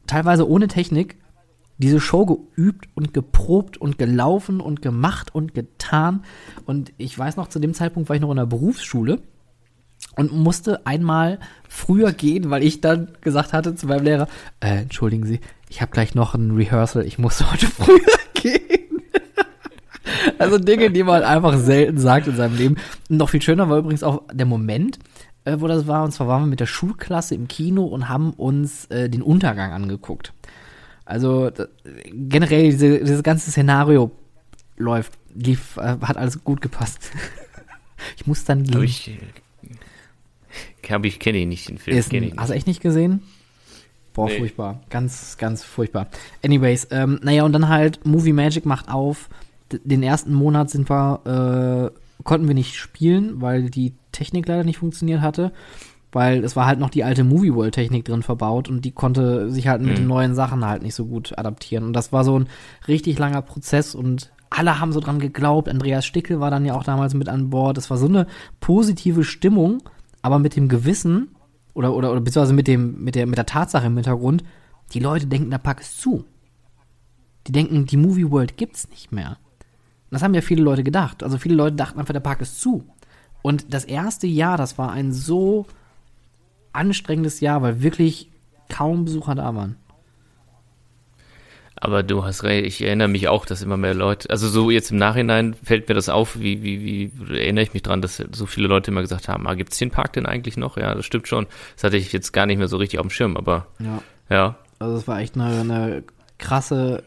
teilweise 0.07 0.49
ohne 0.49 0.67
Technik, 0.67 1.17
diese 1.77 1.99
Show 1.99 2.25
geübt 2.25 2.87
und 2.95 3.13
geprobt 3.13 3.77
und 3.77 3.97
gelaufen 3.97 4.61
und 4.61 4.81
gemacht 4.81 5.33
und 5.33 5.53
getan. 5.53 6.23
Und 6.65 6.93
ich 6.97 7.17
weiß 7.17 7.35
noch, 7.37 7.47
zu 7.47 7.59
dem 7.59 7.73
Zeitpunkt 7.73 8.09
war 8.09 8.15
ich 8.15 8.21
noch 8.21 8.31
in 8.31 8.37
der 8.37 8.45
Berufsschule 8.45 9.21
und 10.15 10.31
musste 10.31 10.85
einmal 10.85 11.39
früher 11.67 12.13
gehen, 12.13 12.49
weil 12.49 12.63
ich 12.63 12.81
dann 12.81 13.09
gesagt 13.21 13.53
hatte 13.53 13.75
zu 13.75 13.87
meinem 13.87 14.05
Lehrer, 14.05 14.27
äh, 14.59 14.81
entschuldigen 14.81 15.25
Sie, 15.25 15.39
ich 15.69 15.81
habe 15.81 15.91
gleich 15.91 16.15
noch 16.15 16.35
ein 16.35 16.51
Rehearsal, 16.51 17.05
ich 17.05 17.17
muss 17.17 17.43
heute 17.51 17.67
früher 17.67 17.99
gehen. 18.33 19.01
also 20.39 20.57
Dinge, 20.57 20.91
die 20.91 21.03
man 21.03 21.23
einfach 21.23 21.57
selten 21.57 21.97
sagt 21.97 22.27
in 22.27 22.35
seinem 22.35 22.55
Leben. 22.55 22.75
Und 23.09 23.17
noch 23.17 23.29
viel 23.29 23.41
schöner 23.41 23.69
war 23.69 23.77
übrigens 23.77 24.03
auch 24.03 24.23
der 24.31 24.45
Moment, 24.45 24.99
äh, 25.43 25.57
wo 25.59 25.67
das 25.67 25.87
war. 25.87 26.03
Und 26.03 26.11
zwar 26.11 26.27
waren 26.27 26.43
wir 26.43 26.47
mit 26.47 26.59
der 26.59 26.65
Schulklasse 26.65 27.35
im 27.35 27.47
Kino 27.47 27.83
und 27.85 28.07
haben 28.09 28.31
uns 28.31 28.85
äh, 28.85 29.09
den 29.09 29.21
Untergang 29.21 29.71
angeguckt. 29.71 30.33
Also 31.05 31.51
generell 32.11 32.71
diese, 32.71 32.99
dieses 32.99 33.23
ganze 33.23 33.51
Szenario 33.51 34.11
läuft, 34.77 35.13
lief, 35.35 35.77
äh, 35.77 35.97
hat 36.01 36.17
alles 36.17 36.43
gut 36.43 36.61
gepasst. 36.61 37.11
ich 38.17 38.25
muss 38.27 38.43
dann 38.43 38.63
gehen. 38.63 38.75
Hab 38.75 38.83
ich, 38.83 39.11
hab 40.89 41.05
ich 41.05 41.19
kenne 41.19 41.37
ich 41.37 41.47
nicht 41.47 41.69
den 41.69 41.77
Film. 41.77 41.97
Ist 41.97 42.11
ich 42.11 42.21
hast 42.37 42.49
du 42.49 42.53
nicht. 42.53 42.57
echt 42.57 42.67
nicht 42.67 42.81
gesehen? 42.81 43.21
Boah, 44.13 44.27
Nee. 44.27 44.39
furchtbar. 44.39 44.81
Ganz, 44.89 45.37
ganz 45.37 45.63
furchtbar. 45.63 46.07
Anyways, 46.43 46.87
ähm, 46.91 47.19
naja, 47.21 47.43
und 47.43 47.53
dann 47.53 47.67
halt 47.69 48.05
Movie 48.05 48.33
Magic 48.33 48.65
macht 48.65 48.89
auf. 48.89 49.29
D 49.71 49.79
den 49.83 50.03
ersten 50.03 50.33
Monat 50.33 50.69
sind 50.69 50.89
wir, 50.89 51.91
äh, 51.95 52.23
konnten 52.23 52.47
wir 52.47 52.55
nicht 52.55 52.75
spielen, 52.75 53.41
weil 53.41 53.69
die 53.69 53.93
Technik 54.11 54.47
leider 54.47 54.63
nicht 54.63 54.77
funktioniert 54.77 55.21
hatte. 55.21 55.51
Weil 56.15 56.45
es 56.45 56.55
war 56.55 56.65
halt 56.65 56.79
noch 56.79 56.89
die 56.89 57.03
alte 57.03 57.25
Movie 57.25 57.53
World 57.53 57.73
Technik 57.73 58.05
drin 58.05 58.23
verbaut 58.23 58.69
und 58.69 58.85
die 58.85 58.93
konnte 58.93 59.51
sich 59.51 59.67
halt 59.67 59.81
mit 59.81 59.97
den 59.97 60.07
neuen 60.07 60.33
Sachen 60.33 60.65
halt 60.65 60.81
nicht 60.81 60.95
so 60.95 61.07
gut 61.07 61.37
adaptieren. 61.37 61.83
Und 61.83 61.91
das 61.91 62.13
war 62.13 62.23
so 62.23 62.39
ein 62.39 62.47
richtig 62.87 63.19
langer 63.19 63.41
Prozess 63.41 63.93
und 63.95 64.31
alle 64.49 64.79
haben 64.79 64.93
so 64.93 65.01
dran 65.01 65.19
geglaubt. 65.19 65.67
Andreas 65.67 66.05
Stickel 66.05 66.39
war 66.39 66.49
dann 66.49 66.63
ja 66.63 66.73
auch 66.73 66.85
damals 66.85 67.15
mit 67.15 67.27
an 67.27 67.49
Bord. 67.49 67.77
Es 67.77 67.89
war 67.89 67.97
so 67.97 68.07
eine 68.07 68.27
positive 68.61 69.25
Stimmung, 69.25 69.83
aber 70.21 70.39
mit 70.39 70.55
dem 70.55 70.69
Gewissen 70.69 71.35
oder, 71.73 71.93
oder, 71.93 72.13
oder 72.13 72.21
beziehungsweise 72.21 72.53
mit 72.53 72.69
dem, 72.69 73.03
mit 73.03 73.15
der, 73.15 73.27
mit 73.27 73.37
der 73.37 73.45
Tatsache 73.45 73.87
im 73.87 73.95
Hintergrund, 73.95 74.45
die 74.93 74.99
Leute 74.99 75.27
denken, 75.27 75.51
der 75.51 75.57
Park 75.57 75.81
ist 75.81 75.99
zu. 75.99 76.23
Die 77.45 77.51
denken, 77.51 77.87
die 77.87 77.97
Movie 77.97 78.31
World 78.31 78.55
gibt's 78.55 78.89
nicht 78.89 79.11
mehr. 79.11 79.31
Und 79.31 80.11
das 80.11 80.23
haben 80.23 80.33
ja 80.33 80.39
viele 80.39 80.63
Leute 80.63 80.85
gedacht. 80.85 81.23
Also 81.23 81.37
viele 81.37 81.55
Leute 81.55 81.75
dachten 81.75 81.99
einfach, 81.99 82.13
der 82.13 82.21
Park 82.21 82.39
ist 82.39 82.61
zu. 82.61 82.85
Und 83.41 83.73
das 83.73 83.83
erste 83.83 84.27
Jahr, 84.27 84.55
das 84.55 84.77
war 84.77 84.93
ein 84.93 85.11
so 85.11 85.65
anstrengendes 86.75 87.39
Jahr, 87.39 87.61
weil 87.61 87.81
wirklich 87.81 88.29
kaum 88.69 89.05
Besucher 89.05 89.35
da 89.35 89.55
waren. 89.55 89.77
Aber 91.77 92.03
du 92.03 92.23
hast 92.23 92.43
recht, 92.43 92.65
ich 92.65 92.81
erinnere 92.81 93.09
mich 93.09 93.27
auch, 93.27 93.45
dass 93.45 93.61
immer 93.61 93.77
mehr 93.77 93.93
Leute, 93.93 94.29
also 94.29 94.47
so 94.47 94.71
jetzt 94.71 94.91
im 94.91 94.97
Nachhinein 94.97 95.53
fällt 95.61 95.89
mir 95.89 95.95
das 95.95 96.07
auf, 96.07 96.39
wie, 96.39 96.63
wie, 96.63 96.81
wie 96.81 97.37
erinnere 97.37 97.63
ich 97.63 97.73
mich 97.73 97.83
dran, 97.83 98.01
dass 98.01 98.23
so 98.31 98.45
viele 98.45 98.67
Leute 98.67 98.91
immer 98.91 99.01
gesagt 99.01 99.27
haben, 99.27 99.45
ah, 99.45 99.55
gibt's 99.55 99.77
den 99.77 99.91
Park 99.91 100.13
denn 100.13 100.25
eigentlich 100.25 100.55
noch? 100.55 100.77
Ja, 100.77 100.95
das 100.95 101.05
stimmt 101.05 101.27
schon. 101.27 101.47
Das 101.75 101.83
hatte 101.83 101.97
ich 101.97 102.13
jetzt 102.13 102.31
gar 102.31 102.45
nicht 102.45 102.57
mehr 102.57 102.69
so 102.69 102.77
richtig 102.77 102.99
auf 102.99 103.05
dem 103.05 103.09
Schirm, 103.09 103.35
aber 103.35 103.67
Ja. 103.79 104.01
ja. 104.29 104.55
Also 104.79 104.95
es 104.95 105.07
war 105.07 105.19
echt 105.19 105.35
eine, 105.35 105.59
eine 105.59 106.03
krasse, 106.37 107.03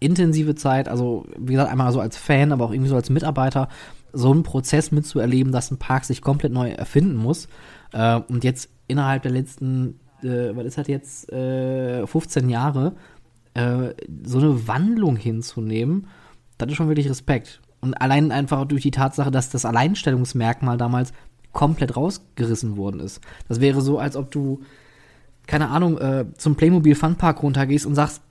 intensive 0.00 0.54
Zeit. 0.54 0.88
Also 0.88 1.26
wie 1.36 1.52
gesagt, 1.52 1.70
einmal 1.70 1.92
so 1.92 2.00
als 2.00 2.16
Fan, 2.16 2.52
aber 2.52 2.64
auch 2.64 2.72
irgendwie 2.72 2.90
so 2.90 2.96
als 2.96 3.10
Mitarbeiter, 3.10 3.68
so 4.12 4.32
einen 4.32 4.42
Prozess 4.42 4.90
mitzuerleben, 4.92 5.52
dass 5.52 5.70
ein 5.70 5.78
Park 5.78 6.04
sich 6.04 6.22
komplett 6.22 6.52
neu 6.52 6.70
erfinden 6.70 7.16
muss. 7.16 7.48
Äh, 7.92 8.20
und 8.28 8.44
jetzt 8.44 8.70
innerhalb 8.90 9.22
der 9.22 9.32
letzten, 9.32 10.00
äh, 10.22 10.54
was 10.54 10.66
ist 10.66 10.78
das 10.78 10.88
jetzt, 10.88 11.32
äh, 11.32 12.06
15 12.06 12.48
Jahre, 12.48 12.94
äh, 13.54 13.94
so 14.24 14.38
eine 14.38 14.68
Wandlung 14.68 15.16
hinzunehmen, 15.16 16.06
das 16.58 16.68
ist 16.70 16.76
schon 16.76 16.88
wirklich 16.88 17.08
Respekt. 17.08 17.60
Und 17.80 17.94
allein 17.94 18.30
einfach 18.30 18.66
durch 18.66 18.82
die 18.82 18.90
Tatsache, 18.90 19.30
dass 19.30 19.48
das 19.48 19.64
Alleinstellungsmerkmal 19.64 20.76
damals 20.76 21.12
komplett 21.52 21.96
rausgerissen 21.96 22.76
worden 22.76 23.00
ist. 23.00 23.20
Das 23.48 23.60
wäre 23.60 23.80
so, 23.80 23.98
als 23.98 24.16
ob 24.16 24.30
du 24.30 24.60
keine 25.50 25.68
Ahnung, 25.68 25.98
äh, 25.98 26.26
zum 26.38 26.54
Playmobil 26.54 26.94
Funpark 26.94 27.42
runtergehst 27.42 27.84
und 27.84 27.96
sagst, 27.96 28.22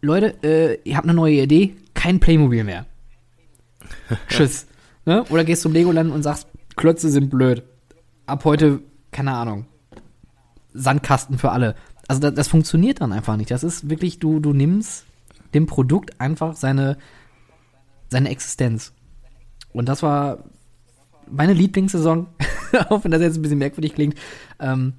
Leute, 0.00 0.36
äh, 0.44 0.78
ihr 0.84 0.96
habt 0.96 1.04
eine 1.04 1.14
neue 1.14 1.42
Idee, 1.42 1.74
kein 1.94 2.20
Playmobil 2.20 2.62
mehr. 2.62 2.86
Tschüss. 4.28 4.66
Ne? 5.04 5.24
Oder 5.30 5.42
gehst 5.42 5.62
zum 5.62 5.72
Legoland 5.72 6.12
und 6.12 6.22
sagst, 6.22 6.46
Klötze 6.76 7.10
sind 7.10 7.28
blöd. 7.28 7.64
Ab 8.26 8.44
heute, 8.44 8.80
keine 9.10 9.32
Ahnung, 9.32 9.66
Sandkasten 10.74 11.38
für 11.38 11.50
alle. 11.50 11.74
Also 12.08 12.20
das, 12.20 12.34
das 12.34 12.48
funktioniert 12.48 13.00
dann 13.00 13.12
einfach 13.12 13.36
nicht. 13.36 13.50
Das 13.50 13.64
ist 13.64 13.88
wirklich, 13.88 14.18
du, 14.18 14.40
du 14.40 14.52
nimmst 14.52 15.04
dem 15.54 15.66
Produkt 15.66 16.20
einfach 16.20 16.54
seine, 16.56 16.98
seine 18.08 18.28
Existenz. 18.28 18.92
Und 19.72 19.88
das 19.88 20.02
war 20.02 20.44
meine 21.30 21.52
Lieblingssaison, 21.52 22.26
auch 22.88 23.04
wenn 23.04 23.10
das 23.10 23.22
jetzt 23.22 23.36
ein 23.36 23.42
bisschen 23.42 23.58
merkwürdig 23.58 23.94
klingt. 23.94 24.16
Ähm, 24.60 24.94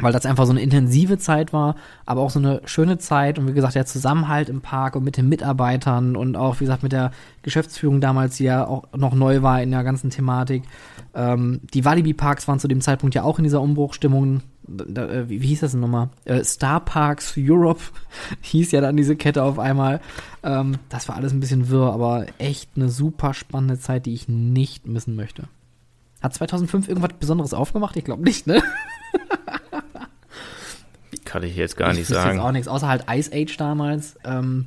weil 0.00 0.12
das 0.12 0.26
einfach 0.26 0.46
so 0.46 0.52
eine 0.52 0.60
intensive 0.60 1.18
Zeit 1.18 1.52
war, 1.52 1.74
aber 2.06 2.20
auch 2.20 2.30
so 2.30 2.38
eine 2.38 2.62
schöne 2.64 2.98
Zeit 2.98 3.38
und 3.38 3.48
wie 3.48 3.52
gesagt, 3.52 3.74
der 3.74 3.86
Zusammenhalt 3.86 4.48
im 4.48 4.60
Park 4.60 4.96
und 4.96 5.04
mit 5.04 5.16
den 5.16 5.28
Mitarbeitern 5.28 6.16
und 6.16 6.36
auch, 6.36 6.60
wie 6.60 6.64
gesagt, 6.64 6.82
mit 6.82 6.92
der 6.92 7.10
Geschäftsführung 7.42 8.00
damals, 8.00 8.36
die 8.36 8.44
ja 8.44 8.66
auch 8.66 8.84
noch 8.96 9.14
neu 9.14 9.42
war 9.42 9.60
in 9.62 9.70
der 9.70 9.84
ganzen 9.84 10.10
Thematik. 10.10 10.62
Ähm, 11.14 11.60
die 11.74 11.84
Walibi-Parks 11.84 12.46
waren 12.46 12.60
zu 12.60 12.68
dem 12.68 12.80
Zeitpunkt 12.80 13.14
ja 13.14 13.22
auch 13.22 13.38
in 13.38 13.44
dieser 13.44 13.60
Umbruchstimmung. 13.60 14.42
Da, 14.68 15.08
äh, 15.08 15.28
wie, 15.28 15.42
wie 15.42 15.46
hieß 15.48 15.60
das 15.60 15.72
denn 15.72 15.80
nochmal? 15.80 16.10
Äh, 16.24 16.44
Star 16.44 16.80
Parks 16.80 17.34
Europe 17.36 17.80
hieß 18.42 18.70
ja 18.72 18.80
dann 18.80 18.96
diese 18.96 19.16
Kette 19.16 19.42
auf 19.42 19.58
einmal. 19.58 20.00
Ähm, 20.42 20.76
das 20.90 21.08
war 21.08 21.16
alles 21.16 21.32
ein 21.32 21.40
bisschen 21.40 21.70
wirr, 21.70 21.92
aber 21.92 22.26
echt 22.38 22.70
eine 22.76 22.88
super 22.88 23.34
spannende 23.34 23.80
Zeit, 23.80 24.06
die 24.06 24.14
ich 24.14 24.28
nicht 24.28 24.86
missen 24.86 25.16
möchte. 25.16 25.44
Hat 26.20 26.34
2005 26.34 26.88
irgendwas 26.88 27.12
Besonderes 27.18 27.54
aufgemacht? 27.54 27.96
Ich 27.96 28.04
glaube 28.04 28.22
nicht, 28.22 28.46
ne? 28.46 28.62
Kann 31.28 31.42
ich 31.42 31.56
jetzt 31.56 31.76
gar 31.76 31.92
ich 31.92 31.98
nicht 31.98 32.08
sagen. 32.08 32.36
Jetzt 32.36 32.44
auch 32.44 32.52
nichts, 32.52 32.68
außer 32.68 32.88
halt 32.88 33.04
Ice 33.10 33.30
Age 33.32 33.54
damals. 33.58 34.16
Ähm, 34.24 34.66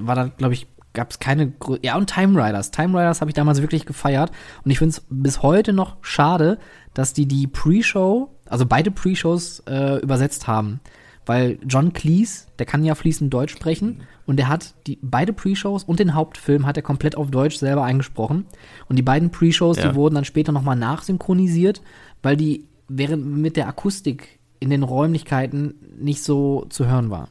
war 0.00 0.14
da, 0.14 0.28
glaube 0.28 0.54
ich, 0.54 0.68
gab 0.92 1.10
es 1.10 1.18
keine. 1.18 1.50
Grö 1.50 1.76
ja, 1.82 1.96
und 1.96 2.08
Time 2.08 2.40
Riders. 2.40 2.70
Time 2.70 2.96
Riders 2.96 3.20
habe 3.20 3.30
ich 3.30 3.34
damals 3.34 3.60
wirklich 3.60 3.84
gefeiert. 3.84 4.30
Und 4.64 4.70
ich 4.70 4.78
finde 4.78 4.92
es 4.92 5.04
bis 5.10 5.42
heute 5.42 5.72
noch 5.72 5.96
schade, 6.02 6.58
dass 6.94 7.14
die 7.14 7.26
die 7.26 7.48
Pre-Show, 7.48 8.30
also 8.46 8.64
beide 8.64 8.92
Pre-Shows 8.92 9.64
äh, 9.68 9.96
übersetzt 10.00 10.46
haben. 10.46 10.78
Weil 11.26 11.58
John 11.66 11.92
Cleese, 11.92 12.46
der 12.58 12.64
kann 12.64 12.84
ja 12.84 12.94
fließend 12.94 13.34
Deutsch 13.34 13.52
sprechen 13.52 14.00
und 14.24 14.36
der 14.38 14.48
hat 14.48 14.74
die 14.86 14.98
beide 15.02 15.34
Pre-Shows 15.34 15.84
und 15.84 15.98
den 15.98 16.14
Hauptfilm 16.14 16.64
hat 16.64 16.76
er 16.78 16.82
komplett 16.82 17.16
auf 17.16 17.30
Deutsch 17.30 17.56
selber 17.56 17.82
eingesprochen. 17.82 18.46
Und 18.88 18.96
die 18.96 19.02
beiden 19.02 19.30
Pre-Shows, 19.30 19.76
Ja. 19.78 19.88
die 19.88 19.94
wurden 19.94 20.14
dann 20.14 20.24
später 20.24 20.52
nochmal 20.52 20.76
nachsynchronisiert, 20.76 21.82
weil 22.22 22.36
die 22.38 22.64
während 22.88 23.26
mit 23.26 23.56
der 23.56 23.68
Akustik 23.68 24.37
in 24.60 24.70
den 24.70 24.82
Räumlichkeiten 24.82 25.74
nicht 25.98 26.22
so 26.22 26.66
zu 26.70 26.86
hören 26.86 27.10
war. 27.10 27.28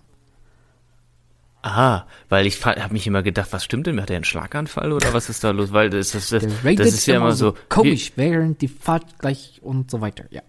Aha, 1.63 2.05
weil 2.29 2.47
ich 2.47 2.63
habe 2.65 2.93
mich 2.93 3.07
immer 3.07 3.23
gedacht, 3.23 3.49
was 3.51 3.63
stimmt 3.65 3.87
denn? 3.87 4.01
Hat 4.01 4.09
er 4.09 4.15
einen 4.15 4.23
Schlaganfall 4.25 4.93
oder 4.93 5.13
was 5.13 5.27
ist 5.29 5.43
da 5.43 5.51
los? 5.51 5.73
Weil 5.73 5.89
das, 5.89 6.11
das, 6.11 6.29
das, 6.29 6.43
das 6.63 6.87
ist 6.87 7.05
ja 7.07 7.17
immer 7.17 7.33
so. 7.33 7.55
komisch, 7.67 8.13
während 8.15 8.61
die 8.61 8.67
Fahrt 8.69 9.19
gleich 9.19 9.59
und 9.63 9.91
so 9.91 9.99
weiter. 9.99 10.25
Ja. 10.29 10.41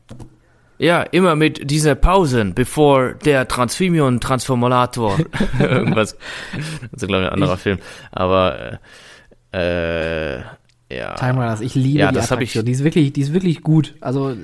Ja, 0.78 1.02
immer 1.02 1.34
mit 1.34 1.68
dieser 1.72 1.96
Pausen, 1.96 2.54
bevor 2.54 3.14
der 3.14 3.48
Transfemion-Transformulator. 3.48 5.18
Irgendwas. 5.58 6.16
Das 6.92 7.02
ist, 7.02 7.08
glaube 7.08 7.24
ich, 7.24 7.28
ein 7.28 7.34
anderer 7.34 7.54
Ich- 7.54 7.60
Film. 7.60 7.78
Aber, 8.12 8.78
äh, 9.52 10.36
äh, 10.36 10.42
ja. 10.90 11.14
Time 11.14 11.34
Riders, 11.42 11.60
ich 11.60 11.74
liebe 11.74 11.98
Ja, 12.00 12.08
die 12.10 12.14
das 12.16 12.30
hab 12.30 12.40
ich- 12.40 12.50
Attraktion. 12.50 12.64
Die 12.64 12.72
ist 12.72 12.84
wirklich, 12.84 13.12
die 13.12 13.20
ist 13.20 13.32
wirklich 13.32 13.62
gut. 13.62 13.96
Also 14.00 14.34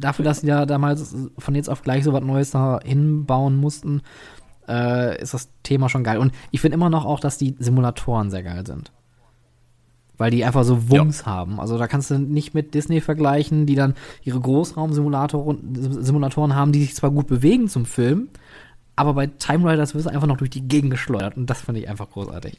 dafür, 0.00 0.24
dass 0.24 0.40
sie 0.40 0.48
ja 0.48 0.66
damals 0.66 1.14
von 1.38 1.54
jetzt 1.54 1.68
auf 1.70 1.82
gleich 1.82 2.04
so 2.04 2.12
was 2.12 2.22
Neues 2.24 2.50
da 2.50 2.80
hinbauen 2.84 3.56
mussten, 3.56 4.02
äh, 4.68 5.20
ist 5.22 5.32
das 5.34 5.48
Thema 5.62 5.88
schon 5.88 6.02
geil. 6.04 6.18
Und 6.18 6.32
ich 6.50 6.60
finde 6.60 6.74
immer 6.74 6.90
noch 6.90 7.04
auch, 7.04 7.20
dass 7.20 7.38
die 7.38 7.54
Simulatoren 7.58 8.30
sehr 8.30 8.42
geil 8.42 8.66
sind. 8.66 8.90
Weil 10.18 10.30
die 10.30 10.44
einfach 10.46 10.64
so 10.64 10.90
Wumms 10.90 11.26
haben. 11.26 11.60
Also 11.60 11.76
da 11.76 11.86
kannst 11.86 12.10
du 12.10 12.18
nicht 12.18 12.54
mit 12.54 12.72
Disney 12.74 13.00
vergleichen, 13.02 13.66
die 13.66 13.74
dann 13.74 13.94
ihre 14.22 14.40
Großraumsimulatoren 14.40 16.02
Simulatoren 16.02 16.54
haben, 16.54 16.72
die 16.72 16.80
sich 16.80 16.94
zwar 16.94 17.10
gut 17.10 17.26
bewegen 17.26 17.68
zum 17.68 17.84
Film, 17.84 18.28
aber 18.96 19.12
bei 19.12 19.26
Time 19.26 19.70
Riders 19.70 19.94
wirst 19.94 20.06
du 20.06 20.10
einfach 20.10 20.26
noch 20.26 20.38
durch 20.38 20.48
die 20.48 20.66
Gegend 20.66 20.90
geschleudert 20.90 21.36
und 21.36 21.50
das 21.50 21.60
finde 21.60 21.82
ich 21.82 21.88
einfach 21.90 22.08
großartig. 22.10 22.58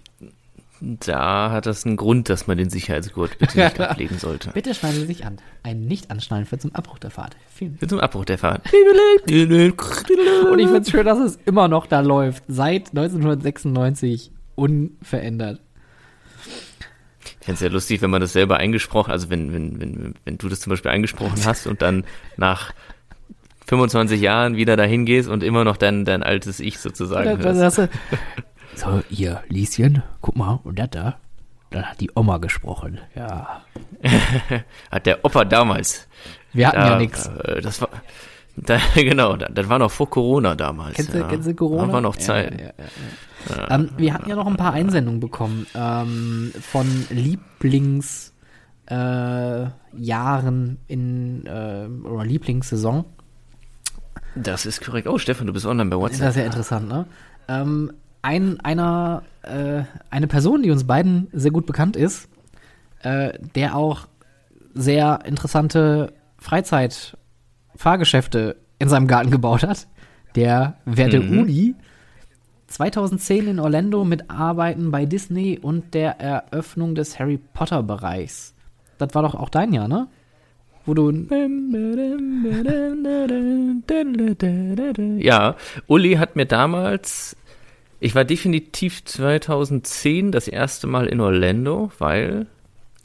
Da 0.80 1.52
hat 1.52 1.66
das 1.66 1.86
einen 1.86 1.98
Grund, 1.98 2.30
dass 2.30 2.46
man 2.48 2.58
den 2.58 2.70
Sicherheitsgurt 2.70 3.38
bitte 3.40 3.58
nicht 3.60 3.80
ablegen 3.82 4.18
sollte. 4.20 4.52
Bitte 4.52 4.74
schneiden 4.76 5.00
Sie 5.00 5.06
sich 5.08 5.26
an. 5.26 5.38
Ein 5.64 5.86
Nicht-Anschnallen 5.86 6.46
führt 6.46 6.62
zum 6.62 6.76
Abbruch 6.76 7.00
der 7.00 7.10
Fahrt. 7.10 7.36
Vielen 7.54 7.78
Für 7.78 7.88
zum 7.88 8.00
Abbruch 8.00 8.26
der 8.26 8.38
Fahrt. 8.38 8.62
Und 8.72 10.60
ich 10.60 10.68
finde 10.68 10.80
es 10.82 10.90
schön, 10.92 11.06
dass 11.06 11.20
es 11.20 11.40
immer 11.46 11.68
noch 11.68 11.86
da 11.88 12.02
läuft. 12.02 12.44
Seit 12.48 12.90
1996 12.90 14.32
unverändert. 14.56 15.62
Ich 17.40 17.46
fände 17.46 17.54
es 17.56 17.60
ja 17.62 17.70
lustig, 17.70 18.02
wenn 18.02 18.10
man 18.10 18.22
das 18.22 18.34
selber 18.34 18.58
eingesprochen, 18.58 19.12
also 19.12 19.30
wenn, 19.30 19.54
wenn, 19.54 19.80
wenn, 19.80 20.16
wenn 20.26 20.38
du 20.38 20.50
das 20.50 20.60
zum 20.60 20.72
Beispiel 20.72 20.92
eingesprochen 20.92 21.46
hast 21.46 21.66
und 21.66 21.82
dann 21.82 22.04
nach 22.36 22.74
25 23.68 24.20
Jahren 24.22 24.56
wieder 24.58 24.76
dahin 24.76 25.06
gehst 25.06 25.30
und 25.30 25.44
immer 25.44 25.64
noch 25.64 25.78
dein, 25.78 26.04
dein 26.06 26.24
altes 26.24 26.60
Ich 26.60 26.80
sozusagen 26.80 27.42
Da- 27.42 27.54
da 27.54 27.90
so, 28.78 29.02
ihr 29.10 29.44
Lieschen, 29.50 30.04
guck 30.22 30.36
mal, 30.38 30.60
und 30.64 30.78
das 30.80 30.90
da, 30.92 31.18
dann 31.72 31.84
hat 31.86 32.00
die 32.00 32.10
Oma 32.16 32.38
gesprochen. 32.38 33.00
Ja. 33.16 33.62
Hat 34.92 35.06
der 35.06 35.26
Opa 35.26 35.44
damals. 35.46 36.08
Wir 36.54 36.68
hatten 36.70 36.78
da, 36.78 36.90
ja 36.92 36.98
nichts. 36.98 37.28
äh, 37.28 37.60
Das 37.62 37.82
war, 37.82 37.90
da, 38.56 38.80
genau, 38.96 39.36
da- 39.36 39.50
das 39.50 39.68
war 39.68 39.78
noch 39.80 39.92
vor 39.92 40.10
Corona 40.10 40.56
damals. 40.56 40.96
Kennst 40.96 41.14
du, 41.14 41.18
ja. 41.20 41.28
kennst 41.28 41.48
du 41.48 41.54
Corona? 41.56 41.88
Da 41.88 41.94
war 41.94 42.02
noch 42.02 42.16
Zeit. 42.16 42.60
Ja, 42.60 42.68
ja. 43.58 43.70
Ähm, 43.76 43.90
wir 43.98 44.14
hatten 44.14 44.30
ja 44.30 44.36
noch 44.36 44.48
ein 44.48 44.56
paar 44.58 44.74
Einsendungen 44.74 45.20
bekommen 45.20 45.68
ähm, 45.76 46.54
von 46.62 46.88
Lieblings 47.10 48.34
äh, 48.90 49.66
in 50.88 51.46
äh, 51.46 51.88
oder 52.08 52.26
Lieblingssaison. 52.26 53.06
Das 54.36 54.66
ist 54.66 54.84
korrekt. 54.86 55.08
Oh, 55.08 55.18
Stefan, 55.18 55.48
du 55.48 55.54
bist 55.54 55.66
online 55.66 55.90
bei 55.90 55.96
Das 55.96 56.02
WhatsApp. 56.14 56.30
ist 56.30 56.36
ja 56.38 56.44
interessant, 56.46 56.88
ne? 56.88 57.06
Ähm, 57.48 57.92
ein, 58.28 58.60
einer, 58.60 59.24
äh, 59.44 59.84
eine 60.10 60.28
Person, 60.28 60.62
die 60.62 60.70
uns 60.70 60.86
beiden 60.86 61.30
sehr 61.32 61.52
gut 61.52 61.66
bekannt 61.66 61.96
ist, 61.96 62.28
äh, 63.02 63.40
der 63.56 63.78
auch 63.78 64.10
sehr 64.74 65.22
interessante 65.24 66.12
Freizeit-Fahrgeschäfte 66.38 68.58
in 68.80 68.90
seinem 68.90 69.08
Garten 69.08 69.32
gebaut 69.32 69.64
hat, 69.64 69.88
der 70.36 70.76
werte 70.84 71.22
Mhm. 71.22 71.40
Uli, 71.40 71.76
2010 72.68 73.48
in 73.48 73.62
Orlando 73.62 74.04
mit 74.04 74.30
Arbeiten 74.30 74.92
bei 74.92 75.06
Disney 75.06 75.58
und 75.58 75.94
der 75.94 76.20
Eröffnung 76.20 76.96
des 76.96 77.18
Harry 77.18 77.40
Potter 77.54 77.82
Bereichs. 77.82 78.54
Das 78.98 79.16
war 79.16 79.22
doch 79.22 79.36
auch 79.36 79.48
dein 79.48 79.72
Jahr, 79.72 79.88
ne? 79.88 80.10
Wo 80.86 80.94
du 80.94 81.14
Ja, 85.20 85.56
Uli 85.88 86.16
hat 86.16 86.36
mir 86.36 86.46
damals, 86.46 87.37
ich 88.00 88.16
war 88.16 88.26
definitiv 88.26 89.04
2010 89.06 90.32
das 90.32 90.48
erste 90.48 90.88
Mal 90.88 91.08
in 91.08 91.20
Orlando, 91.20 91.92
weil 91.98 92.48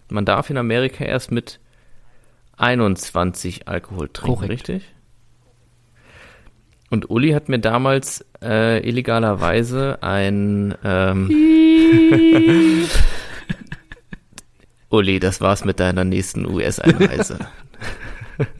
man 0.08 0.24
darf 0.24 0.50
in 0.50 0.58
Amerika 0.58 1.04
erst 1.04 1.30
mit 1.30 1.58
21 2.56 3.68
Alkohol 3.68 4.08
trinken, 4.08 4.34
Korrekt. 4.34 4.52
richtig? 4.52 4.82
Und 6.90 7.08
Uli 7.08 7.30
hat 7.30 7.48
mir 7.48 7.58
damals 7.58 8.24
äh, 8.42 8.86
illegalerweise 8.86 10.02
ein 10.02 10.74
ähm, 10.84 11.30
Uli, 14.90 15.18
das 15.18 15.40
war's 15.40 15.64
mit 15.64 15.80
deiner 15.80 16.04
nächsten 16.04 16.44
US-Einreise. 16.44 17.38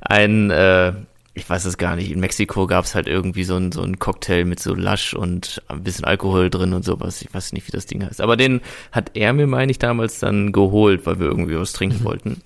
ein, 0.00 0.50
äh, 0.50 0.92
ich 1.34 1.50
weiß 1.50 1.64
es 1.64 1.78
gar 1.78 1.96
nicht, 1.96 2.12
in 2.12 2.20
Mexiko 2.20 2.68
gab's 2.68 2.94
halt 2.94 3.08
irgendwie 3.08 3.42
so 3.42 3.56
ein, 3.56 3.72
so 3.72 3.82
ein 3.82 3.98
Cocktail 3.98 4.44
mit 4.44 4.60
so 4.60 4.72
Lasch 4.74 5.14
und 5.14 5.60
ein 5.66 5.82
bisschen 5.82 6.04
Alkohol 6.04 6.48
drin 6.48 6.72
und 6.72 6.84
sowas. 6.84 7.20
Ich 7.22 7.34
weiß 7.34 7.52
nicht, 7.52 7.66
wie 7.66 7.72
das 7.72 7.86
Ding 7.86 8.04
heißt. 8.06 8.20
Aber 8.20 8.36
den 8.36 8.60
hat 8.92 9.10
er 9.14 9.32
mir, 9.32 9.48
meine 9.48 9.72
ich, 9.72 9.80
damals 9.80 10.20
dann 10.20 10.52
geholt, 10.52 11.06
weil 11.06 11.18
wir 11.18 11.26
irgendwie 11.26 11.58
was 11.58 11.72
trinken 11.72 12.04
wollten. 12.04 12.40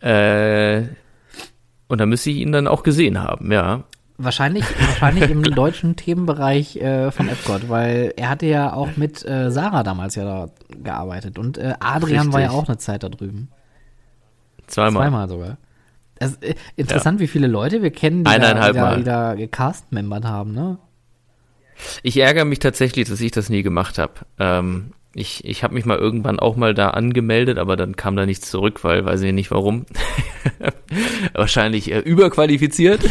Äh, 0.00 0.88
und 1.86 2.00
da 2.00 2.06
müsste 2.06 2.30
ich 2.30 2.38
ihn 2.38 2.52
dann 2.52 2.66
auch 2.66 2.82
gesehen 2.82 3.22
haben, 3.22 3.52
ja. 3.52 3.84
Wahrscheinlich, 4.16 4.64
wahrscheinlich 4.80 5.30
im 5.30 5.42
deutschen 5.54 5.94
Themenbereich 5.94 6.76
äh, 6.76 7.12
von 7.12 7.28
Epcot, 7.28 7.68
weil 7.68 8.12
er 8.16 8.28
hatte 8.28 8.46
ja 8.46 8.72
auch 8.72 8.96
mit 8.96 9.24
äh, 9.24 9.52
Sarah 9.52 9.84
damals 9.84 10.16
ja 10.16 10.24
da 10.24 10.50
gearbeitet 10.82 11.38
und 11.38 11.58
äh, 11.58 11.74
Adrian 11.78 12.32
war 12.32 12.40
ja 12.40 12.48
Richtig. 12.48 12.64
auch 12.64 12.68
eine 12.68 12.78
Zeit 12.78 13.04
da 13.04 13.08
drüben. 13.08 13.48
Zweimal. 14.66 15.04
Zweimal 15.04 15.28
sogar. 15.28 15.56
Es, 16.18 16.36
äh, 16.36 16.54
interessant, 16.76 17.20
wie 17.20 17.28
viele 17.28 17.46
Leute 17.46 17.82
wir 17.82 17.90
kennen, 17.90 18.24
die 18.24 18.30
da, 18.30 18.68
die 18.70 18.74
da, 18.74 18.96
die 18.96 19.04
da 19.04 19.34
gecast-membert 19.34 20.24
haben, 20.24 20.52
ne? 20.52 20.78
Ich 22.02 22.16
ärgere 22.16 22.44
mich 22.44 22.58
tatsächlich, 22.58 23.08
dass 23.08 23.20
ich 23.20 23.30
das 23.30 23.50
nie 23.50 23.62
gemacht 23.62 23.98
habe. 23.98 24.14
Ähm, 24.38 24.92
ich 25.14 25.44
ich 25.44 25.62
habe 25.62 25.74
mich 25.74 25.84
mal 25.84 25.96
irgendwann 25.96 26.40
auch 26.40 26.56
mal 26.56 26.74
da 26.74 26.90
angemeldet, 26.90 27.56
aber 27.56 27.76
dann 27.76 27.94
kam 27.94 28.16
da 28.16 28.26
nichts 28.26 28.50
zurück, 28.50 28.82
weil 28.82 29.04
weiß 29.04 29.22
ich 29.22 29.32
nicht 29.32 29.50
warum. 29.52 29.86
Wahrscheinlich 31.34 31.92
äh, 31.92 32.00
überqualifiziert, 32.00 33.02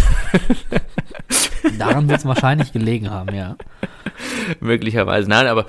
Daran 1.78 2.10
wird 2.10 2.20
es 2.20 2.26
wahrscheinlich 2.26 2.72
gelegen 2.72 3.10
haben, 3.10 3.36
ja. 3.36 3.56
möglicherweise. 4.60 5.30
Nein, 5.30 5.48
aber 5.48 5.68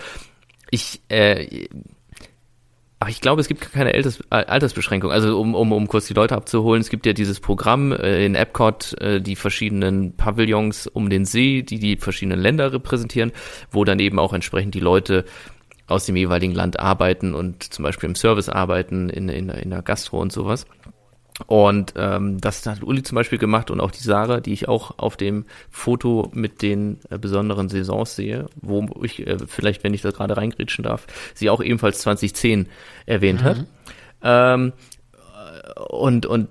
ich 0.71 1.01
äh, 1.09 1.69
aber 3.01 3.11
ich 3.11 3.21
glaube, 3.21 3.41
es 3.41 3.47
gibt 3.47 3.73
keine 3.73 3.95
Alters, 3.95 4.21
Altersbeschränkung. 4.31 5.13
Also 5.13 5.41
um, 5.41 5.55
um, 5.55 5.73
um 5.73 5.87
kurz 5.87 6.07
die 6.07 6.15
Leute 6.15 6.35
abzuholen, 6.35 6.81
es 6.81 6.91
gibt 6.91 7.07
ja 7.07 7.13
dieses 7.13 7.39
Programm 7.39 7.93
äh, 7.93 8.25
in 8.25 8.35
Epcot, 8.35 9.01
äh, 9.01 9.21
die 9.21 9.37
verschiedenen 9.37 10.17
Pavillons 10.17 10.89
um 10.89 11.09
den 11.09 11.25
See, 11.25 11.63
die 11.63 11.79
die 11.79 11.97
verschiedenen 11.97 12.41
Länder 12.41 12.73
repräsentieren, 12.73 13.33
wo 13.71 13.85
dann 13.85 14.01
eben 14.01 14.19
auch 14.19 14.33
entsprechend 14.33 14.75
die 14.75 14.81
Leute 14.81 15.25
aus 15.87 16.07
dem 16.07 16.17
jeweiligen 16.17 16.55
Land 16.55 16.81
arbeiten 16.81 17.35
und 17.35 17.63
zum 17.63 17.85
Beispiel 17.85 18.09
im 18.09 18.17
Service 18.17 18.49
arbeiten, 18.49 19.09
in, 19.11 19.29
in, 19.29 19.49
in 19.49 19.71
der 19.71 19.83
Gastro 19.83 20.21
und 20.21 20.33
sowas. 20.33 20.67
Und 21.47 21.95
ähm, 21.97 22.41
das 22.41 22.67
hat 22.67 22.83
Uli 22.83 23.03
zum 23.03 23.17
Beispiel 23.17 23.39
gemacht 23.39 23.71
und 23.71 23.81
auch 23.81 23.93
die 23.93 24.03
Sarah, 24.03 24.41
die 24.41 24.53
ich 24.53 24.69
auch 24.69 24.99
auf 24.99 25.17
dem 25.17 25.45
Foto 25.71 26.31
mit 26.35 26.63
den 26.63 26.99
äh, 27.11 27.19
besonderen 27.19 27.69
Saisons 27.69 28.17
sehe, 28.17 28.47
wo 28.61 28.89
ich 29.03 29.25
äh, 29.27 29.39
vielleicht, 29.47 29.85
wenn 29.85 29.95
ich 29.95 30.03
da 30.03 30.11
gerade 30.11 30.37
reingrätschen 30.37 30.83
darf, 30.83 31.07
sie 31.35 31.49
auch 31.49 31.63
ebenfalls 31.63 32.01
2010 32.01 32.67
erwähnt 33.07 33.43
mhm. 33.43 33.45
hat. 33.45 33.65
Ähm, 34.23 34.73
und, 35.89 36.27
und 36.27 36.49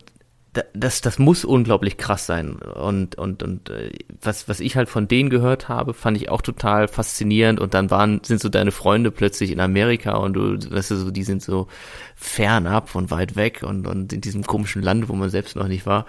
das, 0.74 1.02
das 1.02 1.20
muss 1.20 1.46
unglaublich 1.46 1.98
krass 1.98 2.26
sein. 2.26 2.56
Und, 2.56 3.16
und, 3.16 3.44
und 3.44 3.70
äh, 3.70 3.92
was, 4.22 4.48
was 4.48 4.60
ich 4.60 4.76
halt 4.76 4.90
von 4.90 5.08
denen 5.08 5.30
gehört 5.30 5.70
habe, 5.70 5.94
fand 5.94 6.18
ich 6.18 6.30
auch 6.30 6.42
total 6.42 6.88
faszinierend. 6.88 7.60
Und 7.60 7.74
dann 7.74 7.92
waren, 7.92 8.22
sind 8.24 8.42
so 8.42 8.50
deine 8.50 8.72
Freunde 8.72 9.12
plötzlich 9.12 9.52
in 9.52 9.60
Amerika 9.60 10.16
und 10.16 10.34
du, 10.34 10.58
weißt 10.72 10.92
du, 10.92 10.96
so, 10.96 11.12
die 11.12 11.24
sind 11.24 11.42
so 11.42 11.68
fernab 12.16 12.96
und 12.96 13.12
weit 13.12 13.36
weg 13.36 13.64
und, 13.64 13.88
und 13.88 14.14
in 14.14 14.22
diesem 14.22 14.44
komischen 14.44 14.82
Land, 14.82 15.10
wo 15.10 15.14
man 15.14 15.30
selbst 15.30 15.56
noch 15.56 15.68
nicht 15.68 15.86
war. 15.86 16.06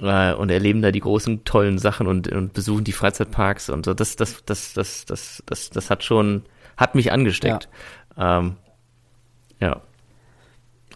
Äh, 0.00 0.32
und 0.34 0.50
erleben 0.50 0.82
da 0.82 0.90
die 0.90 1.00
großen, 1.00 1.44
tollen 1.44 1.78
Sachen 1.78 2.06
und, 2.06 2.28
und 2.28 2.52
besuchen 2.52 2.84
die 2.84 2.92
Freizeitparks 2.92 3.70
und 3.70 3.84
so. 3.84 3.94
Das, 3.94 4.16
das, 4.16 4.44
das, 4.44 4.72
das, 4.74 5.04
das, 5.04 5.42
das, 5.46 5.70
das 5.70 5.90
hat 5.90 6.04
schon, 6.04 6.42
hat 6.76 6.94
mich 6.94 7.12
angesteckt. 7.12 7.68
Ja. 8.16 8.38
Ähm. 8.38 8.56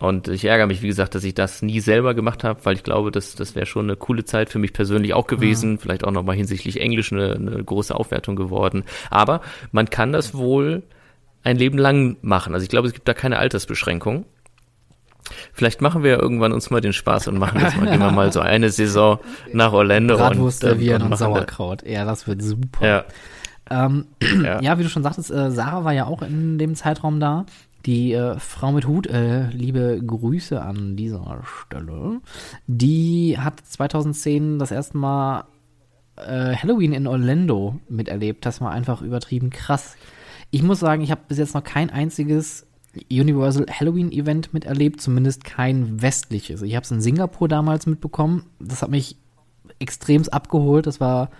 Und 0.02 0.26
ich 0.26 0.44
ärgere 0.44 0.66
mich, 0.66 0.82
wie 0.82 0.88
gesagt, 0.88 1.14
dass 1.14 1.22
ich 1.22 1.32
das 1.32 1.62
nie 1.62 1.78
selber 1.78 2.12
gemacht 2.14 2.42
habe, 2.42 2.64
weil 2.64 2.74
ich 2.74 2.82
glaube, 2.82 3.12
das, 3.12 3.36
das 3.36 3.54
wäre 3.54 3.66
schon 3.66 3.86
eine 3.86 3.94
coole 3.94 4.24
Zeit 4.24 4.50
für 4.50 4.58
mich 4.58 4.72
persönlich 4.72 5.14
auch 5.14 5.28
gewesen. 5.28 5.74
Ja. 5.74 5.78
Vielleicht 5.80 6.02
auch 6.02 6.10
nochmal 6.10 6.34
hinsichtlich 6.34 6.80
Englisch 6.80 7.12
eine, 7.12 7.34
eine 7.34 7.62
große 7.62 7.94
Aufwertung 7.94 8.34
geworden. 8.34 8.82
Aber 9.10 9.42
man 9.70 9.88
kann 9.90 10.10
das 10.12 10.34
wohl 10.34 10.82
ein 11.44 11.56
Leben 11.56 11.78
lang 11.78 12.16
machen. 12.20 12.52
Also 12.52 12.64
ich 12.64 12.68
glaube, 12.68 12.88
es 12.88 12.94
gibt 12.94 13.06
da 13.06 13.14
keine 13.14 13.38
Altersbeschränkung. 13.38 14.24
Vielleicht 15.52 15.80
machen 15.80 16.02
wir 16.02 16.10
ja 16.10 16.18
irgendwann 16.18 16.52
uns 16.52 16.68
mal 16.68 16.80
den 16.80 16.92
Spaß 16.92 17.28
und 17.28 17.38
machen 17.38 17.60
das 17.60 17.76
mal, 17.76 17.88
gehen 17.88 18.00
wir 18.00 18.10
mal 18.10 18.32
so 18.32 18.40
eine 18.40 18.70
Saison 18.70 19.20
nach 19.52 19.72
Orlando 19.72 20.16
Bratwurst, 20.16 20.64
und, 20.64 20.82
ähm, 20.82 20.94
und, 20.96 21.12
und 21.12 21.16
Sauerkraut. 21.16 21.86
Ja, 21.86 22.04
das 22.04 22.26
wird 22.26 22.42
super. 22.42 22.84
Ja. 22.84 23.04
Ähm, 23.70 24.06
ja. 24.42 24.60
ja. 24.60 24.78
wie 24.80 24.82
du 24.82 24.88
schon 24.88 25.04
sagtest, 25.04 25.30
äh, 25.30 25.52
Sarah 25.52 25.84
war 25.84 25.92
ja 25.92 26.06
auch 26.06 26.22
in 26.22 26.58
dem 26.58 26.74
Zeitraum 26.74 27.20
da. 27.20 27.46
Die 27.84 28.12
äh, 28.12 28.38
Frau 28.38 28.72
mit 28.72 28.86
Hut, 28.86 29.06
äh, 29.06 29.48
liebe 29.50 30.00
Grüße 30.04 30.62
an 30.62 30.96
dieser 30.96 31.42
Stelle, 31.44 32.20
die 32.66 33.36
hat 33.38 33.60
2010 33.60 34.58
das 34.58 34.70
erste 34.70 34.96
Mal 34.96 35.44
äh, 36.16 36.54
Halloween 36.54 36.92
in 36.92 37.06
Orlando 37.06 37.80
miterlebt. 37.88 38.46
Das 38.46 38.60
war 38.60 38.70
einfach 38.70 39.02
übertrieben 39.02 39.50
krass. 39.50 39.96
Ich 40.50 40.62
muss 40.62 40.80
sagen, 40.80 41.02
ich 41.02 41.10
habe 41.10 41.22
bis 41.26 41.38
jetzt 41.38 41.54
noch 41.54 41.64
kein 41.64 41.90
einziges 41.90 42.66
Universal 43.10 43.66
Halloween 43.70 44.12
Event 44.12 44.52
miterlebt, 44.52 45.00
zumindest 45.00 45.44
kein 45.44 46.02
westliches. 46.02 46.62
Ich 46.62 46.76
habe 46.76 46.84
es 46.84 46.90
in 46.90 47.00
Singapur 47.00 47.48
damals 47.48 47.86
mitbekommen. 47.86 48.44
Das 48.60 48.82
hat 48.82 48.90
mich 48.90 49.16
extremst 49.78 50.32
abgeholt. 50.32 50.86
Das 50.86 51.00
war 51.00 51.30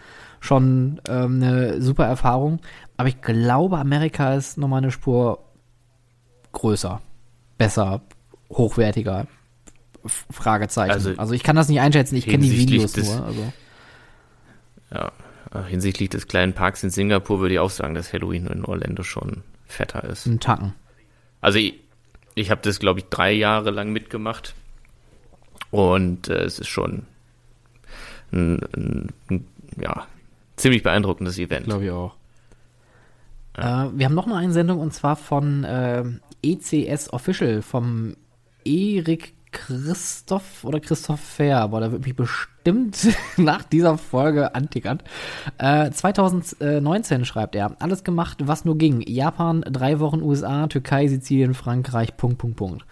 schon 0.40 1.00
ähm, 1.08 1.42
eine 1.42 1.82
super 1.82 2.06
Erfahrung. 2.06 2.60
Aber 2.96 3.08
ich 3.08 3.20
glaube, 3.20 3.78
Amerika 3.78 4.34
ist 4.34 4.58
nochmal 4.58 4.78
eine 4.78 4.90
Spur 4.90 5.44
größer, 6.52 7.00
besser, 7.58 8.02
hochwertiger. 8.50 9.26
Fragezeichen. 10.30 10.90
Also, 10.90 11.14
also 11.16 11.32
ich 11.32 11.44
kann 11.44 11.54
das 11.54 11.68
nicht 11.68 11.80
einschätzen, 11.80 12.16
ich 12.16 12.26
kenne 12.26 12.42
die 12.44 12.58
Videos 12.58 12.92
des, 12.92 13.08
nur. 13.08 13.24
Also. 13.24 13.52
Ja, 14.92 15.12
hinsichtlich 15.68 16.08
des 16.08 16.26
kleinen 16.26 16.54
Parks 16.54 16.82
in 16.82 16.90
Singapur 16.90 17.40
würde 17.40 17.54
ich 17.54 17.60
auch 17.60 17.70
sagen, 17.70 17.94
dass 17.94 18.12
Halloween 18.12 18.46
in 18.46 18.64
Orlando 18.64 19.02
schon 19.02 19.42
fetter 19.66 20.04
ist. 20.04 20.26
Ein 20.26 20.40
Tacken. 20.40 20.74
Also 21.40 21.58
ich, 21.58 21.74
ich 22.34 22.50
habe 22.50 22.60
das, 22.62 22.78
glaube 22.78 23.00
ich, 23.00 23.06
drei 23.06 23.32
Jahre 23.32 23.70
lang 23.70 23.92
mitgemacht 23.92 24.54
und 25.70 26.28
äh, 26.28 26.44
es 26.44 26.58
ist 26.58 26.68
schon 26.68 27.06
ein, 28.32 28.60
ein, 28.74 29.08
ein, 29.30 29.46
ja, 29.80 30.06
ziemlich 30.56 30.82
beeindruckendes 30.82 31.38
Event. 31.38 31.66
Glaube 31.66 31.84
ich 31.84 31.90
auch. 31.90 32.14
Ja. 33.56 33.86
Äh, 33.86 33.90
wir 33.94 34.06
haben 34.06 34.14
noch 34.14 34.26
mal 34.26 34.36
eine 34.36 34.52
Sendung 34.52 34.80
und 34.80 34.92
zwar 34.92 35.16
von 35.16 35.64
äh, 35.64 36.04
ECS 36.42 37.12
Official 37.12 37.62
vom 37.62 38.16
Erik 38.64 39.34
Christoph 39.52 40.64
oder 40.64 40.80
Christoph 40.80 41.20
Fair, 41.20 41.68
boah, 41.68 41.80
da 41.80 41.92
wird 41.92 42.04
mich 42.04 42.16
bestimmt 42.16 43.08
nach 43.36 43.62
dieser 43.62 43.98
Folge 43.98 44.54
antickern. 44.54 45.00
Äh, 45.58 45.90
2019 45.90 47.24
schreibt 47.24 47.54
er, 47.54 47.76
alles 47.80 48.02
gemacht, 48.02 48.38
was 48.42 48.64
nur 48.64 48.76
ging. 48.78 49.02
Japan, 49.06 49.60
drei 49.60 50.00
Wochen 50.00 50.22
USA, 50.22 50.66
Türkei, 50.66 51.06
Sizilien, 51.06 51.54
Frankreich, 51.54 52.16
Punkt, 52.16 52.38
Punkt, 52.38 52.56
Punkt. 52.56 52.86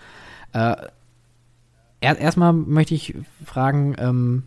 Äh, 0.52 0.76
erstmal 2.00 2.52
möchte 2.52 2.94
ich 2.94 3.14
fragen, 3.44 3.96
ähm, 3.98 4.42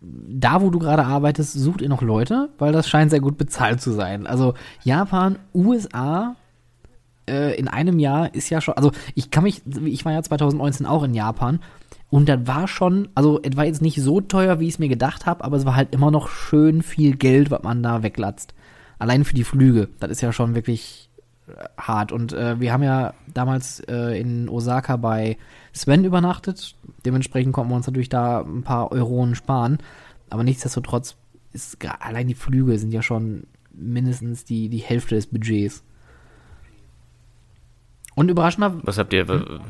da 0.00 0.62
wo 0.62 0.70
du 0.70 0.78
gerade 0.78 1.04
arbeitest, 1.04 1.52
sucht 1.52 1.82
ihr 1.82 1.88
noch 1.88 2.02
Leute? 2.02 2.50
Weil 2.58 2.72
das 2.72 2.88
scheint 2.88 3.10
sehr 3.10 3.20
gut 3.20 3.36
bezahlt 3.36 3.80
zu 3.80 3.92
sein. 3.92 4.26
Also 4.26 4.54
Japan, 4.84 5.38
USA, 5.54 6.36
äh, 7.28 7.54
in 7.54 7.68
einem 7.68 7.98
Jahr 7.98 8.34
ist 8.34 8.50
ja 8.50 8.60
schon, 8.60 8.74
also 8.74 8.92
ich 9.14 9.30
kann 9.30 9.44
mich, 9.44 9.62
ich 9.84 10.04
war 10.04 10.12
ja 10.12 10.22
2019 10.22 10.86
auch 10.86 11.02
in 11.02 11.14
Japan 11.14 11.60
und 12.10 12.28
das 12.28 12.46
war 12.46 12.68
schon, 12.68 13.08
also 13.14 13.40
es 13.42 13.56
war 13.56 13.66
jetzt 13.66 13.82
nicht 13.82 14.00
so 14.00 14.20
teuer, 14.20 14.60
wie 14.60 14.66
ich 14.66 14.74
es 14.74 14.78
mir 14.78 14.88
gedacht 14.88 15.26
habe, 15.26 15.44
aber 15.44 15.56
es 15.56 15.66
war 15.66 15.76
halt 15.76 15.94
immer 15.94 16.10
noch 16.10 16.28
schön 16.28 16.82
viel 16.82 17.16
Geld, 17.16 17.50
was 17.50 17.62
man 17.62 17.82
da 17.82 18.02
weglatzt. 18.02 18.54
Allein 18.98 19.24
für 19.24 19.34
die 19.34 19.44
Flüge, 19.44 19.88
das 20.00 20.10
ist 20.10 20.22
ja 20.22 20.32
schon 20.32 20.54
wirklich 20.54 21.10
äh, 21.46 21.52
hart. 21.76 22.10
Und 22.10 22.32
äh, 22.32 22.58
wir 22.60 22.72
haben 22.72 22.82
ja 22.82 23.12
damals 23.32 23.80
äh, 23.80 24.18
in 24.18 24.48
Osaka 24.48 24.96
bei 24.96 25.36
Sven 25.72 26.04
übernachtet. 26.04 26.76
Dementsprechend 27.04 27.52
konnten 27.52 27.72
wir 27.72 27.76
uns 27.76 27.86
natürlich 27.86 28.08
da 28.08 28.40
ein 28.40 28.62
paar 28.62 28.90
Euronen 28.90 29.34
sparen. 29.34 29.78
Aber 30.30 30.44
nichtsdestotrotz 30.44 31.16
ist 31.52 31.76
allein 32.00 32.26
die 32.26 32.34
Flüge 32.34 32.78
sind 32.78 32.92
ja 32.92 33.02
schon 33.02 33.44
mindestens 33.72 34.44
die, 34.44 34.68
die 34.68 34.78
Hälfte 34.78 35.14
des 35.14 35.26
Budgets. 35.26 35.84
Und 38.18 38.32
überraschender. 38.32 38.74
Was 38.82 38.98
habt 38.98 39.12
ihr? 39.12 39.28
Hm? 39.28 39.60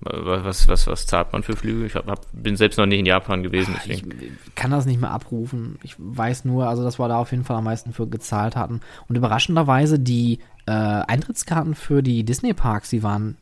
Was, 0.00 0.66
was, 0.66 0.86
was 0.86 1.06
zahlt 1.06 1.30
man 1.34 1.42
für 1.42 1.56
Flüge? 1.56 1.84
Ich 1.84 1.94
hab, 1.94 2.06
hab, 2.06 2.24
bin 2.32 2.56
selbst 2.56 2.78
noch 2.78 2.86
nicht 2.86 3.00
in 3.00 3.04
Japan 3.04 3.42
gewesen. 3.42 3.74
Deswegen. 3.76 4.12
Ich 4.46 4.54
kann 4.54 4.70
das 4.70 4.86
nicht 4.86 4.98
mehr 4.98 5.10
abrufen. 5.10 5.78
Ich 5.82 5.94
weiß 5.98 6.46
nur, 6.46 6.68
also 6.68 6.82
dass 6.84 6.98
wir 6.98 7.06
da 7.08 7.18
auf 7.18 7.32
jeden 7.32 7.44
Fall 7.44 7.58
am 7.58 7.64
meisten 7.64 7.92
für 7.92 8.06
gezahlt 8.06 8.56
hatten. 8.56 8.80
Und 9.08 9.16
überraschenderweise 9.16 9.98
die 9.98 10.38
äh, 10.64 10.70
Eintrittskarten 10.70 11.74
für 11.74 12.02
die 12.02 12.24
Disney-Parks, 12.24 12.88
die 12.88 13.02
waren 13.02 13.36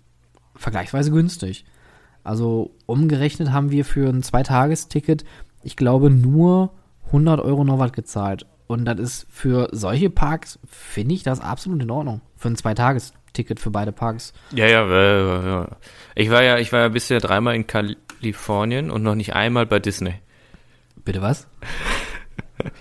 vergleichsweise 0.57 1.13
günstig. 1.13 1.65
Also 2.25 2.73
umgerechnet 2.87 3.53
haben 3.53 3.71
wir 3.71 3.85
für 3.85 4.09
ein 4.09 4.25
Zweitagesticket, 4.25 5.25
ich 5.63 5.77
glaube, 5.77 6.11
nur 6.11 6.73
100 7.07 7.39
Euro 7.39 7.63
noch 7.63 7.79
was 7.79 7.93
gezahlt. 7.93 8.47
Und 8.67 8.85
das 8.85 8.99
ist 8.99 9.27
für 9.31 9.69
solche 9.71 10.11
Parks, 10.11 10.59
finde 10.67 11.15
ich 11.15 11.23
das 11.23 11.39
absolut 11.39 11.81
in 11.81 11.91
Ordnung. 11.93 12.21
Für 12.37 12.49
ein 12.49 12.57
Zweitagesticket. 12.57 13.24
Ticket 13.35 13.61
für 13.61 13.71
beide 13.71 13.93
Parks. 13.93 14.33
Ja, 14.53 14.67
ja, 14.67 14.87
ja, 14.87 15.47
ja. 15.47 15.69
Ich 16.15 16.31
war 16.31 16.43
ja, 16.43 16.59
ich 16.59 16.73
war 16.73 16.81
ja 16.81 16.89
bisher 16.89 17.21
dreimal 17.21 17.55
in 17.55 17.67
Kalifornien 17.67 18.91
und 18.91 19.03
noch 19.03 19.15
nicht 19.15 19.35
einmal 19.35 19.67
bei 19.67 19.79
Disney. 19.79 20.15
Bitte 21.05 21.21
was? 21.21 21.47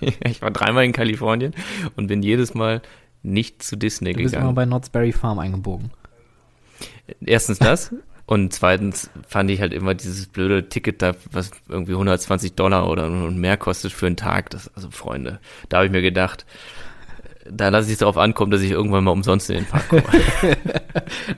ich 0.00 0.40
war 0.40 0.50
dreimal 0.50 0.84
in 0.84 0.92
Kalifornien 0.92 1.54
und 1.96 2.06
bin 2.06 2.22
jedes 2.22 2.54
Mal 2.54 2.80
nicht 3.22 3.62
zu 3.62 3.76
Disney 3.76 4.12
du 4.12 4.18
gegangen. 4.18 4.30
Du 4.30 4.36
bist 4.36 4.42
immer 4.42 4.52
bei 4.52 4.64
Knott's 4.64 4.88
Berry 4.88 5.12
Farm 5.12 5.38
eingebogen. 5.38 5.90
Erstens 7.24 7.58
das 7.58 7.94
und 8.26 8.52
zweitens 8.52 9.10
fand 9.26 9.50
ich 9.50 9.60
halt 9.60 9.72
immer 9.72 9.94
dieses 9.94 10.26
blöde 10.26 10.68
Ticket 10.68 11.02
da, 11.02 11.14
was 11.30 11.50
irgendwie 11.68 11.92
120 11.92 12.54
Dollar 12.54 12.88
oder 12.88 13.08
mehr 13.08 13.56
kostet 13.56 13.92
für 13.92 14.06
einen 14.06 14.16
Tag. 14.16 14.50
Das, 14.50 14.72
also 14.74 14.90
Freunde, 14.90 15.40
da 15.68 15.78
habe 15.78 15.86
ich 15.86 15.92
mir 15.92 16.02
gedacht, 16.02 16.46
da 17.50 17.68
lasse 17.68 17.88
ich 17.88 17.94
es 17.94 17.98
darauf 17.98 18.16
ankommen, 18.16 18.50
dass 18.50 18.62
ich 18.62 18.70
irgendwann 18.70 19.04
mal 19.04 19.10
umsonst 19.10 19.50
in 19.50 19.56
den 19.56 19.66
Park 19.66 19.88
komme. 19.88 20.02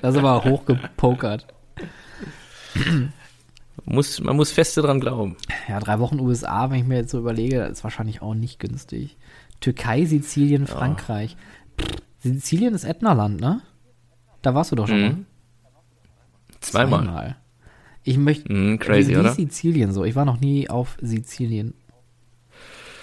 das 0.03 0.15
ist 0.15 0.19
aber 0.19 0.45
hochgepokert. 0.45 1.47
muss, 3.85 4.21
man 4.21 4.37
muss 4.37 4.51
feste 4.51 4.83
dran 4.83 5.01
glauben. 5.01 5.37
Ja, 5.69 5.81
drei 5.81 5.99
Wochen 5.99 6.21
USA, 6.21 6.71
wenn 6.71 6.81
ich 6.81 6.87
mir 6.87 6.97
jetzt 6.97 7.11
so 7.11 7.19
überlege, 7.19 7.63
ist 7.63 7.85
wahrscheinlich 7.85 8.23
auch 8.23 8.35
nicht 8.35 8.59
günstig. 8.59 9.17
Türkei, 9.61 10.05
Sizilien, 10.05 10.67
Frankreich. 10.67 11.37
Ja. 11.81 11.87
Sizilien 12.19 12.75
ist 12.75 12.85
Ätnaland, 12.85 13.41
ne? 13.41 13.63
Da 14.43 14.55
warst 14.55 14.73
du 14.73 14.77
doch 14.77 14.89
schon 14.89 14.99
mhm. 14.99 15.05
mal. 15.05 15.17
Zweimal. 16.61 17.05
Zweimal. 17.05 17.37
Ich 18.03 18.19
möchte. 18.19 18.53
Mm, 18.53 18.79
crazy, 18.79 19.17
oder? 19.17 19.33
Sizilien 19.33 19.93
so. 19.93 20.05
Ich 20.05 20.15
war 20.15 20.25
noch 20.25 20.41
nie 20.41 20.71
auf 20.71 20.97
Sizilien. 21.01 21.75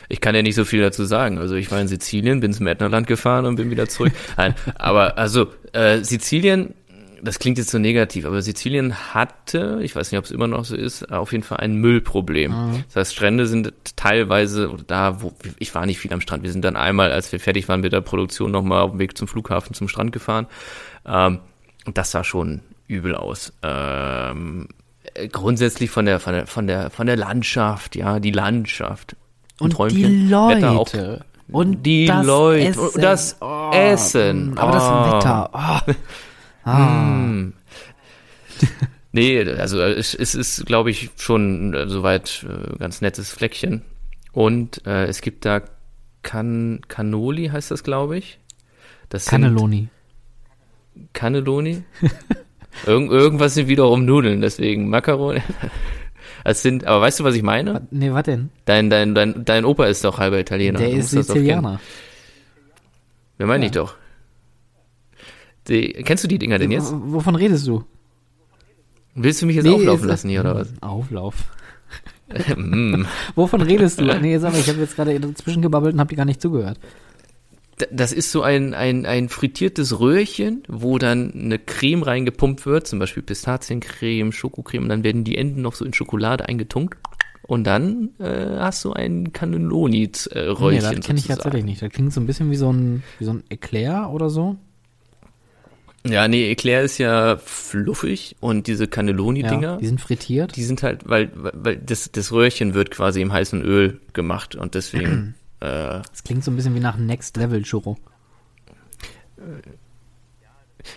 Ich 0.09 0.21
kann 0.21 0.35
ja 0.35 0.41
nicht 0.41 0.55
so 0.55 0.65
viel 0.65 0.81
dazu 0.81 1.05
sagen. 1.05 1.37
Also 1.37 1.55
ich 1.55 1.71
war 1.71 1.79
in 1.81 1.87
Sizilien, 1.87 2.39
bin 2.39 2.53
zum 2.53 2.67
Ätnaland 2.67 3.07
gefahren 3.07 3.45
und 3.45 3.55
bin 3.55 3.69
wieder 3.71 3.87
zurück. 3.87 4.13
Nein, 4.37 4.55
aber 4.75 5.17
also 5.17 5.47
äh, 5.73 6.03
Sizilien, 6.03 6.73
das 7.21 7.39
klingt 7.39 7.57
jetzt 7.57 7.71
so 7.71 7.79
negativ, 7.79 8.25
aber 8.25 8.41
Sizilien 8.41 9.13
hatte, 9.13 9.79
ich 9.81 9.95
weiß 9.95 10.11
nicht, 10.11 10.19
ob 10.19 10.25
es 10.25 10.31
immer 10.31 10.47
noch 10.47 10.65
so 10.65 10.75
ist, 10.75 11.09
auf 11.11 11.31
jeden 11.31 11.43
Fall 11.43 11.59
ein 11.59 11.75
Müllproblem. 11.75 12.51
Mhm. 12.51 12.83
Das 12.87 12.97
heißt, 12.97 13.13
Strände 13.13 13.47
sind 13.47 13.73
teilweise, 13.95 14.69
oder 14.69 14.83
da, 14.83 15.21
wo, 15.21 15.33
ich 15.57 15.73
war 15.73 15.85
nicht 15.85 15.99
viel 15.99 16.11
am 16.13 16.21
Strand. 16.21 16.43
Wir 16.43 16.51
sind 16.51 16.65
dann 16.65 16.75
einmal, 16.75 17.11
als 17.11 17.31
wir 17.31 17.39
fertig 17.39 17.69
waren 17.69 17.79
mit 17.79 17.93
der 17.93 18.01
Produktion, 18.01 18.51
nochmal 18.51 18.81
auf 18.81 18.91
dem 18.91 18.99
Weg 18.99 19.17
zum 19.17 19.27
Flughafen 19.27 19.73
zum 19.73 19.87
Strand 19.87 20.11
gefahren. 20.11 20.47
Ähm, 21.05 21.39
und 21.85 21.97
das 21.97 22.11
sah 22.11 22.23
schon 22.23 22.61
übel 22.87 23.15
aus. 23.15 23.53
Ähm, 23.61 24.67
äh, 25.13 25.27
grundsätzlich 25.27 25.89
von 25.89 26.05
der, 26.05 26.19
von 26.19 26.33
der, 26.33 26.47
von 26.47 26.67
der, 26.67 26.89
von 26.89 27.07
der 27.07 27.17
Landschaft, 27.17 27.95
ja, 27.95 28.19
die 28.19 28.31
Landschaft. 28.31 29.15
Und 29.59 29.71
Träumchen. 29.73 29.97
die 29.97 30.27
Leute. 30.29 31.25
Und 31.49 31.83
Die 31.83 32.05
das 32.05 32.25
Leute. 32.25 32.67
Essen. 32.67 32.79
Und 32.95 33.01
das 33.03 33.37
Oh, 33.41 33.71
Essen. 33.73 34.57
Aber 34.57 34.69
Oh. 34.69 34.73
das 34.73 35.23
Wetter. 35.23 35.49
Oh. 35.53 35.93
Ah. 36.69 36.73
Mm. 36.75 37.53
Nee, 39.15 39.47
also 39.47 39.79
es, 39.79 40.15
es 40.15 40.33
ist, 40.33 40.65
glaube 40.65 40.89
ich, 40.89 41.11
schon 41.17 41.75
äh, 41.75 41.87
soweit 41.87 42.47
äh, 42.49 42.77
ganz 42.79 42.99
nettes 43.01 43.29
Fleckchen. 43.29 43.83
Und 44.31 44.83
äh, 44.87 45.05
es 45.05 45.21
gibt 45.21 45.45
da 45.45 45.61
Can 46.23 46.81
Cannoli, 46.87 47.49
heißt 47.49 47.69
das, 47.69 47.83
glaube 47.83 48.17
ich. 48.17 48.39
Das 49.09 49.25
Cannelloni. 49.27 49.89
Cannelloni. 51.13 51.83
Irgend, 52.87 53.11
irgendwas 53.11 53.53
sind 53.53 53.67
wiederum 53.67 54.03
Nudeln, 54.03 54.41
deswegen 54.41 54.89
Macaroni. 54.89 55.43
Es 56.43 56.61
sind, 56.61 56.85
aber 56.85 57.01
weißt 57.01 57.19
du, 57.19 57.23
was 57.23 57.35
ich 57.35 57.43
meine? 57.43 57.75
Was- 57.75 57.81
Nee, 57.91 58.11
was 58.11 58.23
denn? 58.23 58.49
Dein, 58.65 58.89
dein, 58.89 59.15
dein, 59.15 59.45
dein 59.45 59.65
Opa 59.65 59.85
ist 59.85 60.03
doch 60.03 60.17
halber 60.19 60.39
Italiener. 60.39 60.79
Der 60.79 60.91
ist. 60.91 61.11
Sizilianer. 61.11 61.79
Wer 63.37 63.47
meine 63.47 63.63
Ja. 63.63 63.67
ich 63.67 63.71
doch? 63.71 63.95
Die, 65.67 65.93
kennst 65.93 66.23
du 66.23 66.27
die 66.27 66.39
Dinger 66.39 66.59
denn 66.59 66.71
jetzt? 66.71 66.91
W- 66.91 66.95
Wovon 67.05 67.35
redest 67.35 67.65
du? 67.67 67.83
Willst 69.15 69.41
du 69.41 69.45
mich 69.45 69.55
jetzt 69.55 69.65
Nee, 69.65 69.75
auflaufen 69.75 70.07
lassen 70.07 70.29
hier 70.29 70.41
oder 70.41 70.55
was? 70.55 70.73
Auflauf. 70.81 71.35
Mm. 72.57 73.05
Wovon 73.35 73.61
redest 73.61 73.99
du? 74.01 74.05
Nee, 74.05 74.39
sag 74.39 74.53
mal, 74.53 74.59
ich 74.59 74.67
habe 74.67 74.79
jetzt 74.79 74.95
gerade 74.95 75.19
dazwischen 75.19 75.61
gebabbelt 75.61 75.93
und 75.93 75.99
hab 75.99 76.07
dir 76.09 76.15
gar 76.15 76.25
nicht 76.25 76.41
zugehört. 76.41 76.79
Das 77.91 78.11
ist 78.13 78.31
so 78.31 78.43
ein, 78.43 78.73
ein, 78.73 79.05
ein 79.05 79.29
frittiertes 79.29 79.99
Röhrchen, 79.99 80.63
wo 80.67 80.99
dann 80.99 81.33
eine 81.33 81.57
Creme 81.59 82.03
reingepumpt 82.03 82.65
wird, 82.65 82.87
zum 82.87 82.99
Beispiel 82.99 83.23
Pistaziencreme, 83.23 84.31
Schokocreme, 84.31 84.83
und 84.83 84.89
dann 84.89 85.03
werden 85.03 85.23
die 85.23 85.37
Enden 85.37 85.61
noch 85.61 85.73
so 85.75 85.83
in 85.83 85.93
Schokolade 85.93 86.47
eingetunkt. 86.47 86.97
Und 87.45 87.65
dann 87.65 88.11
äh, 88.19 88.57
hast 88.59 88.85
du 88.85 88.93
ein 88.93 89.33
Cannelloni-Röhrchen. 89.33 90.69
nee, 90.71 90.79
das 90.79 91.05
kenne 91.05 91.19
ich 91.19 91.27
tatsächlich 91.27 91.65
nicht. 91.65 91.81
Das 91.81 91.91
klingt 91.91 92.13
so 92.13 92.21
ein 92.21 92.27
bisschen 92.27 92.51
wie 92.51 92.55
so 92.55 92.71
ein, 92.71 93.03
wie 93.19 93.25
so 93.25 93.33
ein 93.33 93.43
Eclair 93.49 94.09
oder 94.11 94.29
so. 94.29 94.55
Ja, 96.05 96.27
nee, 96.27 96.49
Eclair 96.51 96.81
ist 96.83 96.97
ja 96.97 97.37
fluffig 97.37 98.35
und 98.41 98.67
diese 98.67 98.87
Cannelloni-Dinger, 98.87 99.61
Ja, 99.73 99.77
die 99.77 99.87
sind 99.87 100.01
frittiert. 100.01 100.55
die 100.55 100.63
sind 100.63 100.83
halt, 100.83 101.07
weil, 101.07 101.31
weil 101.35 101.77
das, 101.77 102.11
das 102.11 102.31
Röhrchen 102.33 102.73
wird 102.73 102.91
quasi 102.91 103.21
im 103.21 103.31
heißen 103.31 103.61
Öl 103.61 103.99
gemacht 104.11 104.55
und 104.55 104.75
deswegen, 104.75 105.35
äh, 105.63 106.01
Das 106.11 106.23
klingt 106.23 106.43
so 106.43 106.51
ein 106.51 106.55
bisschen 106.55 106.75
wie 106.75 106.79
nach 106.79 106.97
Next 106.97 107.37
Level 107.37 107.61
Churro. 107.63 107.97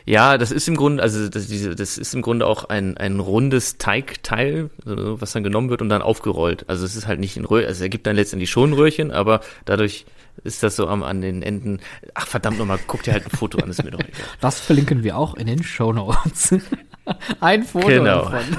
ja, 0.04 0.36
das 0.36 0.50
ist 0.50 0.66
im 0.68 0.76
Grunde, 0.76 1.02
also 1.02 1.28
das, 1.28 1.48
das 1.48 1.98
ist 1.98 2.14
im 2.14 2.22
Grunde 2.22 2.46
auch 2.46 2.64
ein, 2.64 2.96
ein 2.96 3.20
rundes 3.20 3.78
Teigteil, 3.78 4.70
was 4.84 5.32
dann 5.32 5.44
genommen 5.44 5.70
wird 5.70 5.80
und 5.82 5.88
dann 5.88 6.02
aufgerollt. 6.02 6.64
Also 6.68 6.84
es 6.84 6.96
ist 6.96 7.06
halt 7.06 7.20
nicht 7.20 7.36
ein 7.36 7.44
Röhrchen, 7.44 7.68
also 7.68 7.84
er 7.84 7.88
gibt 7.88 8.06
dann 8.06 8.16
letztendlich 8.16 8.50
schon 8.50 8.70
ein 8.70 8.72
Röhrchen, 8.74 9.10
aber 9.12 9.40
dadurch 9.64 10.04
ist 10.44 10.62
das 10.62 10.76
so 10.76 10.88
am, 10.88 11.02
an 11.02 11.22
den 11.22 11.42
Enden, 11.42 11.80
ach 12.14 12.26
verdammt 12.26 12.58
nochmal, 12.58 12.78
guck 12.86 13.02
dir 13.04 13.12
halt 13.14 13.24
ein 13.24 13.30
Foto 13.36 13.58
an, 13.58 13.70
ist 13.70 13.82
mir 13.82 13.90
doch 13.92 14.00
egal. 14.00 14.12
Das 14.40 14.60
verlinken 14.60 15.02
wir 15.02 15.16
auch 15.16 15.34
in 15.34 15.46
den 15.46 15.62
Show 15.62 15.92
Notes. 15.92 16.54
ein 17.40 17.62
Foto 17.62 17.86
Genau. 17.86 18.28
davon. 18.28 18.58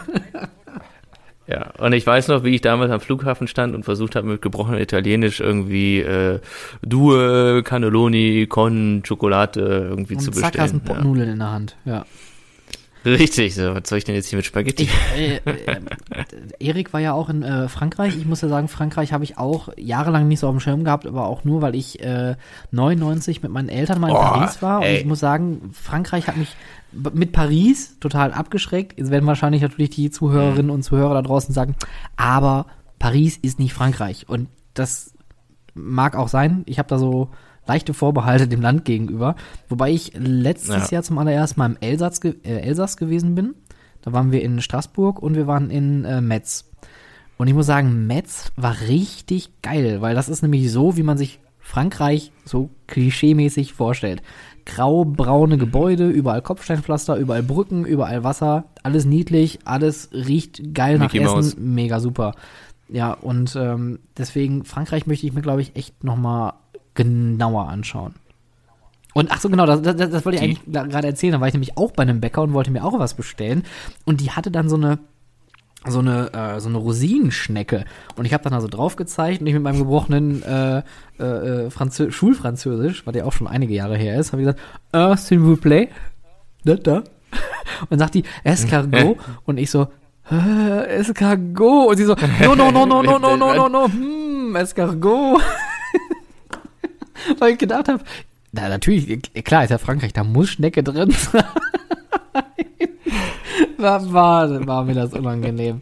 Ja, 1.48 1.72
und 1.78 1.94
ich 1.94 2.06
weiß 2.06 2.28
noch, 2.28 2.44
wie 2.44 2.56
ich 2.56 2.61
damals 2.61 2.91
am 2.91 2.99
Flughafen 2.99 3.48
stand 3.48 3.74
und 3.74 3.84
versucht 3.86 4.18
habe, 4.18 4.28
mit 4.28 4.41
gebrochenem 4.41 4.82
Italienisch 4.82 5.40
irgendwie 5.40 5.99
äh, 5.99 6.40
Due, 6.82 7.64
Cannelloni, 7.64 8.48
Con, 8.49 9.02
Schokolade 9.06 9.61
irgendwie 9.90 10.18
zu 10.18 10.30
Und 10.30 10.36
zack, 10.36 10.57
hast 10.60 10.74
bestellen. 10.74 10.82
ein 10.82 10.84
Pot 10.84 11.03
Nudeln 11.03 11.30
in 11.30 11.40
der 11.40 11.52
Hand. 11.52 11.76
Ja. 11.86 12.06
Richtig, 13.07 13.55
so, 13.55 13.73
was 13.73 13.88
soll 13.88 13.99
ich 13.99 14.03
denn 14.03 14.15
jetzt 14.15 14.27
hier 14.27 14.38
mit 14.38 14.45
Spaghetti? 14.45 14.89
äh, 15.15 15.38
äh, 15.38 15.79
Erik 16.59 16.91
war 16.93 16.99
ja 16.99 17.13
auch 17.13 17.29
in 17.29 17.41
äh, 17.41 17.69
Frankreich. 17.69 18.17
Ich 18.17 18.25
muss 18.25 18.41
ja 18.41 18.49
sagen, 18.49 18.67
Frankreich 18.67 19.13
habe 19.13 19.23
ich 19.23 19.38
auch 19.38 19.69
jahrelang 19.77 20.27
nicht 20.27 20.39
so 20.41 20.47
auf 20.47 20.53
dem 20.53 20.59
Schirm 20.59 20.84
gehabt, 20.84 21.05
aber 21.07 21.25
auch 21.25 21.45
nur, 21.45 21.61
weil 21.61 21.75
ich 21.75 22.01
äh, 22.03 22.35
99 22.71 23.41
mit 23.43 23.51
meinen 23.51 23.69
Eltern 23.69 24.01
mal 24.01 24.09
in 24.09 24.15
Oh, 24.15 24.19
Paris 24.19 24.61
war. 24.61 24.79
Und 24.79 24.85
ey. 24.85 24.97
ich 24.97 25.05
muss 25.05 25.19
sagen, 25.19 25.69
Frankreich 25.73 26.27
hat 26.27 26.35
mich 26.38 26.55
mit 26.91 27.31
Paris 27.31 27.97
total 27.99 28.34
abgeschreckt. 28.34 28.97
Jetzt 28.97 29.11
werden 29.11 29.25
wahrscheinlich 29.25 29.61
natürlich 29.61 29.91
die 29.91 30.09
Zuhörerinnen 30.11 30.69
und 30.71 30.84
Zuhörer 30.84 31.13
da 31.13 31.21
draußen 31.21 31.53
sagen, 31.53 31.75
aber 32.17 32.65
Paris 32.99 33.38
ist 33.38 33.59
nicht 33.59 33.73
Frankreich. 33.73 34.27
Und 34.27 34.49
das 34.73 35.13
mag 35.73 36.15
auch 36.15 36.27
sein. 36.27 36.63
Ich 36.65 36.79
habe 36.79 36.89
da 36.89 36.97
so 36.97 37.29
leichte 37.68 37.94
Vorbehalte 37.94 38.48
dem 38.48 38.61
Land 38.61 38.85
gegenüber. 38.85 39.35
Wobei 39.69 39.91
ich 39.91 40.14
letztes 40.18 40.89
Ja. 40.89 40.95
Jahr 40.98 41.03
zum 41.03 41.18
allerersten 41.18 41.60
Mal 41.60 41.68
im 41.68 41.77
Elsass, 41.81 42.19
äh, 42.23 42.34
Elsass 42.44 42.98
gewesen 42.98 43.35
bin. 43.35 43.56
Da 44.02 44.14
waren 44.14 44.31
wir 44.31 44.41
in 44.41 44.61
Straßburg 44.61 45.22
und 45.22 45.35
wir 45.35 45.48
waren 45.48 45.69
in 45.69 46.06
äh, 46.06 46.22
Metz. 46.22 46.65
Und 47.38 47.48
ich 47.48 47.53
muss 47.53 47.65
sagen, 47.65 48.07
Metz 48.07 48.52
war 48.56 48.76
richtig 48.88 49.61
geil, 49.61 50.02
weil 50.02 50.15
das 50.15 50.30
ist 50.30 50.41
nämlich 50.41 50.72
so, 50.72 50.98
wie 50.98 51.03
man 51.03 51.18
sich 51.18 51.39
Frankreich 51.60 52.31
so 52.45 52.69
klischeemäßig 52.88 53.73
vorstellt. 53.73 54.23
Grau-braune 54.65 55.57
Gebäude, 55.57 56.07
überall 56.10 56.41
Kopfsteinpflaster, 56.41 57.15
überall 57.18 57.44
Brücken, 57.44 57.85
überall 57.85 58.23
Wasser, 58.23 58.65
alles 58.84 59.06
niedlich, 59.06 59.60
alles 59.65 60.10
riecht 60.14 60.73
geil 60.73 60.98
nach 60.98 61.11
Mickey 61.11 61.23
Essen, 61.23 61.35
Mouse. 61.35 61.57
mega 61.57 61.99
super. 61.99 62.34
Ja, 62.89 63.14
und 63.14 63.56
ähm, 63.60 63.99
deswegen, 64.18 64.64
Frankreich 64.64 65.07
möchte 65.07 65.26
ich 65.27 65.34
mir, 65.34 65.41
glaube 65.41 65.61
ich, 65.61 65.76
echt 65.76 66.03
nochmal 66.03 66.53
genauer 66.98 67.69
anschauen. 67.69 68.15
Und 69.14 69.32
ach 69.32 69.40
so, 69.40 69.49
genau, 69.49 69.65
das, 69.65 69.82
das, 69.82 69.95
das 69.95 70.26
wollte 70.26 70.38
ich 70.38 70.44
eigentlich 70.44 70.61
gerade 70.65 71.07
erzählen. 71.07 71.34
Da 71.34 71.41
war 71.41 71.48
ich 71.48 71.53
nämlich 71.53 71.78
auch 71.78 71.91
bei 71.91 72.03
einem 72.03 72.19
Bäcker 72.19 72.41
und 72.41 72.53
wollte 72.53 72.69
mir 72.69 72.84
auch 72.84 72.99
was 72.99 73.14
bestellen. 73.14 73.64
Und 74.06 74.22
die 74.22 74.32
hatte 74.32 74.52
dann 74.52 74.69
so 74.69 74.76
eine, 74.76 74.99
so 75.88 75.99
eine, 75.99 76.34
äh, 76.34 76.60
so 76.60 76.69
eine 76.69 76.78
Rosinenschnecke. 76.78 77.86
Und 78.15 78.26
ich 78.26 78.34
habe 78.34 78.44
dann 78.44 78.53
also 78.53 78.68
drauf 78.68 78.95
gezeigt 78.95 79.41
und 79.41 79.48
ich 79.48 79.53
mit 79.53 79.64
meinem 79.64 79.80
gebrochenen 79.80 80.44
äh, 80.44 80.84
äh, 81.19 81.24
äh, 81.24 81.69
Franzö 81.72 82.11
Schulfranzösisch, 82.11 83.07
was 83.07 83.15
ja 83.15 83.24
auch 83.24 83.34
schon 83.34 83.48
einige 83.48 83.74
Jahre 83.74 83.98
her 83.98 84.19
ist, 84.19 84.34
habe 84.34 84.44
ich 84.44 84.48
gesagt, 84.48 84.61
äh, 84.91 85.15
s'il 85.15 85.40
vous 85.40 85.60
plaît, 85.60 85.90
da, 86.64 86.76
da. 86.76 87.03
Und 87.90 87.99
sagt 87.99 88.14
die, 88.14 88.24
Escargot. 88.44 89.18
und 89.45 89.57
ich 89.57 89.69
so, 89.69 89.88
Escargot. 90.30 91.90
Und 91.90 91.98
sie 91.98 92.06
so, 92.06 92.15
no, 92.44 92.56
no, 92.56 92.72
no, 92.72 92.86
no, 92.86 93.02
no, 93.02 93.18
no, 93.18 93.36
no, 93.36 93.53
no, 93.56 93.69
no, 93.69 93.88
hm, 93.91 94.56
Escargot. 94.56 95.41
Weil 97.39 97.53
ich 97.53 97.57
gedacht 97.57 97.88
habe, 97.88 98.03
na 98.52 98.69
natürlich, 98.69 99.22
klar 99.44 99.64
ist 99.64 99.69
ja 99.72 99.77
Frankreich, 99.77 100.14
da 100.14 100.23
muss 100.23 100.49
Schnecke 100.49 100.84
drin 100.84 101.11
sein. 101.31 101.44
war, 103.77 104.14
war, 104.14 104.68
war 104.68 104.84
mir 104.85 104.94
das 104.95 105.14
unangenehm. 105.14 105.81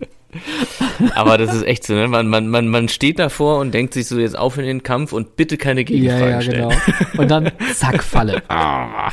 Aber 1.16 1.38
das 1.38 1.54
ist 1.56 1.64
echt 1.64 1.86
so, 1.86 1.94
ne? 1.94 2.08
Man, 2.10 2.28
man, 2.28 2.50
man, 2.50 2.68
man 2.68 2.90
steht 2.90 3.20
davor 3.20 3.60
und 3.60 3.74
denkt 3.74 3.94
sich 3.94 4.08
so 4.08 4.20
jetzt 4.20 4.38
auf 4.38 4.58
in 4.58 4.66
den 4.66 4.84
Kampf 4.84 5.14
und 5.14 5.38
bitte 5.38 5.58
keine 5.58 5.82
Ja, 5.82 5.86
Gegenfragen 5.86 6.30
ja, 6.30 6.42
stellen. 6.42 6.70
genau. 6.70 7.22
Und 7.22 7.32
dann, 7.32 7.52
zack, 7.74 8.04
Falle. 8.04 8.44
Ah. 8.50 9.12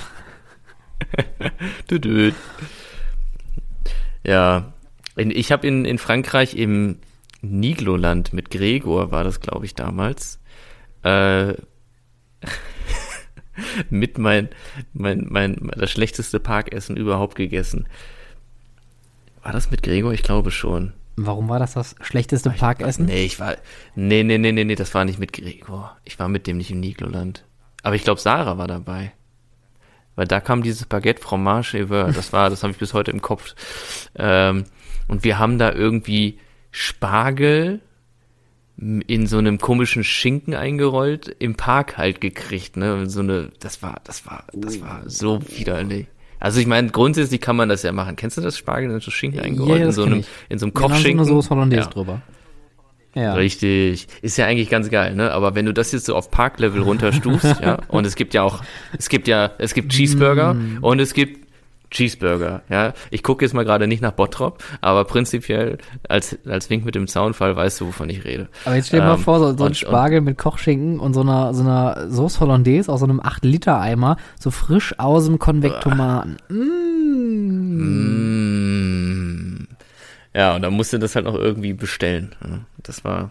Düdüt. 1.91 2.35
Ja, 4.25 4.73
in, 5.17 5.31
ich 5.31 5.53
habe 5.53 5.67
in, 5.67 5.85
in 5.85 5.99
Frankreich 5.99 6.57
im 6.57 6.99
Nigloland 7.43 8.33
mit 8.33 8.51
Gregor, 8.51 9.11
war 9.11 9.25
das 9.25 9.41
glaube 9.41 9.67
ich 9.67 9.75
damals, 9.75 10.39
äh, 11.03 11.55
mit 13.91 14.19
mein, 14.19 14.49
mein, 14.93 15.27
mein, 15.29 15.71
das 15.77 15.91
schlechteste 15.91 16.41
Parkessen 16.41 16.97
überhaupt 16.97 17.35
gegessen. 17.35 17.87
War 19.43 19.53
das 19.53 19.71
mit 19.71 19.83
Gregor? 19.83 20.13
Ich 20.13 20.23
glaube 20.23 20.51
schon. 20.51 20.93
Warum 21.17 21.49
war 21.49 21.59
das 21.59 21.75
das 21.75 21.95
schlechteste 22.01 22.51
Parkessen? 22.51 23.07
Nee, 23.07 23.25
ich 23.25 23.39
war, 23.39 23.57
nee, 23.95 24.23
nee, 24.23 24.39
nee, 24.39 24.53
nee, 24.53 24.65
nee, 24.65 24.75
das 24.75 24.95
war 24.95 25.05
nicht 25.05 25.19
mit 25.19 25.33
Gregor. 25.33 25.97
Ich 26.05 26.19
war 26.19 26.29
mit 26.29 26.47
dem 26.47 26.57
nicht 26.57 26.71
im 26.71 26.81
Nigloland. 26.81 27.45
Aber 27.83 27.97
ich 27.97 28.05
glaube, 28.05 28.21
Sarah 28.21 28.57
war 28.57 28.69
dabei. 28.69 29.13
Weil 30.15 30.27
da 30.27 30.41
kam 30.41 30.63
dieses 30.63 30.87
Baguette 30.87 31.23
Fromage 31.23 31.75
Ever. 31.75 32.13
Das 32.13 32.33
war, 32.33 32.51
das 32.51 32.63
habe 32.63 32.73
ich 32.73 32.79
bis 32.79 32.95
heute 32.95 33.11
im 33.11 33.23
Kopf. 33.23 33.55
Ähm, 34.15 34.65
und 35.09 35.25
wir 35.25 35.39
haben 35.39 35.59
da 35.59 35.73
irgendwie 35.73 36.39
Spargel 36.71 37.81
in 39.07 39.27
so 39.27 39.39
einem 39.39 39.59
komischen 39.59 40.03
Schinken 40.03 40.55
eingerollt 40.55 41.35
im 41.39 41.55
Park 41.55 41.99
halt 41.99 42.21
gekriegt, 42.21 42.77
ne? 42.77 43.09
So 43.09 43.21
eine, 43.21 43.51
das 43.61 43.83
war, 43.83 44.01
das 44.05 44.27
war, 44.27 44.45
das 44.53 44.81
war 44.81 45.03
so 45.07 45.41
widerlich. 45.57 46.07
Also 46.41 46.59
ich 46.59 46.67
meine, 46.67 46.89
grundsätzlich 46.91 47.41
kann 47.41 47.55
man 47.55 47.69
das 47.69 47.85
ja 47.85 47.93
machen. 47.93 48.17
Kennst 48.17 48.37
du 48.37 48.41
das 48.41 48.59
Spargel 48.59 48.91
in 48.91 48.99
so 49.01 49.13
Schinken 49.13 49.41
eingerollt? 49.41 49.81
in 49.81 49.87
das 49.87 49.95
so 49.95 50.03
einem, 50.05 50.21
ich. 50.21 50.27
in 50.49 50.59
so 50.59 50.67
einem 50.67 50.75
Genau, 50.75 50.89
Kochschinken? 50.89 51.25
so 51.25 51.31
eine 51.31 51.43
Soße 51.43 51.51
Hollandaise 51.51 51.83
Ja. 51.83 51.91
drüber. 51.91 52.23
Ja. 53.15 53.35
Richtig. 53.35 54.09
Ist 54.23 54.39
ja 54.39 54.47
eigentlich 54.47 54.71
ganz 54.71 54.89
geil, 54.91 55.15
ne? 55.15 55.31
Aber 55.33 55.55
wenn 55.55 55.67
du 55.67 55.75
das 55.75 55.93
jetzt 55.93 56.07
so 56.07 56.17
auf 56.17 56.31
Parklevel 56.31 56.81
runterstufst, 56.83 57.45
ja, 57.63 57.79
und 57.89 58.07
es 58.07 58.17
gibt 58.17 58.33
ja 58.35 58.43
auch, 58.43 58.63
es 58.99 59.09
gibt 59.11 59.29
ja, 59.29 59.53
es 59.59 59.75
gibt 59.75 59.93
Cheeseburger 59.93 60.55
Mm. 60.55 60.79
und 60.81 60.99
es 60.99 61.13
gibt 61.13 61.42
Cheeseburger, 61.93 62.63
ja. 62.69 62.93
Ich 63.11 63.23
gucke 63.23 63.45
jetzt 63.45 63.53
mal 63.55 63.65
gerade 63.65 63.87
nicht 63.87 64.03
nach 64.03 64.11
Bottrop, 64.13 64.65
aber 64.81 65.05
prinzipiell 65.05 65.79
als, 66.09 66.37
als 66.47 66.69
Wink 66.71 66.85
mit 66.85 66.95
dem 66.97 67.07
Zaunfall 67.07 67.55
weißt 67.55 67.81
du, 67.81 67.87
wovon 67.87 68.09
ich 68.11 68.25
rede. 68.25 68.49
Aber 68.65 68.75
jetzt 68.75 68.89
stell 68.89 69.01
dir 69.01 69.07
mal 69.07 69.15
Ähm, 69.15 69.21
vor, 69.21 69.39
so, 69.39 69.57
so 69.57 69.65
ein 69.65 69.69
und- 69.69 69.77
Spargel 69.77 70.21
mit 70.23 70.39
Kochschinken 70.39 70.99
und 70.99 71.15
so 71.15 71.21
einer, 71.21 71.55
so 71.55 71.63
einer 71.63 72.11
Sauce 72.11 72.41
Hollandaise 72.41 72.91
aus 72.91 72.99
so 73.01 73.07
einem 73.07 73.21
8-Liter-Eimer, 73.21 74.17
so 74.41 74.51
frisch 74.51 74.99
aus 74.99 75.27
dem 75.27 75.39
Konvektomaten. 75.39 76.39
Mm. 76.49 76.73
Mm. 78.33 79.69
Ja, 80.35 80.55
und 80.57 80.63
dann 80.63 80.73
musste 80.73 80.99
das 80.99 81.15
halt 81.15 81.27
noch 81.27 81.35
irgendwie 81.35 81.75
bestellen. 81.75 82.35
Das 82.83 83.05
war 83.05 83.31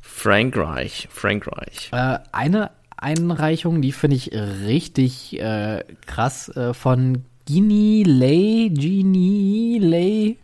Frankreich, 0.00 1.08
Frankreich. 1.10 1.90
Äh, 1.92 2.18
eine 2.32 2.70
Einreichung, 2.96 3.82
die 3.82 3.92
finde 3.92 4.16
ich 4.16 4.30
richtig 4.32 5.40
äh, 5.40 5.82
krass, 6.06 6.48
äh, 6.54 6.72
von 6.74 7.24
Gini 7.50 8.04
Lay, 8.04 8.68
Gini 8.70 9.78
Lay, 9.82 10.36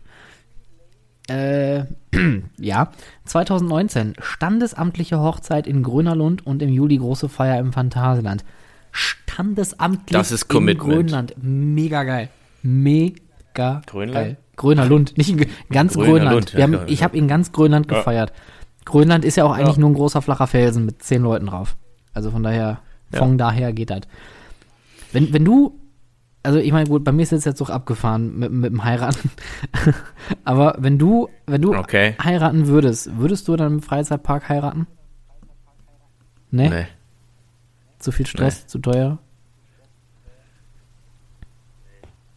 äh, 1.29 1.85
ja, 2.59 2.91
2019, 3.23 4.15
standesamtliche 4.19 5.17
Hochzeit 5.21 5.67
in 5.67 5.83
Grönerlund 5.83 6.45
und 6.45 6.61
im 6.61 6.67
Juli 6.67 6.97
große 6.97 7.29
Feier 7.29 7.59
im 7.59 7.71
Phantasialand. 7.71 8.43
Standesamtlich 8.91 10.17
Das 10.17 10.33
ist 10.33 10.49
Commitment. 10.49 10.83
in 10.89 10.93
Grönland. 10.95 11.33
Mega 11.41 12.03
geil. 12.03 12.27
Mega 12.61 13.81
Grönland? 13.85 14.13
geil. 14.13 14.37
Grönerlund, 14.57 15.17
nicht 15.17 15.29
in 15.29 15.45
ganz 15.71 15.93
Grönerlund, 15.93 16.47
Grönland. 16.47 16.53
Wir 16.53 16.59
ja, 16.59 16.63
haben, 16.65 16.71
klar, 16.73 16.89
ich 16.89 16.99
ja. 16.99 17.03
habe 17.05 17.17
in 17.17 17.27
ganz 17.29 17.53
Grönland 17.53 17.89
Ja. 17.89 17.99
gefeiert. 17.99 18.33
Grönland 18.83 19.23
ist 19.23 19.37
ja 19.37 19.45
auch 19.45 19.53
eigentlich 19.53 19.75
Ja. 19.77 19.79
nur 19.81 19.91
ein 19.91 19.95
großer 19.95 20.21
flacher 20.21 20.47
Felsen 20.47 20.85
mit 20.85 21.01
zehn 21.03 21.21
Leuten 21.21 21.45
drauf. 21.45 21.77
Also 22.13 22.31
von 22.31 22.43
daher, 22.43 22.81
Ja. 23.13 23.19
von 23.19 23.37
daher 23.37 23.71
geht 23.71 23.91
das. 23.91 24.01
Wenn, 25.13 25.31
wenn 25.31 25.45
du, 25.45 25.79
also 26.43 26.59
ich 26.59 26.71
meine, 26.71 26.87
gut, 26.89 27.03
bei 27.03 27.11
mir 27.11 27.23
ist 27.23 27.31
jetzt 27.31 27.45
der 27.45 27.55
Zug 27.55 27.69
abgefahren 27.69 28.37
mit, 28.37 28.51
mit 28.51 28.71
dem 28.71 28.83
Heiraten. 28.83 29.31
Aber 30.45 30.75
wenn 30.79 30.97
du, 30.97 31.29
wenn 31.45 31.61
du 31.61 31.75
Okay. 31.75 32.15
heiraten 32.23 32.67
würdest, 32.67 33.17
würdest 33.17 33.47
du 33.47 33.55
dann 33.55 33.73
im 33.73 33.81
Freizeitpark 33.81 34.47
heiraten? 34.47 34.87
Nee? 36.51 36.69
Nee. 36.69 36.87
Zu 37.99 38.11
viel 38.11 38.25
Stress, 38.27 38.67
zu 38.67 38.79
teuer? 38.79 39.17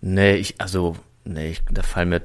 Nee, 0.01 0.35
ich, 0.37 0.61
also, 0.61 0.97
nee, 1.25 1.51
ich, 1.51 1.63
da 1.71 1.83
fallen 1.83 2.09
mir, 2.09 2.23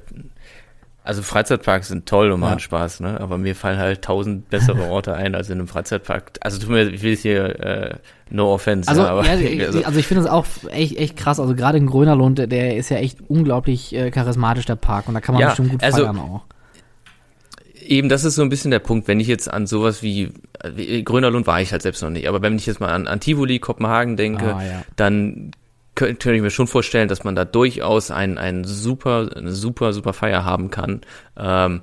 also 1.05 1.21
Freizeitparks 1.21 1.87
sind 1.87 2.05
toll 2.07 2.31
und 2.31 2.39
machen 2.41 2.53
Ja. 2.53 2.59
Spaß, 2.59 2.99
ne? 2.99 3.19
Aber 3.21 3.37
mir 3.37 3.55
fallen 3.55 3.77
halt 3.79 4.01
tausend 4.01 4.49
bessere 4.49 4.81
Orte 4.89 5.13
ein 5.13 5.35
als 5.35 5.49
in 5.49 5.59
einem 5.59 5.67
Freizeitpark. 5.67 6.33
Also 6.41 6.59
tut 6.59 6.69
mir, 6.69 6.89
ich 6.89 7.01
will 7.03 7.15
hier, 7.15 7.59
äh, 7.59 7.95
no 8.29 8.53
offense, 8.53 8.89
Also, 8.89 9.03
ja, 9.03 9.09
aber, 9.09 9.25
ja, 9.25 9.35
ich, 9.35 9.65
also, 9.85 9.99
ich 9.99 10.07
finde 10.07 10.23
es 10.23 10.29
auch 10.29 10.45
echt, 10.71 10.97
echt 10.97 11.15
krass. 11.15 11.39
Also 11.39 11.55
gerade 11.55 11.77
in 11.77 11.85
Grönerlund, 11.87 12.39
der- 12.39 12.47
der 12.47 12.75
ist 12.75 12.89
ja 12.89 12.97
echt 12.97 13.19
unglaublich 13.29 13.95
äh, 13.95 14.11
charismatisch, 14.11 14.65
der 14.65 14.75
Park. 14.75 15.07
Und 15.07 15.13
da 15.13 15.21
kann 15.21 15.33
man 15.33 15.41
Ja, 15.41 15.47
bestimmt 15.49 15.71
gut 15.71 15.83
also- 15.83 16.01
feiern 16.03 16.19
auch. 16.19 16.41
Eben, 17.87 18.09
das 18.09 18.23
ist 18.23 18.33
so 18.33 18.41
ein 18.41 18.49
bisschen 18.49 18.71
der 18.71 18.79
Punkt, 18.79 19.07
wenn 19.07 19.19
ich 19.19 19.27
jetzt 19.27 19.51
an 19.51 19.67
sowas 19.67 20.01
wie, 20.01 20.31
wie 20.73 21.03
Grönerlund 21.03 21.45
war 21.45 21.61
ich 21.61 21.71
halt 21.71 21.83
selbst 21.83 22.01
noch 22.01 22.09
nicht, 22.09 22.27
aber 22.27 22.41
wenn 22.41 22.55
ich 22.55 22.65
jetzt 22.65 22.79
mal 22.79 22.89
an, 22.89 23.05
an 23.05 23.19
Tivoli, 23.19 23.59
Kopenhagen 23.59 24.17
denke, 24.17 24.55
Ah, 24.55 24.63
dann 24.95 25.51
könnte 25.95 26.15
könnte 26.15 26.35
ich 26.35 26.41
mir 26.41 26.49
schon 26.51 26.67
vorstellen, 26.67 27.07
dass 27.07 27.23
man 27.23 27.35
da 27.35 27.45
durchaus 27.45 28.11
ein, 28.11 28.37
ein 28.37 28.63
super, 28.65 29.29
super, 29.51 29.93
super 29.93 30.13
Feier 30.13 30.43
haben 30.45 30.69
kann. 30.69 31.01
Ähm, 31.37 31.81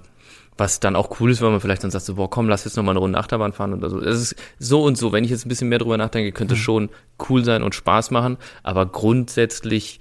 was 0.59 0.81
dann 0.81 0.97
auch 0.97 1.19
cool 1.19 1.31
ist, 1.31 1.41
wenn 1.41 1.51
man 1.51 1.61
vielleicht 1.61 1.83
dann 1.83 1.91
sagt, 1.91 2.05
so, 2.05 2.15
boah, 2.17 2.29
komm, 2.29 2.49
lass 2.49 2.65
jetzt 2.67 2.77
noch 2.77 2.85
mal 2.85 2.91
eine 2.93 3.01
Runde 3.01 3.19
Achterbahn 3.19 3.53
fahren 3.55 3.73
oder 3.73 3.89
so. 3.89 3.99
Das 4.01 4.21
ist 4.21 4.37
so 4.59 4.83
und 4.85 4.99
so. 4.99 5.11
Wenn 5.11 5.25
ich 5.25 5.31
jetzt 5.31 5.47
ein 5.47 5.49
bisschen 5.49 5.71
mehr 5.71 5.79
drüber 5.79 5.97
nachdenke, 5.97 6.31
könnte 6.33 6.55
es 6.55 6.61
Hm. 6.61 6.65
schon 6.65 6.89
cool 7.29 7.43
sein 7.43 7.63
und 7.63 7.75
Spaß 7.75 8.11
machen. 8.11 8.37
Aber 8.63 8.85
grundsätzlich 8.87 9.99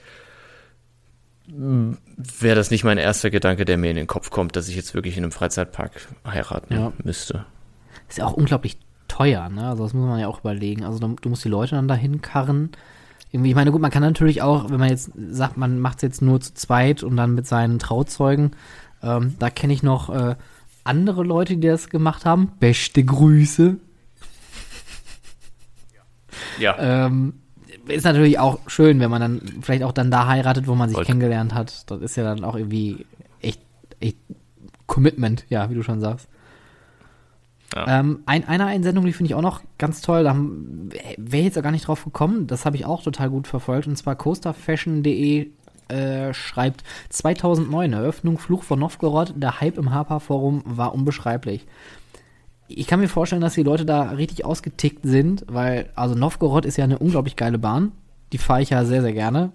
wäre 1.47 2.55
das 2.55 2.71
nicht 2.71 2.83
mein 2.83 2.97
erster 2.97 3.29
Gedanke, 3.29 3.65
der 3.65 3.77
mir 3.77 3.89
in 3.89 3.95
den 3.95 4.07
Kopf 4.07 4.29
kommt, 4.29 4.55
dass 4.55 4.67
ich 4.69 4.75
jetzt 4.75 4.93
wirklich 4.93 5.17
in 5.17 5.23
einem 5.23 5.31
Freizeitpark 5.31 5.91
heiraten 6.25 6.73
Ja. 6.73 6.93
müsste. 7.03 7.45
Ist 8.07 8.19
ja 8.19 8.25
auch 8.25 8.33
unglaublich 8.33 8.77
teuer, 9.07 9.49
ne? 9.49 9.67
Also 9.69 9.83
das 9.83 9.93
muss 9.93 10.07
man 10.07 10.19
ja 10.19 10.27
auch 10.27 10.39
überlegen. 10.41 10.85
Also 10.85 10.99
du 10.99 11.29
musst 11.29 11.43
die 11.43 11.49
Leute 11.49 11.75
dann 11.75 11.87
dahin 11.87 12.21
karren. 12.21 12.69
Irgendwie, 13.31 13.49
ich 13.51 13.55
meine, 13.55 13.71
gut, 13.71 13.81
man 13.81 13.91
kann 13.91 14.03
natürlich 14.03 14.41
auch, 14.41 14.69
wenn 14.69 14.79
man 14.79 14.89
jetzt 14.89 15.11
sagt, 15.29 15.55
man 15.57 15.79
macht 15.79 15.97
es 15.97 16.01
jetzt 16.01 16.21
nur 16.21 16.41
zu 16.41 16.53
zweit 16.53 17.01
und 17.03 17.15
dann 17.15 17.33
mit 17.33 17.47
seinen 17.47 17.79
Trauzeugen, 17.79 18.51
ähm, 19.01 19.35
da 19.39 19.49
kenne 19.49 19.73
ich 19.73 19.83
noch 19.83 20.09
äh, 20.09 20.35
andere 20.83 21.23
Leute, 21.23 21.55
die 21.57 21.67
das 21.67 21.89
gemacht 21.89 22.25
haben. 22.25 22.51
Beste 22.59 23.03
Grüße. 23.03 23.77
Ja. 26.59 26.75
Ähm, 26.79 27.33
ist 27.87 28.03
natürlich 28.05 28.37
auch 28.39 28.59
schön, 28.67 28.99
wenn 28.99 29.09
man 29.09 29.21
dann 29.21 29.41
vielleicht 29.61 29.83
auch 29.83 29.91
dann 29.91 30.11
da 30.11 30.27
heiratet, 30.27 30.67
wo 30.67 30.75
man 30.75 30.87
sich 30.87 30.97
Wollt- 30.97 31.07
kennengelernt 31.07 31.53
hat. 31.53 31.89
Das 31.89 31.99
ist 32.01 32.15
ja 32.15 32.23
dann 32.23 32.43
auch 32.43 32.55
irgendwie 32.55 33.05
echt, 33.41 33.59
echt 33.99 34.17
Commitment, 34.85 35.45
ja, 35.49 35.69
wie 35.69 35.75
du 35.75 35.83
schon 35.83 35.99
sagst. 35.99 36.27
Ähm, 37.75 38.19
ein, 38.25 38.47
eine 38.47 38.65
Einsendung, 38.65 39.05
die 39.05 39.13
finde 39.13 39.29
ich 39.29 39.35
auch 39.35 39.41
noch 39.41 39.61
ganz 39.77 40.01
toll, 40.01 40.23
da 40.23 40.35
wäre 41.17 41.43
jetzt 41.43 41.57
auch 41.57 41.63
gar 41.63 41.71
nicht 41.71 41.87
drauf 41.87 42.03
gekommen, 42.03 42.47
das 42.47 42.65
habe 42.65 42.75
ich 42.75 42.85
auch 42.85 43.01
total 43.01 43.29
gut 43.29 43.47
verfolgt, 43.47 43.87
und 43.87 43.95
zwar 43.95 44.15
coasterfashion.de 44.15 45.51
äh, 45.87 46.33
schreibt 46.33 46.83
2009 47.09 47.93
Eröffnung 47.93 48.37
Fluch 48.37 48.63
von 48.63 48.79
Novgorod, 48.79 49.33
der 49.35 49.61
Hype 49.61 49.77
im 49.77 49.93
Harper-Forum 49.93 50.63
war 50.65 50.93
unbeschreiblich. 50.93 51.65
Ich 52.67 52.87
kann 52.87 53.01
mir 53.01 53.09
vorstellen, 53.09 53.41
dass 53.41 53.55
die 53.55 53.63
Leute 53.63 53.85
da 53.85 54.11
richtig 54.11 54.45
ausgetickt 54.45 55.01
sind, 55.03 55.45
weil, 55.49 55.89
also 55.95 56.15
Novgorod 56.15 56.65
ist 56.65 56.77
ja 56.77 56.85
eine 56.85 56.99
unglaublich 56.99 57.35
geile 57.35 57.57
Bahn. 57.57 57.91
Die 58.31 58.37
fahre 58.37 58.61
ich 58.61 58.69
ja 58.69 58.85
sehr, 58.85 59.01
sehr 59.01 59.11
gerne. 59.11 59.51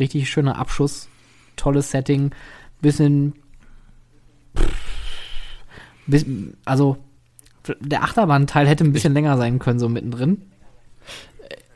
Richtig 0.00 0.28
schöner 0.28 0.58
Abschuss, 0.58 1.08
tolles 1.54 1.92
Setting, 1.92 2.32
bisschen, 2.80 3.34
bis, 6.08 6.26
also, 6.64 6.96
der 7.80 8.02
Achterbahnteil 8.02 8.66
hätte 8.66 8.84
ein 8.84 8.92
bisschen 8.92 9.14
länger 9.14 9.36
sein 9.36 9.58
können, 9.58 9.78
so 9.78 9.88
mittendrin. 9.88 10.42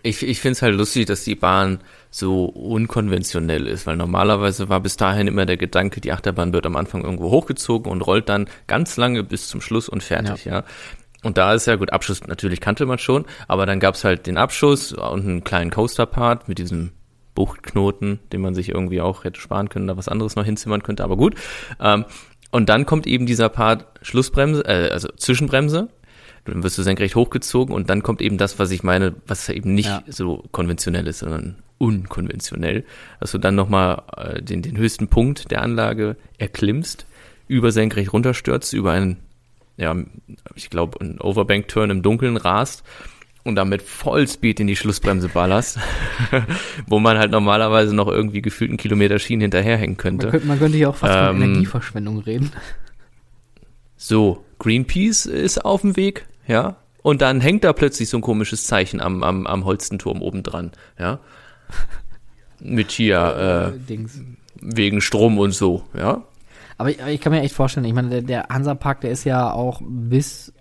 Ich, 0.03 0.23
ich 0.23 0.41
finde 0.41 0.53
es 0.53 0.63
halt 0.63 0.75
lustig, 0.75 1.07
dass 1.07 1.25
die 1.25 1.35
Bahn 1.35 1.81
so 2.11 2.47
unkonventionell 2.47 3.67
ist, 3.67 3.87
weil 3.87 3.97
normalerweise 3.97 4.69
war 4.69 4.81
bis 4.81 4.97
dahin 4.97 5.27
immer 5.27 5.47
der 5.47 5.59
Gedanke, 5.59 6.01
die 6.01 6.13
Achterbahn 6.13 6.53
wird 6.53 6.65
am 6.65 6.77
Anfang 6.77 7.05
irgendwo 7.05 7.31
hochgezogen 7.31 7.91
und 7.93 8.01
rollt 8.01 8.29
dann 8.29 8.49
ganz 8.67 8.97
lange 8.97 9.23
bis 9.23 9.49
zum 9.49 9.61
Schluss 9.61 9.89
und 9.89 10.03
fertig, 10.03 10.47
ja. 10.47 10.65
Und 11.23 11.37
da 11.37 11.53
ist 11.53 11.67
ja 11.67 11.77
gut, 11.77 11.93
Abschuss 11.93 12.27
natürlich 12.27 12.61
kannte 12.61 12.87
man 12.87 12.99
schon, 12.99 13.27
aber 13.47 13.67
dann 13.67 13.79
gab's 13.79 14.05
halt 14.05 14.27
den 14.27 14.39
Abschuss 14.39 14.93
und 14.95 15.21
einen 15.21 15.45
kleinen 15.45 15.71
Coaster-Part 15.71 16.49
mit 16.49 16.59
diesem 16.59 16.93
Buchtknoten, 17.35 18.19
den 18.33 18.41
man 18.41 18.55
sich 18.55 18.71
irgendwie 18.71 19.01
auch 19.01 19.25
hätte 19.25 19.41
sparen 19.41 19.69
können, 19.69 19.87
da 19.87 19.97
was 19.97 20.09
anderes 20.09 20.37
noch 20.37 20.45
hinzimmern 20.45 20.83
könnte, 20.83 21.05
aber 21.05 21.17
gut. 21.17 21.35
Ähm, 21.79 22.05
und 22.51 22.69
dann 22.69 22.87
kommt 22.87 23.07
eben 23.07 23.27
dieser 23.27 23.49
Part 23.49 23.87
Schlussbremse, 24.03 24.65
äh, 24.65 24.91
also 24.91 25.09
Zwischenbremse, 25.17 25.89
dann 26.45 26.63
wirst 26.63 26.79
du 26.79 26.83
senkrecht 26.83 27.17
hochgezogen 27.17 27.75
und 27.75 27.91
dann 27.91 28.03
kommt 28.03 28.23
eben 28.23 28.39
das, 28.39 28.59
was 28.59 28.71
ich 28.71 28.83
meine, 28.83 29.15
was 29.27 29.49
eben 29.49 29.75
nicht 29.75 29.89
Ja. 29.89 30.03
so 30.09 30.45
konventionell 30.53 31.07
ist, 31.07 31.21
sondern 31.21 31.57
unkonventionell, 31.79 32.85
dass 33.21 33.33
du 33.33 33.39
dann 33.39 33.55
nochmal 33.55 34.03
äh, 34.17 34.43
den, 34.43 34.63
den 34.63 34.77
höchsten 34.77 35.09
Punkt 35.09 35.51
der 35.51 35.63
Anlage 35.63 36.17
erklimmst, 36.39 37.07
über 37.49 37.73
senkrecht 37.73 38.13
runterstürzt, 38.13 38.73
über 38.73 38.93
einen, 38.93 39.17
ja, 39.77 39.95
ich 40.55 40.71
glaube, 40.71 41.01
einen 41.01 41.21
Overbank-Turn 41.21 41.91
im 41.91 42.03
Dunkeln 42.03 42.37
rast 42.37 42.85
und 43.45 43.55
damit 43.57 43.83
Vollspeed 43.83 44.61
in 44.61 44.67
die 44.67 44.77
Schlussbremse 44.77 45.29
ballerst, 45.29 45.79
wo 46.87 46.99
man 46.99 47.19
halt 47.19 47.31
normalerweise 47.31 47.95
noch 47.95 48.09
irgendwie 48.09 48.43
gefühlt 48.43 48.71
einen 48.71 48.79
Kilometer 48.79 49.19
Schienen 49.19 49.43
hinterherhängen 49.43 49.97
Man 49.97 49.97
könnte. 49.97 50.31
könnte, 50.31 50.47
man 50.47 50.59
könnte 50.59 50.77
hier 50.77 50.91
auch 50.91 50.97
fast 50.97 51.13
von 51.13 51.37
Ähm, 51.37 51.43
Energieverschwendung 51.43 52.19
reden. 52.19 52.53
So, 53.97 54.45
Greenpeace 54.59 55.27
ist 55.27 55.65
auf 55.65 55.83
dem 55.83 55.97
Weg, 55.97 56.27
ja. 56.47 56.77
Und 57.03 57.23
dann 57.23 57.41
hängt 57.41 57.65
da 57.65 57.73
plötzlich 57.73 58.09
so 58.11 58.19
ein 58.19 58.23
komisches 58.23 58.65
Zeichen 58.65 59.01
am, 59.01 59.23
am, 59.23 59.47
am 59.47 59.65
Holstenturm 59.65 60.21
oben 60.21 60.43
dran, 60.43 60.73
ja. 60.99 61.19
Mit 62.61 62.91
hier, 62.91 63.73
äh, 63.75 63.79
Dings. 63.79 64.21
wegen 64.61 65.01
Strom 65.01 65.39
und 65.39 65.53
so, 65.53 65.85
ja. 65.97 66.23
Aber 66.77 66.91
ich, 66.91 67.01
aber 67.01 67.11
ich 67.11 67.21
kann 67.21 67.33
mir 67.33 67.41
echt 67.41 67.55
vorstellen, 67.55 67.87
ich 67.87 67.95
meine, 67.95 68.09
der, 68.09 68.23
der 68.23 68.49
Hansapark, 68.49 69.01
der 69.01 69.11
ist 69.11 69.25
ja 69.25 69.51
auch 69.51 69.81
bis, 69.85 70.53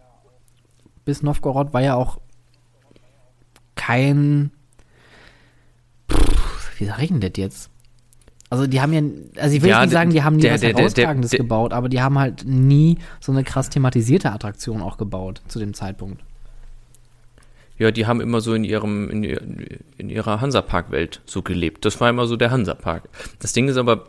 bis 1.06 1.24
Novgorod 1.24 1.74
war 1.74 1.82
ja 1.82 1.96
auch 1.96 2.20
kein, 3.80 4.52
Pff, 6.12 6.80
wie 6.80 6.86
sag 6.86 7.02
ich 7.02 7.10
denn 7.10 7.22
das 7.22 7.32
jetzt? 7.38 7.70
Also 8.50 8.66
die 8.66 8.82
haben 8.82 8.94
ja, 8.94 9.02
also 9.42 9.56
ich 9.56 9.62
will 9.62 9.70
Ja, 9.70 9.82
nicht 9.82 9.92
sagen, 9.92 10.10
die 10.10 10.24
haben 10.24 10.36
nie 10.38 10.42
der- 10.42 10.54
was 10.54 10.62
der- 10.62 10.74
Herausragendes 10.76 11.32
der- 11.32 11.40
gebaut, 11.40 11.72
aber 11.72 11.88
die 11.88 12.02
haben 12.02 12.18
halt 12.18 12.46
nie 12.46 12.98
so 13.20 13.32
eine 13.32 13.44
krass 13.44 13.70
thematisierte 13.70 14.32
Attraktion 14.32 14.82
auch 14.82 14.98
gebaut 14.98 15.42
zu 15.48 15.60
dem 15.60 15.74
Zeitpunkt. 15.74 16.24
Ja, 17.78 17.92
die 17.92 18.08
haben 18.08 18.20
immer 18.22 18.42
so 18.42 18.54
in 18.56 18.64
ihrem, 18.66 19.10
in, 19.10 19.24
in 19.98 20.10
ihrer 20.10 20.42
Hansapark-Welt 20.42 21.22
so 21.26 21.42
gelebt. 21.44 21.86
Das 21.86 22.02
war 22.02 22.10
immer 22.10 22.26
so 22.28 22.36
der 22.36 22.52
Hansapark. 22.52 23.08
Das 23.40 23.54
Ding 23.54 23.70
ist 23.70 23.78
aber 23.78 24.06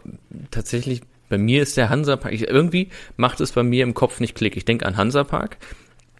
tatsächlich, 0.50 1.02
bei 1.28 1.38
mir 1.38 1.62
ist 1.62 1.76
der 1.76 1.88
Hansapark, 1.90 2.32
ich, 2.32 2.48
irgendwie 2.48 2.88
macht 3.16 3.40
es 3.40 3.52
bei 3.52 3.62
mir 3.62 3.84
im 3.84 3.94
Kopf 3.94 4.18
nicht 4.18 4.34
Klick. 4.34 4.56
Ich 4.56 4.64
denke 4.64 4.86
an 4.86 4.96
Hansapark 4.96 5.58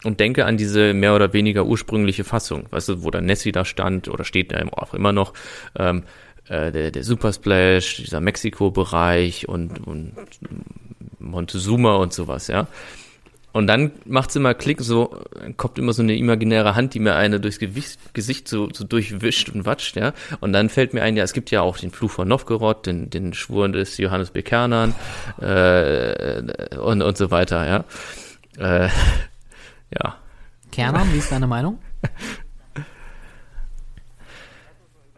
und 0.05 0.20
denke 0.20 0.47
an 0.47 0.56
diese 0.56 0.94
mehr 0.94 1.14
oder 1.14 1.32
weniger 1.32 1.66
ursprüngliche 1.66 2.24
Fassung, 2.24 2.64
weißt 2.70 2.89
du, 2.89 3.02
wo 3.02 3.10
dann 3.10 3.27
Nessie 3.27 3.52
da 3.52 3.64
stand 3.64 4.09
oder 4.09 4.24
steht 4.24 4.52
da 4.52 4.62
auch 4.72 4.94
immer 4.94 5.12
noch, 5.12 5.35
ähm, 5.78 6.05
äh, 6.48 6.72
der, 6.72 6.90
der 6.90 7.05
Super 7.05 7.32
Splash, 7.32 7.97
dieser 7.97 8.20
Mexiko-Bereich 8.20 9.48
und, 9.48 9.86
und 9.86 10.12
Montezuma 11.18 11.97
und 11.97 12.12
sowas, 12.12 12.48
ja. 12.48 12.66
Und 13.52 13.66
dann 13.66 13.90
macht's 14.05 14.36
immer 14.36 14.55
Klick, 14.55 14.81
so 14.81 15.24
kommt 15.56 15.78
immer 15.78 15.93
so 15.93 16.02
eine 16.02 16.16
imaginäre 16.16 16.77
Hand, 16.77 16.94
die 16.94 17.01
mir 17.01 17.16
eine 17.16 17.40
durchs 17.40 17.59
Gewicht, 17.59 18.14
Gesicht 18.14 18.47
so, 18.47 18.68
so 18.72 18.85
durchwischt 18.85 19.48
und 19.48 19.66
watscht, 19.66 19.97
ja. 19.97 20.12
Und 20.40 20.52
dann 20.52 20.68
fällt 20.68 20.94
mir 20.94 21.02
ein, 21.02 21.16
ja, 21.16 21.24
es 21.24 21.32
gibt 21.32 21.51
ja 21.51 21.60
auch 21.60 21.77
den 21.77 21.90
Fluch 21.90 22.12
von 22.12 22.28
Novgorod, 22.28 22.86
den, 22.86 23.10
den 23.10 23.35
Schwur 23.35 23.68
des 23.68 23.98
Johannes 23.98 24.31
Bekernan 24.31 24.94
äh, 25.40 26.77
und, 26.78 27.02
und 27.02 27.16
so 27.16 27.31
weiter, 27.31 27.66
ja. 27.66 28.85
Äh, 28.85 28.89
ja. 29.91 30.17
Kerner, 30.71 31.05
wie 31.12 31.19
ist 31.19 31.33
deine 31.33 31.47
Meinung? 31.47 31.79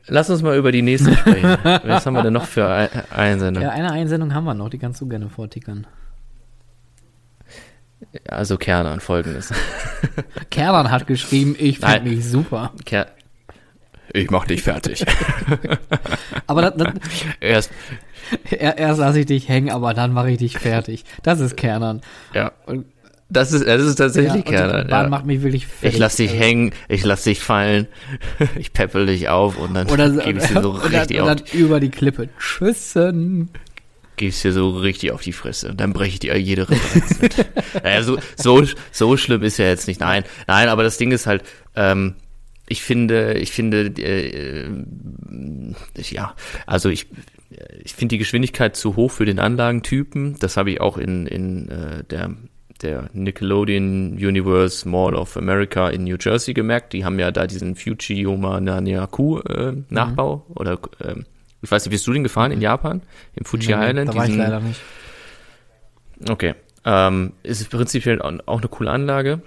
Lass 0.07 0.31
uns 0.31 0.43
mal 0.43 0.57
über 0.57 0.73
die 0.73 0.83
nächste 0.83 1.17
sprechen. 1.17 1.57
Was 1.63 2.07
haben 2.07 2.15
wir 2.15 2.23
denn 2.23 2.33
noch 2.33 2.47
für 2.47 2.69
Einsendungen? 3.11 3.69
Ja, 3.69 3.75
eine 3.75 3.93
Einsendung 3.93 4.35
haben 4.35 4.45
wir 4.45 4.55
noch, 4.55 4.69
die 4.69 4.79
kannst 4.79 5.01
du 5.01 5.09
gerne 5.09 5.29
vortickern. 5.29 5.87
Also 8.29 8.57
Kernan 8.57 9.01
folgendes. 9.01 9.53
Kernan 10.51 10.91
hat 10.91 11.07
geschrieben, 11.07 11.55
ich 11.59 11.79
finde 11.79 12.01
mich 12.03 12.29
super. 12.29 12.73
Ker 12.85 13.07
ich 14.15 14.31
mach 14.31 14.47
dich 14.47 14.63
fertig. 14.63 15.05
aber 16.47 16.71
das, 16.71 16.75
das, 16.77 16.95
erst, 17.41 17.71
erst 18.51 19.01
lasse 19.01 19.21
ich 19.21 19.27
dich 19.27 19.49
hängen, 19.49 19.71
aber 19.71 19.95
dann 19.95 20.13
mache 20.13 20.33
ich 20.33 20.39
dich 20.39 20.59
fertig. 20.59 21.05
Das 21.23 21.41
ist 21.41 21.57
Kernan. 21.57 22.03
Ja. 22.35 22.53
Und 22.67 22.85
das 23.33 23.53
ist, 23.53 23.67
das 23.67 23.83
ist 23.83 23.97
tatsächlich 23.97 24.45
ja, 24.45 24.51
Kerner. 24.51 24.89
Ja. 24.89 25.09
macht 25.09 25.27
mich 25.27 25.43
wirklich 25.43 25.67
fertig. 25.67 25.95
Ich 25.95 25.99
lass 25.99 26.17
dich 26.17 26.31
also. 26.31 26.43
hängen, 26.43 26.73
ich 26.89 27.05
lass 27.05 27.25
dich 27.25 27.41
fallen, 27.41 27.89
ich 28.59 28.73
peppel 28.73 29.07
dich 29.07 29.29
auf 29.29 29.59
und 29.59 29.75
dann 29.75 29.89
oder, 29.91 30.11
gebe 30.11 30.39
ich 30.39 30.47
dir 30.47 30.63
so 30.63 30.71
richtig 30.71 30.93
und 30.93 30.93
dann, 30.95 31.21
auf. 31.21 31.31
Und 31.31 31.53
dann 31.53 31.61
über 31.61 31.81
die 31.81 31.91
Klippe. 31.91 32.29
Tschüssen. 32.39 33.51
Gehst 34.17 34.45
dir 34.45 34.53
so 34.53 34.71
richtig 34.71 35.13
auf 35.13 35.23
die 35.23 35.33
Fresse 35.33 35.71
und 35.71 35.81
dann 35.81 35.93
breche 35.93 36.15
ich 36.15 36.21
dir 36.21 36.37
jede 36.39 36.69
Referenz 36.69 37.21
mit. 37.21 37.47
naja, 37.83 38.03
so, 38.03 38.19
so, 38.37 38.63
so 38.91 39.17
schlimm 39.17 39.43
ist 39.43 39.57
ja 39.59 39.67
jetzt 39.67 39.89
nicht. 39.89 40.01
Nein, 40.01 40.25
nein, 40.47 40.69
aber 40.69 40.83
das 40.83 40.99
Ding 40.99 41.13
ist 41.13 41.27
halt, 41.27 41.43
ähm, 41.75 42.17
ich 42.69 42.83
finde, 42.83 43.35
ich 43.35 43.53
finde, 43.53 43.87
äh, 43.87 44.69
ja, 46.11 46.35
also 46.67 46.91
ich, 46.91 47.07
ich 47.83 47.95
finde 47.95 48.15
die 48.15 48.19
Geschwindigkeit 48.19 48.77
zu 48.77 48.97
hoch 48.97 49.11
für 49.11 49.25
den 49.25 49.39
Anlagentypen. 49.39 50.39
Das 50.39 50.57
habe 50.57 50.71
ich 50.71 50.81
auch 50.81 50.99
in, 50.99 51.27
in 51.27 51.69
äh, 51.69 52.05
der 52.05 52.37
der 52.83 53.09
Nickelodeon 53.13 54.13
Universe 54.15 54.89
Mall 54.89 55.15
of 55.15 55.37
America 55.37 55.89
in 55.89 56.05
New 56.05 56.17
Jersey 56.21 56.55
gemerkt. 56.55 56.93
Die 56.93 57.05
haben 57.05 57.19
ja 57.19 57.31
da 57.31 57.47
diesen 57.47 57.77
Fujiyama 57.77 58.61
Nanyaku 58.61 59.41
äh, 59.41 59.75
Nachbau 59.89 60.45
mhm. 60.49 60.57
oder 60.57 60.79
ähm, 61.05 61.27
ich 61.63 61.71
weiß 61.71 61.85
nicht, 61.85 61.93
bist 61.93 62.07
du 62.07 62.13
den 62.13 62.25
gefahren 62.25 62.51
in 62.51 62.61
Japan? 62.61 63.03
Im 63.35 63.45
Fuji 63.45 63.69
nee, 63.69 63.91
Island? 63.91 64.11
Da 64.11 64.15
war 64.15 64.27
diesen, 64.27 64.41
ich 64.41 64.47
leider 64.47 64.61
nicht. 64.61 64.81
Okay. 66.29 66.55
Ähm, 66.85 67.33
ist 67.45 67.71
prinzipiell 67.71 68.21
auch 68.21 68.59
eine 68.59 68.69
coole 68.69 68.91
Anlage. 68.91 69.41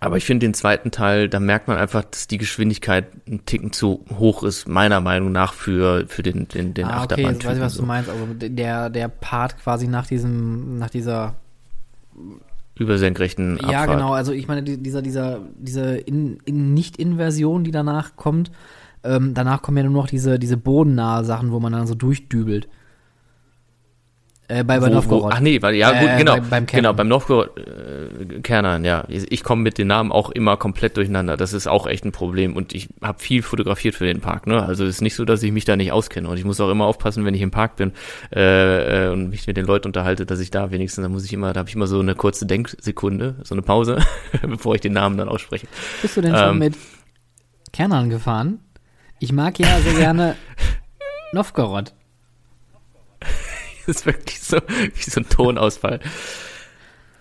Aber 0.00 0.16
ich 0.16 0.24
finde 0.24 0.46
den 0.46 0.54
zweiten 0.54 0.90
Teil, 0.90 1.28
da 1.28 1.38
merkt 1.40 1.68
man 1.68 1.76
einfach, 1.76 2.04
dass 2.04 2.26
die 2.26 2.38
Geschwindigkeit 2.38 3.06
ein 3.28 3.44
Ticken 3.46 3.72
zu 3.72 4.04
hoch 4.18 4.42
ist, 4.42 4.66
meiner 4.66 5.00
Meinung 5.00 5.32
nach, 5.32 5.52
für, 5.52 6.06
für 6.08 6.22
den, 6.22 6.48
den, 6.48 6.74
den 6.74 6.86
ah, 6.86 7.04
okay, 7.04 7.22
jetzt 7.22 7.44
weiß 7.44 7.56
ich, 7.56 7.62
was 7.62 7.74
so. 7.74 7.82
du 7.82 7.86
meinst. 7.86 8.10
Also 8.10 8.26
der, 8.34 8.90
der 8.90 9.08
Part 9.08 9.58
quasi 9.58 9.86
nach 9.86 10.06
diesem, 10.06 10.78
nach 10.78 10.90
dieser 10.90 11.36
über 12.76 12.98
senkrechten 12.98 13.54
Abfahrt. 13.58 13.72
Ja, 13.72 13.86
genau. 13.86 14.12
Also 14.12 14.32
ich 14.32 14.48
meine, 14.48 14.62
dieser, 14.62 15.02
dieser, 15.02 15.40
diese 15.56 15.96
in, 15.96 16.38
in 16.44 16.74
Nicht-Inversion, 16.74 17.64
die 17.64 17.70
danach 17.70 18.16
kommt, 18.16 18.50
ähm, 19.04 19.34
danach 19.34 19.62
kommen 19.62 19.76
ja 19.76 19.84
nur 19.84 19.92
noch 19.92 20.08
diese, 20.08 20.38
diese 20.38 20.56
bodennahe 20.56 21.24
Sachen, 21.24 21.52
wo 21.52 21.60
man 21.60 21.72
dann 21.72 21.86
so 21.86 21.94
durchdübelt. 21.94 22.68
Äh, 24.46 24.62
bei, 24.62 24.78
bei 24.78 24.90
Novgorod. 24.90 25.32
Ach 25.34 25.40
nee, 25.40 25.62
weil, 25.62 25.74
ja 25.74 25.98
gut, 25.98 26.10
äh, 26.10 26.18
genau, 26.18 26.34
bei, 26.34 26.40
beim 26.40 26.66
genau, 26.66 26.92
beim 26.92 27.08
Novgorod 27.08 27.56
äh, 27.56 28.40
Kernern, 28.40 28.84
ja. 28.84 29.04
Ich 29.08 29.42
komme 29.42 29.62
mit 29.62 29.78
den 29.78 29.86
Namen 29.86 30.12
auch 30.12 30.30
immer 30.30 30.58
komplett 30.58 30.98
durcheinander. 30.98 31.38
Das 31.38 31.54
ist 31.54 31.66
auch 31.66 31.86
echt 31.86 32.04
ein 32.04 32.12
Problem 32.12 32.54
und 32.54 32.74
ich 32.74 32.88
habe 33.00 33.18
viel 33.18 33.42
fotografiert 33.42 33.94
für 33.94 34.04
den 34.04 34.20
Park. 34.20 34.46
Ne? 34.46 34.62
Also 34.62 34.84
es 34.84 34.96
ist 34.96 35.00
nicht 35.00 35.14
so, 35.14 35.24
dass 35.24 35.42
ich 35.42 35.50
mich 35.50 35.64
da 35.64 35.76
nicht 35.76 35.92
auskenne 35.92 36.28
und 36.28 36.36
ich 36.36 36.44
muss 36.44 36.60
auch 36.60 36.70
immer 36.70 36.84
aufpassen, 36.84 37.24
wenn 37.24 37.32
ich 37.32 37.40
im 37.40 37.50
Park 37.50 37.76
bin 37.76 37.92
äh, 38.34 39.06
äh, 39.06 39.12
und 39.12 39.30
mich 39.30 39.46
mit 39.46 39.56
den 39.56 39.64
Leuten 39.64 39.88
unterhalte, 39.88 40.26
dass 40.26 40.40
ich 40.40 40.50
da 40.50 40.70
wenigstens, 40.70 41.02
da 41.02 41.08
muss 41.08 41.24
ich 41.24 41.32
immer, 41.32 41.54
da 41.54 41.60
habe 41.60 41.70
ich 41.70 41.74
immer 41.74 41.86
so 41.86 42.00
eine 42.00 42.14
kurze 42.14 42.44
Denksekunde, 42.44 43.36
so 43.44 43.54
eine 43.54 43.62
Pause, 43.62 43.98
bevor 44.42 44.74
ich 44.74 44.82
den 44.82 44.92
Namen 44.92 45.16
dann 45.16 45.28
ausspreche. 45.30 45.66
Bist 46.02 46.18
du 46.18 46.20
denn 46.20 46.34
ähm, 46.34 46.40
schon 46.40 46.58
mit 46.58 46.76
Kernern 47.72 48.10
gefahren? 48.10 48.58
Ich 49.20 49.32
mag 49.32 49.58
ja 49.58 49.80
sehr 49.80 49.94
gerne 49.94 50.36
Novgorod. 51.32 51.94
Das 53.86 53.96
ist 53.96 54.06
wirklich 54.06 54.40
so, 54.40 54.58
wie 54.58 55.10
so 55.10 55.20
ein 55.20 55.28
Tonausfall. 55.28 56.00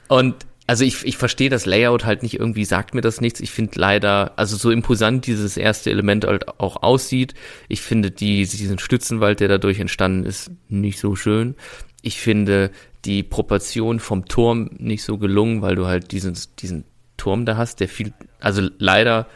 Und 0.07 0.45
also 0.65 0.85
ich, 0.85 1.05
ich 1.05 1.17
verstehe 1.17 1.49
das 1.49 1.65
Layout 1.65 2.05
halt 2.05 2.23
nicht, 2.23 2.39
irgendwie 2.39 2.63
sagt 2.63 2.95
mir 2.95 3.01
das 3.01 3.19
nichts. 3.19 3.41
Ich 3.41 3.51
finde 3.51 3.79
leider, 3.79 4.33
also 4.37 4.55
so 4.55 4.71
imposant 4.71 5.27
dieses 5.27 5.57
erste 5.57 5.89
Element 5.91 6.25
halt 6.25 6.47
auch 6.59 6.81
aussieht. 6.83 7.33
Ich 7.67 7.81
finde 7.81 8.11
die, 8.11 8.45
diesen 8.45 8.79
Stützenwald, 8.79 9.41
der 9.41 9.49
dadurch 9.49 9.79
entstanden 9.79 10.25
ist, 10.25 10.51
nicht 10.69 10.99
so 10.99 11.15
schön. 11.15 11.55
Ich 12.01 12.19
finde 12.19 12.71
die 13.03 13.23
Proportion 13.23 13.99
vom 13.99 14.25
Turm 14.25 14.69
nicht 14.77 15.03
so 15.03 15.17
gelungen, 15.17 15.61
weil 15.61 15.75
du 15.75 15.85
halt 15.85 16.11
diesen, 16.13 16.37
diesen 16.59 16.85
Turm 17.17 17.45
da 17.45 17.57
hast, 17.57 17.81
der 17.81 17.89
viel, 17.89 18.13
also 18.39 18.67
leider 18.77 19.27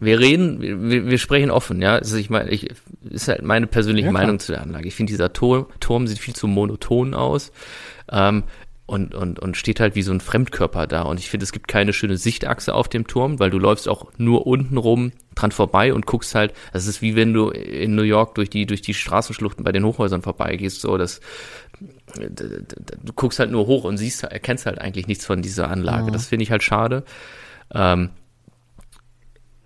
wir 0.00 0.20
reden, 0.20 0.60
wir, 0.60 1.06
wir 1.06 1.18
sprechen 1.18 1.50
offen, 1.50 1.82
ja. 1.82 1.96
Also 1.96 2.16
ich 2.16 2.30
meine, 2.30 2.50
ich 2.50 2.68
ist 3.08 3.28
halt 3.28 3.42
meine 3.42 3.66
persönliche 3.66 4.06
ja, 4.06 4.12
Meinung 4.12 4.38
zu 4.38 4.52
der 4.52 4.62
Anlage. 4.62 4.88
Ich 4.88 4.94
finde, 4.94 5.10
dieser 5.10 5.32
Turm, 5.32 5.66
Turm 5.80 6.06
sieht 6.06 6.18
viel 6.18 6.34
zu 6.34 6.46
monoton 6.46 7.14
aus. 7.14 7.52
Ähm, 8.10 8.44
und, 8.88 9.14
und, 9.14 9.38
und 9.38 9.54
steht 9.58 9.80
halt 9.80 9.96
wie 9.96 10.02
so 10.02 10.12
ein 10.12 10.20
Fremdkörper 10.20 10.86
da. 10.86 11.02
Und 11.02 11.20
ich 11.20 11.28
finde, 11.28 11.44
es 11.44 11.52
gibt 11.52 11.68
keine 11.68 11.92
schöne 11.92 12.16
Sichtachse 12.16 12.72
auf 12.74 12.88
dem 12.88 13.06
Turm, 13.06 13.38
weil 13.38 13.50
du 13.50 13.58
läufst 13.58 13.86
auch 13.86 14.06
nur 14.16 14.46
unten 14.46 14.78
rum 14.78 15.12
dran 15.34 15.52
vorbei 15.52 15.92
und 15.92 16.06
guckst 16.06 16.34
halt, 16.34 16.54
das 16.72 16.86
ist 16.86 17.02
wie 17.02 17.14
wenn 17.14 17.34
du 17.34 17.50
in 17.50 17.94
New 17.94 18.02
York 18.02 18.34
durch 18.36 18.48
die, 18.48 18.64
durch 18.64 18.80
die 18.80 18.94
Straßenschluchten 18.94 19.62
bei 19.62 19.72
den 19.72 19.84
Hochhäusern 19.84 20.22
vorbeigehst, 20.22 20.80
so, 20.80 20.96
das, 20.96 21.20
du 22.16 23.12
guckst 23.14 23.38
halt 23.38 23.50
nur 23.50 23.66
hoch 23.66 23.84
und 23.84 23.98
siehst, 23.98 24.24
erkennst 24.24 24.64
halt 24.64 24.78
eigentlich 24.78 25.06
nichts 25.06 25.26
von 25.26 25.42
dieser 25.42 25.70
Anlage. 25.70 26.06
Ja. 26.06 26.10
Das 26.12 26.26
finde 26.26 26.44
ich 26.44 26.50
halt 26.50 26.62
schade. 26.62 27.04
Ähm, 27.74 28.08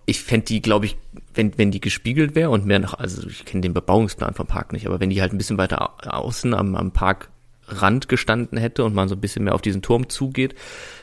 ich 0.07 0.23
fände 0.23 0.47
die, 0.47 0.63
glaube 0.63 0.87
ich, 0.87 0.97
wenn, 1.35 1.57
wenn 1.59 1.71
die 1.71 1.81
gespiegelt 1.81 2.35
wäre 2.35 2.51
und 2.51 2.67
mehr 2.67 2.79
nach, 2.79 2.95
also 2.95 3.27
ich 3.27 3.45
kenne 3.45 3.63
den 3.63 3.75
Bebauungsplan 3.75 4.35
vom 4.35 4.47
Park 4.47 4.73
nicht, 4.73 4.87
aber 4.87 5.01
wenn 5.01 5.11
die 5.11 5.21
halt 5.21 5.33
ein 5.33 5.39
bisschen 5.39 5.59
weiter 5.59 5.95
außen 6.13 6.55
am, 6.55 6.75
am 6.75 6.93
Parkrand 6.93 8.09
gestanden 8.09 8.59
hätte 8.59 8.85
und 8.85 8.95
man 8.95 9.09
so 9.09 9.15
ein 9.15 9.21
bisschen 9.21 9.45
mehr 9.45 9.55
auf 9.55 9.63
diesen 9.63 9.83
Turm 9.83 10.09
zugeht, 10.09 10.55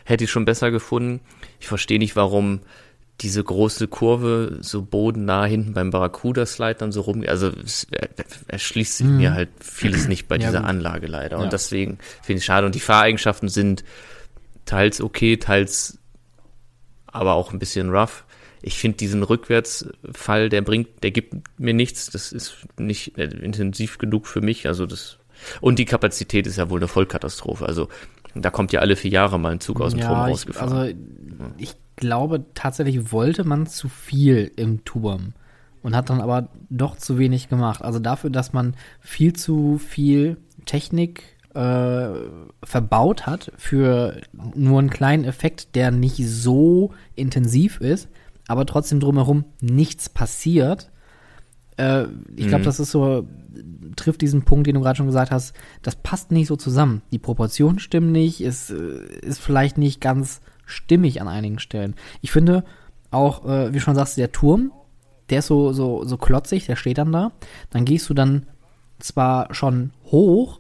hätte 0.04 0.26
ich 0.26 0.32
schon 0.32 0.46
besser 0.46 0.72
gefunden. 0.72 1.22
Ich 1.60 1.68
verstehe 1.68 2.00
nicht, 2.00 2.16
warum 2.16 2.62
diese 3.22 3.44
große 3.44 3.88
Kurve 3.88 4.60
so 4.62 4.82
bodennah 4.82 5.46
hinten 5.46 5.74
beim 5.74 5.90
Barracuda-Slide 5.92 6.76
dann 6.76 6.92
so 6.92 7.02
rum, 7.02 7.24
also 7.28 7.50
es 7.50 7.88
erschließt 8.48 8.98
sich 8.98 9.08
mhm. 9.08 9.18
mir 9.18 9.34
halt 9.34 9.50
vieles 9.60 10.08
nicht 10.08 10.28
bei 10.28 10.38
dieser 10.38 10.60
gut. 10.60 10.70
Anlage 10.70 11.08
leider. 11.08 11.38
Ja. 11.38 11.44
Und 11.44 11.52
deswegen 11.52 11.98
finde 12.22 12.40
ich 12.40 12.46
schade. 12.46 12.66
Und 12.66 12.76
die 12.76 12.80
Fahreigenschaften 12.80 13.50
sind 13.50 13.84
teils 14.66 15.02
okay, 15.02 15.38
teils 15.38 15.98
aber 17.08 17.34
auch 17.34 17.52
ein 17.52 17.60
bisschen 17.60 17.90
rough 17.90 18.24
ich 18.62 18.78
finde 18.78 18.98
diesen 18.98 19.24
Rückwärtsfall, 19.24 20.50
der 20.50 20.62
bringt, 20.62 21.04
der 21.04 21.12
gibt 21.12 21.36
mir 21.60 21.74
nichts. 21.74 22.10
Das 22.10 22.32
ist 22.32 22.58
nicht 22.78 23.18
intensiv 23.18 23.98
genug 23.98 24.28
für 24.28 24.42
mich. 24.42 24.68
Also 24.68 24.86
das 24.86 25.18
und 25.62 25.80
die 25.80 25.86
Kapazität 25.86 26.48
ist 26.48 26.58
ja 26.58 26.70
wohl 26.70 26.80
eine 26.80 26.88
Vollkatastrophe. 26.88 27.66
Also 27.66 27.88
da 28.36 28.50
kommt 28.50 28.74
ja 28.74 28.82
alle 28.82 28.96
vier 28.96 29.12
Jahre 29.12 29.40
mal 29.40 29.54
ein 29.54 29.60
Zug 29.60 29.82
aus 29.82 29.94
dem 29.94 30.02
ja, 30.02 30.08
Turm 30.08 30.20
rausgefahren. 30.20 30.74
also 30.74 30.96
ich 31.58 31.76
glaube 31.96 32.46
tatsächlich 32.54 33.12
wollte 33.12 33.44
man 33.44 33.68
zu 33.68 33.90
viel 33.90 34.52
im 34.56 34.84
Turm 34.86 35.34
und 35.82 35.96
hat 35.96 36.10
dann 36.10 36.22
aber 36.22 36.50
doch 36.70 36.98
zu 36.98 37.18
wenig 37.18 37.50
gemacht. 37.50 37.82
Also 37.82 38.00
dafür, 38.00 38.30
dass 38.30 38.54
man 38.54 38.76
viel 39.00 39.34
zu 39.34 39.78
viel 39.78 40.38
Technik 40.66 41.24
äh, 41.54 42.10
verbaut 42.64 43.26
hat 43.26 43.52
für 43.58 44.22
nur 44.54 44.80
einen 44.80 44.90
kleinen 44.90 45.26
Effekt, 45.26 45.76
der 45.76 45.92
nicht 45.92 46.18
so 46.18 46.94
intensiv 47.16 47.82
ist, 47.82 48.10
aber 48.50 48.66
trotzdem 48.66 49.00
drumherum 49.00 49.46
nichts 49.62 50.10
passiert. 50.10 50.90
Äh, 51.78 52.06
ich 52.36 52.48
glaube, 52.48 52.64
mhm. 52.64 52.66
das 52.66 52.80
ist 52.80 52.90
so, 52.90 53.28
trifft 53.96 54.22
diesen 54.22 54.42
Punkt, 54.42 54.66
den 54.66 54.74
du 54.74 54.82
gerade 54.82 54.98
schon 54.98 55.06
gesagt 55.06 55.32
hast, 55.32 55.54
das 55.84 55.96
passt 55.96 56.32
nicht 56.32 56.48
so 56.48 56.56
zusammen. 56.56 57.04
Die 57.12 57.20
Proportionen 57.20 57.78
stimmen 57.78 58.12
nicht, 58.12 58.42
ist, 58.42 58.72
äh, 58.72 59.20
ist 59.22 59.40
vielleicht 59.40 59.78
nicht 59.78 60.02
ganz 60.02 60.42
stimmig 60.66 61.22
an 61.22 61.28
einigen 61.28 61.60
Stellen. 61.60 61.94
Ich 62.22 62.32
finde 62.32 62.64
auch, 63.12 63.46
äh, 63.46 63.72
wie 63.72 63.80
schon 63.80 63.94
sagst, 63.94 64.18
der 64.18 64.32
Turm, 64.32 64.72
der 65.30 65.40
ist 65.40 65.48
so, 65.48 65.72
so, 65.72 66.04
so 66.04 66.18
klotzig, 66.18 66.66
der 66.66 66.76
steht 66.76 66.98
dann 66.98 67.12
da. 67.12 67.32
Dann 67.70 67.86
gehst 67.86 68.10
du 68.10 68.16
dann 68.16 68.48
zwar 68.98 69.54
schon 69.54 69.92
hoch, 70.06 70.60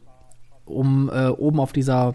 um 0.65 1.09
äh, 1.11 1.29
oben 1.29 1.59
auf 1.59 1.73
dieser 1.73 2.13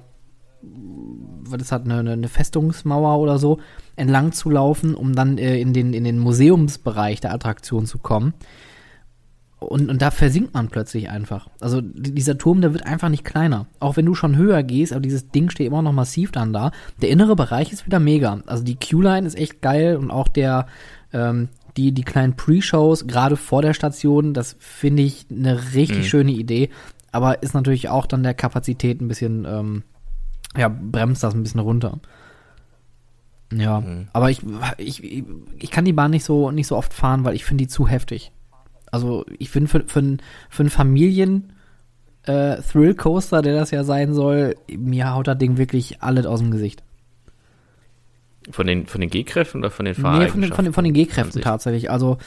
das, 1.51 1.73
eine, 1.73 1.99
eine 1.99 2.28
Festungsmauer 2.28 3.19
oder 3.19 3.39
so, 3.39 3.59
entlang 3.97 4.32
zu 4.32 4.51
laufen, 4.51 4.95
um 4.95 5.15
dann 5.15 5.39
äh, 5.39 5.59
in, 5.59 5.73
den, 5.73 5.93
in 5.93 6.05
den 6.05 6.19
Museumsbereich 6.19 7.20
der 7.20 7.32
Attraktion 7.32 7.86
zu 7.86 7.99
kommen. 7.99 8.35
und, 9.61 9.89
und 9.89 10.03
da 10.03 10.11
versinkt 10.11 10.55
man 10.55 10.69
plötzlich 10.69 11.11
einfach. 11.11 11.49
Also 11.61 11.81
dieser 11.81 12.39
Turm, 12.39 12.61
der 12.61 12.73
wird 12.73 12.86
einfach 12.86 13.09
nicht 13.09 13.24
kleiner. 13.24 13.66
Auch 13.81 13.97
wenn 13.97 14.07
du 14.07 14.15
schon 14.15 14.36
höher 14.36 14.62
gehst, 14.62 14.93
aber 14.93 15.03
dieses 15.03 15.28
Ding 15.31 15.51
steht 15.51 15.66
immer 15.66 15.82
noch 15.82 15.93
massiv 15.93 16.32
dann 16.32 16.53
da. 16.53 16.73
Der 17.01 17.11
innere 17.11 17.36
Bereich 17.36 17.73
ist 17.73 17.86
wieder 17.86 18.01
mega. 18.01 18.43
Also 18.47 18.65
die 18.65 18.77
Q-Line 18.77 19.27
ist 19.27 19.36
echt 19.36 19.62
geil 19.62 19.97
und 19.97 20.11
auch 20.11 20.28
der, 20.28 20.66
ähm, 21.12 21.49
die, 21.77 21.93
die 21.93 22.05
kleinen 22.05 22.36
Pre-Shows, 22.36 23.07
gerade 23.07 23.36
vor 23.36 23.62
der 23.62 23.74
Station, 23.74 24.35
das 24.35 24.57
finde 24.59 25.03
ich 25.03 25.27
eine 25.31 25.74
richtig 25.74 25.99
mhm. 25.99 26.05
schöne 26.05 26.32
Idee. 26.32 26.70
Aber 27.11 27.43
ist 27.43 27.55
natürlich 27.55 27.89
auch 27.89 28.07
dann 28.07 28.23
der 28.23 28.35
Kapazität 28.35 29.01
ein 29.01 29.09
bisschen, 29.09 29.45
ähm, 29.45 29.82
ja, 30.56 30.68
bremst 30.68 31.22
das 31.22 31.35
ein 31.35 31.43
bisschen 31.43 31.60
runter. 31.60 31.98
Ja, 33.52 33.81
mhm. 33.81 34.09
aber 34.12 34.31
ich, 34.31 34.40
ich, 34.78 35.24
ich 35.59 35.70
kann 35.70 35.85
die 35.85 35.93
Bahn 35.93 36.10
nicht 36.10 36.24
so, 36.24 36.51
nicht 36.51 36.66
so 36.66 36.76
oft 36.76 36.93
fahren, 36.93 37.24
weil 37.24 37.35
ich 37.35 37.44
finde 37.44 37.64
die 37.64 37.68
zu 37.68 37.86
heftig. 37.86 38.32
Also 38.90 39.24
ich 39.39 39.51
finde 39.51 39.68
für, 39.68 39.81
für, 39.81 40.16
für 40.48 40.62
einen 40.62 40.70
Familien 40.70 41.52
äh, 42.24 42.56
Thrill 42.62 42.94
Coaster, 42.94 43.43
der 43.43 43.55
das 43.55 43.70
ja 43.70 43.85
sein 43.85 44.14
soll, 44.14 44.56
mir 44.76 45.12
haut 45.12 45.26
das 45.26 45.39
Ding 45.39 45.56
wirklich 45.56 46.02
alles 46.02 46.26
aus 46.26 46.40
dem 46.40 46.51
Gesicht. 46.51 46.82
Von 48.51 48.66
den, 48.66 48.86
von 48.86 49.01
den 49.01 49.10
G-Kräften 49.10 49.60
oder 49.60 49.70
von 49.70 49.86
den 49.86 49.94
Fahreigenschaften? 49.94 50.40
Nee, 50.40 50.47
von 50.47 50.51
den, 50.51 50.55
von 50.55 50.64
den, 50.64 50.72
von 50.74 50.85
den 50.85 50.94
G-Kräften 50.94 51.40
tatsächlich. 51.40 51.90
Also 51.90 52.18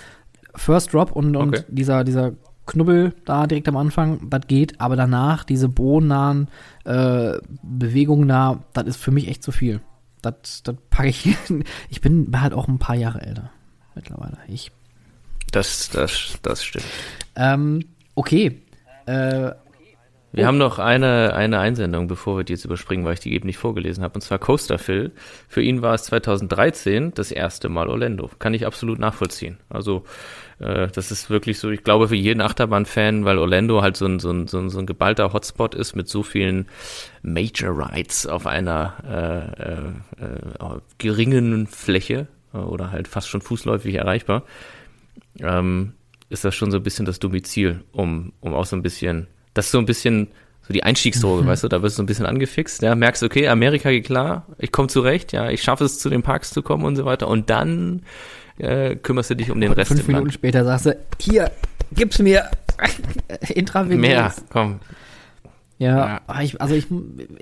First 0.55 0.93
Drop 0.93 1.11
und, 1.11 1.35
und 1.35 1.49
okay. 1.49 1.63
dieser, 1.67 2.03
dieser 2.03 2.33
Knubbel 2.67 3.13
da 3.25 3.47
direkt 3.47 3.67
am 3.67 3.77
Anfang, 3.77 4.29
das 4.29 4.47
geht, 4.47 4.79
aber 4.79 4.95
danach 4.95 5.43
diese 5.43 5.69
bodennahen 5.69 6.49
äh, 6.85 7.33
Bewegungen 7.63 8.27
da, 8.27 8.63
das 8.73 8.85
ist 8.85 8.97
für 8.97 9.11
mich 9.11 9.27
echt 9.27 9.43
zu 9.43 9.51
viel. 9.51 9.81
Das, 10.21 10.61
das 10.63 10.75
packe 10.89 11.09
ich. 11.09 11.35
ich 11.89 12.01
bin 12.01 12.31
halt 12.39 12.53
auch 12.53 12.67
ein 12.67 12.79
paar 12.79 12.95
Jahre 12.95 13.21
älter 13.21 13.49
mittlerweile. 13.95 14.37
Ich 14.47 14.71
das, 15.51 15.89
das, 15.89 16.37
das 16.41 16.63
stimmt. 16.63 16.85
Ähm, 17.35 17.85
okay. 18.15 18.61
Äh, 19.05 19.51
wir 20.33 20.43
oh. 20.43 20.47
haben 20.47 20.57
noch 20.57 20.77
eine, 20.77 21.33
eine 21.33 21.59
Einsendung, 21.59 22.07
bevor 22.07 22.37
wir 22.37 22.43
die 22.43 22.53
jetzt 22.53 22.65
überspringen, 22.65 23.05
weil 23.05 23.13
ich 23.13 23.21
die 23.21 23.33
eben 23.33 23.47
nicht 23.47 23.57
vorgelesen 23.57 24.03
habe, 24.03 24.15
und 24.15 24.21
zwar 24.21 24.39
Coaster 24.39 24.77
Phil. 24.77 25.11
Für 25.47 25.61
ihn 25.61 25.81
war 25.81 25.95
es 25.95 26.03
2013 26.03 27.13
das 27.13 27.31
erste 27.31 27.69
Mal 27.69 27.87
Orlando. 27.87 28.29
Kann 28.39 28.53
ich 28.53 28.65
absolut 28.65 28.99
nachvollziehen. 28.99 29.57
Also 29.69 30.03
äh, 30.59 30.87
das 30.87 31.11
ist 31.11 31.29
wirklich 31.29 31.59
so, 31.59 31.69
ich 31.69 31.83
glaube 31.83 32.07
für 32.07 32.15
jeden 32.15 32.41
Achterbahn-Fan, 32.41 33.25
weil 33.25 33.37
Orlando 33.37 33.81
halt 33.81 33.97
so 33.97 34.05
ein, 34.05 34.19
so, 34.19 34.31
ein, 34.31 34.47
so, 34.47 34.59
ein, 34.59 34.69
so 34.69 34.79
ein 34.79 34.85
geballter 34.85 35.33
Hotspot 35.33 35.75
ist 35.75 35.95
mit 35.95 36.07
so 36.07 36.23
vielen 36.23 36.67
Major 37.21 37.77
Rides 37.77 38.25
auf 38.25 38.47
einer 38.47 38.93
äh, 39.07 40.23
äh, 40.23 40.75
äh, 40.75 40.79
geringen 40.97 41.67
Fläche 41.67 42.27
äh, 42.53 42.57
oder 42.57 42.91
halt 42.91 43.07
fast 43.07 43.29
schon 43.29 43.41
fußläufig 43.41 43.95
erreichbar 43.95 44.43
ähm, 45.39 45.93
ist 46.29 46.43
das 46.45 46.55
schon 46.55 46.71
so 46.71 46.77
ein 46.77 46.83
bisschen 46.83 47.05
das 47.05 47.19
Domizil, 47.19 47.83
um, 47.91 48.33
um 48.41 48.53
auch 48.53 48.65
so 48.65 48.75
ein 48.75 48.81
bisschen, 48.81 49.27
das 49.53 49.65
ist 49.65 49.71
so 49.71 49.79
ein 49.79 49.85
bisschen 49.85 50.27
so 50.61 50.73
die 50.73 50.83
Einstiegsdroge, 50.83 51.43
mhm. 51.43 51.47
weißt 51.47 51.63
du, 51.63 51.67
da 51.69 51.81
wirst 51.81 51.95
du 51.95 51.97
so 51.97 52.03
ein 52.03 52.07
bisschen 52.07 52.25
angefixt, 52.25 52.81
ja, 52.81 52.95
merkst, 52.95 53.23
okay, 53.23 53.47
Amerika 53.47 53.89
geht 53.89 54.05
klar, 54.05 54.45
ich 54.57 54.71
komme 54.71 54.89
zurecht, 54.89 55.31
ja, 55.31 55.49
ich 55.49 55.63
schaffe 55.63 55.85
es, 55.85 55.99
zu 55.99 56.09
den 56.09 56.23
Parks 56.23 56.51
zu 56.51 56.61
kommen 56.61 56.83
und 56.83 56.95
so 56.95 57.05
weiter 57.05 57.27
und 57.27 57.49
dann 57.49 58.03
äh, 58.57 58.95
kümmerst 58.95 59.29
du 59.29 59.35
dich 59.35 59.51
um 59.51 59.61
den 59.61 59.71
Rest. 59.71 59.91
Fünf 59.91 60.07
Minuten 60.07 60.31
später 60.31 60.63
sagst 60.63 60.87
du, 60.87 60.97
hier, 61.19 61.51
gib's 61.91 62.19
mir 62.19 62.49
intravenös. 63.49 63.99
Mehr, 63.99 64.33
komm. 64.49 64.79
Ja, 65.77 66.21
ja. 66.27 66.41
Ich, 66.41 66.59
also 66.59 66.75
ich, 66.75 66.87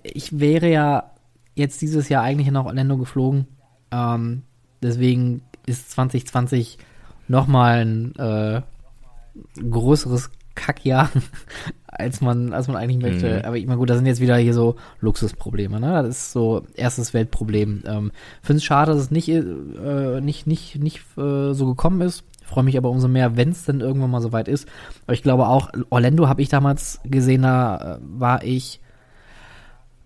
ich 0.03 0.39
wäre 0.39 0.69
ja 0.69 1.11
jetzt 1.55 1.81
dieses 1.81 2.09
Jahr 2.09 2.23
eigentlich 2.23 2.51
nach 2.51 2.65
Orlando 2.65 2.97
geflogen, 2.97 3.47
ähm, 3.91 4.43
deswegen 4.81 5.41
ist 5.65 5.91
2020 5.91 6.77
nochmal 7.27 7.85
ein 7.85 8.15
äh, 8.15 8.61
größeres 9.69 10.31
Kackjahr, 10.55 11.09
als 11.87 12.21
man, 12.21 12.53
als 12.53 12.67
man 12.67 12.77
eigentlich 12.77 13.01
möchte. 13.01 13.39
Mhm. 13.39 13.45
Aber 13.45 13.57
ich 13.57 13.65
meine, 13.67 13.77
gut, 13.77 13.89
das 13.89 13.97
sind 13.97 14.05
jetzt 14.05 14.21
wieder 14.21 14.37
hier 14.37 14.53
so 14.53 14.75
Luxusprobleme, 14.99 15.79
ne? 15.79 16.03
Das 16.03 16.17
ist 16.17 16.31
so 16.31 16.63
erstes 16.73 17.13
Weltproblem. 17.13 17.83
Ähm, 17.85 18.11
Finde 18.41 18.57
es 18.57 18.63
schade, 18.63 18.91
dass 18.91 19.01
es 19.01 19.11
nicht, 19.11 19.29
äh, 19.29 20.21
nicht, 20.21 20.47
nicht, 20.47 20.77
nicht 20.77 20.99
äh, 21.17 21.53
so 21.53 21.67
gekommen 21.67 22.01
ist. 22.01 22.23
Freue 22.43 22.63
mich 22.63 22.77
aber 22.77 22.89
umso 22.89 23.07
mehr, 23.07 23.37
wenn 23.37 23.49
es 23.49 23.65
denn 23.65 23.81
irgendwann 23.81 24.11
mal 24.11 24.21
soweit 24.21 24.47
ist. 24.47 24.67
Aber 25.05 25.13
ich 25.13 25.23
glaube 25.23 25.47
auch, 25.47 25.71
Orlando 25.89 26.27
habe 26.27 26.41
ich 26.41 26.49
damals 26.49 26.99
gesehen, 27.03 27.41
da 27.41 27.95
äh, 27.95 27.99
war 28.01 28.43
ich 28.43 28.79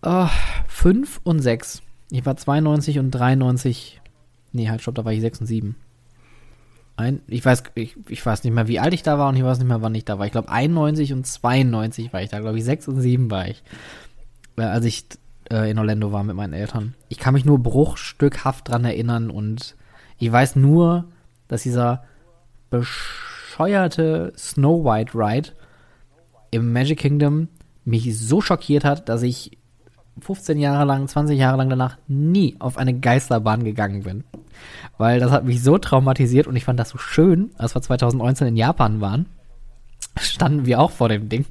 äh, 0.03 0.25
fünf 0.67 1.19
und 1.23 1.39
sechs. 1.39 1.81
Ich 2.11 2.25
war 2.25 2.35
92 2.35 2.99
und 2.99 3.11
93. 3.11 4.01
Nee, 4.51 4.69
halt, 4.69 4.81
stopp, 4.81 4.95
da 4.95 5.05
war 5.05 5.13
ich 5.13 5.21
sechs 5.21 5.39
und 5.39 5.47
sieben 5.47 5.75
ein, 6.99 7.21
ich 7.27 7.43
weiß, 7.43 7.63
ich, 7.75 7.95
ich 8.07 8.25
weiß 8.25 8.43
nicht 8.43 8.53
mehr, 8.53 8.67
wie 8.67 8.79
alt 8.79 8.93
ich 8.93 9.03
da 9.03 9.17
war 9.17 9.29
und 9.29 9.35
ich 9.35 9.43
weiß 9.43 9.57
nicht 9.59 9.67
mehr, 9.67 9.81
wann 9.81 9.95
ich 9.95 10.05
da 10.05 10.19
war. 10.19 10.25
Ich 10.25 10.31
glaube 10.31 10.49
91 10.49 11.13
und 11.13 11.25
92 11.25 12.13
war 12.13 12.21
ich 12.21 12.29
da, 12.29 12.39
glaube 12.39 12.57
ich 12.57 12.65
6 12.65 12.87
und 12.89 13.01
7 13.01 13.31
war 13.31 13.47
ich, 13.47 13.63
äh, 14.57 14.63
als 14.63 14.85
ich 14.85 15.05
äh, 15.51 15.69
in 15.71 15.79
Orlando 15.79 16.11
war 16.11 16.23
mit 16.23 16.35
meinen 16.35 16.53
Eltern. 16.53 16.95
Ich 17.07 17.17
kann 17.17 17.33
mich 17.33 17.45
nur 17.45 17.59
bruchstückhaft 17.59 18.67
dran 18.67 18.85
erinnern 18.85 19.29
und 19.29 19.75
ich 20.17 20.31
weiß 20.31 20.55
nur, 20.57 21.05
dass 21.47 21.63
dieser 21.63 22.03
bescheuerte 22.69 24.33
Snow 24.37 24.83
White 24.85 25.13
Ride 25.15 25.49
im 26.51 26.71
Magic 26.71 26.99
Kingdom 26.99 27.47
mich 27.85 28.19
so 28.19 28.41
schockiert 28.41 28.83
hat, 28.83 29.09
dass 29.09 29.23
ich 29.23 29.57
15 30.19 30.59
Jahre 30.59 30.85
lang, 30.85 31.07
20 31.07 31.39
Jahre 31.39 31.57
lang 31.57 31.69
danach 31.69 31.97
nie 32.07 32.55
auf 32.59 32.77
eine 32.77 32.99
Geisterbahn 32.99 33.63
gegangen 33.63 34.03
bin 34.03 34.23
weil 34.97 35.19
das 35.19 35.31
hat 35.31 35.45
mich 35.45 35.63
so 35.63 35.77
traumatisiert 35.77 36.47
und 36.47 36.55
ich 36.55 36.65
fand 36.65 36.79
das 36.79 36.89
so 36.89 36.97
schön, 36.97 37.51
als 37.57 37.75
wir 37.75 37.81
2019 37.81 38.47
in 38.47 38.57
Japan 38.57 39.01
waren, 39.01 39.27
standen 40.19 40.65
wir 40.65 40.79
auch 40.79 40.91
vor 40.91 41.09
dem 41.09 41.29
Ding. 41.29 41.45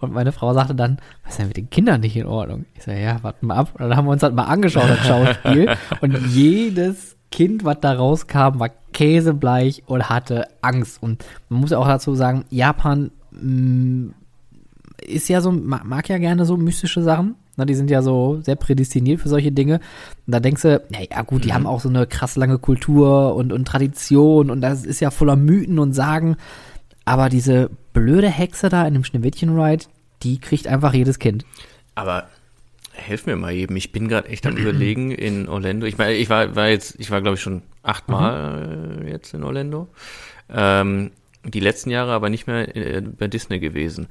Und 0.00 0.12
meine 0.12 0.32
Frau 0.32 0.52
sagte 0.52 0.74
dann, 0.74 0.98
was 1.22 1.32
ist 1.32 1.38
denn 1.38 1.48
mit 1.48 1.56
den 1.56 1.70
Kindern 1.70 2.00
nicht 2.00 2.16
in 2.16 2.26
Ordnung? 2.26 2.66
Ich 2.74 2.84
sage, 2.84 3.00
ja, 3.00 3.22
warten 3.22 3.46
mal 3.46 3.56
ab. 3.56 3.70
Und 3.74 3.80
dann 3.80 3.96
haben 3.96 4.06
wir 4.06 4.12
uns 4.12 4.22
halt 4.22 4.34
mal 4.34 4.44
angeschaut, 4.44 4.88
das 4.88 5.06
Schauspiel. 5.06 5.74
und 6.00 6.16
jedes 6.28 7.16
Kind, 7.30 7.64
was 7.64 7.80
da 7.80 7.92
rauskam, 7.92 8.58
war 8.58 8.70
käsebleich 8.92 9.82
und 9.86 10.08
hatte 10.08 10.48
Angst. 10.62 11.02
Und 11.02 11.24
man 11.48 11.60
muss 11.60 11.72
auch 11.72 11.86
dazu 11.86 12.14
sagen, 12.14 12.44
Japan 12.50 13.10
mh, 13.30 13.40
mm, 13.40 14.14
ist 15.02 15.28
ja 15.28 15.40
so, 15.40 15.52
mag 15.52 16.08
ja 16.08 16.18
gerne 16.18 16.44
so 16.44 16.56
mystische 16.56 17.02
Sachen. 17.02 17.36
Na, 17.56 17.64
die 17.64 17.74
sind 17.74 17.90
ja 17.90 18.02
so 18.02 18.40
sehr 18.42 18.56
prädestiniert 18.56 19.20
für 19.20 19.28
solche 19.28 19.50
Dinge. 19.50 19.80
Und 20.26 20.34
da 20.34 20.40
denkst 20.40 20.62
du, 20.62 20.82
ja, 21.10 21.22
gut, 21.22 21.44
die 21.44 21.48
mhm. 21.48 21.54
haben 21.54 21.66
auch 21.66 21.80
so 21.80 21.88
eine 21.88 22.06
krass 22.06 22.36
lange 22.36 22.58
Kultur 22.58 23.34
und, 23.34 23.52
und 23.52 23.66
Tradition 23.66 24.50
und 24.50 24.60
das 24.60 24.84
ist 24.84 25.00
ja 25.00 25.10
voller 25.10 25.36
Mythen 25.36 25.78
und 25.78 25.92
Sagen. 25.92 26.36
Aber 27.04 27.28
diese 27.28 27.70
blöde 27.92 28.28
Hexe 28.28 28.68
da 28.68 28.86
in 28.86 28.94
dem 28.94 29.04
Schneewittchen-Ride, 29.04 29.84
die 30.22 30.38
kriegt 30.38 30.66
einfach 30.66 30.92
jedes 30.92 31.18
Kind. 31.18 31.44
Aber 31.94 32.28
helf 32.92 33.26
mir 33.26 33.36
mal 33.36 33.54
eben, 33.54 33.76
ich 33.76 33.92
bin 33.92 34.08
gerade 34.08 34.28
echt 34.28 34.46
am 34.46 34.56
überlegen 34.56 35.10
in 35.12 35.48
Orlando. 35.48 35.86
Ich 35.86 35.98
meine, 35.98 36.14
ich 36.14 36.28
war, 36.28 36.56
war 36.56 36.68
jetzt, 36.68 36.96
ich 36.98 37.10
war 37.10 37.22
glaube 37.22 37.36
ich 37.36 37.42
schon 37.42 37.62
achtmal 37.82 38.98
mhm. 39.00 39.08
jetzt 39.08 39.34
in 39.34 39.44
Orlando. 39.44 39.88
Ähm, 40.50 41.12
die 41.44 41.60
letzten 41.60 41.90
Jahre 41.90 42.12
aber 42.12 42.28
nicht 42.28 42.46
mehr 42.46 42.74
äh, 42.76 43.00
bei 43.00 43.28
Disney 43.28 43.60
gewesen. 43.60 44.08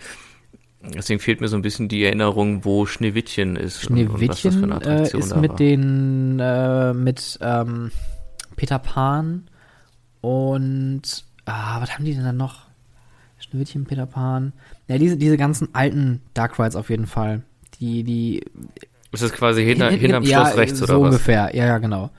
Deswegen 0.94 1.20
fehlt 1.20 1.41
mir 1.41 1.48
so 1.48 1.56
ein 1.56 1.62
bisschen 1.62 1.88
die 1.88 2.03
Erinnerung, 2.03 2.66
wo 2.66 2.86
Schneewittchen 2.86 3.56
ist. 3.56 3.82
Schneewittchen 3.82 4.72
und, 4.72 4.74
und 4.74 4.86
äh, 4.86 5.18
ist 5.18 5.36
mit 5.36 5.52
war. 5.52 5.57
den, 5.57 6.40
äh, 6.40 6.94
mit 6.94 7.40
ähm, 7.41 7.91
Peter 8.56 8.80
Pan 8.80 9.49
und, 10.22 11.02
ah, 11.45 11.82
was 11.82 11.94
haben 11.94 12.06
die 12.06 12.14
denn 12.14 12.24
dann 12.24 12.38
noch? 12.38 12.66
Schneewittchen, 13.40 13.86
Peter 13.86 14.06
Pan. 14.06 14.53
Ja, 14.88 14.98
diese, 14.98 15.18
diese 15.18 15.38
ganzen 15.38 15.70
alten 15.74 16.22
Dark 16.34 16.60
Rides 16.60 16.76
auf 16.76 16.90
jeden 16.90 17.07
Fall. 17.07 17.41
Die, 17.80 18.03
die. 18.03 18.44
Ist 19.12 19.24
das 19.24 19.34
quasi 19.34 19.64
hinter, 19.64 19.90
hinterm 19.91 20.24
ja, 20.24 20.45
Schloss 20.45 20.57
rechts 20.57 20.80
so 20.80 20.86
oder 20.86 20.94
was? 20.94 20.99
So 20.99 21.06
ungefähr, 21.06 21.56
ja, 21.56 21.66
ja, 21.66 21.78
genau 21.78 22.12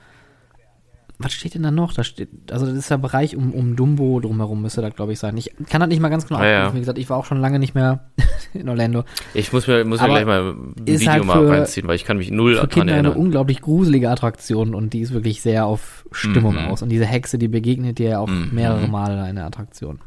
was 1.19 1.33
steht 1.33 1.55
denn 1.55 1.63
da 1.63 1.71
noch? 1.71 1.93
Da 1.93 2.03
steht, 2.03 2.29
also 2.51 2.67
das 2.67 2.75
ist 2.75 2.91
der 2.91 2.99
Bereich 2.99 3.35
um, 3.35 3.51
um 3.51 3.75
Dumbo 3.75 4.19
drumherum 4.19 4.61
müsste 4.61 4.81
das, 4.81 4.95
glaube 4.95 5.13
ich, 5.13 5.19
sein. 5.19 5.35
Ich 5.35 5.51
kann 5.67 5.81
das 5.81 5.89
nicht 5.89 5.99
mal 5.99 6.09
ganz 6.09 6.27
genau 6.27 6.41
ja, 6.41 6.49
ja. 6.49 6.73
Wie 6.75 6.79
gesagt, 6.79 6.99
ich 6.99 7.09
war 7.09 7.17
auch 7.17 7.25
schon 7.25 7.41
lange 7.41 7.57
nicht 7.57 7.73
mehr 7.73 8.11
in 8.53 8.69
Orlando. 8.69 9.03
Ich 9.33 9.51
muss 9.51 9.65
mir, 9.65 9.83
muss 9.83 9.99
mir 9.99 10.07
gleich 10.07 10.25
mal 10.25 10.51
ein 10.51 10.75
Video 10.85 11.11
halt 11.11 11.25
mal 11.25 11.47
reinziehen, 11.47 11.87
weil 11.87 11.95
ich 11.95 12.05
kann 12.05 12.17
mich 12.17 12.29
null 12.29 12.57
für 12.57 12.67
Kinder 12.67 12.93
erinnern. 12.93 13.13
eine 13.13 13.21
unglaublich 13.21 13.61
gruselige 13.61 14.11
Attraktion 14.11 14.75
und 14.75 14.93
die 14.93 14.99
ist 14.99 15.11
wirklich 15.11 15.41
sehr 15.41 15.65
auf 15.65 16.05
Stimmung 16.11 16.53
mhm. 16.53 16.67
aus. 16.67 16.83
Und 16.83 16.89
diese 16.89 17.05
Hexe, 17.05 17.39
die 17.39 17.47
begegnet 17.47 17.97
dir 17.97 18.09
ja 18.09 18.19
auch 18.19 18.27
mhm. 18.27 18.49
mehrere 18.53 18.87
Male 18.87 19.27
in 19.27 19.37
der 19.37 19.45
Attraktion. 19.45 19.99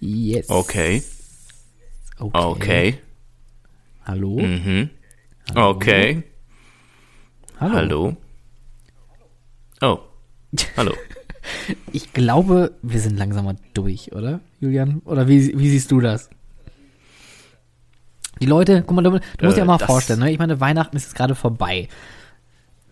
Yes. 0.00 0.50
Okay. 0.50 1.04
Okay. 2.18 2.44
okay. 2.44 2.98
Hallo? 4.04 4.40
Mhm. 4.40 4.90
Hallo? 5.54 5.70
Okay. 5.70 6.24
Hallo. 7.60 7.74
Hallo. 7.74 8.16
Oh. 9.82 10.00
Hallo. 10.76 10.92
ich 11.92 12.12
glaube, 12.12 12.72
wir 12.82 13.00
sind 13.00 13.16
langsam 13.16 13.46
mal 13.46 13.56
durch, 13.72 14.12
oder, 14.12 14.40
Julian? 14.60 15.00
Oder 15.06 15.26
wie, 15.26 15.58
wie 15.58 15.70
siehst 15.70 15.90
du 15.90 16.00
das? 16.00 16.28
Die 18.42 18.46
Leute, 18.46 18.82
guck 18.86 18.96
mal, 18.96 19.02
du, 19.02 19.10
du 19.10 19.44
musst 19.44 19.56
dir 19.56 19.62
äh, 19.62 19.66
mal 19.66 19.78
vorstellen, 19.78 20.20
ne? 20.20 20.30
ich 20.30 20.38
meine, 20.38 20.60
Weihnachten 20.60 20.96
ist 20.96 21.04
jetzt 21.04 21.14
gerade 21.14 21.34
vorbei. 21.34 21.88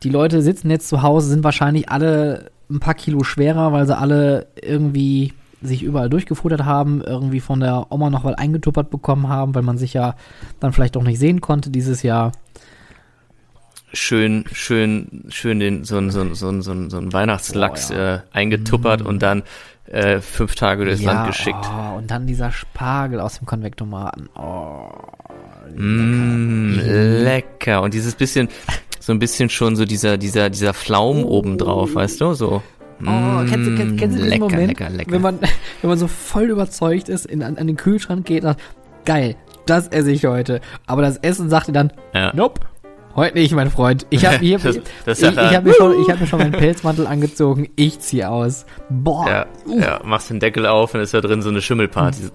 Die 0.02 0.08
Leute 0.08 0.40
sitzen 0.40 0.70
jetzt 0.70 0.88
zu 0.88 1.02
Hause, 1.02 1.28
sind 1.28 1.44
wahrscheinlich 1.44 1.90
alle 1.90 2.50
ein 2.70 2.80
paar 2.80 2.94
Kilo 2.94 3.22
schwerer, 3.22 3.72
weil 3.72 3.86
sie 3.86 3.96
alle 3.96 4.46
irgendwie 4.60 5.34
sich 5.60 5.82
überall 5.82 6.08
durchgefuttert 6.08 6.64
haben, 6.64 7.02
irgendwie 7.02 7.40
von 7.40 7.60
der 7.60 7.90
Oma 7.90 8.10
noch 8.10 8.24
was 8.24 8.34
eingetuppert 8.34 8.90
bekommen 8.90 9.28
haben, 9.28 9.54
weil 9.54 9.62
man 9.62 9.76
sich 9.76 9.92
ja 9.92 10.14
dann 10.60 10.72
vielleicht 10.72 10.96
auch 10.96 11.02
nicht 11.02 11.18
sehen 11.18 11.40
konnte 11.40 11.70
dieses 11.70 12.02
Jahr. 12.02 12.32
Schön, 13.92 14.44
schön, 14.52 15.24
schön 15.28 15.60
den, 15.60 15.84
so 15.84 15.96
ein, 15.96 16.10
so 16.10 16.20
ein, 16.20 16.34
so 16.34 16.48
ein, 16.48 16.62
so 16.62 16.72
ein, 16.72 16.90
so 16.90 16.98
ein 16.98 17.12
Weihnachtslachs 17.12 17.90
Oh, 17.90 17.94
ja. 17.94 18.14
äh, 18.16 18.20
eingetuppert 18.32 19.00
und 19.02 19.22
dann 19.22 19.42
äh, 19.86 20.20
fünf 20.20 20.54
Tage 20.56 20.84
durchs 20.84 21.00
ja, 21.00 21.12
Land 21.12 21.28
geschickt. 21.28 21.58
Oh, 21.64 21.96
und 21.96 22.10
dann 22.10 22.26
dieser 22.26 22.52
Spargel 22.52 23.20
aus 23.20 23.38
dem 23.38 23.46
Konvektomaten. 23.46 24.28
Oh, 24.36 24.90
Mm, 25.76 26.78
lecker. 27.24 27.82
Und 27.82 27.92
dieses 27.94 28.14
bisschen, 28.14 28.48
so 29.00 29.12
ein 29.12 29.18
bisschen 29.18 29.50
schon 29.50 29.76
so 29.76 29.84
dieser, 29.84 30.16
dieser, 30.16 30.48
dieser 30.50 30.72
Flaum 30.72 31.24
obendrauf, 31.24 31.94
weißt 31.94 32.20
du, 32.22 32.32
so. 32.32 32.62
Oh, 33.02 33.44
kennst 33.48 33.68
du, 33.68 33.76
kennst, 33.76 33.98
kennst 33.98 34.18
du 34.18 34.22
lecker, 34.24 34.44
Moment, 34.46 34.68
lecker, 34.68 34.90
lecker. 34.90 35.12
Wenn, 35.12 35.22
man, 35.22 35.38
wenn 35.82 35.90
man 35.90 35.98
so 35.98 36.08
voll 36.08 36.44
überzeugt 36.50 37.08
ist, 37.08 37.26
in, 37.26 37.42
an, 37.42 37.58
an 37.58 37.66
den 37.66 37.76
Kühlschrank 37.76 38.26
geht 38.26 38.42
und 38.44 38.48
sagt, 38.50 38.60
geil, 39.04 39.36
das 39.66 39.88
esse 39.88 40.10
ich 40.10 40.24
heute. 40.24 40.60
Aber 40.86 41.02
das 41.02 41.18
Essen 41.18 41.48
sagt 41.50 41.68
dir 41.68 41.72
dann, 41.72 41.92
Ja. 42.14 42.32
nope, 42.34 42.62
heute 43.18 43.36
nicht, 43.38 43.52
mein 43.54 43.70
Freund. 43.70 44.06
Ich 44.10 44.24
habe 44.26 44.38
mir, 44.40 44.58
Das- 44.58 44.80
das 45.04 45.22
ich, 45.22 45.30
ich 45.30 45.36
hab 45.38 45.64
mir, 45.64 45.74
schon- 45.74 46.00
ich 46.02 46.10
hab 46.10 46.20
mir 46.20 46.26
schon 46.26 46.38
meinen 46.38 46.52
Pelzmantel 46.58 47.06
angezogen, 47.06 47.68
ich 47.76 48.00
zieh 48.00 48.24
aus. 48.24 48.64
Boah, 48.88 49.26
Ja, 49.28 49.46
ja, 49.78 50.00
machst 50.04 50.30
den 50.30 50.40
Deckel 50.40 50.66
auf 50.66 50.94
und 50.94 51.00
ist 51.00 51.12
da 51.14 51.20
drin 51.20 51.42
so 51.42 51.50
eine 51.50 51.60
Schimmelparty. 51.60 52.30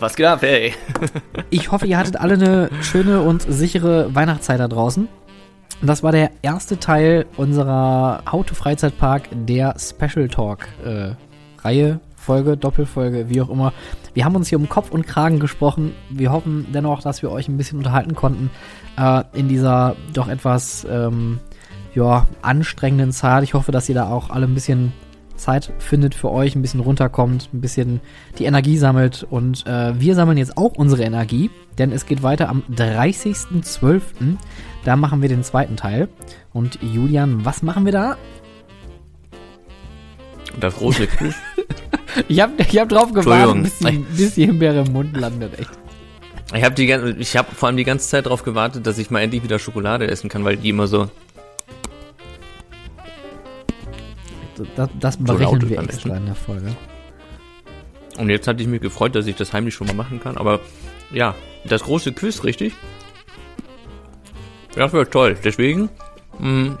Was 0.00 0.16
geht 0.16 0.26
ab, 0.26 0.42
ey? 0.42 0.72
Ich 1.50 1.70
hoffe, 1.72 1.86
ihr 1.86 1.98
hattet 1.98 2.16
alle 2.16 2.34
eine 2.34 2.70
schöne 2.82 3.20
und 3.22 3.42
sichere 3.42 4.14
Weihnachtszeit 4.14 4.60
da 4.60 4.68
draußen. 4.68 5.08
Das 5.82 6.02
war 6.02 6.12
der 6.12 6.30
erste 6.42 6.78
Teil 6.78 7.26
unserer 7.36 8.22
How 8.30 8.44
to 8.44 8.54
Freizeitpark, 8.54 9.28
der 9.32 9.74
Special 9.78 10.28
Talk 10.28 10.68
äh, 10.84 11.12
Reihe, 11.62 12.00
Folge, 12.16 12.56
Doppelfolge, 12.56 13.30
wie 13.30 13.40
auch 13.40 13.48
immer. 13.48 13.72
Wir 14.12 14.24
haben 14.24 14.36
uns 14.36 14.48
hier 14.48 14.58
um 14.58 14.68
Kopf 14.68 14.90
und 14.90 15.06
Kragen 15.06 15.38
gesprochen. 15.40 15.92
Wir 16.10 16.32
hoffen 16.32 16.66
dennoch, 16.74 17.00
dass 17.02 17.22
wir 17.22 17.30
euch 17.32 17.48
ein 17.48 17.56
bisschen 17.56 17.78
unterhalten 17.78 18.14
konnten 18.14 18.50
äh, 18.98 19.22
in 19.32 19.48
dieser 19.48 19.96
doch 20.12 20.28
etwas 20.28 20.86
ähm, 20.90 21.40
ja, 21.94 22.26
anstrengenden 22.42 23.12
Zeit. 23.12 23.42
Ich 23.42 23.54
hoffe, 23.54 23.72
dass 23.72 23.88
ihr 23.88 23.94
da 23.94 24.08
auch 24.08 24.30
alle 24.30 24.46
ein 24.46 24.54
bisschen 24.54 24.92
Zeit 25.40 25.72
findet 25.78 26.14
für 26.14 26.30
euch, 26.30 26.54
ein 26.54 26.62
bisschen 26.62 26.80
runterkommt, 26.80 27.48
ein 27.52 27.60
bisschen 27.60 28.00
die 28.38 28.44
Energie 28.44 28.76
sammelt. 28.76 29.26
Und 29.28 29.66
äh, 29.66 29.98
wir 29.98 30.14
sammeln 30.14 30.38
jetzt 30.38 30.56
auch 30.56 30.72
unsere 30.76 31.02
Energie, 31.02 31.50
denn 31.78 31.92
es 31.92 32.06
geht 32.06 32.22
weiter 32.22 32.48
am 32.48 32.62
30.12. 32.70 34.02
Da 34.84 34.96
machen 34.96 35.22
wir 35.22 35.28
den 35.28 35.42
zweiten 35.42 35.76
Teil. 35.76 36.08
Und 36.52 36.78
Julian, 36.82 37.44
was 37.44 37.62
machen 37.62 37.84
wir 37.84 37.92
da? 37.92 38.16
Das 40.58 40.76
große 40.76 41.06
Quiz. 41.06 41.34
Ich 42.26 42.40
habe 42.40 42.54
ich 42.58 42.76
hab 42.76 42.88
drauf 42.88 43.12
gewartet, 43.12 43.62
bis 43.62 43.78
die, 43.78 43.98
bis 44.16 44.34
die 44.34 44.46
Himbeere 44.46 44.80
im 44.80 44.92
Mund 44.92 45.16
landet. 45.16 45.56
Echt. 45.60 45.70
Ich 46.54 46.64
habe 46.64 46.74
die, 46.74 46.86
gan- 46.86 47.20
ich 47.20 47.36
habe 47.36 47.54
vor 47.54 47.68
allem 47.68 47.76
die 47.76 47.84
ganze 47.84 48.08
Zeit 48.08 48.26
darauf 48.26 48.42
gewartet, 48.42 48.86
dass 48.86 48.98
ich 48.98 49.10
mal 49.10 49.20
endlich 49.20 49.42
wieder 49.42 49.58
Schokolade 49.58 50.08
essen 50.08 50.28
kann, 50.28 50.44
weil 50.44 50.56
die 50.56 50.68
immer 50.70 50.86
so. 50.88 51.08
Das, 54.76 54.90
das 54.98 55.14
So 55.14 55.24
berechnen 55.24 55.62
ist 55.62 55.68
wir 55.70 55.78
extra 55.78 56.08
Essen. 56.10 56.16
in 56.16 56.26
der 56.26 56.34
Folge. 56.34 56.76
Und 58.18 58.28
jetzt 58.28 58.46
hatte 58.46 58.62
ich 58.62 58.68
mich 58.68 58.80
gefreut, 58.82 59.14
dass 59.14 59.26
ich 59.26 59.36
das 59.36 59.52
heimlich 59.52 59.74
schon 59.74 59.86
mal 59.86 59.94
machen 59.94 60.20
kann. 60.20 60.36
Aber 60.36 60.60
ja, 61.12 61.34
das 61.64 61.82
große 61.84 62.12
Quiz, 62.12 62.44
richtig? 62.44 62.74
Das 64.74 64.92
wird 64.92 65.10
toll. 65.12 65.36
Deswegen 65.42 65.88
mh, 66.38 66.76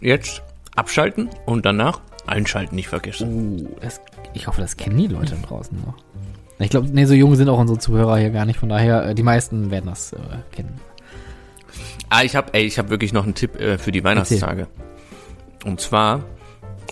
jetzt 0.00 0.42
abschalten 0.76 1.28
und 1.44 1.66
danach 1.66 2.00
einschalten 2.26 2.74
nicht 2.76 2.88
vergessen. 2.88 3.28
Uh, 3.66 3.76
das, 3.80 4.00
ich 4.32 4.46
hoffe, 4.46 4.62
das 4.62 4.76
kennen 4.76 4.96
die 4.96 5.08
Leute 5.08 5.36
draußen 5.46 5.78
noch. 5.84 5.94
Ich 6.58 6.70
glaube, 6.70 6.88
nee, 6.92 7.04
so 7.04 7.14
jung 7.14 7.34
sind 7.34 7.48
auch 7.48 7.58
unsere 7.58 7.78
Zuhörer 7.78 8.18
hier 8.18 8.30
gar 8.30 8.44
nicht. 8.44 8.58
Von 8.58 8.68
daher, 8.68 9.08
äh, 9.08 9.14
die 9.14 9.22
meisten 9.22 9.70
werden 9.70 9.86
das 9.86 10.12
äh, 10.12 10.18
kennen. 10.52 10.80
Ah, 12.08 12.22
ich 12.22 12.36
habe, 12.36 12.54
ey, 12.54 12.64
ich 12.64 12.78
habe 12.78 12.90
wirklich 12.90 13.12
noch 13.12 13.24
einen 13.24 13.34
Tipp 13.34 13.60
äh, 13.60 13.78
für 13.78 13.90
die 13.90 14.04
Weihnachtstage. 14.04 14.68
Und 15.64 15.80
zwar 15.80 16.24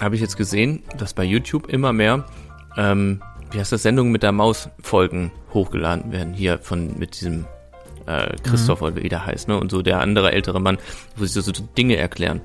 habe 0.00 0.14
ich 0.14 0.20
jetzt 0.20 0.36
gesehen, 0.36 0.82
dass 0.98 1.14
bei 1.14 1.22
YouTube 1.22 1.68
immer 1.68 1.92
mehr, 1.92 2.24
ähm, 2.76 3.22
wie 3.52 3.60
heißt 3.60 3.70
das, 3.70 3.82
Sendungen 3.82 4.10
mit 4.10 4.22
der 4.22 4.32
Maus 4.32 4.68
Folgen 4.80 5.30
hochgeladen 5.52 6.10
werden 6.10 6.32
hier 6.34 6.58
von 6.58 6.98
mit 6.98 7.20
diesem 7.20 7.44
äh, 8.06 8.34
Christoph 8.42 8.82
oder 8.82 8.96
wie 8.96 9.08
der 9.08 9.26
heißt, 9.26 9.48
ne? 9.48 9.58
Und 9.58 9.70
so 9.70 9.82
der 9.82 10.00
andere 10.00 10.32
ältere 10.32 10.60
Mann, 10.60 10.78
wo 11.16 11.24
sie 11.24 11.40
so, 11.40 11.40
so 11.40 11.52
Dinge 11.76 11.96
erklären. 11.96 12.40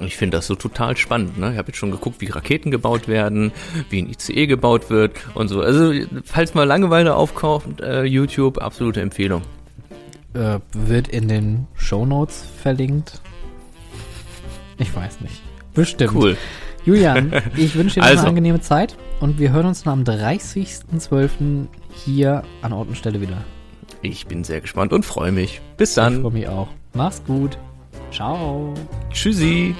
Ich 0.00 0.16
finde 0.16 0.36
das 0.38 0.46
so 0.46 0.54
total 0.54 0.96
spannend, 0.96 1.38
ne? 1.38 1.52
Ich 1.52 1.58
habe 1.58 1.68
jetzt 1.68 1.76
schon 1.78 1.90
geguckt, 1.90 2.20
wie 2.20 2.26
Raketen 2.26 2.70
gebaut 2.70 3.08
werden, 3.08 3.52
wie 3.90 4.02
ein 4.02 4.08
ICE 4.10 4.46
gebaut 4.46 4.90
wird 4.90 5.12
und 5.34 5.48
so. 5.48 5.60
Also, 5.60 5.92
falls 6.24 6.54
mal 6.54 6.64
Langeweile 6.64 7.14
aufkauft, 7.14 7.80
äh, 7.80 8.04
YouTube, 8.04 8.58
absolute 8.58 9.00
Empfehlung. 9.00 9.42
Äh, 10.34 10.60
wird 10.72 11.08
in 11.08 11.26
den 11.28 11.66
Shownotes 11.74 12.44
verlinkt. 12.62 13.20
Ich 14.78 14.94
weiß 14.94 15.20
nicht. 15.20 15.42
Bestimmt. 15.74 16.14
Cool. 16.14 16.36
Julian, 16.84 17.32
ich 17.56 17.74
wünsche 17.74 17.96
dir 18.00 18.04
Also. 18.06 18.20
eine 18.20 18.28
angenehme 18.28 18.60
Zeit 18.60 18.96
und 19.20 19.38
wir 19.38 19.52
hören 19.52 19.66
uns 19.66 19.82
dann 19.82 19.92
am 19.94 20.04
30.12. 20.04 21.66
hier 21.92 22.42
an 22.62 22.72
Ort 22.72 22.88
und 22.88 22.96
Stelle 22.96 23.20
wieder. 23.20 23.38
Ich 24.02 24.26
bin 24.26 24.44
sehr 24.44 24.60
gespannt 24.60 24.92
und 24.92 25.04
freue 25.04 25.32
mich. 25.32 25.60
Bis 25.76 25.90
Ich 25.90 25.96
dann. 25.96 26.22
freue 26.22 26.32
mich 26.32 26.48
auch. 26.48 26.68
Mach's 26.94 27.22
gut. 27.26 27.58
Ciao. 28.10 28.74
Tschüssi. 29.12 29.74